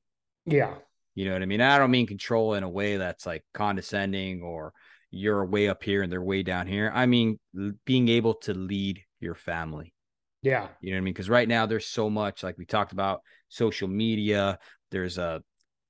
Yeah. 0.47 0.75
You 1.15 1.27
know 1.27 1.33
what 1.33 1.43
I 1.43 1.47
mean? 1.47 1.61
I 1.61 1.79
don't 1.79 1.91
mean 1.91 2.07
control 2.07 2.55
in 2.55 2.63
a 2.63 2.69
way 2.69 2.97
that's 2.97 3.27
like 3.27 3.45
condescending 3.55 4.43
or 4.43 4.73
you're 5.11 5.45
way 5.45 5.69
up 5.69 5.83
here 5.83 6.03
and 6.03 6.11
they're 6.11 6.23
way 6.23 6.43
down 6.43 6.67
here. 6.67 6.91
I 6.95 7.07
mean 7.07 7.39
being 7.85 8.09
able 8.09 8.35
to 8.35 8.55
lead 8.55 9.03
your 9.21 9.35
family. 9.35 9.95
Yeah. 10.43 10.69
You 10.81 10.91
know 10.91 10.97
what 10.97 11.03
I 11.03 11.05
mean? 11.05 11.15
Because 11.15 11.29
right 11.29 11.49
now 11.49 11.67
there's 11.67 11.87
so 11.87 12.09
much, 12.09 12.43
like 12.43 12.57
we 12.57 12.65
talked 12.65 12.93
about 12.93 13.21
social 13.49 13.89
media, 13.89 14.59
there's 14.91 15.19
a 15.19 15.43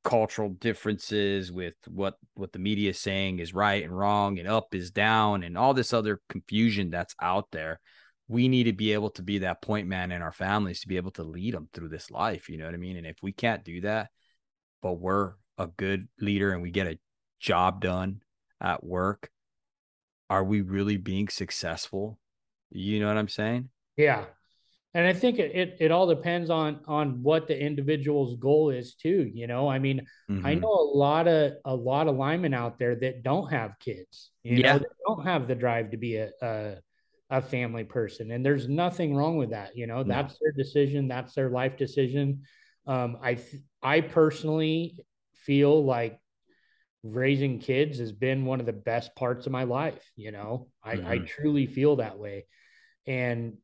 cultural 0.03 0.51
differences 0.51 1.53
with 1.53 1.75
what 1.89 2.15
what 2.35 2.53
the 2.53 2.59
media 2.59 2.91
is 2.91 2.99
saying 2.99 3.39
is 3.39 3.53
right 3.53 3.85
and 3.85 3.97
wrong 3.97 4.39
and 4.39 4.49
up 4.49 4.75
is 4.75 4.91
down 4.91 5.43
and 5.43 5.59
all 5.59 5.75
this 5.75 5.93
other 5.93 6.21
confusion 6.29 6.91
that's 6.91 7.15
out 7.21 7.47
there 7.53 7.79
we 8.29 8.49
need 8.49 8.65
to 8.65 8.73
be 8.73 8.93
able 8.93 9.11
to 9.11 9.23
be 9.23 9.39
that 9.39 9.61
point 9.61 9.87
man 9.87 10.11
in 10.11 10.23
our 10.23 10.33
families 10.33 10.81
to 10.81 10.89
be 10.89 10.97
able 10.97 11.11
to 11.11 11.23
lead 11.23 11.53
them 11.53 11.69
through 11.75 11.89
this 11.89 12.11
life 12.11 12.49
you 12.49 12.57
know 12.57 12.65
what 12.65 12.75
i 12.75 12.79
mean 12.79 12.97
and 12.97 13.07
if 13.07 13.17
we 13.23 13.31
can't 13.31 13.63
do 13.63 13.83
that 13.83 14.09
but 14.83 14.95
we're 14.95 15.35
a 15.59 15.67
good 15.67 16.09
leader 16.19 16.53
and 16.53 16.63
we 16.63 16.71
get 16.71 16.87
a 16.87 16.99
job 17.39 17.81
done 17.83 18.21
at 18.61 18.85
work, 18.85 19.31
are 20.29 20.45
we 20.45 20.61
really 20.61 20.97
being 20.97 21.29
successful? 21.29 22.19
You 22.71 23.01
know 23.01 23.09
what 23.09 23.17
I'm 23.17 23.29
saying? 23.29 23.69
Yeah. 23.97 24.25
And 24.93 25.07
I 25.07 25.13
think 25.13 25.39
it, 25.39 25.55
it, 25.55 25.77
it 25.79 25.91
all 25.93 26.09
depends 26.09 26.51
on 26.51 26.81
on 26.87 27.23
what 27.23 27.47
the 27.47 27.59
individual's 27.59 28.37
goal 28.37 28.71
is 28.71 28.97
too. 28.97 29.31
You 29.33 29.47
know, 29.47 29.69
I 29.69 29.79
mean, 29.79 30.07
mm-hmm. 30.29 30.45
I 30.45 30.55
know 30.55 30.69
a 30.69 30.91
lot 30.97 31.29
of 31.29 31.53
a 31.65 31.75
lot 31.75 32.09
of 32.09 32.17
linemen 32.17 32.55
out 32.55 32.79
there 32.79 32.97
that 32.97 33.23
don't 33.23 33.51
have 33.51 33.79
kids. 33.79 34.31
You 34.43 34.57
yeah. 34.57 34.79
know, 34.79 34.85
don't 35.07 35.25
have 35.25 35.47
the 35.47 35.55
drive 35.55 35.93
to 35.93 35.97
be 35.97 36.17
a, 36.17 36.31
a 36.43 36.77
a 37.31 37.41
family 37.41 37.85
person, 37.85 38.33
and 38.33 38.45
there's 38.45 38.69
nothing 38.69 39.15
wrong 39.15 39.37
with 39.37 39.51
that. 39.51 39.77
You 39.77 39.87
know, 39.87 40.03
that's 40.03 40.37
their 40.41 40.53
decision. 40.53 41.07
That's 41.07 41.35
their 41.35 41.51
life 41.51 41.77
decision. 41.77 42.43
Um, 42.87 43.19
I 43.23 43.39
I 43.81 44.01
personally 44.01 44.99
feel 45.35 45.85
like 45.85 46.19
raising 47.05 47.61
kids 47.61 47.99
has 48.01 48.11
been 48.11 48.45
one 48.45 48.59
of 48.59 48.67
the 48.67 48.73
best 48.73 49.15
parts 49.15 49.47
of 49.47 49.53
my 49.53 49.63
life. 49.63 50.11
You 50.17 50.33
know, 50.33 50.69
I, 50.83 50.97
mm-hmm. 50.97 51.07
I 51.07 51.19
truly 51.19 51.67
feel 51.67 51.97
that 51.97 52.19
way, 52.19 52.47
and 53.07 53.59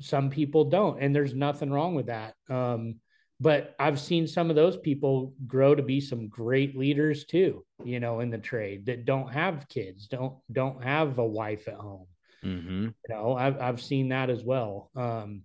some 0.00 0.30
people 0.30 0.64
don't, 0.64 1.00
and 1.00 1.14
there's 1.14 1.34
nothing 1.34 1.70
wrong 1.70 1.94
with 1.94 2.06
that. 2.06 2.34
Um, 2.48 2.96
but 3.40 3.74
I've 3.78 3.98
seen 3.98 4.26
some 4.26 4.50
of 4.50 4.56
those 4.56 4.76
people 4.76 5.34
grow 5.46 5.74
to 5.74 5.82
be 5.82 6.00
some 6.00 6.28
great 6.28 6.76
leaders 6.76 7.24
too. 7.24 7.64
You 7.82 8.00
know, 8.00 8.20
in 8.20 8.30
the 8.30 8.38
trade 8.38 8.86
that 8.86 9.04
don't 9.04 9.32
have 9.32 9.68
kids, 9.68 10.08
don't 10.08 10.34
don't 10.52 10.82
have 10.82 11.18
a 11.18 11.26
wife 11.26 11.68
at 11.68 11.74
home. 11.74 12.06
Mm-hmm. 12.44 12.84
You 12.84 13.14
know, 13.14 13.34
I've 13.34 13.60
I've 13.60 13.82
seen 13.82 14.10
that 14.10 14.28
as 14.28 14.42
well. 14.44 14.90
Um, 14.94 15.42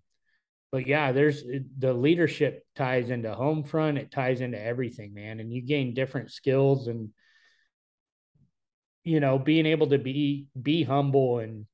but 0.71 0.87
yeah, 0.87 1.13
there's 1.13 1.43
the 1.77 1.93
leadership 1.93 2.65
ties 2.75 3.09
into 3.09 3.33
home 3.33 3.63
front, 3.63 3.97
it 3.97 4.11
ties 4.11 4.41
into 4.41 4.61
everything, 4.61 5.13
man. 5.13 5.39
And 5.39 5.53
you 5.53 5.61
gain 5.61 5.93
different 5.93 6.31
skills 6.31 6.87
and 6.87 7.11
you 9.05 9.19
know, 9.19 9.37
being 9.37 9.67
able 9.67 9.87
to 9.87 9.99
be 9.99 10.47
be 10.61 10.83
humble 10.83 11.39
and 11.39 11.65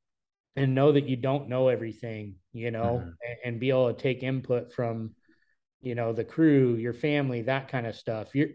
and 0.56 0.76
know 0.76 0.92
that 0.92 1.08
you 1.08 1.16
don't 1.16 1.50
know 1.50 1.70
everything, 1.70 2.36
you 2.54 2.72
know, 2.72 3.02
mm-hmm. 3.02 3.10
and, 3.10 3.38
and, 3.46 3.60
be 3.60 3.70
able 3.70 3.94
to 3.94 4.02
take 4.02 4.24
input 4.24 4.74
from, 4.74 5.12
you 5.82 5.96
know, 5.96 6.14
the 6.14 6.24
crew, 6.24 6.76
your 6.76 6.94
family, 6.94 7.44
that 7.44 7.70
kind 7.70 7.88
of 7.88 7.96
stuff. 7.96 8.34
You're 8.34 8.50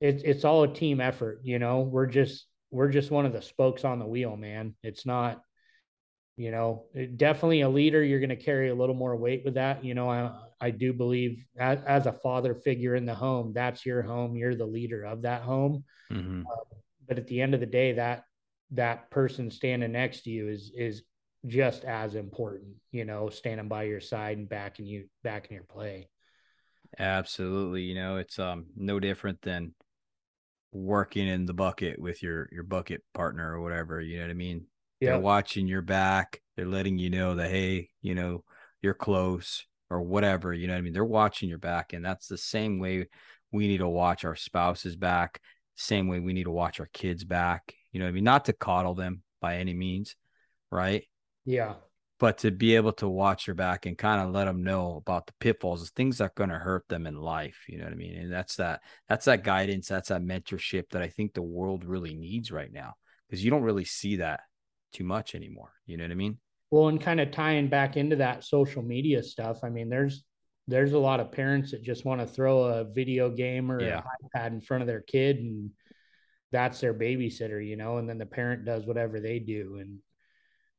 it's 0.00 0.22
it's 0.22 0.44
all 0.44 0.64
a 0.64 0.72
team 0.72 1.00
effort, 1.00 1.40
you 1.42 1.58
know. 1.58 1.80
We're 1.80 2.06
just 2.06 2.46
we're 2.70 2.90
just 2.90 3.10
one 3.10 3.26
of 3.26 3.32
the 3.32 3.42
spokes 3.42 3.84
on 3.84 3.98
the 3.98 4.06
wheel, 4.06 4.36
man. 4.36 4.74
It's 4.82 5.06
not 5.06 5.40
you 6.36 6.50
know 6.50 6.84
definitely 7.16 7.62
a 7.62 7.68
leader 7.68 8.02
you're 8.02 8.20
going 8.20 8.28
to 8.28 8.36
carry 8.36 8.68
a 8.68 8.74
little 8.74 8.94
more 8.94 9.16
weight 9.16 9.42
with 9.44 9.54
that 9.54 9.84
you 9.84 9.94
know 9.94 10.10
i, 10.10 10.30
I 10.60 10.70
do 10.70 10.92
believe 10.92 11.44
as, 11.58 11.78
as, 11.86 12.06
a 12.06 12.12
father 12.12 12.54
figure 12.54 12.94
in 12.94 13.06
the 13.06 13.14
home 13.14 13.52
that's 13.54 13.86
your 13.86 14.02
home 14.02 14.36
you're 14.36 14.54
the 14.54 14.66
leader 14.66 15.04
of 15.04 15.22
that 15.22 15.42
home 15.42 15.84
mm-hmm. 16.12 16.42
uh, 16.42 16.76
but 17.08 17.18
at 17.18 17.26
the 17.26 17.40
end 17.40 17.54
of 17.54 17.60
the 17.60 17.66
day 17.66 17.92
that 17.92 18.24
that 18.72 19.10
person 19.10 19.50
standing 19.50 19.92
next 19.92 20.22
to 20.22 20.30
you 20.30 20.48
is 20.48 20.72
is 20.76 21.02
just 21.46 21.84
as 21.84 22.14
important 22.14 22.74
you 22.92 23.04
know 23.04 23.28
standing 23.28 23.68
by 23.68 23.84
your 23.84 24.00
side 24.00 24.36
and 24.36 24.48
backing 24.48 24.86
you 24.86 25.06
back 25.22 25.48
in 25.48 25.54
your 25.54 25.64
play 25.64 26.08
absolutely 26.98 27.82
you 27.82 27.94
know 27.94 28.16
it's 28.16 28.38
um 28.38 28.66
no 28.76 28.98
different 28.98 29.40
than 29.42 29.74
working 30.72 31.28
in 31.28 31.46
the 31.46 31.54
bucket 31.54 31.98
with 31.98 32.22
your 32.22 32.48
your 32.52 32.62
bucket 32.62 33.02
partner 33.14 33.52
or 33.52 33.60
whatever 33.60 34.00
you 34.00 34.16
know 34.16 34.24
what 34.24 34.30
i 34.30 34.34
mean 34.34 34.66
yeah. 35.00 35.10
They're 35.10 35.20
watching 35.20 35.66
your 35.66 35.82
back. 35.82 36.40
They're 36.56 36.66
letting 36.66 36.98
you 36.98 37.10
know 37.10 37.34
that, 37.34 37.50
hey, 37.50 37.90
you 38.00 38.14
know, 38.14 38.44
you're 38.80 38.94
close 38.94 39.66
or 39.90 40.00
whatever. 40.00 40.52
You 40.52 40.66
know 40.66 40.72
what 40.72 40.78
I 40.78 40.82
mean? 40.82 40.92
They're 40.92 41.04
watching 41.04 41.48
your 41.48 41.58
back. 41.58 41.92
And 41.92 42.04
that's 42.04 42.28
the 42.28 42.38
same 42.38 42.78
way 42.78 43.06
we 43.52 43.68
need 43.68 43.78
to 43.78 43.88
watch 43.88 44.24
our 44.24 44.36
spouses 44.36 44.96
back. 44.96 45.40
Same 45.74 46.08
way 46.08 46.20
we 46.20 46.32
need 46.32 46.44
to 46.44 46.50
watch 46.50 46.80
our 46.80 46.88
kids 46.92 47.24
back. 47.24 47.74
You 47.92 48.00
know 48.00 48.06
what 48.06 48.10
I 48.10 48.14
mean? 48.14 48.24
Not 48.24 48.46
to 48.46 48.52
coddle 48.54 48.94
them 48.94 49.22
by 49.40 49.56
any 49.58 49.74
means, 49.74 50.16
right? 50.70 51.04
Yeah. 51.46 51.74
But 52.18 52.38
to 52.38 52.50
be 52.50 52.76
able 52.76 52.92
to 52.94 53.08
watch 53.08 53.46
your 53.46 53.54
back 53.54 53.86
and 53.86 53.96
kind 53.96 54.22
of 54.22 54.34
let 54.34 54.46
them 54.46 54.62
know 54.62 54.96
about 54.96 55.26
the 55.26 55.34
pitfalls, 55.38 55.82
the 55.82 55.90
things 55.94 56.18
that 56.18 56.24
are 56.24 56.32
going 56.34 56.50
to 56.50 56.56
hurt 56.56 56.88
them 56.88 57.06
in 57.06 57.16
life. 57.16 57.64
You 57.68 57.78
know 57.78 57.84
what 57.84 57.92
I 57.92 57.96
mean? 57.96 58.16
And 58.16 58.32
that's 58.32 58.56
that, 58.56 58.80
that's 59.08 59.26
that 59.26 59.44
guidance, 59.44 59.88
that's 59.88 60.08
that 60.08 60.22
mentorship 60.22 60.90
that 60.90 61.02
I 61.02 61.08
think 61.08 61.34
the 61.34 61.42
world 61.42 61.84
really 61.84 62.14
needs 62.14 62.50
right 62.50 62.72
now 62.72 62.94
because 63.28 63.44
you 63.44 63.50
don't 63.50 63.62
really 63.62 63.84
see 63.84 64.16
that 64.16 64.40
too 64.92 65.04
much 65.04 65.34
anymore. 65.34 65.72
You 65.84 65.98
know 65.98 66.04
what 66.04 66.10
I 66.10 66.16
mean? 66.16 66.38
Well, 66.70 66.88
and 66.88 67.00
kind 67.00 67.20
of 67.20 67.30
tying 67.30 67.68
back 67.68 67.96
into 67.96 68.16
that 68.16 68.44
social 68.44 68.82
media 68.82 69.22
stuff. 69.22 69.58
I 69.62 69.68
mean, 69.68 69.88
there's 69.88 70.24
there's 70.68 70.94
a 70.94 70.98
lot 70.98 71.20
of 71.20 71.30
parents 71.30 71.70
that 71.70 71.82
just 71.82 72.04
want 72.04 72.20
to 72.20 72.26
throw 72.26 72.62
a 72.62 72.84
video 72.84 73.30
game 73.30 73.70
or 73.70 73.80
yeah. 73.80 73.98
an 73.98 74.28
iPad 74.34 74.46
in 74.48 74.60
front 74.60 74.82
of 74.82 74.88
their 74.88 75.00
kid 75.00 75.36
and 75.36 75.70
that's 76.50 76.80
their 76.80 76.94
babysitter, 76.94 77.64
you 77.64 77.76
know, 77.76 77.98
and 77.98 78.08
then 78.08 78.18
the 78.18 78.26
parent 78.26 78.64
does 78.64 78.84
whatever 78.84 79.20
they 79.20 79.38
do. 79.38 79.78
And 79.80 79.98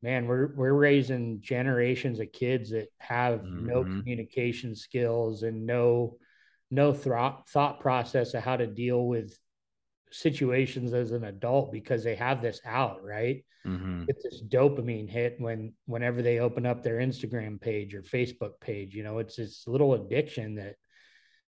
man, 0.02 0.28
we're 0.28 0.54
we're 0.56 0.74
raising 0.74 1.41
generations 1.41 2.20
of 2.20 2.32
kids 2.32 2.72
that 2.72 2.88
have 3.00 3.41
mm-hmm. 3.41 3.66
no 3.66 3.84
communication 3.84 4.76
skills 4.76 5.43
and 5.43 5.66
no 5.66 6.18
no 6.70 6.93
thought 6.93 7.50
thought 7.50 7.80
process 7.80 8.34
of 8.34 8.43
how 8.43 8.58
to 8.58 8.68
deal 8.68 9.06
with 9.06 9.38
situations 10.12 10.93
as 10.93 11.12
an 11.12 11.24
adult 11.24 11.72
because 11.72 12.04
they 12.04 12.16
have 12.16 12.41
this 12.41 12.62
out, 12.66 13.04
right? 13.04 13.43
Mm-hmm. 13.66 14.06
It's 14.08 14.24
this 14.24 14.41
dopamine 14.48 15.10
hit 15.10 15.36
when 15.39 15.74
whenever 15.86 16.22
they 16.22 16.39
open 16.39 16.66
up 16.66 16.84
their 16.84 16.98
Instagram 16.98 17.60
page 17.60 17.93
or 17.93 18.02
Facebook 18.02 18.60
page. 18.62 18.93
You 18.93 19.04
know, 19.04 19.20
it's 19.20 19.36
this 19.36 19.64
little 19.68 19.93
addiction 19.93 20.56
that, 20.56 20.76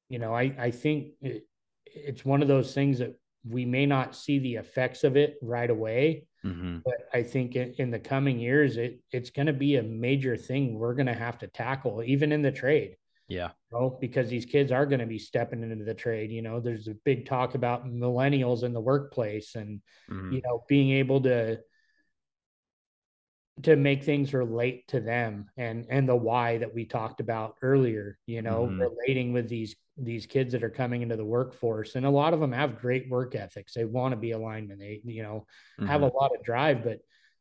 you 0.08 0.18
know, 0.18 0.34
I 0.34 0.54
I 0.58 0.70
think 0.70 1.12
it, 1.20 1.46
it's 1.84 2.24
one 2.24 2.42
of 2.42 2.48
those 2.48 2.72
things 2.72 3.00
that 3.00 3.14
we 3.46 3.64
may 3.64 3.86
not 3.86 4.14
see 4.14 4.38
the 4.38 4.56
effects 4.56 5.04
of 5.04 5.16
it 5.16 5.36
right 5.42 5.70
away, 5.70 6.24
mm-hmm. 6.44 6.78
but 6.84 7.08
I 7.12 7.22
think 7.22 7.56
in, 7.56 7.74
in 7.78 7.90
the 7.90 7.98
coming 7.98 8.38
years 8.38 8.76
it 8.76 9.00
it's 9.12 9.30
going 9.30 9.46
to 9.46 9.52
be 9.52 9.76
a 9.76 9.82
major 9.82 10.36
thing 10.36 10.78
we're 10.78 10.94
going 10.94 11.06
to 11.06 11.14
have 11.14 11.38
to 11.38 11.46
tackle, 11.46 12.02
even 12.02 12.32
in 12.32 12.42
the 12.42 12.52
trade. 12.52 12.96
Yeah. 13.28 13.50
You 13.70 13.78
know, 13.78 13.98
because 14.00 14.30
these 14.30 14.46
kids 14.46 14.72
are 14.72 14.86
going 14.86 15.00
to 15.00 15.06
be 15.06 15.18
stepping 15.18 15.62
into 15.62 15.84
the 15.84 15.94
trade. 15.94 16.32
You 16.32 16.42
know, 16.42 16.60
there's 16.60 16.88
a 16.88 16.94
big 17.04 17.26
talk 17.26 17.54
about 17.54 17.86
millennials 17.86 18.62
in 18.62 18.72
the 18.72 18.80
workplace 18.80 19.54
and, 19.54 19.82
mm-hmm. 20.10 20.32
you 20.32 20.40
know, 20.44 20.64
being 20.66 20.92
able 20.92 21.20
to 21.22 21.60
to 23.62 23.76
make 23.76 24.04
things 24.04 24.34
relate 24.34 24.86
to 24.88 25.00
them 25.00 25.46
and 25.56 25.86
and 25.90 26.08
the 26.08 26.16
why 26.16 26.58
that 26.58 26.74
we 26.74 26.84
talked 26.84 27.20
about 27.20 27.56
earlier 27.62 28.18
you 28.26 28.42
know 28.42 28.66
mm-hmm. 28.66 28.80
relating 28.80 29.32
with 29.32 29.48
these 29.48 29.76
these 29.96 30.26
kids 30.26 30.52
that 30.52 30.62
are 30.62 30.70
coming 30.70 31.02
into 31.02 31.16
the 31.16 31.24
workforce 31.24 31.94
and 31.94 32.06
a 32.06 32.10
lot 32.10 32.32
of 32.32 32.40
them 32.40 32.52
have 32.52 32.80
great 32.80 33.08
work 33.08 33.34
ethics 33.34 33.74
they 33.74 33.84
want 33.84 34.12
to 34.12 34.16
be 34.16 34.32
alignment 34.32 34.78
they 34.80 35.00
you 35.04 35.22
know 35.22 35.46
mm-hmm. 35.78 35.88
have 35.88 36.02
a 36.02 36.06
lot 36.06 36.34
of 36.34 36.42
drive 36.42 36.82
but 36.82 36.98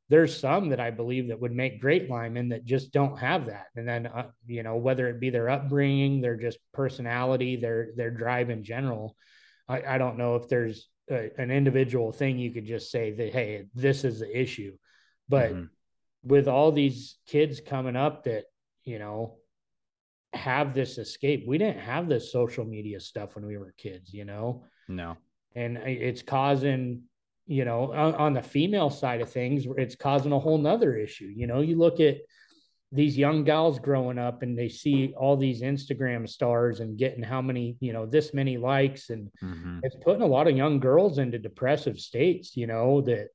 there's 0.10 0.40
some 0.40 0.70
that 0.70 0.80
I 0.80 0.90
believe 0.90 1.28
that 1.28 1.42
would 1.42 1.52
make 1.52 1.82
great 1.82 2.10
linemen 2.10 2.48
that 2.50 2.64
just 2.64 2.94
don't 2.94 3.20
have 3.20 3.48
that. 3.48 3.66
And 3.76 3.86
then, 3.86 4.08
uh, 4.08 4.28
you 4.46 4.64
know, 4.64 4.78
whether 4.78 5.10
it 5.10 5.20
be 5.20 5.32
their 5.32 5.50
upbringing, 5.50 6.22
their 6.22 6.38
just 6.38 6.60
personality, 6.74 7.58
their 7.58 7.90
their 7.94 8.10
drive 8.10 8.50
in 8.50 8.64
general, 8.64 9.18
I, 9.68 9.84
I 9.86 9.98
don't 9.98 10.18
know 10.18 10.38
if 10.38 10.48
there's 10.48 10.88
a, 11.10 11.32
an 11.38 11.52
individual 11.52 12.12
thing 12.12 12.38
you 12.38 12.52
could 12.52 12.66
just 12.66 12.92
say 12.92 13.12
that 13.12 13.34
hey 13.34 13.66
this 13.74 14.04
is 14.04 14.20
the 14.20 14.40
issue 14.40 14.76
but 15.30 15.52
mm-hmm. 15.52 15.66
With 16.28 16.48
all 16.48 16.72
these 16.72 17.18
kids 17.28 17.62
coming 17.62 17.96
up 17.96 18.24
that 18.24 18.46
you 18.84 19.00
know 19.00 19.38
have 20.34 20.74
this 20.74 20.98
escape 20.98 21.46
we 21.48 21.58
didn't 21.58 21.80
have 21.80 22.08
this 22.08 22.32
social 22.32 22.66
media 22.66 23.00
stuff 23.00 23.36
when 23.36 23.46
we 23.46 23.58
were 23.58 23.74
kids 23.78 24.14
you 24.14 24.26
know 24.26 24.64
no 24.88 25.16
and 25.56 25.78
it's 25.78 26.22
causing 26.22 27.02
you 27.46 27.66
know 27.66 27.94
on, 27.94 28.14
on 28.16 28.34
the 28.34 28.42
female 28.42 28.90
side 28.90 29.22
of 29.22 29.30
things 29.30 29.66
it's 29.78 29.96
causing 29.96 30.32
a 30.32 30.40
whole 30.40 30.58
nother 30.58 30.96
issue 30.96 31.32
you 31.36 31.48
know 31.48 31.62
you 31.62 31.78
look 31.78 32.00
at 32.00 32.18
these 32.92 33.18
young 33.18 33.44
gals 33.44 33.80
growing 33.80 34.18
up 34.18 34.44
and 34.44 34.58
they 34.58 34.70
see 34.70 35.14
all 35.18 35.36
these 35.36 35.62
Instagram 35.62 36.28
stars 36.28 36.80
and 36.80 36.98
getting 36.98 37.22
how 37.22 37.42
many, 37.42 37.76
you 37.82 37.92
know, 37.92 38.06
this 38.06 38.34
many 38.34 38.58
likes. 38.58 39.10
And 39.10 39.30
mm-hmm. 39.44 39.80
it's 39.84 39.98
putting 40.04 40.22
a 40.22 40.28
lot 40.28 40.48
of 40.48 40.56
young 40.56 40.80
girls 40.80 41.18
into 41.18 41.38
depressive 41.38 42.00
states, 42.00 42.56
you 42.56 42.66
know, 42.66 43.02
that 43.02 43.28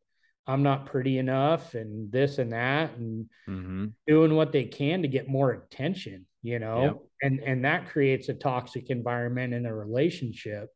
I'm 0.47 0.63
not 0.63 0.87
pretty 0.87 1.19
enough 1.19 1.75
and 1.75 2.11
this 2.11 2.39
and 2.39 2.53
that 2.53 2.97
and 2.97 3.27
mm-hmm. 3.49 3.87
doing 4.07 4.35
what 4.35 4.53
they 4.53 4.65
can 4.65 5.03
to 5.03 5.09
get 5.09 5.29
more 5.29 5.53
attention, 5.53 6.27
you 6.43 6.59
know, 6.59 6.83
yep. 6.83 6.97
and, 7.23 7.41
and 7.41 7.65
that 7.65 7.89
creates 7.89 8.29
a 8.29 8.35
toxic 8.35 8.91
environment 8.91 9.55
in 9.55 9.67
a 9.67 9.75
relationship. 9.75 10.69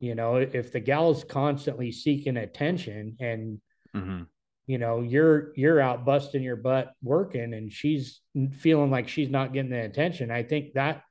You 0.00 0.14
know, 0.14 0.36
if 0.36 0.72
the 0.72 0.80
gal 0.80 1.10
is 1.10 1.24
constantly 1.24 1.92
seeking 1.92 2.36
attention 2.36 3.16
and 3.20 3.60
mm-hmm 3.94 4.22
you 4.70 4.78
know 4.78 5.00
you're 5.00 5.52
you're 5.56 5.80
out 5.80 6.04
busting 6.04 6.44
your 6.44 6.54
butt 6.54 6.92
working 7.02 7.54
and 7.54 7.72
she's 7.72 8.20
feeling 8.52 8.88
like 8.88 9.08
she's 9.08 9.28
not 9.28 9.52
getting 9.52 9.72
the 9.72 9.84
attention 9.84 10.30
i 10.30 10.44
think 10.44 10.74
that 10.74 11.02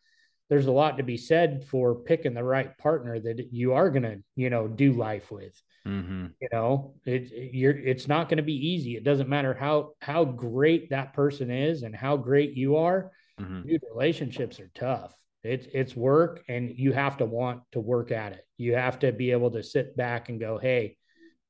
there's 0.49 0.67
a 0.67 0.71
lot 0.71 0.95
to 0.97 1.03
be 1.03 1.17
said 1.17 1.65
for 1.65 1.93
picking 1.93 2.33
the 2.33 2.43
right 2.43 2.77
partner 2.77 3.19
that 3.19 3.49
you 3.51 3.73
are 3.73 3.89
going 3.89 4.03
to 4.03 4.17
you 4.37 4.49
know 4.49 4.65
do 4.65 4.93
life 4.93 5.29
with 5.29 5.61
mm-hmm. 5.87 6.27
you 6.41 6.47
know 6.51 6.93
it 7.05 7.31
you're 7.53 7.77
it's 7.77 8.07
not 8.07 8.29
going 8.29 8.37
to 8.37 8.43
be 8.43 8.67
easy 8.69 8.95
it 8.95 9.03
doesn't 9.03 9.29
matter 9.29 9.53
how 9.53 9.91
how 10.01 10.25
great 10.25 10.89
that 10.89 11.13
person 11.13 11.49
is 11.49 11.83
and 11.83 11.95
how 11.95 12.17
great 12.17 12.53
you 12.55 12.77
are 12.77 13.11
mm-hmm. 13.39 13.67
dude 13.67 13.81
relationships 13.93 14.59
are 14.59 14.71
tough 14.75 15.13
it's 15.43 15.67
it's 15.73 15.95
work 15.95 16.43
and 16.49 16.69
you 16.77 16.91
have 16.91 17.17
to 17.17 17.25
want 17.25 17.61
to 17.71 17.79
work 17.79 18.11
at 18.11 18.33
it 18.33 18.45
you 18.57 18.75
have 18.75 18.99
to 18.99 19.11
be 19.11 19.31
able 19.31 19.51
to 19.51 19.63
sit 19.63 19.95
back 19.95 20.29
and 20.29 20.39
go 20.39 20.57
hey 20.57 20.95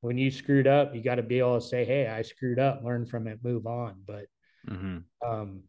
when 0.02 0.18
you 0.18 0.32
screwed 0.32 0.68
up, 0.68 0.96
you 0.96 1.04
got 1.04 1.16
to 1.16 1.24
be 1.24 1.40
able 1.40 1.60
to 1.60 1.66
say, 1.66 1.84
"Hey, 1.86 2.08
I 2.08 2.22
screwed 2.22 2.60
up, 2.60 2.82
learn 2.84 3.06
from 3.06 3.28
it, 3.28 3.44
move 3.44 3.68
on." 3.68 4.02
But 4.06 4.26
mm-hmm. 4.68 5.00
um, 5.28 5.64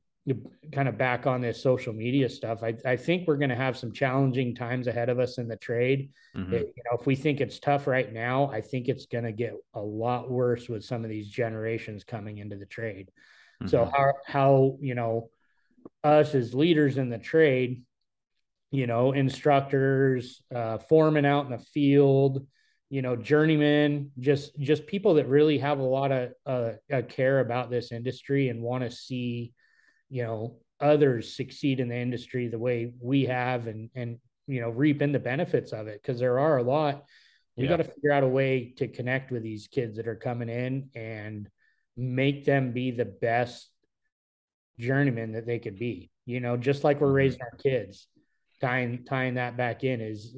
kind 0.72 0.88
of 0.88 0.98
back 0.98 1.26
on 1.26 1.40
this 1.40 1.62
social 1.62 1.92
media 1.92 2.28
stuff, 2.28 2.62
I, 2.62 2.74
I 2.84 2.96
think 2.96 3.26
we're 3.26 3.36
going 3.36 3.50
to 3.50 3.56
have 3.56 3.76
some 3.76 3.92
challenging 3.92 4.54
times 4.54 4.86
ahead 4.86 5.08
of 5.08 5.18
us 5.18 5.38
in 5.38 5.48
the 5.48 5.56
trade. 5.56 6.10
Mm-hmm. 6.36 6.54
It, 6.54 6.72
you 6.76 6.82
know, 6.84 6.98
if 6.98 7.06
we 7.06 7.16
think 7.16 7.40
it's 7.40 7.58
tough 7.58 7.86
right 7.86 8.12
now, 8.12 8.50
I 8.50 8.60
think 8.60 8.88
it's 8.88 9.06
going 9.06 9.24
to 9.24 9.32
get 9.32 9.54
a 9.74 9.80
lot 9.80 10.30
worse 10.30 10.68
with 10.68 10.84
some 10.84 11.04
of 11.04 11.10
these 11.10 11.28
generations 11.28 12.04
coming 12.04 12.38
into 12.38 12.56
the 12.56 12.66
trade. 12.66 13.10
Mm-hmm. 13.62 13.68
So 13.68 13.84
how 13.84 14.12
how 14.26 14.76
you 14.80 14.94
know 14.94 15.30
us 16.04 16.34
as 16.34 16.54
leaders 16.54 16.98
in 16.98 17.08
the 17.08 17.18
trade, 17.18 17.82
you 18.70 18.86
know, 18.86 19.12
instructors, 19.12 20.42
uh, 20.54 20.78
foremen 20.78 21.24
out 21.24 21.46
in 21.46 21.52
the 21.52 21.58
field 21.58 22.46
you 22.92 23.02
know 23.02 23.14
journeymen 23.14 24.10
just 24.18 24.58
just 24.58 24.84
people 24.84 25.14
that 25.14 25.28
really 25.28 25.58
have 25.58 25.78
a 25.78 25.82
lot 25.82 26.10
of 26.10 26.32
uh, 26.44 26.72
care 27.08 27.38
about 27.38 27.70
this 27.70 27.92
industry 27.92 28.48
and 28.48 28.60
want 28.60 28.82
to 28.82 28.90
see 28.90 29.52
you 30.11 30.22
know 30.22 30.56
others 30.80 31.34
succeed 31.34 31.80
in 31.80 31.88
the 31.88 31.96
industry 31.96 32.48
the 32.48 32.58
way 32.58 32.92
we 33.00 33.24
have 33.26 33.66
and 33.66 33.90
and 33.94 34.18
you 34.46 34.61
know 34.61 34.70
reap 34.70 35.00
in 35.00 35.12
the 35.12 35.18
benefits 35.18 35.72
of 35.72 35.86
it 35.86 36.00
because 36.02 36.18
there 36.18 36.38
are 36.38 36.58
a 36.58 36.62
lot 36.62 37.04
we 37.56 37.64
yeah. 37.64 37.70
got 37.70 37.76
to 37.76 37.84
figure 37.84 38.12
out 38.12 38.22
a 38.22 38.28
way 38.28 38.72
to 38.76 38.88
connect 38.88 39.30
with 39.30 39.42
these 39.42 39.68
kids 39.68 39.96
that 39.96 40.08
are 40.08 40.16
coming 40.16 40.48
in 40.48 40.88
and 40.94 41.48
make 41.96 42.44
them 42.44 42.72
be 42.72 42.90
the 42.90 43.04
best 43.04 43.70
journeyman 44.78 45.32
that 45.32 45.46
they 45.46 45.58
could 45.58 45.78
be 45.78 46.11
you 46.26 46.40
know 46.40 46.56
just 46.56 46.84
like 46.84 47.00
we're 47.00 47.08
mm-hmm. 47.08 47.16
raising 47.16 47.42
our 47.42 47.58
kids 47.62 48.08
tying 48.61 49.04
tying 49.04 49.34
that 49.34 49.56
back 49.56 49.84
in 49.84 50.00
is 50.00 50.36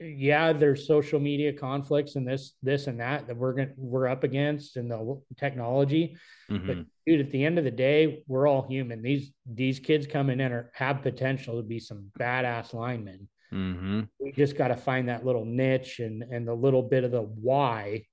yeah, 0.00 0.52
there's 0.52 0.86
social 0.86 1.20
media 1.20 1.52
conflicts 1.52 2.16
and 2.16 2.26
this, 2.26 2.54
this 2.62 2.86
and 2.86 3.00
that 3.00 3.26
that 3.26 3.36
we're 3.36 3.52
going 3.52 3.70
we're 3.76 4.08
up 4.08 4.24
against 4.24 4.76
and 4.76 4.90
the 4.90 5.20
technology. 5.36 6.16
Mm-hmm. 6.50 6.66
But 6.66 6.76
dude, 7.06 7.20
at 7.20 7.30
the 7.30 7.44
end 7.44 7.58
of 7.58 7.64
the 7.64 7.70
day, 7.70 8.22
we're 8.26 8.48
all 8.48 8.66
human. 8.66 9.02
These 9.02 9.32
these 9.46 9.78
kids 9.78 10.06
coming 10.06 10.40
in 10.40 10.52
are 10.52 10.70
have 10.74 11.02
potential 11.02 11.56
to 11.56 11.62
be 11.62 11.78
some 11.78 12.10
badass 12.18 12.72
linemen. 12.72 13.28
Mm-hmm. 13.52 14.02
We 14.18 14.32
just 14.32 14.56
got 14.56 14.68
to 14.68 14.76
find 14.76 15.08
that 15.08 15.26
little 15.26 15.44
niche 15.44 15.98
and 15.98 16.22
and 16.22 16.48
the 16.48 16.54
little 16.54 16.82
bit 16.82 17.04
of 17.04 17.10
the 17.10 17.22
why, 17.22 18.04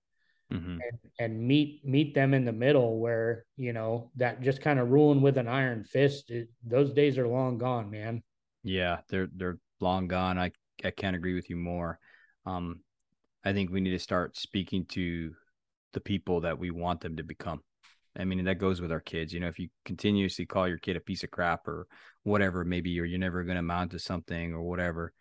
mm-hmm. 0.51 0.79
and, 0.81 0.99
and 1.19 1.39
meet 1.39 1.85
meet 1.85 2.13
them 2.13 2.33
in 2.33 2.43
the 2.43 2.51
middle 2.51 2.99
where 2.99 3.45
you 3.55 3.71
know 3.71 4.11
that 4.17 4.41
just 4.41 4.61
kind 4.61 4.79
of 4.79 4.89
ruling 4.89 5.21
with 5.21 5.37
an 5.37 5.47
iron 5.47 5.85
fist. 5.85 6.31
It, 6.31 6.49
those 6.65 6.91
days 6.91 7.17
are 7.17 7.27
long 7.27 7.57
gone, 7.57 7.89
man. 7.89 8.23
Yeah, 8.63 8.97
they're 9.09 9.29
they're 9.33 9.59
long 9.79 10.09
gone. 10.09 10.37
I 10.37 10.51
I 10.83 10.91
can't 10.91 11.15
agree 11.15 11.33
with 11.33 11.49
you 11.49 11.55
more. 11.55 11.99
Um, 12.45 12.81
I 13.43 13.53
think 13.53 13.71
we 13.71 13.81
need 13.81 13.91
to 13.91 13.99
start 13.99 14.37
speaking 14.37 14.85
to 14.89 15.33
the 15.93 15.99
people 15.99 16.41
that 16.41 16.59
we 16.59 16.71
want 16.71 17.01
them 17.01 17.17
to 17.17 17.23
become. 17.23 17.61
I 18.17 18.25
mean, 18.25 18.43
that 18.45 18.57
goes 18.57 18.81
with 18.81 18.91
our 18.91 18.99
kids. 18.99 19.33
You 19.33 19.39
know, 19.39 19.47
if 19.47 19.59
you 19.59 19.69
continuously 19.85 20.45
call 20.45 20.67
your 20.67 20.79
kid 20.79 20.95
a 20.95 20.99
piece 20.99 21.23
of 21.23 21.31
crap 21.31 21.67
or 21.67 21.87
whatever, 22.23 22.65
maybe, 22.65 22.99
or 22.99 23.05
you're 23.05 23.19
never 23.19 23.43
going 23.43 23.55
to 23.55 23.59
amount 23.59 23.91
to 23.91 23.99
something 23.99 24.53
or 24.53 24.63
whatever, 24.63 25.13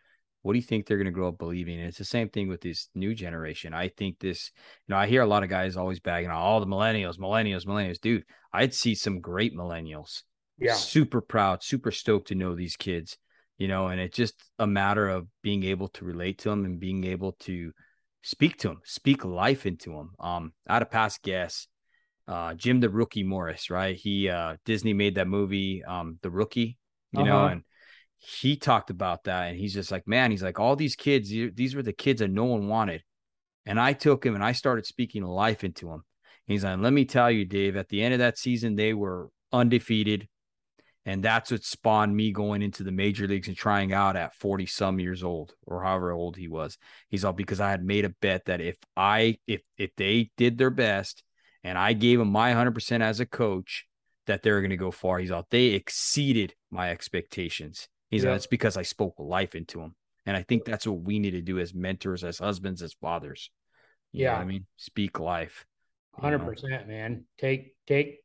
what 0.43 0.53
do 0.53 0.59
you 0.59 0.65
think 0.65 0.87
they're 0.87 0.97
going 0.97 1.07
to 1.07 1.11
grow 1.11 1.29
up 1.29 1.39
believing? 1.39 1.79
And 1.79 1.89
it's 1.89 1.99
the 1.99 2.05
same 2.05 2.29
thing 2.29 2.49
with 2.49 2.61
this 2.61 2.89
new 2.95 3.15
generation. 3.15 3.75
I 3.75 3.89
think 3.89 4.19
this, 4.19 4.51
you 4.87 4.95
know, 4.95 4.99
I 4.99 5.09
hear 5.09 5.23
a 5.23 5.27
lot 5.27 5.43
of 5.43 5.51
guys 5.51 5.77
always 5.77 6.01
bagging 6.01 6.31
on 6.31 6.37
all 6.37 6.61
the 6.61 6.67
millennials, 6.67 7.19
millennials, 7.19 7.67
millennials. 7.67 8.01
Dude, 8.01 8.25
I'd 8.53 8.73
see 8.73 8.95
some 8.95 9.21
great 9.21 9.55
millennials. 9.55 10.23
Yeah. 10.59 10.75
Super 10.75 11.21
proud, 11.21 11.63
super 11.63 11.91
stoked 11.91 12.29
to 12.29 12.35
know 12.35 12.55
these 12.55 12.77
kids 12.77 13.19
you 13.59 13.69
know, 13.69 13.89
and 13.89 14.01
it's 14.01 14.17
just 14.17 14.35
a 14.59 14.67
matter 14.67 15.09
of 15.09 15.27
being 15.43 15.65
able 15.65 15.89
to 15.89 16.05
relate 16.05 16.39
to 16.39 16.51
them 16.51 16.65
and 16.65 16.79
being 16.79 17.05
able 17.05 17.33
to 17.41 17.73
speak 18.23 18.59
to 18.59 18.69
them, 18.69 18.81
speak 18.85 19.25
life 19.25 19.67
into 19.67 19.91
them. 19.91 20.11
Um, 20.19 20.53
I 20.69 20.75
had 20.75 20.83
a 20.83 20.87
past 20.87 21.23
guest, 21.23 21.69
uh, 22.29 22.55
Jim 22.55 22.81
the 22.81 22.91
Rookie 22.91 23.23
Morris, 23.23 23.71
right? 23.71 23.97
He 23.97 24.29
uh, 24.29 24.57
Disney 24.65 24.93
made 24.93 25.15
that 25.15 25.29
movie, 25.29 25.83
um, 25.85 26.19
The 26.23 26.31
Rookie, 26.31 26.77
you 27.13 27.21
uh-huh. 27.21 27.29
know, 27.29 27.47
and 27.47 27.63
he 28.19 28.57
talked 28.57 28.91
about 28.91 29.25
that, 29.25 29.49
and 29.49 29.59
he's 29.59 29.75
just 29.75 29.93
like, 29.93 30.09
man, 30.09 30.31
he's 30.31 30.43
like, 30.43 30.59
all 30.59 30.75
these 30.75 30.97
kids, 30.97 31.29
these 31.29 31.75
were 31.75 31.83
the 31.83 31.93
kids 31.93 32.21
that 32.21 32.31
no 32.31 32.45
one 32.45 32.69
wanted, 32.69 33.03
and 33.65 33.79
I 33.79 33.93
took 33.93 34.25
him 34.25 34.35
and 34.35 34.45
I 34.45 34.53
started 34.53 34.87
speaking 34.87 35.23
life 35.23 35.65
into 35.65 35.91
him. 35.91 36.03
He's 36.47 36.65
like, 36.65 36.79
let 36.79 36.93
me 36.93 37.05
tell 37.05 37.31
you, 37.31 37.45
Dave, 37.45 37.77
at 37.77 37.89
the 37.89 38.03
end 38.03 38.15
of 38.15 38.21
that 38.21 38.39
season, 38.39 38.77
they 38.77 38.95
were 38.95 39.31
undefeated. 39.53 40.29
And 41.07 41.23
that's 41.23 41.53
what 41.53 41.63
spawned 41.63 42.15
me 42.17 42.33
going 42.33 42.63
into 42.63 42.83
the 42.83 42.91
major 42.91 43.29
leagues 43.29 43.47
and 43.47 43.57
trying 43.57 43.93
out 43.93 44.17
at 44.17 44.35
40 44.35 44.67
some 44.67 44.99
years 44.99 45.23
old 45.23 45.55
or 45.65 45.85
however 45.85 46.11
old 46.11 46.37
he 46.37 46.49
was. 46.49 46.79
He's 47.09 47.25
all 47.25 47.33
because 47.33 47.61
I 47.61 47.71
had 47.71 47.85
made 47.85 48.05
a 48.05 48.15
bet 48.21 48.47
that 48.47 48.61
if 48.61 48.77
I 48.97 49.39
if 49.47 49.63
if 49.79 49.93
they 49.97 50.31
did 50.37 50.59
their 50.59 50.71
best 50.71 51.23
and 51.63 51.79
I 51.79 51.93
gave 51.93 52.19
them 52.19 52.29
my 52.29 52.53
100% 52.53 53.03
as 53.03 53.21
a 53.21 53.27
coach, 53.27 53.87
that 54.27 54.43
they're 54.43 54.61
going 54.61 54.71
to 54.71 54.77
go 54.77 54.91
far. 54.91 55.21
He's 55.21 55.31
all 55.31 55.47
they 55.51 55.67
exceeded 55.67 56.55
my 56.73 56.91
expectations. 56.91 57.89
He's 58.11 58.25
yeah. 58.25 58.31
all, 58.31 58.37
it's 58.37 58.49
because 58.49 58.77
I 58.77 58.83
spoke 58.83 59.15
life 59.19 59.55
into 59.55 59.79
them. 59.79 59.95
And 60.27 60.37
I 60.37 60.43
think 60.43 60.65
that's 60.65 60.89
what 60.89 61.01
we 61.01 61.21
need 61.21 61.33
to 61.33 61.41
do 61.41 61.61
as 61.61 61.73
mentors, 61.73 62.25
as 62.25 62.41
husbands, 62.41 62.83
as 62.83 62.95
fathers. 62.95 63.51
You 64.13 64.25
yeah. 64.25 64.37
I 64.37 64.45
mean, 64.45 64.67
speak 64.77 65.21
life. 65.21 65.65
Hundred 66.19 66.41
percent, 66.41 66.89
man. 66.89 67.27
Take 67.39 67.75
take 67.87 68.21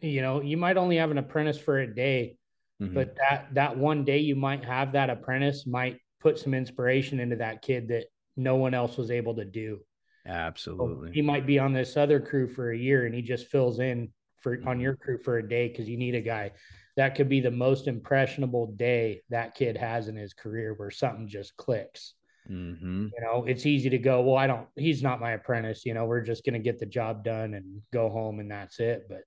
you 0.00 0.22
know, 0.22 0.42
you 0.42 0.56
might 0.56 0.76
only 0.76 0.96
have 0.96 1.10
an 1.10 1.18
apprentice 1.18 1.58
for 1.58 1.78
a 1.78 1.94
day, 1.94 2.36
mm-hmm. 2.80 2.94
but 2.94 3.16
that 3.16 3.48
that 3.54 3.76
one 3.76 4.04
day 4.04 4.18
you 4.18 4.36
might 4.36 4.64
have 4.64 4.92
that 4.92 5.10
apprentice 5.10 5.66
might 5.66 5.98
put 6.20 6.38
some 6.38 6.54
inspiration 6.54 7.20
into 7.20 7.36
that 7.36 7.62
kid 7.62 7.88
that 7.88 8.06
no 8.36 8.56
one 8.56 8.74
else 8.74 8.96
was 8.96 9.10
able 9.10 9.34
to 9.36 9.44
do. 9.44 9.78
Absolutely. 10.26 11.08
So 11.08 11.12
he 11.12 11.22
might 11.22 11.46
be 11.46 11.58
on 11.58 11.72
this 11.72 11.96
other 11.96 12.20
crew 12.20 12.48
for 12.48 12.70
a 12.70 12.76
year 12.76 13.06
and 13.06 13.14
he 13.14 13.22
just 13.22 13.46
fills 13.46 13.78
in 13.78 14.10
for 14.38 14.58
on 14.66 14.80
your 14.80 14.96
crew 14.96 15.18
for 15.18 15.38
a 15.38 15.48
day 15.48 15.68
because 15.68 15.88
you 15.88 15.96
need 15.96 16.14
a 16.14 16.20
guy. 16.20 16.52
That 16.96 17.14
could 17.14 17.28
be 17.28 17.40
the 17.40 17.50
most 17.50 17.88
impressionable 17.88 18.68
day 18.68 19.22
that 19.30 19.54
kid 19.54 19.76
has 19.76 20.08
in 20.08 20.16
his 20.16 20.32
career 20.32 20.74
where 20.74 20.90
something 20.90 21.28
just 21.28 21.56
clicks. 21.56 22.14
Mm-hmm. 22.50 23.08
You 23.14 23.20
know, 23.24 23.44
it's 23.44 23.66
easy 23.66 23.90
to 23.90 23.98
go, 23.98 24.22
well, 24.22 24.36
I 24.36 24.46
don't, 24.46 24.66
he's 24.76 25.02
not 25.02 25.20
my 25.20 25.32
apprentice. 25.32 25.84
You 25.84 25.94
know, 25.94 26.06
we're 26.06 26.22
just 26.22 26.44
going 26.44 26.54
to 26.54 26.58
get 26.58 26.78
the 26.78 26.86
job 26.86 27.24
done 27.24 27.54
and 27.54 27.82
go 27.92 28.08
home 28.08 28.40
and 28.40 28.50
that's 28.50 28.80
it. 28.80 29.06
But 29.08 29.22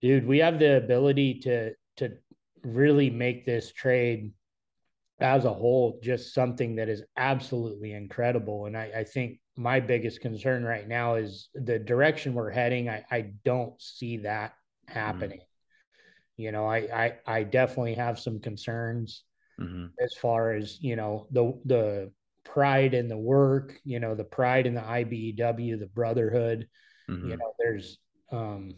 dude, 0.00 0.26
we 0.26 0.38
have 0.38 0.58
the 0.58 0.76
ability 0.76 1.40
to 1.40 1.72
to 1.96 2.12
really 2.62 3.10
make 3.10 3.44
this 3.44 3.72
trade 3.72 4.32
as 5.20 5.44
a 5.44 5.52
whole 5.52 5.98
just 6.02 6.32
something 6.32 6.76
that 6.76 6.88
is 6.88 7.02
absolutely 7.16 7.92
incredible. 7.92 8.66
And 8.66 8.76
I, 8.76 8.90
I 8.98 9.04
think 9.04 9.40
my 9.56 9.80
biggest 9.80 10.20
concern 10.20 10.62
right 10.62 10.86
now 10.86 11.16
is 11.16 11.48
the 11.54 11.78
direction 11.78 12.34
we're 12.34 12.50
heading. 12.50 12.88
I, 12.88 13.04
I 13.10 13.32
don't 13.44 13.80
see 13.82 14.18
that 14.18 14.52
happening. 14.86 15.38
Mm-hmm. 15.38 16.42
You 16.42 16.52
know, 16.52 16.66
I, 16.66 16.76
I 16.76 17.12
I 17.26 17.42
definitely 17.42 17.94
have 17.94 18.20
some 18.20 18.38
concerns 18.40 19.24
mm-hmm. 19.60 19.86
as 20.00 20.14
far 20.20 20.52
as 20.52 20.80
you 20.80 20.94
know 20.94 21.26
the 21.32 21.52
the 21.64 22.12
pride 22.44 22.94
in 22.94 23.08
the 23.08 23.18
work, 23.18 23.78
you 23.84 24.00
know, 24.00 24.14
the 24.14 24.24
pride 24.24 24.66
in 24.66 24.74
the 24.74 24.80
IBEW, 24.80 25.78
the 25.78 25.90
brotherhood. 25.92 26.68
Mm-hmm. 27.10 27.30
You 27.30 27.36
know, 27.36 27.52
there's 27.58 27.98
um, 28.30 28.74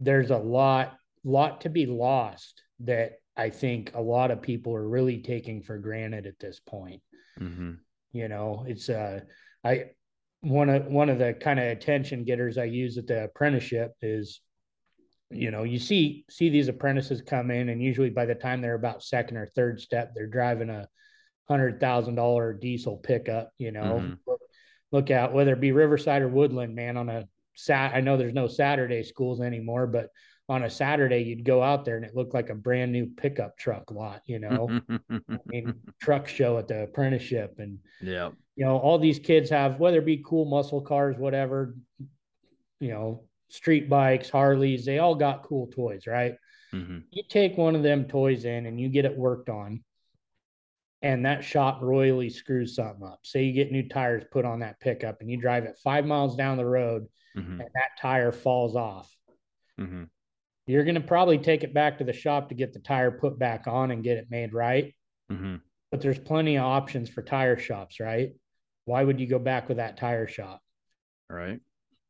there's 0.00 0.30
a 0.30 0.36
lot 0.36 0.96
lot 1.24 1.62
to 1.62 1.70
be 1.70 1.86
lost 1.86 2.62
that 2.80 3.12
I 3.36 3.50
think 3.50 3.92
a 3.94 4.00
lot 4.00 4.30
of 4.30 4.42
people 4.42 4.74
are 4.74 4.88
really 4.88 5.22
taking 5.22 5.62
for 5.62 5.78
granted 5.78 6.26
at 6.26 6.38
this 6.38 6.60
point. 6.60 7.02
Mm-hmm. 7.40 7.72
You 8.12 8.28
know, 8.28 8.64
it's 8.68 8.88
uh, 8.88 9.20
I 9.64 9.86
one 10.40 10.68
of 10.68 10.86
one 10.86 11.08
of 11.08 11.18
the 11.18 11.34
kind 11.34 11.58
of 11.58 11.66
attention 11.66 12.24
getters 12.24 12.58
I 12.58 12.64
use 12.64 12.98
at 12.98 13.06
the 13.06 13.24
apprenticeship 13.24 13.92
is, 14.02 14.40
you 15.30 15.50
know, 15.50 15.64
you 15.64 15.78
see 15.78 16.24
see 16.30 16.48
these 16.48 16.68
apprentices 16.68 17.22
come 17.22 17.50
in, 17.50 17.70
and 17.70 17.82
usually 17.82 18.10
by 18.10 18.26
the 18.26 18.34
time 18.34 18.60
they're 18.60 18.74
about 18.74 19.02
second 19.02 19.36
or 19.36 19.46
third 19.46 19.80
step, 19.80 20.12
they're 20.14 20.26
driving 20.26 20.70
a 20.70 20.86
hundred 21.48 21.80
thousand 21.80 22.14
dollar 22.14 22.52
diesel 22.52 22.98
pickup. 22.98 23.50
You 23.58 23.72
know, 23.72 24.00
mm-hmm. 24.00 24.14
look, 24.26 24.40
look 24.92 25.10
at 25.10 25.32
whether 25.32 25.54
it 25.54 25.60
be 25.60 25.72
Riverside 25.72 26.22
or 26.22 26.28
Woodland, 26.28 26.74
man. 26.74 26.96
On 26.96 27.08
a 27.08 27.26
sat, 27.54 27.94
I 27.94 28.00
know 28.00 28.16
there's 28.16 28.34
no 28.34 28.46
Saturday 28.46 29.02
schools 29.02 29.40
anymore, 29.40 29.86
but 29.86 30.10
on 30.48 30.64
a 30.64 30.70
Saturday, 30.70 31.20
you'd 31.20 31.44
go 31.44 31.62
out 31.62 31.84
there 31.84 31.96
and 31.96 32.04
it 32.04 32.14
looked 32.14 32.34
like 32.34 32.50
a 32.50 32.54
brand 32.54 32.92
new 32.92 33.06
pickup 33.06 33.56
truck 33.56 33.90
lot, 33.90 34.20
you 34.26 34.38
know, 34.38 34.80
I 34.90 35.38
mean, 35.46 35.74
truck 36.00 36.28
show 36.28 36.58
at 36.58 36.68
the 36.68 36.82
apprenticeship. 36.82 37.54
And, 37.58 37.78
yeah, 38.02 38.30
you 38.54 38.64
know, 38.64 38.76
all 38.76 38.98
these 38.98 39.18
kids 39.18 39.48
have, 39.50 39.80
whether 39.80 39.98
it 39.98 40.06
be 40.06 40.22
cool 40.24 40.44
muscle 40.44 40.82
cars, 40.82 41.16
whatever, 41.16 41.74
you 42.78 42.90
know, 42.90 43.24
street 43.48 43.88
bikes, 43.88 44.28
Harleys, 44.28 44.84
they 44.84 44.98
all 44.98 45.14
got 45.14 45.44
cool 45.44 45.68
toys, 45.68 46.06
right? 46.06 46.34
Mm-hmm. 46.74 46.98
You 47.10 47.22
take 47.28 47.56
one 47.56 47.74
of 47.74 47.82
them 47.82 48.04
toys 48.04 48.44
in 48.44 48.66
and 48.66 48.78
you 48.78 48.88
get 48.88 49.06
it 49.06 49.16
worked 49.16 49.48
on, 49.48 49.82
and 51.00 51.24
that 51.24 51.44
shop 51.44 51.80
royally 51.80 52.28
screws 52.28 52.74
something 52.74 53.06
up. 53.06 53.20
Say 53.22 53.44
you 53.44 53.52
get 53.52 53.72
new 53.72 53.88
tires 53.88 54.24
put 54.30 54.44
on 54.44 54.60
that 54.60 54.80
pickup 54.80 55.20
and 55.20 55.30
you 55.30 55.36
drive 55.36 55.64
it 55.64 55.78
five 55.82 56.04
miles 56.04 56.36
down 56.36 56.56
the 56.56 56.66
road 56.66 57.06
mm-hmm. 57.36 57.60
and 57.60 57.70
that 57.74 58.00
tire 58.00 58.32
falls 58.32 58.76
off. 58.76 59.14
Mm-hmm 59.80 60.04
you're 60.66 60.84
going 60.84 60.94
to 60.94 61.00
probably 61.00 61.38
take 61.38 61.62
it 61.62 61.74
back 61.74 61.98
to 61.98 62.04
the 62.04 62.12
shop 62.12 62.48
to 62.48 62.54
get 62.54 62.72
the 62.72 62.78
tire 62.78 63.10
put 63.10 63.38
back 63.38 63.66
on 63.66 63.90
and 63.90 64.02
get 64.02 64.16
it 64.16 64.28
made 64.30 64.54
right. 64.54 64.94
Mm-hmm. 65.30 65.56
But 65.90 66.00
there's 66.00 66.18
plenty 66.18 66.56
of 66.56 66.64
options 66.64 67.08
for 67.10 67.22
tire 67.22 67.58
shops, 67.58 68.00
right? 68.00 68.30
Why 68.86 69.04
would 69.04 69.20
you 69.20 69.26
go 69.26 69.38
back 69.38 69.68
with 69.68 69.76
that 69.76 69.96
tire 69.96 70.26
shop? 70.26 70.60
Right. 71.28 71.60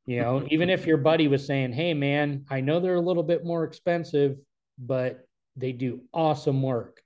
You 0.06 0.20
know, 0.20 0.46
even 0.50 0.70
if 0.70 0.86
your 0.86 0.98
buddy 0.98 1.28
was 1.28 1.46
saying, 1.46 1.72
Hey, 1.72 1.94
man, 1.94 2.44
I 2.50 2.60
know 2.60 2.78
they're 2.78 2.94
a 2.94 3.00
little 3.00 3.22
bit 3.22 3.44
more 3.44 3.64
expensive, 3.64 4.36
but 4.78 5.20
they 5.56 5.72
do 5.72 6.02
awesome 6.12 6.62
work. 6.62 7.00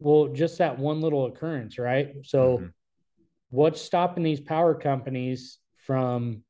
Well, 0.00 0.28
just 0.28 0.58
that 0.58 0.78
one 0.78 1.00
little 1.00 1.26
occurrence, 1.26 1.78
right? 1.78 2.14
So, 2.24 2.58
mm-hmm. 2.58 2.66
what's 3.50 3.80
stopping 3.80 4.22
these 4.22 4.40
power 4.40 4.74
companies 4.74 5.58
from 5.86 6.42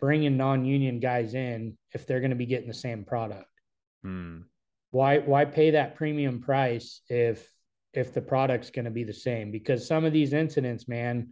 bringing 0.00 0.36
non-union 0.36 1.00
guys 1.00 1.34
in 1.34 1.76
if 1.92 2.06
they're 2.06 2.20
going 2.20 2.30
to 2.30 2.36
be 2.36 2.46
getting 2.46 2.68
the 2.68 2.74
same 2.74 3.04
product. 3.04 3.48
Hmm. 4.02 4.40
Why 4.90 5.18
why 5.18 5.44
pay 5.44 5.72
that 5.72 5.96
premium 5.96 6.40
price 6.40 7.00
if 7.08 7.48
if 7.92 8.12
the 8.12 8.20
product's 8.20 8.70
going 8.70 8.84
to 8.84 8.90
be 8.90 9.04
the 9.04 9.12
same? 9.12 9.50
Because 9.50 9.86
some 9.86 10.04
of 10.04 10.12
these 10.12 10.32
incidents, 10.32 10.86
man, 10.86 11.30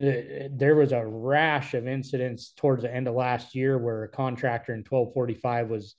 there 0.00 0.74
was 0.74 0.92
a 0.92 1.06
rash 1.06 1.74
of 1.74 1.86
incidents 1.86 2.52
towards 2.56 2.82
the 2.82 2.94
end 2.94 3.08
of 3.08 3.14
last 3.14 3.54
year 3.54 3.78
where 3.78 4.04
a 4.04 4.08
contractor 4.08 4.72
in 4.72 4.80
1245 4.80 5.68
was 5.68 5.94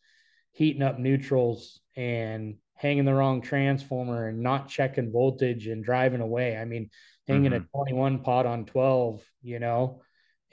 heating 0.51 0.81
up 0.81 0.99
neutrals 0.99 1.79
and 1.95 2.55
hanging 2.75 3.05
the 3.05 3.13
wrong 3.13 3.41
transformer 3.41 4.27
and 4.27 4.41
not 4.41 4.67
checking 4.67 5.11
voltage 5.11 5.67
and 5.67 5.85
driving 5.85 6.21
away. 6.21 6.57
I 6.57 6.65
mean, 6.65 6.89
hanging 7.27 7.51
mm-hmm. 7.51 7.63
a 7.63 7.77
21 7.77 8.19
pot 8.19 8.45
on 8.45 8.65
12, 8.65 9.23
you 9.41 9.59
know, 9.59 10.01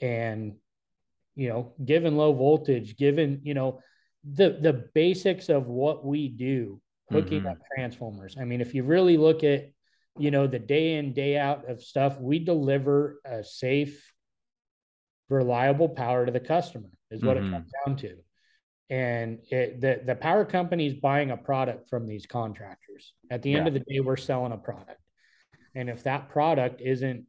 and 0.00 0.54
you 1.34 1.48
know, 1.48 1.74
given 1.84 2.16
low 2.16 2.32
voltage, 2.32 2.96
given, 2.96 3.40
you 3.42 3.54
know, 3.54 3.80
the 4.24 4.58
the 4.60 4.88
basics 4.94 5.48
of 5.48 5.66
what 5.66 6.04
we 6.04 6.28
do, 6.28 6.80
hooking 7.10 7.40
mm-hmm. 7.40 7.48
up 7.48 7.58
transformers. 7.74 8.36
I 8.38 8.44
mean, 8.44 8.60
if 8.60 8.74
you 8.74 8.82
really 8.82 9.16
look 9.16 9.44
at, 9.44 9.70
you 10.18 10.30
know, 10.30 10.46
the 10.46 10.58
day 10.58 10.96
in, 10.96 11.12
day 11.12 11.38
out 11.38 11.68
of 11.70 11.82
stuff, 11.82 12.20
we 12.20 12.38
deliver 12.38 13.20
a 13.24 13.42
safe, 13.42 14.12
reliable 15.28 15.88
power 15.88 16.26
to 16.26 16.32
the 16.32 16.40
customer, 16.40 16.90
is 17.10 17.22
what 17.22 17.36
mm-hmm. 17.36 17.46
it 17.46 17.50
comes 17.52 17.70
down 17.86 17.96
to. 17.96 18.16
And 18.90 19.38
it, 19.50 19.80
the, 19.80 20.02
the 20.04 20.16
power 20.16 20.44
company 20.44 20.88
is 20.88 20.94
buying 20.94 21.30
a 21.30 21.36
product 21.36 21.88
from 21.88 22.08
these 22.08 22.26
contractors. 22.26 23.14
At 23.30 23.42
the 23.42 23.54
end 23.54 23.66
yeah. 23.66 23.68
of 23.68 23.74
the 23.74 23.80
day, 23.80 24.00
we're 24.00 24.16
selling 24.16 24.52
a 24.52 24.58
product. 24.58 25.00
And 25.76 25.88
if 25.88 26.02
that 26.02 26.28
product 26.28 26.80
isn't 26.80 27.26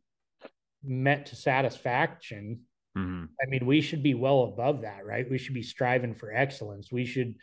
met 0.84 1.28
to 1.28 1.36
satisfaction, 1.36 2.62
Mm-hmm. 2.98 3.26
I 3.42 3.50
mean, 3.50 3.66
we 3.66 3.82
should 3.82 4.04
be 4.04 4.14
well 4.14 4.44
above 4.44 4.82
that, 4.82 5.06
right? 5.06 5.30
We 5.30 5.38
should 5.38 5.54
be 5.54 5.64
striving 5.64 6.16
for 6.16 6.32
excellence. 6.32 6.92
We 6.92 7.06
should 7.06 7.36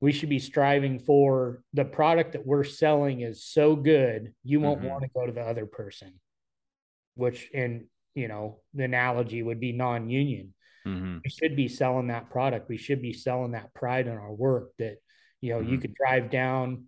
we 0.00 0.12
should 0.12 0.30
be 0.30 0.38
striving 0.38 0.98
for 0.98 1.62
the 1.74 1.84
product 1.84 2.32
that 2.32 2.46
we're 2.46 2.64
selling 2.64 3.20
is 3.20 3.44
so 3.44 3.76
good 3.76 4.32
you 4.42 4.60
won't 4.60 4.80
mm-hmm. 4.80 4.88
want 4.88 5.02
to 5.02 5.10
go 5.14 5.26
to 5.26 5.32
the 5.32 5.42
other 5.42 5.66
person 5.66 6.14
which 7.14 7.50
in 7.52 7.86
you 8.14 8.28
know 8.28 8.60
the 8.74 8.84
analogy 8.84 9.42
would 9.42 9.60
be 9.60 9.72
non-union 9.72 10.54
mm-hmm. 10.86 11.18
we 11.22 11.30
should 11.30 11.54
be 11.54 11.68
selling 11.68 12.08
that 12.08 12.30
product 12.30 12.68
we 12.68 12.76
should 12.76 13.02
be 13.02 13.12
selling 13.12 13.52
that 13.52 13.72
pride 13.74 14.06
in 14.06 14.14
our 14.14 14.32
work 14.32 14.70
that 14.78 14.96
you 15.40 15.52
know 15.52 15.60
you 15.60 15.72
mm-hmm. 15.72 15.80
could 15.80 15.94
drive 15.94 16.30
down 16.30 16.84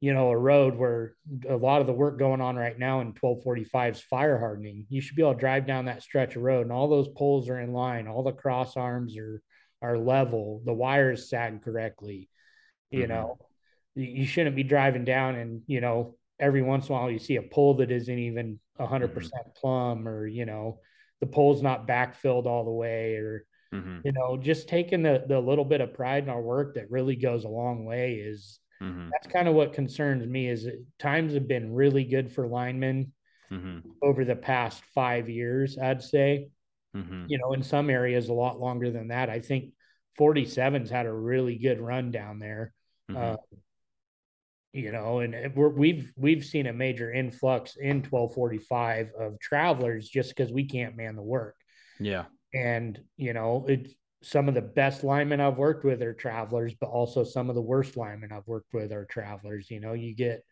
you 0.00 0.14
know, 0.14 0.30
a 0.30 0.36
road 0.36 0.76
where 0.76 1.14
a 1.48 1.56
lot 1.56 1.80
of 1.80 1.86
the 1.86 1.92
work 1.92 2.18
going 2.18 2.40
on 2.40 2.56
right 2.56 2.78
now 2.78 3.00
in 3.00 3.08
1245 3.08 3.96
is 3.96 4.00
fire 4.00 4.38
hardening. 4.38 4.86
You 4.88 5.00
should 5.00 5.16
be 5.16 5.22
able 5.22 5.34
to 5.34 5.40
drive 5.40 5.66
down 5.66 5.86
that 5.86 6.02
stretch 6.02 6.36
of 6.36 6.42
road 6.42 6.62
and 6.62 6.72
all 6.72 6.88
those 6.88 7.08
poles 7.08 7.48
are 7.48 7.60
in 7.60 7.72
line, 7.72 8.06
all 8.06 8.22
the 8.22 8.32
cross 8.32 8.76
arms 8.76 9.16
are 9.16 9.42
are 9.80 9.98
level, 9.98 10.62
the 10.64 10.72
wires 10.72 11.28
sag 11.30 11.62
correctly. 11.62 12.28
You 12.90 13.00
mm-hmm. 13.00 13.12
know, 13.12 13.38
you 13.94 14.26
shouldn't 14.26 14.56
be 14.56 14.64
driving 14.64 15.04
down 15.04 15.36
and, 15.36 15.62
you 15.66 15.80
know, 15.80 16.16
every 16.40 16.62
once 16.62 16.88
in 16.88 16.94
a 16.94 16.98
while 16.98 17.10
you 17.10 17.18
see 17.18 17.36
a 17.36 17.42
pole 17.42 17.74
that 17.74 17.90
isn't 17.90 18.18
even 18.18 18.60
100% 18.78 18.88
mm 18.88 19.12
hmm 19.12 19.28
plumb 19.60 20.06
or, 20.06 20.26
you 20.26 20.46
know, 20.46 20.78
the 21.20 21.26
pole's 21.26 21.62
not 21.62 21.88
backfilled 21.88 22.46
all 22.46 22.64
the 22.64 22.70
way 22.70 23.14
or 23.14 23.44
mm-hmm. 23.74 23.98
you 24.04 24.12
know, 24.12 24.36
just 24.36 24.68
taking 24.68 25.02
the 25.02 25.24
the 25.26 25.40
little 25.40 25.64
bit 25.64 25.80
of 25.80 25.94
pride 25.94 26.22
in 26.22 26.28
our 26.28 26.40
work 26.40 26.74
that 26.74 26.90
really 26.90 27.16
goes 27.16 27.44
a 27.44 27.48
long 27.48 27.84
way 27.84 28.14
is 28.14 28.60
Mm-hmm. 28.82 29.10
That's 29.10 29.26
kind 29.26 29.48
of 29.48 29.54
what 29.54 29.72
concerns 29.72 30.26
me 30.26 30.48
is 30.48 30.68
times 30.98 31.34
have 31.34 31.48
been 31.48 31.72
really 31.72 32.04
good 32.04 32.30
for 32.30 32.46
linemen 32.46 33.12
mm-hmm. 33.50 33.80
over 34.02 34.24
the 34.24 34.36
past 34.36 34.82
five 34.94 35.28
years, 35.28 35.78
I'd 35.78 36.02
say. 36.02 36.50
Mm-hmm. 36.96 37.26
You 37.28 37.38
know, 37.38 37.52
in 37.52 37.62
some 37.62 37.90
areas 37.90 38.28
a 38.28 38.34
lot 38.34 38.60
longer 38.60 38.90
than 38.90 39.08
that. 39.08 39.30
I 39.30 39.40
think 39.40 39.72
47's 40.18 40.90
had 40.90 41.06
a 41.06 41.12
really 41.12 41.56
good 41.56 41.80
run 41.80 42.10
down 42.10 42.38
there. 42.38 42.72
Uh, 43.14 43.36
you 44.72 44.92
know, 44.92 45.20
and 45.20 45.54
we're, 45.54 45.70
we've 45.70 46.12
we've 46.16 46.44
seen 46.44 46.66
a 46.66 46.72
major 46.72 47.10
influx 47.10 47.76
in 47.76 48.02
1245 48.02 49.10
of 49.18 49.40
travelers 49.40 50.08
just 50.08 50.28
because 50.28 50.52
we 50.52 50.64
can't 50.64 50.96
man 50.96 51.16
the 51.16 51.22
work. 51.22 51.56
Yeah, 51.98 52.26
and 52.52 53.00
you 53.16 53.32
know, 53.32 53.64
it 53.66 53.88
some 54.22 54.48
of 54.48 54.54
the 54.54 54.62
best 54.62 55.04
linemen 55.04 55.40
I've 55.40 55.58
worked 55.58 55.84
with 55.84 56.02
are 56.02 56.14
travelers, 56.14 56.74
but 56.74 56.88
also 56.88 57.24
some 57.24 57.48
of 57.48 57.54
the 57.54 57.62
worst 57.62 57.96
linemen 57.96 58.32
I've 58.32 58.46
worked 58.46 58.72
with 58.72 58.92
are 58.92 59.04
travelers. 59.04 59.70
You 59.70 59.80
know, 59.80 59.92
you 59.92 60.14
get 60.14 60.44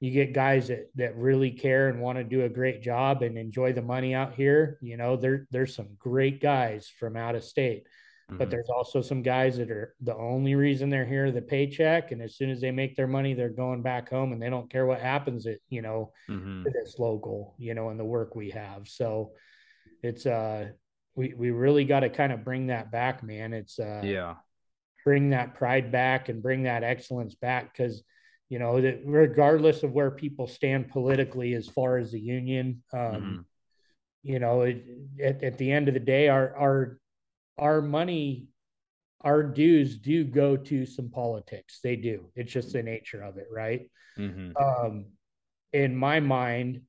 you 0.00 0.10
get 0.12 0.32
guys 0.32 0.68
that 0.68 0.90
that 0.94 1.16
really 1.16 1.50
care 1.50 1.88
and 1.88 2.00
want 2.00 2.18
to 2.18 2.24
do 2.24 2.44
a 2.44 2.48
great 2.48 2.82
job 2.82 3.22
and 3.22 3.36
enjoy 3.36 3.72
the 3.72 3.82
money 3.82 4.14
out 4.14 4.34
here. 4.34 4.78
You 4.80 4.96
know, 4.96 5.16
there 5.16 5.46
there's 5.50 5.74
some 5.74 5.88
great 5.98 6.40
guys 6.40 6.90
from 6.98 7.16
out 7.16 7.34
of 7.34 7.42
state, 7.44 7.84
mm-hmm. 8.28 8.38
but 8.38 8.48
there's 8.48 8.70
also 8.70 9.02
some 9.02 9.22
guys 9.22 9.58
that 9.58 9.70
are 9.70 9.94
the 10.00 10.16
only 10.16 10.54
reason 10.54 10.88
they're 10.88 11.04
here 11.04 11.32
the 11.32 11.42
paycheck, 11.42 12.12
and 12.12 12.22
as 12.22 12.36
soon 12.36 12.48
as 12.48 12.60
they 12.60 12.70
make 12.70 12.94
their 12.94 13.08
money, 13.08 13.34
they're 13.34 13.50
going 13.50 13.82
back 13.82 14.08
home 14.08 14.32
and 14.32 14.40
they 14.40 14.50
don't 14.50 14.70
care 14.70 14.86
what 14.86 15.00
happens 15.00 15.46
at 15.46 15.58
you 15.68 15.82
know 15.82 16.12
mm-hmm. 16.28 16.62
to 16.62 16.70
this 16.70 16.98
local, 16.98 17.54
you 17.58 17.74
know, 17.74 17.90
and 17.90 17.98
the 17.98 18.04
work 18.04 18.36
we 18.36 18.50
have. 18.50 18.88
So 18.88 19.32
it's 20.02 20.26
uh 20.26 20.68
we 21.14 21.34
we 21.36 21.50
really 21.50 21.84
got 21.84 22.00
to 22.00 22.10
kind 22.10 22.32
of 22.32 22.44
bring 22.44 22.68
that 22.68 22.90
back, 22.90 23.22
man. 23.22 23.52
It's 23.52 23.78
uh, 23.78 24.02
yeah, 24.04 24.36
bring 25.04 25.30
that 25.30 25.54
pride 25.54 25.90
back 25.90 26.28
and 26.28 26.42
bring 26.42 26.64
that 26.64 26.84
excellence 26.84 27.34
back 27.34 27.72
because 27.72 28.02
you 28.48 28.58
know 28.58 28.80
that 28.80 29.00
regardless 29.04 29.82
of 29.82 29.92
where 29.92 30.10
people 30.10 30.46
stand 30.46 30.88
politically 30.88 31.54
as 31.54 31.68
far 31.68 31.98
as 31.98 32.12
the 32.12 32.20
union, 32.20 32.82
um, 32.92 33.00
mm-hmm. 33.00 33.40
you 34.22 34.38
know, 34.38 34.62
it, 34.62 34.84
at 35.22 35.42
at 35.42 35.58
the 35.58 35.70
end 35.70 35.88
of 35.88 35.94
the 35.94 36.00
day, 36.00 36.28
our 36.28 36.56
our 36.56 37.00
our 37.58 37.82
money 37.82 38.48
our 39.22 39.42
dues 39.42 39.98
do 39.98 40.24
go 40.24 40.56
to 40.56 40.86
some 40.86 41.10
politics. 41.10 41.80
They 41.82 41.96
do. 41.96 42.30
It's 42.34 42.52
just 42.52 42.72
the 42.72 42.82
nature 42.82 43.22
of 43.22 43.36
it, 43.36 43.48
right? 43.52 43.90
Mm-hmm. 44.18 44.56
Um, 44.56 45.06
in 45.72 45.94
my 45.94 46.20
mind, 46.20 46.82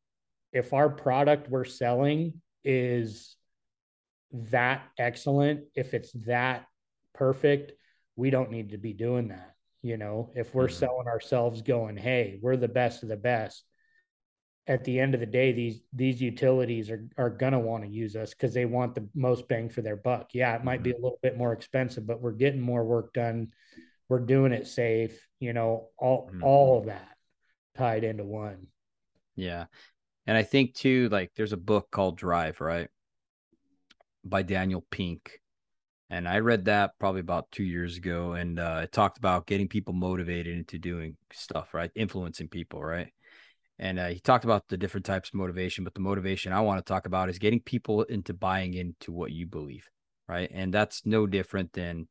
if 0.53 0.73
our 0.73 0.89
product 0.89 1.49
we're 1.49 1.65
selling 1.65 2.41
is 2.63 3.35
that 4.33 4.83
excellent, 4.97 5.65
if 5.75 5.93
it's 5.93 6.11
that 6.25 6.65
perfect, 7.13 7.73
we 8.15 8.29
don't 8.29 8.51
need 8.51 8.71
to 8.71 8.77
be 8.77 8.93
doing 8.93 9.29
that. 9.29 9.55
You 9.81 9.97
know, 9.97 10.31
if 10.35 10.53
we're 10.53 10.67
mm-hmm. 10.67 10.75
selling 10.75 11.07
ourselves 11.07 11.61
going, 11.61 11.97
hey, 11.97 12.39
we're 12.41 12.57
the 12.57 12.67
best 12.67 13.03
of 13.03 13.09
the 13.09 13.17
best, 13.17 13.63
at 14.67 14.83
the 14.83 14.99
end 14.99 15.13
of 15.13 15.19
the 15.19 15.25
day, 15.25 15.51
these 15.51 15.81
these 15.91 16.21
utilities 16.21 16.89
are 16.91 17.07
are 17.17 17.29
gonna 17.29 17.59
want 17.59 17.83
to 17.83 17.89
use 17.89 18.15
us 18.15 18.31
because 18.31 18.53
they 18.53 18.65
want 18.65 18.95
the 18.95 19.07
most 19.15 19.47
bang 19.47 19.69
for 19.69 19.81
their 19.81 19.95
buck. 19.95 20.29
Yeah, 20.33 20.55
it 20.55 20.63
might 20.63 20.77
mm-hmm. 20.77 20.83
be 20.83 20.91
a 20.91 20.95
little 20.95 21.19
bit 21.21 21.37
more 21.37 21.53
expensive, 21.53 22.05
but 22.05 22.21
we're 22.21 22.31
getting 22.31 22.61
more 22.61 22.83
work 22.83 23.13
done. 23.13 23.49
We're 24.07 24.19
doing 24.19 24.51
it 24.51 24.67
safe. 24.67 25.27
You 25.39 25.53
know, 25.53 25.89
all 25.97 26.27
mm-hmm. 26.27 26.43
all 26.43 26.79
of 26.79 26.85
that 26.85 27.17
tied 27.75 28.03
into 28.03 28.23
one. 28.23 28.67
Yeah, 29.35 29.65
and 30.27 30.37
I 30.37 30.43
think 30.43 30.75
too, 30.75 31.09
like 31.09 31.31
there's 31.35 31.53
a 31.53 31.57
book 31.57 31.89
called 31.89 32.17
Drive, 32.17 32.61
right, 32.61 32.89
by 34.23 34.43
Daniel 34.43 34.85
Pink, 34.89 35.39
and 36.09 36.27
I 36.27 36.39
read 36.39 36.65
that 36.65 36.91
probably 36.99 37.21
about 37.21 37.51
two 37.51 37.63
years 37.63 37.97
ago, 37.97 38.33
and 38.33 38.59
uh, 38.59 38.81
it 38.83 38.91
talked 38.91 39.17
about 39.17 39.47
getting 39.47 39.67
people 39.67 39.93
motivated 39.93 40.57
into 40.57 40.77
doing 40.77 41.17
stuff, 41.31 41.73
right, 41.73 41.91
influencing 41.95 42.49
people, 42.49 42.83
right? 42.83 43.11
And 43.79 43.97
uh, 43.97 44.09
he 44.09 44.19
talked 44.19 44.43
about 44.43 44.67
the 44.67 44.77
different 44.77 45.05
types 45.05 45.29
of 45.29 45.35
motivation 45.35 45.83
but 45.83 45.95
the 45.95 45.99
motivation 45.99 46.53
i 46.53 46.59
want 46.59 46.77
to 46.77 46.87
talk 46.87 47.07
about 47.07 47.29
is 47.29 47.39
getting 47.39 47.59
people 47.59 48.03
into 48.03 48.31
buying 48.31 48.75
into 48.75 49.11
what 49.11 49.31
you 49.31 49.47
believe 49.47 49.89
right? 50.31 50.49
And 50.53 50.73
that's 50.73 51.05
no 51.05 51.27
different 51.27 51.73
than 51.73 52.07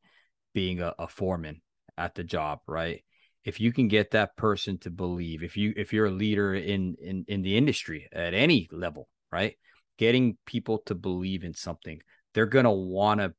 being 0.53 0.79
a, 0.79 0.93
a 0.99 1.07
foreman 1.07 1.61
at 1.97 2.13
the 2.15 2.23
job 2.23 2.59
right? 2.67 3.03
If 3.43 3.59
you 3.59 3.73
can 3.73 3.87
get 3.87 4.11
that 4.11 4.37
person 4.37 4.77
to 4.79 4.91
believe 4.91 5.41
if 5.41 5.57
you 5.57 5.73
if 5.75 5.91
you're 5.91 6.05
a 6.05 6.11
leader 6.11 6.53
in 6.53 6.95
in 7.01 7.25
in 7.27 7.41
the 7.41 7.57
industry 7.57 8.07
at 8.13 8.35
any 8.35 8.69
level 8.71 9.09
right 9.31 9.55
getting 10.01 10.35
people 10.45 10.79
to 10.79 10.95
believe 10.95 11.43
in 11.43 11.53
something 11.53 12.01
they're 12.33 12.45
going 12.45 12.65
to 12.65 12.71
want 12.71 13.21
to 13.21 13.33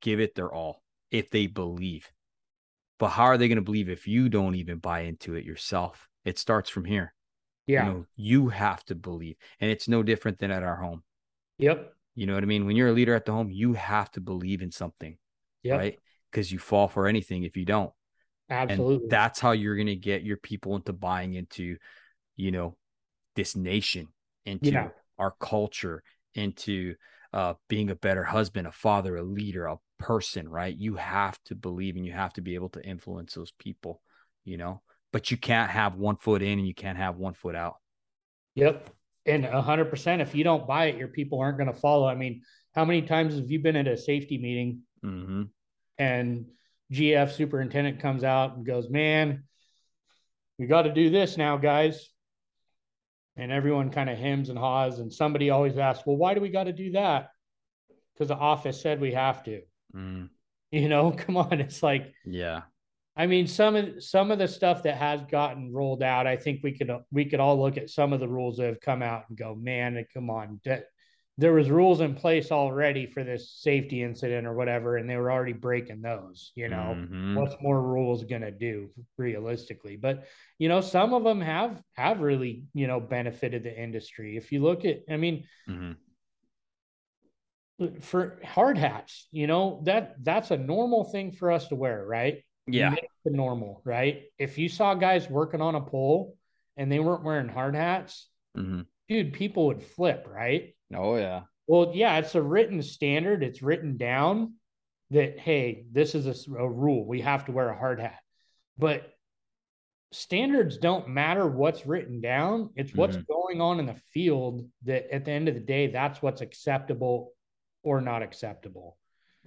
give 0.00 0.20
it 0.20 0.34
their 0.34 0.52
all 0.52 0.82
if 1.10 1.30
they 1.30 1.46
believe 1.46 2.10
but 2.98 3.08
how 3.08 3.24
are 3.24 3.36
they 3.36 3.48
going 3.48 3.56
to 3.56 3.62
believe 3.62 3.88
if 3.88 4.06
you 4.06 4.28
don't 4.28 4.54
even 4.54 4.78
buy 4.78 5.00
into 5.00 5.34
it 5.34 5.44
yourself 5.44 6.08
it 6.24 6.38
starts 6.38 6.70
from 6.70 6.84
here 6.84 7.12
yeah. 7.66 7.86
You 7.86 7.92
know, 7.92 8.06
you 8.16 8.48
have 8.48 8.84
to 8.86 8.94
believe. 8.94 9.36
And 9.60 9.70
it's 9.70 9.88
no 9.88 10.02
different 10.02 10.38
than 10.38 10.50
at 10.50 10.62
our 10.62 10.76
home. 10.76 11.02
Yep. 11.58 11.92
You 12.14 12.26
know 12.26 12.34
what 12.34 12.42
I 12.42 12.46
mean? 12.46 12.64
When 12.64 12.76
you're 12.76 12.88
a 12.88 12.92
leader 12.92 13.14
at 13.14 13.26
the 13.26 13.32
home, 13.32 13.50
you 13.50 13.74
have 13.74 14.10
to 14.12 14.20
believe 14.20 14.62
in 14.62 14.70
something. 14.70 15.18
Yep. 15.62 15.78
Right. 15.78 15.98
Because 16.30 16.50
you 16.50 16.58
fall 16.58 16.88
for 16.88 17.06
anything 17.06 17.42
if 17.42 17.56
you 17.56 17.64
don't. 17.64 17.90
Absolutely. 18.48 19.04
And 19.04 19.10
that's 19.10 19.40
how 19.40 19.50
you're 19.50 19.74
going 19.74 19.86
to 19.88 19.96
get 19.96 20.22
your 20.22 20.36
people 20.36 20.76
into 20.76 20.92
buying 20.92 21.34
into, 21.34 21.76
you 22.36 22.52
know, 22.52 22.76
this 23.34 23.56
nation, 23.56 24.08
into 24.44 24.70
yeah. 24.70 24.88
Our 25.18 25.34
culture, 25.40 26.02
into 26.34 26.94
uh, 27.32 27.54
being 27.68 27.90
a 27.90 27.94
better 27.94 28.22
husband, 28.24 28.66
a 28.66 28.72
father, 28.72 29.16
a 29.16 29.22
leader, 29.22 29.66
a 29.66 29.78
person, 29.98 30.48
right? 30.48 30.76
You 30.76 30.96
have 30.96 31.38
to 31.44 31.54
believe 31.54 31.96
and 31.96 32.04
you 32.04 32.12
have 32.12 32.34
to 32.34 32.42
be 32.42 32.54
able 32.54 32.68
to 32.70 32.84
influence 32.84 33.34
those 33.34 33.52
people, 33.52 34.02
you 34.44 34.56
know? 34.58 34.82
but 35.16 35.30
you 35.30 35.36
can't 35.38 35.70
have 35.70 35.96
one 35.96 36.16
foot 36.16 36.42
in 36.42 36.58
and 36.58 36.68
you 36.68 36.74
can't 36.74 36.98
have 36.98 37.16
one 37.16 37.32
foot 37.32 37.54
out. 37.54 37.76
Yep. 38.54 38.90
And 39.24 39.46
a 39.46 39.62
hundred 39.62 39.86
percent, 39.86 40.20
if 40.20 40.34
you 40.34 40.44
don't 40.44 40.66
buy 40.66 40.86
it, 40.86 40.98
your 40.98 41.08
people 41.08 41.40
aren't 41.40 41.56
going 41.56 41.72
to 41.72 41.80
follow. 41.80 42.06
I 42.06 42.14
mean, 42.14 42.42
how 42.74 42.84
many 42.84 43.00
times 43.00 43.34
have 43.36 43.50
you 43.50 43.58
been 43.60 43.76
at 43.76 43.88
a 43.88 43.96
safety 43.96 44.36
meeting 44.36 44.82
mm-hmm. 45.02 45.44
and 45.96 46.44
GF 46.92 47.32
superintendent 47.32 48.00
comes 48.00 48.24
out 48.24 48.56
and 48.56 48.66
goes, 48.66 48.90
man, 48.90 49.44
we 50.58 50.66
got 50.66 50.82
to 50.82 50.92
do 50.92 51.08
this 51.08 51.38
now, 51.38 51.56
guys. 51.56 52.10
And 53.36 53.52
everyone 53.52 53.90
kind 53.90 54.08
of 54.08 54.18
hems 54.18 54.48
and 54.48 54.58
haws. 54.58 54.98
And 54.98 55.12
somebody 55.12 55.50
always 55.50 55.76
asks, 55.76 56.04
well, 56.06 56.16
why 56.16 56.34
do 56.34 56.40
we 56.40 56.48
got 56.48 56.64
to 56.64 56.72
do 56.72 56.92
that? 56.92 57.30
Because 58.14 58.28
the 58.28 58.36
office 58.36 58.80
said 58.80 59.00
we 59.00 59.12
have 59.12 59.42
to. 59.44 59.62
Mm. 59.94 60.30
You 60.72 60.88
know, 60.88 61.12
come 61.12 61.36
on. 61.36 61.60
It's 61.60 61.80
like, 61.80 62.12
yeah, 62.24 62.62
I 63.16 63.26
mean, 63.26 63.46
some 63.46 63.76
of 63.76 64.02
some 64.02 64.30
of 64.30 64.38
the 64.38 64.46
stuff 64.46 64.82
that 64.82 64.96
has 64.98 65.22
gotten 65.30 65.72
rolled 65.72 66.02
out, 66.02 66.26
I 66.26 66.36
think 66.36 66.60
we 66.62 66.72
could 66.72 66.90
we 67.10 67.24
could 67.24 67.40
all 67.40 67.58
look 67.58 67.78
at 67.78 67.88
some 67.88 68.12
of 68.12 68.20
the 68.20 68.28
rules 68.28 68.58
that 68.58 68.66
have 68.66 68.80
come 68.80 69.00
out 69.00 69.24
and 69.28 69.38
go, 69.38 69.54
man, 69.54 69.96
and 69.96 70.06
come 70.12 70.28
on, 70.28 70.60
there 71.38 71.52
was 71.52 71.70
rules 71.70 72.00
in 72.00 72.14
place 72.14 72.50
already 72.50 73.06
for 73.06 73.22
this 73.22 73.50
safety 73.50 74.02
incident 74.02 74.46
or 74.46 74.54
whatever, 74.54 74.96
and 74.96 75.08
they 75.08 75.16
were 75.16 75.30
already 75.30 75.52
breaking 75.52 76.00
those. 76.00 76.52
You 76.54 76.68
know, 76.68 76.96
mm-hmm. 76.96 77.34
what's 77.34 77.56
more 77.60 77.80
rules 77.80 78.24
going 78.24 78.42
to 78.42 78.50
do 78.50 78.90
realistically? 79.18 79.96
But 79.96 80.24
you 80.58 80.68
know, 80.68 80.80
some 80.80 81.12
of 81.12 81.24
them 81.24 81.40
have 81.40 81.80
have 81.94 82.20
really 82.20 82.64
you 82.72 82.86
know 82.86 83.00
benefited 83.00 83.64
the 83.64 83.78
industry. 83.78 84.36
If 84.36 84.52
you 84.52 84.62
look 84.62 84.84
at, 84.84 85.00
I 85.10 85.16
mean. 85.16 85.44
Mm-hmm 85.68 85.92
for 88.00 88.40
hard 88.42 88.78
hats, 88.78 89.28
you 89.30 89.46
know, 89.46 89.82
that 89.84 90.14
that's 90.22 90.50
a 90.50 90.56
normal 90.56 91.04
thing 91.04 91.32
for 91.32 91.52
us 91.52 91.68
to 91.68 91.74
wear, 91.74 92.06
right? 92.06 92.42
Yeah. 92.66 92.94
The 93.24 93.30
normal, 93.30 93.82
right? 93.84 94.22
If 94.38 94.56
you 94.58 94.68
saw 94.68 94.94
guys 94.94 95.28
working 95.28 95.60
on 95.60 95.74
a 95.74 95.80
pole 95.80 96.36
and 96.76 96.90
they 96.90 96.98
weren't 96.98 97.22
wearing 97.22 97.48
hard 97.48 97.74
hats, 97.74 98.28
mm-hmm. 98.56 98.82
dude, 99.08 99.32
people 99.34 99.66
would 99.66 99.82
flip, 99.82 100.26
right? 100.30 100.74
Oh, 100.94 101.16
yeah. 101.16 101.42
Well, 101.66 101.92
yeah, 101.94 102.18
it's 102.18 102.34
a 102.34 102.42
written 102.42 102.82
standard. 102.82 103.42
It's 103.42 103.62
written 103.62 103.96
down 103.96 104.54
that, 105.10 105.38
hey, 105.38 105.84
this 105.90 106.14
is 106.14 106.26
a, 106.26 106.54
a 106.54 106.68
rule. 106.68 107.04
We 107.06 107.22
have 107.22 107.46
to 107.46 107.52
wear 107.52 107.68
a 107.68 107.78
hard 107.78 108.00
hat. 108.00 108.20
But 108.78 109.12
standards 110.12 110.78
don't 110.78 111.08
matter 111.08 111.46
what's 111.46 111.86
written 111.86 112.20
down. 112.20 112.70
It's 112.76 112.94
what's 112.94 113.16
mm-hmm. 113.16 113.32
going 113.32 113.60
on 113.60 113.80
in 113.80 113.86
the 113.86 114.00
field 114.12 114.68
that 114.84 115.12
at 115.12 115.24
the 115.24 115.32
end 115.32 115.48
of 115.48 115.54
the 115.54 115.60
day, 115.60 115.88
that's 115.88 116.22
what's 116.22 116.40
acceptable 116.40 117.32
or 117.82 118.00
not 118.00 118.22
acceptable. 118.22 118.96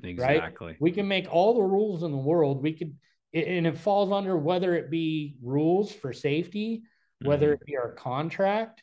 Exactly. 0.04 0.68
Right? 0.68 0.78
We 0.82 0.92
can 0.92 1.08
make 1.08 1.28
all 1.32 1.56
the 1.56 1.62
rules 1.62 2.04
in 2.04 2.12
the 2.12 2.18
world. 2.18 2.62
We 2.62 2.74
could 2.74 2.96
and 3.34 3.68
it 3.68 3.78
falls 3.78 4.12
under 4.12 4.36
whether 4.36 4.74
it 4.76 4.90
be 4.90 5.36
rules 5.44 5.92
for 5.92 6.14
safety, 6.14 6.84
whether 7.22 7.48
mm-hmm. 7.48 7.62
it 7.62 7.66
be 7.66 7.78
our 7.78 7.92
contract, 7.92 8.82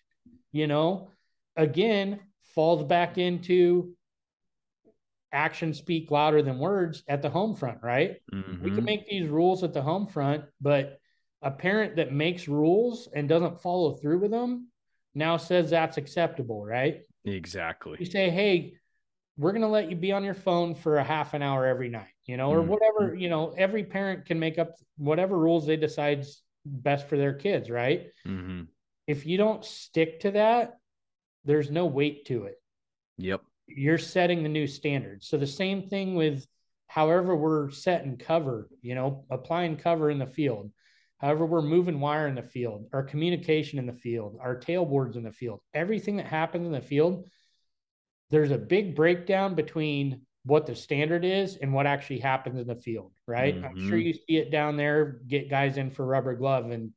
you 0.52 0.66
know, 0.66 1.10
again, 1.56 2.20
falls 2.56 2.82
back 2.82 3.18
into 3.18 3.94
actions 5.30 5.78
speak 5.78 6.10
louder 6.10 6.42
than 6.42 6.58
words 6.58 7.04
at 7.06 7.22
the 7.22 7.30
home 7.30 7.54
front, 7.54 7.78
right? 7.82 8.16
Mm-hmm. 8.32 8.64
We 8.64 8.70
can 8.72 8.84
make 8.84 9.06
these 9.06 9.28
rules 9.28 9.62
at 9.62 9.72
the 9.72 9.82
home 9.82 10.06
front, 10.06 10.44
but 10.60 10.98
a 11.42 11.50
parent 11.50 11.96
that 11.96 12.12
makes 12.12 12.48
rules 12.48 13.08
and 13.14 13.28
doesn't 13.28 13.60
follow 13.60 13.92
through 13.92 14.18
with 14.20 14.30
them 14.32 14.68
now 15.14 15.36
says 15.36 15.70
that's 15.70 15.98
acceptable, 15.98 16.64
right? 16.64 17.02
Exactly. 17.24 17.98
You 18.00 18.06
say, 18.06 18.30
hey, 18.30 18.74
we're 19.36 19.52
going 19.52 19.62
to 19.62 19.68
let 19.68 19.90
you 19.90 19.96
be 19.96 20.12
on 20.12 20.24
your 20.24 20.34
phone 20.34 20.74
for 20.74 20.96
a 20.96 21.04
half 21.04 21.34
an 21.34 21.42
hour 21.42 21.66
every 21.66 21.90
night, 21.90 22.08
you 22.24 22.36
know, 22.36 22.50
or 22.50 22.60
mm-hmm. 22.60 22.70
whatever, 22.70 23.14
you 23.14 23.28
know, 23.28 23.54
every 23.56 23.84
parent 23.84 24.24
can 24.24 24.38
make 24.38 24.58
up 24.58 24.72
whatever 24.96 25.36
rules 25.36 25.66
they 25.66 25.76
decide's 25.76 26.42
best 26.64 27.08
for 27.08 27.18
their 27.18 27.34
kids, 27.34 27.68
right? 27.68 28.06
Mm-hmm. 28.26 28.62
If 29.06 29.26
you 29.26 29.36
don't 29.36 29.64
stick 29.64 30.20
to 30.20 30.30
that, 30.32 30.78
there's 31.46 31.70
no 31.70 31.86
weight 31.86 32.26
to 32.26 32.44
it. 32.44 32.56
Yep. 33.18 33.42
You're 33.66 33.98
setting 33.98 34.42
the 34.42 34.48
new 34.48 34.66
standard. 34.66 35.24
So 35.24 35.36
the 35.36 35.46
same 35.46 35.88
thing 35.88 36.14
with 36.14 36.46
however 36.86 37.34
we're 37.34 37.70
setting 37.70 38.16
cover, 38.16 38.68
you 38.82 38.94
know, 38.94 39.24
applying 39.30 39.76
cover 39.76 40.10
in 40.10 40.18
the 40.18 40.26
field, 40.26 40.70
however 41.18 41.46
we're 41.46 41.62
moving 41.62 41.98
wire 41.98 42.28
in 42.28 42.34
the 42.34 42.42
field, 42.42 42.86
our 42.92 43.02
communication 43.02 43.78
in 43.78 43.86
the 43.86 43.92
field, 43.92 44.38
our 44.40 44.58
tailboards 44.60 45.16
in 45.16 45.24
the 45.24 45.32
field, 45.32 45.60
everything 45.74 46.16
that 46.18 46.26
happens 46.26 46.66
in 46.66 46.72
the 46.72 46.80
field 46.80 47.24
there's 48.30 48.50
a 48.50 48.58
big 48.58 48.96
breakdown 48.96 49.54
between 49.54 50.22
what 50.44 50.66
the 50.66 50.74
standard 50.74 51.24
is 51.24 51.56
and 51.56 51.72
what 51.72 51.86
actually 51.86 52.20
happens 52.20 52.60
in 52.60 52.66
the 52.66 52.76
field, 52.76 53.12
right? 53.26 53.54
Mm-hmm. 53.54 53.64
I'm 53.64 53.88
sure 53.88 53.98
you 53.98 54.14
see 54.14 54.36
it 54.36 54.50
down 54.50 54.76
there, 54.76 55.20
get 55.26 55.50
guys 55.50 55.76
in 55.76 55.90
for 55.90 56.04
rubber 56.04 56.34
glove. 56.34 56.70
And, 56.70 56.92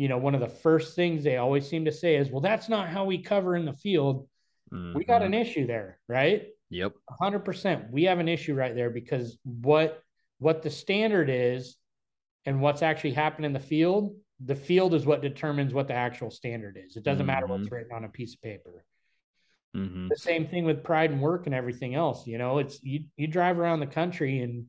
you 0.00 0.08
know, 0.08 0.16
one 0.16 0.34
of 0.34 0.40
the 0.40 0.48
first 0.48 0.96
things 0.96 1.22
they 1.22 1.36
always 1.36 1.68
seem 1.68 1.84
to 1.84 1.92
say 1.92 2.16
is, 2.16 2.30
well, 2.30 2.40
that's 2.40 2.70
not 2.70 2.88
how 2.88 3.04
we 3.04 3.18
cover 3.18 3.54
in 3.54 3.66
the 3.66 3.74
field. 3.74 4.26
Mm-hmm. 4.72 4.96
We 4.96 5.04
got 5.04 5.20
an 5.20 5.32
mm-hmm. 5.32 5.42
issue 5.42 5.66
there, 5.66 5.98
right? 6.08 6.46
Yep. 6.70 6.92
100%. 7.20 7.90
We 7.90 8.04
have 8.04 8.18
an 8.18 8.26
issue 8.26 8.54
right 8.54 8.74
there 8.74 8.88
because 8.88 9.36
what 9.44 10.02
what 10.38 10.62
the 10.62 10.70
standard 10.70 11.28
is 11.28 11.76
and 12.46 12.62
what's 12.62 12.80
actually 12.80 13.12
happened 13.12 13.44
in 13.44 13.52
the 13.52 13.60
field, 13.60 14.16
the 14.42 14.54
field 14.54 14.94
is 14.94 15.04
what 15.04 15.20
determines 15.20 15.74
what 15.74 15.86
the 15.86 15.92
actual 15.92 16.30
standard 16.30 16.78
is. 16.82 16.96
It 16.96 17.02
doesn't 17.02 17.18
mm-hmm. 17.18 17.26
matter 17.26 17.46
what's 17.46 17.64
mm-hmm. 17.64 17.74
written 17.74 17.92
on 17.94 18.04
a 18.04 18.08
piece 18.08 18.32
of 18.32 18.40
paper. 18.40 18.86
Mm-hmm. 19.76 20.08
The 20.08 20.16
same 20.16 20.46
thing 20.46 20.64
with 20.64 20.82
pride 20.82 21.10
and 21.10 21.20
work 21.20 21.44
and 21.44 21.54
everything 21.54 21.94
else. 21.94 22.26
You 22.26 22.38
know, 22.38 22.56
it's 22.56 22.82
you 22.82 23.04
you 23.18 23.26
drive 23.26 23.58
around 23.58 23.80
the 23.80 23.86
country 23.86 24.38
and 24.38 24.64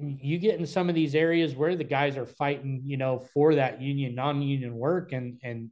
you 0.00 0.38
get 0.38 0.58
in 0.58 0.66
some 0.66 0.88
of 0.88 0.94
these 0.94 1.14
areas 1.14 1.54
where 1.54 1.76
the 1.76 1.84
guys 1.84 2.16
are 2.16 2.26
fighting, 2.26 2.82
you 2.84 2.96
know, 2.96 3.18
for 3.18 3.54
that 3.56 3.80
union, 3.80 4.14
non-union 4.14 4.74
work 4.74 5.12
and 5.12 5.38
and 5.42 5.70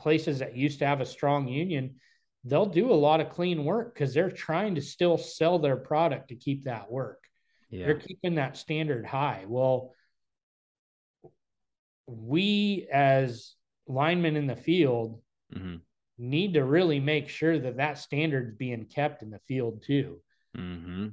places 0.00 0.40
that 0.40 0.56
used 0.56 0.80
to 0.80 0.86
have 0.86 1.00
a 1.00 1.06
strong 1.06 1.48
union, 1.48 1.96
they'll 2.44 2.66
do 2.66 2.92
a 2.92 2.94
lot 2.94 3.20
of 3.20 3.30
clean 3.30 3.64
work 3.64 3.94
because 3.94 4.12
they're 4.12 4.30
trying 4.30 4.74
to 4.74 4.80
still 4.80 5.16
sell 5.16 5.58
their 5.58 5.76
product 5.76 6.28
to 6.28 6.36
keep 6.36 6.64
that 6.64 6.90
work. 6.90 7.22
Yeah. 7.70 7.86
They're 7.86 7.94
keeping 8.00 8.36
that 8.36 8.56
standard 8.56 9.06
high. 9.06 9.44
Well, 9.48 9.94
we 12.06 12.86
as 12.92 13.54
linemen 13.86 14.36
in 14.36 14.46
the 14.46 14.56
field 14.56 15.20
mm-hmm 15.54 15.76
need 16.18 16.54
to 16.54 16.64
really 16.64 17.00
make 17.00 17.28
sure 17.28 17.58
that 17.58 17.76
that 17.76 17.98
standard's 17.98 18.56
being 18.56 18.84
kept 18.84 19.22
in 19.22 19.30
the 19.30 19.40
field 19.46 19.82
too. 19.84 20.20
Mm-hmm. 20.56 21.08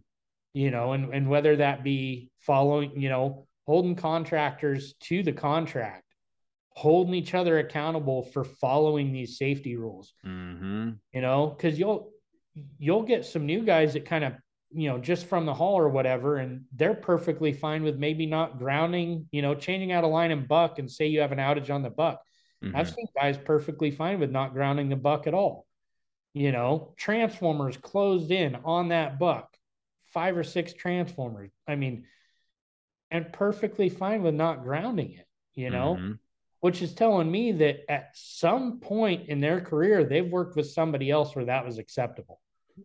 You 0.53 0.71
know, 0.71 0.93
and 0.93 1.13
and 1.13 1.29
whether 1.29 1.55
that 1.57 1.83
be 1.83 2.29
following, 2.39 2.99
you 2.99 3.09
know, 3.09 3.47
holding 3.65 3.95
contractors 3.95 4.93
to 5.01 5.23
the 5.23 5.31
contract, 5.31 6.03
holding 6.71 7.13
each 7.13 7.33
other 7.33 7.59
accountable 7.59 8.23
for 8.23 8.43
following 8.43 9.13
these 9.13 9.37
safety 9.37 9.75
rules. 9.75 10.13
Mm-hmm. 10.25 10.91
You 11.13 11.21
know, 11.21 11.47
because 11.47 11.79
you'll 11.79 12.11
you'll 12.77 13.03
get 13.03 13.25
some 13.25 13.45
new 13.45 13.63
guys 13.63 13.93
that 13.93 14.05
kind 14.05 14.23
of 14.23 14.33
you 14.73 14.89
know 14.89 14.97
just 14.97 15.25
from 15.25 15.45
the 15.45 15.53
hall 15.53 15.75
or 15.75 15.89
whatever, 15.89 16.37
and 16.37 16.65
they're 16.75 16.93
perfectly 16.93 17.53
fine 17.53 17.83
with 17.83 17.97
maybe 17.97 18.25
not 18.25 18.57
grounding. 18.57 19.27
You 19.31 19.41
know, 19.41 19.55
changing 19.55 19.91
out 19.91 20.03
a 20.03 20.07
line 20.07 20.31
and 20.31 20.47
buck, 20.47 20.79
and 20.79 20.89
say 20.89 21.07
you 21.07 21.21
have 21.21 21.31
an 21.31 21.39
outage 21.39 21.73
on 21.73 21.83
the 21.83 21.89
buck. 21.89 22.21
Mm-hmm. 22.63 22.75
I've 22.75 22.89
seen 22.89 23.07
guys 23.15 23.37
perfectly 23.37 23.91
fine 23.91 24.19
with 24.19 24.31
not 24.31 24.53
grounding 24.53 24.89
the 24.89 24.95
buck 24.95 25.27
at 25.27 25.33
all. 25.33 25.65
You 26.33 26.51
know, 26.51 26.93
transformers 26.97 27.77
closed 27.77 28.31
in 28.31 28.55
on 28.63 28.89
that 28.89 29.19
buck, 29.19 29.49
five 30.13 30.37
or 30.37 30.43
six 30.43 30.73
transformers. 30.73 31.51
I 31.67 31.75
mean, 31.75 32.05
and 33.09 33.31
perfectly 33.33 33.89
fine 33.89 34.23
with 34.23 34.35
not 34.35 34.63
grounding 34.63 35.13
it. 35.13 35.27
You 35.55 35.69
know. 35.69 35.95
Mm-hmm 35.95 36.11
which 36.61 36.83
is 36.83 36.93
telling 36.93 37.29
me 37.29 37.51
that 37.51 37.91
at 37.91 38.11
some 38.13 38.79
point 38.79 39.27
in 39.29 39.41
their 39.41 39.59
career, 39.59 40.03
they've 40.03 40.31
worked 40.31 40.55
with 40.55 40.69
somebody 40.69 41.09
else 41.09 41.35
where 41.35 41.45
that 41.45 41.65
was 41.65 41.79
acceptable. 41.79 42.39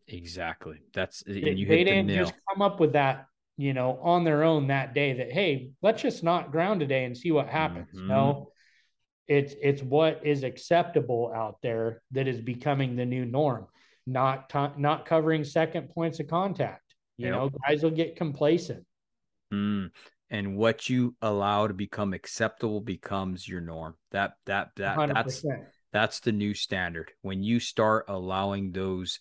Exactly. 0.08 0.78
That's 0.92 1.22
they, 1.24 1.40
they 1.40 1.84
didn't 1.84 2.08
just 2.08 2.34
come 2.48 2.62
up 2.62 2.80
with 2.80 2.94
that, 2.94 3.26
you 3.56 3.74
know, 3.74 3.98
on 4.02 4.24
their 4.24 4.44
own 4.44 4.68
that 4.68 4.94
day. 4.94 5.12
That 5.12 5.30
hey, 5.30 5.70
let's 5.82 6.02
just 6.02 6.24
not 6.24 6.50
ground 6.50 6.80
today 6.80 7.04
and 7.04 7.16
see 7.16 7.30
what 7.30 7.48
happens. 7.48 7.88
Mm-hmm. 7.94 8.08
No, 8.08 8.50
it's 9.28 9.54
it's 9.60 9.82
what 9.82 10.22
is 10.24 10.42
acceptable 10.42 11.30
out 11.34 11.58
there 11.62 12.02
that 12.12 12.26
is 12.26 12.40
becoming 12.40 12.96
the 12.96 13.06
new 13.06 13.26
norm. 13.26 13.66
Not 14.06 14.52
not 14.78 15.06
covering 15.06 15.44
second 15.44 15.90
points 15.90 16.18
of 16.18 16.28
contact. 16.28 16.85
You 17.18 17.26
yep. 17.26 17.34
know, 17.34 17.51
guys 17.66 17.82
will 17.82 17.90
get 17.90 18.16
complacent. 18.16 18.84
Mm 19.52 19.90
and 20.30 20.56
what 20.56 20.88
you 20.88 21.14
allow 21.22 21.66
to 21.66 21.74
become 21.74 22.12
acceptable 22.12 22.80
becomes 22.80 23.47
your 23.47 23.60
norm. 23.60 23.94
That 24.10 24.34
that 24.47 24.70
that 24.76 24.98
100%. 24.98 25.14
that's 25.14 25.44
that's 25.93 26.20
the 26.20 26.32
new 26.32 26.55
standard. 26.55 27.12
When 27.22 27.43
you 27.43 27.60
start 27.60 28.06
allowing 28.09 28.72
those 28.72 29.20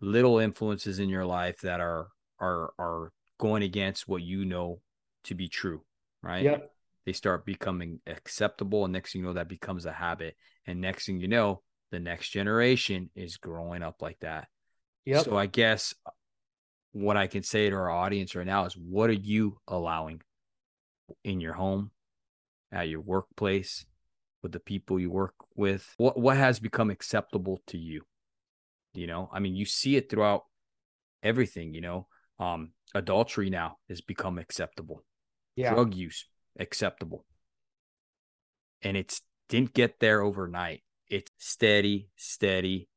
little 0.00 0.38
influences 0.38 0.98
in 0.98 1.08
your 1.08 1.26
life 1.26 1.60
that 1.62 1.80
are 1.80 2.08
are 2.40 2.72
are 2.78 3.12
going 3.38 3.62
against 3.62 4.06
what 4.06 4.22
you 4.22 4.44
know 4.44 4.80
to 5.24 5.34
be 5.34 5.48
true, 5.48 5.82
right? 6.22 6.44
Yeah. 6.44 6.58
They 7.04 7.12
start 7.12 7.44
becoming 7.44 8.00
acceptable, 8.06 8.84
and 8.84 8.92
next 8.92 9.12
thing 9.12 9.22
you 9.22 9.26
know, 9.26 9.32
that 9.32 9.48
becomes 9.48 9.86
a 9.86 9.92
habit. 9.92 10.36
And 10.66 10.80
next 10.80 11.06
thing 11.06 11.20
you 11.20 11.26
know, 11.26 11.62
the 11.90 11.98
next 11.98 12.28
generation 12.28 13.10
is 13.16 13.38
growing 13.38 13.82
up 13.82 14.00
like 14.00 14.20
that. 14.20 14.46
Yeah. 15.04 15.22
So 15.22 15.36
I 15.36 15.46
guess 15.46 15.94
what 16.92 17.16
I 17.16 17.26
can 17.26 17.42
say 17.42 17.68
to 17.68 17.76
our 17.76 17.90
audience 17.90 18.34
right 18.34 18.46
now 18.46 18.66
is 18.66 18.74
what 18.74 19.10
are 19.10 19.14
you 19.14 19.58
allowing 19.66 20.20
in 21.24 21.40
your 21.40 21.54
home, 21.54 21.90
at 22.70 22.88
your 22.88 23.00
workplace, 23.00 23.84
with 24.42 24.52
the 24.52 24.60
people 24.60 25.00
you 25.00 25.10
work 25.10 25.34
with? 25.56 25.94
What 25.96 26.18
what 26.18 26.36
has 26.36 26.60
become 26.60 26.90
acceptable 26.90 27.60
to 27.68 27.78
you? 27.78 28.02
You 28.94 29.06
know, 29.06 29.30
I 29.32 29.40
mean, 29.40 29.56
you 29.56 29.64
see 29.64 29.96
it 29.96 30.10
throughout 30.10 30.44
everything, 31.22 31.74
you 31.74 31.80
know. 31.80 32.06
Um, 32.38 32.72
adultery 32.94 33.50
now 33.50 33.76
has 33.88 34.00
become 34.00 34.38
acceptable. 34.38 35.04
Yeah. 35.56 35.74
Drug 35.74 35.94
use 35.94 36.26
acceptable. 36.58 37.24
And 38.82 38.96
it's 38.96 39.22
didn't 39.48 39.74
get 39.74 40.00
there 40.00 40.22
overnight. 40.22 40.82
It's 41.08 41.30
steady, 41.38 42.08
steady 42.16 42.88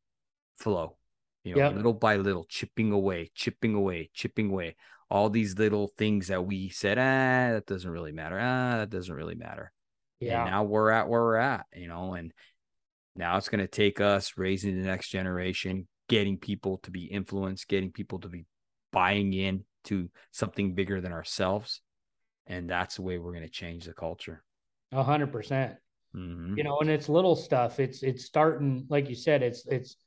flow 0.58 0.98
you 1.46 1.56
know, 1.56 1.62
yep. 1.62 1.76
little 1.76 1.94
by 1.94 2.18
little, 2.18 2.44
chipping 2.50 2.92
away, 2.92 3.32
chipping 3.36 3.76
away, 3.76 4.10
chipping 4.14 4.50
away. 4.50 4.76
All 5.12 5.30
these 5.30 5.58
little 5.60 5.88
things 5.88 6.28
that 6.30 6.44
we 6.44 6.70
said, 6.70 6.98
ah, 6.98 7.54
that 7.54 7.68
doesn't 7.68 7.90
really 7.90 8.12
matter. 8.12 8.40
Ah, 8.40 8.78
that 8.78 8.90
doesn't 8.90 9.14
really 9.14 9.36
matter. 9.36 9.72
Yeah. 10.20 10.42
And 10.42 10.52
now 10.52 10.64
we're 10.64 10.90
at 10.90 11.08
where 11.08 11.22
we're 11.22 11.36
at, 11.36 11.68
you 11.76 11.88
know, 11.88 12.16
and 12.16 12.34
now 13.16 13.38
it's 13.38 13.48
going 13.48 13.60
to 13.60 13.68
take 13.68 14.02
us 14.02 14.34
raising 14.38 14.76
the 14.76 14.88
next 14.88 15.10
generation, 15.10 15.88
getting 16.10 16.40
people 16.40 16.80
to 16.80 16.90
be 16.92 17.06
influenced, 17.06 17.68
getting 17.68 17.92
people 17.92 18.20
to 18.22 18.28
be 18.28 18.46
buying 18.92 19.32
in 19.32 19.66
to 19.84 20.10
something 20.32 20.74
bigger 20.74 21.00
than 21.00 21.12
ourselves. 21.12 21.82
And 22.48 22.68
that's 22.68 22.96
the 22.96 23.04
way 23.04 23.20
we're 23.20 23.34
going 23.34 23.44
to 23.44 23.50
change 23.50 23.86
the 23.86 23.94
culture. 23.94 24.44
A 24.92 25.04
hundred 25.04 25.32
percent. 25.32 25.76
Mm-hmm. 26.16 26.58
You 26.58 26.64
know, 26.64 26.80
and 26.80 26.90
it's 26.90 27.10
little 27.10 27.36
stuff. 27.36 27.80
It's, 27.80 28.02
it's 28.02 28.26
starting, 28.26 28.88
like 28.90 29.10
you 29.10 29.16
said, 29.16 29.44
it's, 29.44 29.68
it's, 29.68 29.98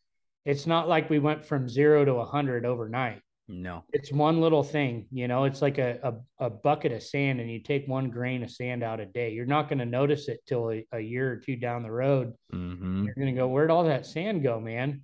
it's 0.49 0.67
not 0.67 0.89
like 0.89 1.11
we 1.11 1.19
went 1.19 1.45
from 1.45 1.69
zero 1.69 2.07
to 2.07 2.15
a 2.15 2.25
hundred 2.25 2.65
overnight. 2.65 3.21
No, 3.49 3.85
it's 3.93 4.11
one 4.11 4.41
little 4.41 4.63
thing. 4.63 5.07
You 5.11 5.29
know, 5.29 5.45
it's 5.45 5.61
like 5.61 5.77
a, 5.77 5.99
a, 6.39 6.47
a, 6.47 6.51
bucket 6.51 6.93
of 6.93 7.03
sand, 7.03 7.39
and 7.41 7.51
you 7.51 7.61
take 7.61 7.87
one 7.87 8.09
grain 8.11 8.43
of 8.43 8.51
sand 8.51 8.83
out 8.83 9.01
a 9.01 9.07
day. 9.07 9.33
You're 9.33 9.47
not 9.47 9.69
going 9.69 9.79
to 9.79 9.87
notice 9.87 10.29
it 10.29 10.41
till 10.47 10.71
a, 10.71 10.87
a, 10.93 11.01
year 11.01 11.33
or 11.33 11.37
two 11.37 11.57
down 11.57 11.83
the 11.83 11.91
road. 11.91 12.33
Mm-hmm. 12.53 13.05
You're 13.05 13.15
going 13.15 13.35
to 13.35 13.39
go, 13.39 13.49
where'd 13.49 13.71
all 13.71 13.85
that 13.85 14.07
sand 14.07 14.43
go, 14.43 14.59
man? 14.59 15.03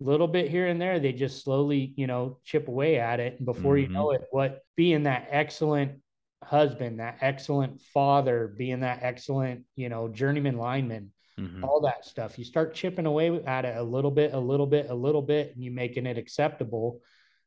A 0.00 0.04
little 0.04 0.28
bit 0.28 0.50
here 0.50 0.66
and 0.66 0.80
there, 0.80 1.00
they 1.00 1.12
just 1.12 1.44
slowly, 1.44 1.92
you 1.96 2.06
know, 2.06 2.38
chip 2.44 2.68
away 2.68 2.98
at 2.98 3.20
it. 3.20 3.36
And 3.38 3.46
before 3.46 3.76
mm-hmm. 3.76 3.92
you 3.92 3.98
know 3.98 4.10
it, 4.12 4.22
what 4.30 4.60
being 4.76 5.02
that 5.02 5.28
excellent 5.30 6.00
husband, 6.42 7.00
that 7.00 7.18
excellent 7.20 7.80
father, 7.80 8.54
being 8.56 8.80
that 8.80 9.00
excellent, 9.02 9.64
you 9.76 9.88
know, 9.88 10.08
journeyman 10.08 10.56
lineman, 10.56 11.12
mm-hmm. 11.48 11.64
all 11.64 11.80
that 11.82 12.04
stuff. 12.04 12.38
You 12.38 12.44
start 12.44 12.74
chipping 12.74 13.06
away 13.06 13.42
at 13.44 13.64
it 13.64 13.76
a 13.76 13.82
little 13.82 14.10
bit, 14.10 14.34
a 14.34 14.38
little 14.38 14.66
bit, 14.66 14.90
a 14.90 14.94
little 14.94 15.22
bit, 15.22 15.54
and 15.54 15.64
you 15.64 15.70
making 15.70 16.06
it 16.06 16.18
acceptable, 16.18 17.00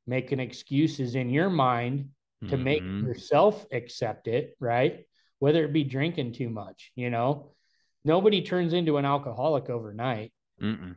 making 0.07 0.39
excuses 0.39 1.15
in 1.15 1.30
your 1.30 1.49
mind 1.49 2.09
to 2.41 2.55
mm-hmm. 2.55 2.63
make 2.63 2.84
yourself 2.84 3.65
accept 3.72 4.27
it, 4.27 4.55
right? 4.59 5.05
Whether 5.39 5.63
it 5.65 5.73
be 5.73 5.84
drinking 5.84 6.34
too 6.34 6.49
much, 6.49 6.91
you 6.95 7.09
know, 7.09 7.51
nobody 8.03 8.41
turns 8.41 8.73
into 8.73 8.97
an 8.97 9.05
alcoholic 9.05 9.69
overnight. 9.69 10.31
Mm-mm. 10.61 10.95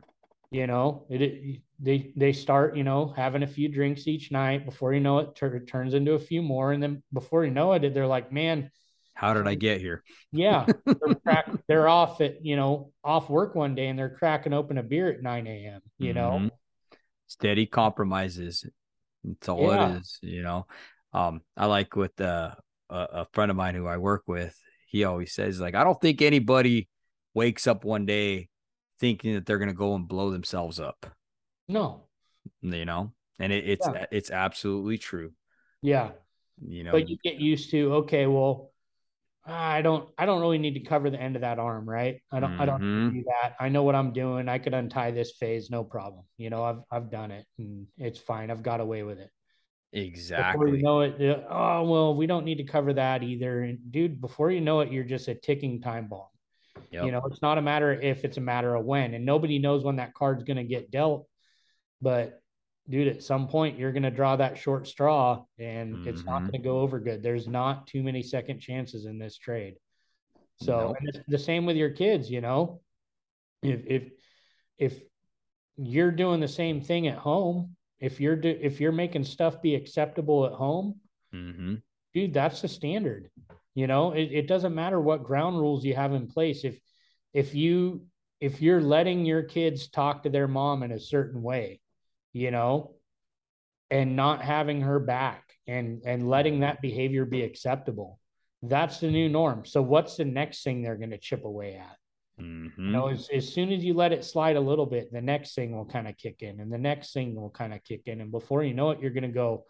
You 0.51 0.67
know, 0.67 1.05
it, 1.09 1.21
it, 1.21 1.61
they 1.79 2.11
they 2.15 2.33
start, 2.33 2.75
you 2.75 2.83
know, 2.83 3.13
having 3.15 3.43
a 3.43 3.47
few 3.47 3.69
drinks 3.69 4.07
each 4.07 4.31
night. 4.31 4.65
Before 4.65 4.93
you 4.93 4.99
know 4.99 5.19
it, 5.19 5.35
turns 5.35 5.93
into 5.93 6.13
a 6.13 6.19
few 6.19 6.41
more, 6.41 6.71
and 6.71 6.81
then 6.81 7.03
before 7.13 7.45
you 7.45 7.51
know 7.51 7.73
it, 7.73 7.93
they're 7.93 8.07
like, 8.07 8.31
"Man, 8.31 8.71
how 9.19 9.33
did 9.33 9.47
I 9.49 9.55
get 9.55 9.81
here? 9.81 10.01
Yeah, 10.31 10.65
they're, 10.85 11.15
crack, 11.23 11.49
they're 11.67 11.89
off 11.89 12.21
at 12.21 12.45
you 12.45 12.55
know 12.55 12.93
off 13.03 13.29
work 13.29 13.53
one 13.53 13.75
day 13.75 13.87
and 13.87 13.99
they're 13.99 14.15
cracking 14.15 14.53
open 14.53 14.77
a 14.77 14.83
beer 14.83 15.11
at 15.11 15.21
nine 15.21 15.45
a.m. 15.45 15.81
You 15.97 16.13
mm-hmm. 16.13 16.45
know, 16.45 16.49
steady 17.27 17.65
compromises. 17.65 18.65
That's 19.25 19.49
all 19.49 19.73
yeah. 19.73 19.95
it 19.95 19.99
is. 19.99 20.19
You 20.21 20.41
know, 20.41 20.67
um, 21.11 21.41
I 21.57 21.65
like 21.65 21.97
with 21.97 22.19
uh, 22.21 22.55
a, 22.89 22.95
a 22.95 23.27
friend 23.33 23.51
of 23.51 23.57
mine 23.57 23.75
who 23.75 23.87
I 23.87 23.97
work 23.97 24.23
with. 24.25 24.57
He 24.87 25.03
always 25.03 25.33
says 25.33 25.59
like, 25.59 25.75
I 25.75 25.83
don't 25.83 25.99
think 25.99 26.21
anybody 26.21 26.87
wakes 27.33 27.67
up 27.67 27.83
one 27.83 28.05
day 28.05 28.47
thinking 29.01 29.33
that 29.33 29.45
they're 29.45 29.59
gonna 29.59 29.73
go 29.73 29.95
and 29.95 30.07
blow 30.07 30.31
themselves 30.31 30.79
up. 30.79 31.05
No, 31.67 32.05
you 32.61 32.85
know, 32.85 33.11
and 33.37 33.51
it, 33.51 33.69
it's 33.69 33.85
yeah. 33.85 34.05
it's 34.13 34.31
absolutely 34.31 34.97
true. 34.97 35.33
Yeah, 35.81 36.11
you 36.65 36.85
know, 36.85 36.93
but 36.93 37.09
you 37.09 37.17
get 37.21 37.35
used 37.35 37.71
to 37.71 37.95
okay, 37.95 38.25
well 38.25 38.71
I 39.49 39.81
don't 39.81 40.09
I 40.17 40.25
don't 40.25 40.41
really 40.41 40.57
need 40.57 40.75
to 40.75 40.81
cover 40.81 41.09
the 41.09 41.19
end 41.19 41.35
of 41.35 41.41
that 41.41 41.59
arm, 41.59 41.89
right? 41.89 42.21
I 42.31 42.39
don't 42.39 42.51
mm-hmm. 42.51 42.61
I 42.61 42.65
don't 42.65 42.81
mm-hmm. 42.81 43.17
do 43.17 43.23
that. 43.25 43.55
I 43.59 43.69
know 43.69 43.83
what 43.83 43.95
I'm 43.95 44.13
doing. 44.13 44.47
I 44.47 44.59
could 44.59 44.73
untie 44.73 45.11
this 45.11 45.31
phase, 45.31 45.69
no 45.69 45.83
problem. 45.83 46.25
You 46.37 46.49
know, 46.49 46.63
I've 46.63 46.81
I've 46.91 47.11
done 47.11 47.31
it 47.31 47.45
and 47.57 47.87
it's 47.97 48.19
fine. 48.19 48.51
I've 48.51 48.63
got 48.63 48.79
away 48.79 49.03
with 49.03 49.19
it. 49.19 49.29
Exactly. 49.91 50.65
Before 50.65 50.75
you 50.75 50.83
know 50.83 51.01
it, 51.01 51.45
oh 51.49 51.83
well, 51.83 52.15
we 52.15 52.27
don't 52.27 52.45
need 52.45 52.57
to 52.59 52.63
cover 52.63 52.93
that 52.93 53.23
either. 53.23 53.61
And 53.61 53.91
dude, 53.91 54.21
before 54.21 54.51
you 54.51 54.61
know 54.61 54.81
it, 54.81 54.91
you're 54.91 55.03
just 55.03 55.27
a 55.27 55.35
ticking 55.35 55.81
time 55.81 56.07
bomb. 56.07 56.27
Yep. 56.91 57.05
You 57.05 57.11
know, 57.11 57.21
it's 57.25 57.41
not 57.41 57.57
a 57.57 57.61
matter 57.61 57.91
if 57.93 58.23
it's 58.23 58.37
a 58.37 58.41
matter 58.41 58.75
of 58.75 58.85
when, 58.85 59.13
and 59.13 59.25
nobody 59.25 59.59
knows 59.59 59.83
when 59.83 59.97
that 59.97 60.13
card's 60.13 60.43
going 60.43 60.57
to 60.57 60.63
get 60.63 60.91
dealt. 60.91 61.27
But 62.01 62.39
dude, 62.89 63.07
at 63.07 63.23
some 63.23 63.47
point 63.47 63.77
you're 63.77 63.91
going 63.91 64.03
to 64.03 64.11
draw 64.11 64.35
that 64.35 64.57
short 64.57 64.87
straw 64.87 65.43
and 65.57 65.95
mm-hmm. 65.95 66.07
it's 66.07 66.23
not 66.23 66.41
mm-hmm. 66.41 66.51
going 66.51 66.61
to 66.61 66.67
go 66.67 66.79
over 66.79 66.99
good. 66.99 67.21
There's 67.21 67.47
not 67.47 67.87
too 67.87 68.03
many 68.03 68.23
second 68.23 68.59
chances 68.59 69.05
in 69.05 69.19
this 69.19 69.37
trade. 69.37 69.75
So, 70.61 70.95
nope. 70.99 71.23
the 71.27 71.37
same 71.37 71.65
with 71.65 71.77
your 71.77 71.91
kids, 71.91 72.29
you 72.29 72.41
know, 72.41 72.81
if, 73.61 73.81
if, 73.85 74.03
if 74.77 75.03
you're 75.77 76.11
doing 76.11 76.41
the 76.41 76.49
same 76.49 76.81
thing 76.81 77.07
at 77.07 77.17
home, 77.17 77.75
if 77.99 78.19
you're, 78.19 78.35
do, 78.35 78.57
if 78.59 78.81
you're 78.81 78.91
making 78.91 79.23
stuff 79.23 79.61
be 79.61 79.75
acceptable 79.75 80.45
at 80.45 80.53
home, 80.53 80.99
mm-hmm. 81.33 81.75
dude, 82.13 82.33
that's 82.33 82.61
the 82.61 82.67
standard. 82.67 83.29
You 83.75 83.87
know, 83.87 84.11
it, 84.11 84.31
it 84.31 84.47
doesn't 84.47 84.75
matter 84.75 84.99
what 84.99 85.23
ground 85.23 85.57
rules 85.57 85.85
you 85.85 85.95
have 85.95 86.13
in 86.13 86.27
place. 86.27 86.65
If, 86.65 86.77
if 87.33 87.55
you, 87.55 88.05
if 88.41 88.61
you're 88.61 88.81
letting 88.81 89.25
your 89.25 89.43
kids 89.43 89.89
talk 89.89 90.23
to 90.23 90.29
their 90.29 90.47
mom 90.47 90.83
in 90.83 90.91
a 90.91 90.99
certain 90.99 91.41
way, 91.41 91.79
you 92.33 92.51
know, 92.51 92.95
and 93.89 94.15
not 94.15 94.41
having 94.41 94.81
her 94.81 94.99
back 94.99 95.43
and 95.67 96.01
and 96.05 96.29
letting 96.29 96.61
that 96.61 96.81
behavior 96.81 97.25
be 97.25 97.41
acceptable. 97.43 98.19
That's 98.61 98.99
the 98.99 99.09
new 99.09 99.29
norm. 99.29 99.65
So 99.65 99.81
what's 99.81 100.17
the 100.17 100.25
next 100.25 100.63
thing 100.63 100.81
they're 100.81 100.97
going 100.97 101.11
to 101.11 101.17
chip 101.17 101.45
away 101.45 101.75
at? 101.75 101.95
Mm-hmm. 102.43 102.85
You 102.85 102.91
know, 102.91 103.07
as, 103.07 103.29
as 103.33 103.53
soon 103.53 103.71
as 103.71 103.83
you 103.83 103.93
let 103.93 104.11
it 104.11 104.23
slide 104.23 104.55
a 104.55 104.61
little 104.61 104.85
bit, 104.85 105.11
the 105.11 105.21
next 105.21 105.55
thing 105.55 105.75
will 105.75 105.85
kind 105.85 106.07
of 106.07 106.17
kick 106.17 106.41
in, 106.41 106.59
and 106.59 106.71
the 106.71 106.77
next 106.77 107.13
thing 107.13 107.35
will 107.35 107.49
kind 107.49 107.73
of 107.73 107.83
kick 107.83 108.03
in, 108.05 108.21
and 108.21 108.31
before 108.31 108.63
you 108.63 108.73
know 108.73 108.91
it, 108.91 108.99
you're 109.01 109.11
going 109.11 109.23
to 109.23 109.29
go, 109.29 109.65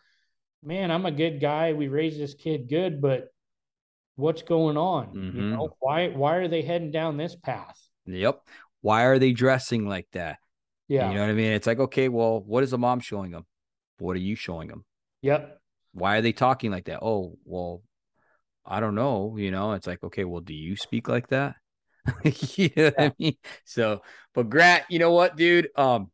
"Man, 0.64 0.92
I'm 0.92 1.06
a 1.06 1.12
good 1.12 1.40
guy. 1.40 1.74
We 1.74 1.88
raised 1.88 2.20
this 2.20 2.36
kid 2.36 2.70
good, 2.70 3.02
but 3.02 3.30
what's 4.16 4.44
going 4.44 4.78
on? 4.78 5.08
Mm-hmm. 5.08 5.38
You 5.38 5.50
know, 5.50 5.76
why 5.80 6.10
why 6.10 6.36
are 6.36 6.48
they 6.48 6.62
heading 6.62 6.92
down 6.92 7.18
this 7.18 7.36
path? 7.36 7.80
Yep. 8.06 8.42
Why 8.82 9.04
are 9.04 9.20
they 9.20 9.32
dressing 9.32 9.88
like 9.88 10.08
that? 10.14 10.38
Yeah. 10.90 11.10
You 11.10 11.16
know 11.16 11.22
what 11.22 11.30
I 11.30 11.34
mean? 11.34 11.52
It's 11.52 11.68
like, 11.68 11.80
okay, 11.80 12.10
well, 12.10 12.42
what 12.42 12.64
is 12.64 12.72
the 12.72 12.78
mom 12.78 13.00
showing 13.00 13.32
them? 13.32 13.46
What 14.00 14.16
are 14.16 14.20
you 14.20 14.36
showing 14.36 14.68
them? 14.68 14.84
Yep. 15.22 15.62
Why 15.94 16.18
are 16.18 16.22
they 16.22 16.34
talking 16.34 16.72
like 16.72 16.86
that? 16.86 17.00
Oh, 17.02 17.38
well, 17.46 17.84
I 18.66 18.80
don't 18.80 18.96
know. 18.96 19.36
You 19.38 19.52
know, 19.52 19.74
it's 19.74 19.88
like, 19.88 20.04
okay, 20.04 20.26
well, 20.26 20.42
do 20.42 20.54
you 20.54 20.76
speak 20.76 21.08
like 21.08 21.28
that? 21.28 21.56
you 22.24 22.70
know 22.76 22.84
yeah. 22.86 22.92
I 22.98 23.14
mean? 23.20 23.36
So, 23.66 24.02
but 24.34 24.50
Grant, 24.50 24.84
you 24.90 24.98
know 24.98 25.12
what, 25.12 25.38
dude? 25.38 25.70
Um, 25.76 26.10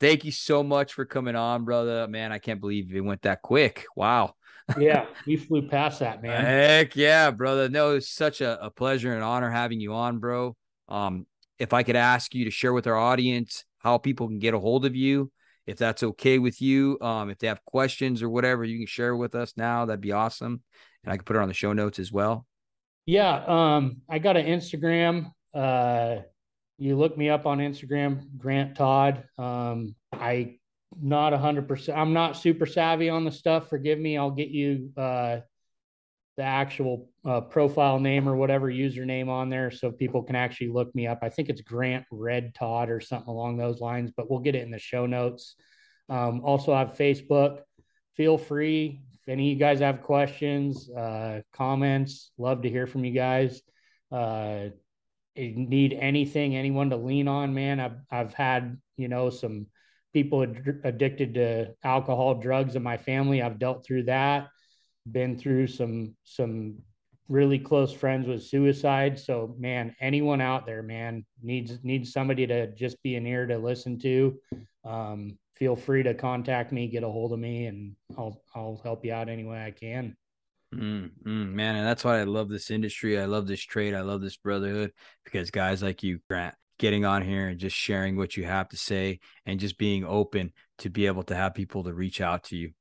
thank 0.00 0.24
you 0.24 0.32
so 0.32 0.62
much 0.62 0.94
for 0.94 1.04
coming 1.04 1.36
on, 1.36 1.64
brother. 1.64 2.08
Man, 2.08 2.32
I 2.32 2.38
can't 2.38 2.60
believe 2.60 2.94
it 2.94 3.00
went 3.00 3.22
that 3.22 3.42
quick. 3.42 3.84
Wow. 3.94 4.34
yeah, 4.78 5.06
we 5.26 5.36
flew 5.36 5.68
past 5.68 6.00
that, 6.00 6.22
man. 6.22 6.44
Heck 6.44 6.96
yeah, 6.96 7.30
brother. 7.30 7.68
No, 7.68 7.96
it's 7.96 8.10
such 8.10 8.40
a, 8.40 8.64
a 8.64 8.70
pleasure 8.70 9.12
and 9.12 9.22
honor 9.22 9.50
having 9.50 9.80
you 9.80 9.92
on, 9.92 10.18
bro. 10.18 10.56
Um, 10.88 11.26
if 11.58 11.74
I 11.74 11.82
could 11.82 11.96
ask 11.96 12.34
you 12.34 12.46
to 12.46 12.50
share 12.50 12.72
with 12.72 12.86
our 12.86 12.96
audience 12.96 13.64
how 13.78 13.98
people 13.98 14.28
can 14.28 14.38
get 14.38 14.54
a 14.54 14.58
hold 14.58 14.84
of 14.84 14.94
you, 14.94 15.30
if 15.66 15.76
that's 15.76 16.02
okay 16.02 16.38
with 16.38 16.60
you. 16.60 16.98
Um, 17.00 17.30
if 17.30 17.38
they 17.38 17.46
have 17.46 17.64
questions 17.64 18.22
or 18.22 18.28
whatever, 18.28 18.64
you 18.64 18.78
can 18.78 18.86
share 18.86 19.16
with 19.16 19.34
us 19.34 19.54
now. 19.56 19.84
That'd 19.84 20.00
be 20.00 20.12
awesome. 20.12 20.62
And 21.04 21.12
I 21.12 21.16
can 21.16 21.24
put 21.24 21.36
it 21.36 21.42
on 21.42 21.48
the 21.48 21.54
show 21.54 21.72
notes 21.72 21.98
as 21.98 22.12
well. 22.12 22.46
Yeah. 23.06 23.44
Um, 23.46 24.02
I 24.08 24.18
got 24.18 24.36
an 24.36 24.46
Instagram. 24.46 25.32
Uh, 25.54 26.22
you 26.78 26.96
look 26.96 27.16
me 27.16 27.28
up 27.28 27.46
on 27.46 27.58
Instagram, 27.58 28.36
Grant 28.36 28.76
Todd. 28.76 29.24
Um, 29.36 29.94
I 30.12 30.58
not 31.00 31.32
a 31.32 31.38
hundred 31.38 31.68
percent. 31.68 31.98
I'm 31.98 32.12
not 32.12 32.36
super 32.36 32.66
savvy 32.66 33.08
on 33.08 33.24
the 33.24 33.32
stuff. 33.32 33.68
Forgive 33.68 33.98
me. 33.98 34.16
I'll 34.16 34.30
get 34.30 34.48
you 34.48 34.90
uh, 34.96 35.38
the 36.38 36.44
actual 36.44 37.10
uh, 37.24 37.40
profile 37.40 37.98
name 37.98 38.28
or 38.28 38.36
whatever 38.36 38.70
username 38.70 39.28
on 39.28 39.50
there 39.50 39.72
so 39.72 39.90
people 39.90 40.22
can 40.22 40.36
actually 40.36 40.68
look 40.68 40.94
me 40.94 41.04
up. 41.04 41.18
I 41.20 41.30
think 41.30 41.48
it's 41.48 41.62
Grant 41.62 42.06
Red 42.12 42.54
Todd 42.54 42.90
or 42.90 43.00
something 43.00 43.28
along 43.28 43.56
those 43.56 43.80
lines, 43.80 44.12
but 44.16 44.30
we'll 44.30 44.38
get 44.38 44.54
it 44.54 44.62
in 44.62 44.70
the 44.70 44.78
show 44.78 45.04
notes. 45.04 45.56
Um, 46.08 46.42
also, 46.44 46.72
I 46.72 46.78
have 46.78 46.96
Facebook. 46.96 47.62
Feel 48.16 48.38
free 48.38 49.02
if 49.14 49.28
any 49.28 49.48
of 49.50 49.54
you 49.54 49.58
guys 49.58 49.80
have 49.80 50.02
questions, 50.02 50.88
uh, 50.88 51.40
comments. 51.52 52.30
Love 52.38 52.62
to 52.62 52.70
hear 52.70 52.86
from 52.86 53.04
you 53.04 53.12
guys. 53.12 53.60
Uh, 54.12 54.68
need 55.36 55.92
anything, 55.92 56.54
anyone 56.54 56.90
to 56.90 56.96
lean 56.96 57.26
on, 57.26 57.52
man. 57.52 57.80
I've 57.80 57.98
I've 58.12 58.34
had 58.34 58.78
you 58.96 59.08
know 59.08 59.30
some 59.30 59.66
people 60.12 60.44
ad- 60.44 60.82
addicted 60.84 61.34
to 61.34 61.74
alcohol, 61.82 62.36
drugs 62.36 62.76
in 62.76 62.82
my 62.84 62.96
family. 62.96 63.42
I've 63.42 63.58
dealt 63.58 63.84
through 63.84 64.04
that 64.04 64.50
been 65.12 65.38
through 65.38 65.66
some 65.66 66.14
some 66.24 66.78
really 67.28 67.58
close 67.58 67.92
friends 67.92 68.26
with 68.26 68.42
suicide. 68.42 69.18
So 69.18 69.54
man, 69.58 69.94
anyone 70.00 70.40
out 70.40 70.66
there, 70.66 70.82
man, 70.82 71.24
needs 71.42 71.78
needs 71.82 72.12
somebody 72.12 72.46
to 72.46 72.72
just 72.74 73.02
be 73.02 73.16
an 73.16 73.26
ear 73.26 73.46
to 73.46 73.58
listen 73.58 73.98
to. 74.00 74.38
Um, 74.84 75.38
feel 75.56 75.76
free 75.76 76.02
to 76.04 76.14
contact 76.14 76.72
me, 76.72 76.88
get 76.88 77.02
a 77.02 77.08
hold 77.08 77.32
of 77.32 77.38
me, 77.38 77.66
and 77.66 77.94
I'll 78.16 78.42
I'll 78.54 78.80
help 78.82 79.04
you 79.04 79.12
out 79.12 79.28
any 79.28 79.44
way 79.44 79.64
I 79.64 79.70
can. 79.70 80.16
Mm, 80.74 81.10
mm, 81.24 81.52
man, 81.52 81.76
and 81.76 81.86
that's 81.86 82.04
why 82.04 82.20
I 82.20 82.24
love 82.24 82.48
this 82.48 82.70
industry. 82.70 83.18
I 83.18 83.24
love 83.24 83.46
this 83.46 83.62
trade. 83.62 83.94
I 83.94 84.02
love 84.02 84.20
this 84.20 84.36
brotherhood 84.36 84.92
because 85.24 85.50
guys 85.50 85.82
like 85.82 86.02
you, 86.02 86.20
Grant, 86.28 86.54
getting 86.78 87.04
on 87.04 87.22
here 87.22 87.48
and 87.48 87.58
just 87.58 87.76
sharing 87.76 88.16
what 88.16 88.36
you 88.36 88.44
have 88.44 88.68
to 88.70 88.76
say 88.76 89.20
and 89.46 89.60
just 89.60 89.78
being 89.78 90.04
open 90.04 90.52
to 90.78 90.90
be 90.90 91.06
able 91.06 91.22
to 91.24 91.34
have 91.34 91.54
people 91.54 91.84
to 91.84 91.94
reach 91.94 92.20
out 92.20 92.44
to 92.44 92.56
you 92.56 92.72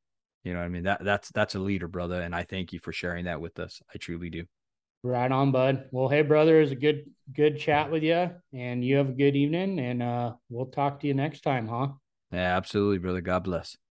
you 0.48 0.54
know, 0.54 0.62
I 0.62 0.70
mean 0.70 0.84
that 0.84 1.04
that's 1.04 1.30
that's 1.32 1.56
a 1.56 1.60
leader, 1.60 1.90
brother, 1.90 2.22
and 2.22 2.34
I 2.34 2.44
thank 2.44 2.72
you 2.72 2.80
for 2.80 2.94
sharing 2.94 3.26
that 3.26 3.42
with 3.42 3.60
us. 3.60 3.82
I 3.94 3.98
truly 3.98 4.30
do. 4.30 4.46
Right 5.04 5.32
on, 5.32 5.52
bud. 5.52 5.90
Well, 5.92 6.08
hey, 6.08 6.22
brother, 6.22 6.62
it's 6.62 6.72
a 6.72 6.76
good 6.76 7.04
good 7.36 7.60
chat 7.60 7.92
with 7.92 8.02
you, 8.02 8.30
and 8.54 8.84
you 8.84 8.96
have 8.96 9.10
a 9.10 9.14
good 9.14 9.36
evening, 9.36 9.80
and 9.80 10.02
uh, 10.02 10.34
we'll 10.50 10.68
talk 10.68 11.02
to 11.02 11.08
you 11.08 11.14
next 11.14 11.42
time, 11.42 11.68
huh? 11.68 11.90
Yeah, 12.32 12.58
absolutely, 12.58 12.98
brother. 12.98 13.22
God 13.22 13.44
bless. 13.44 13.78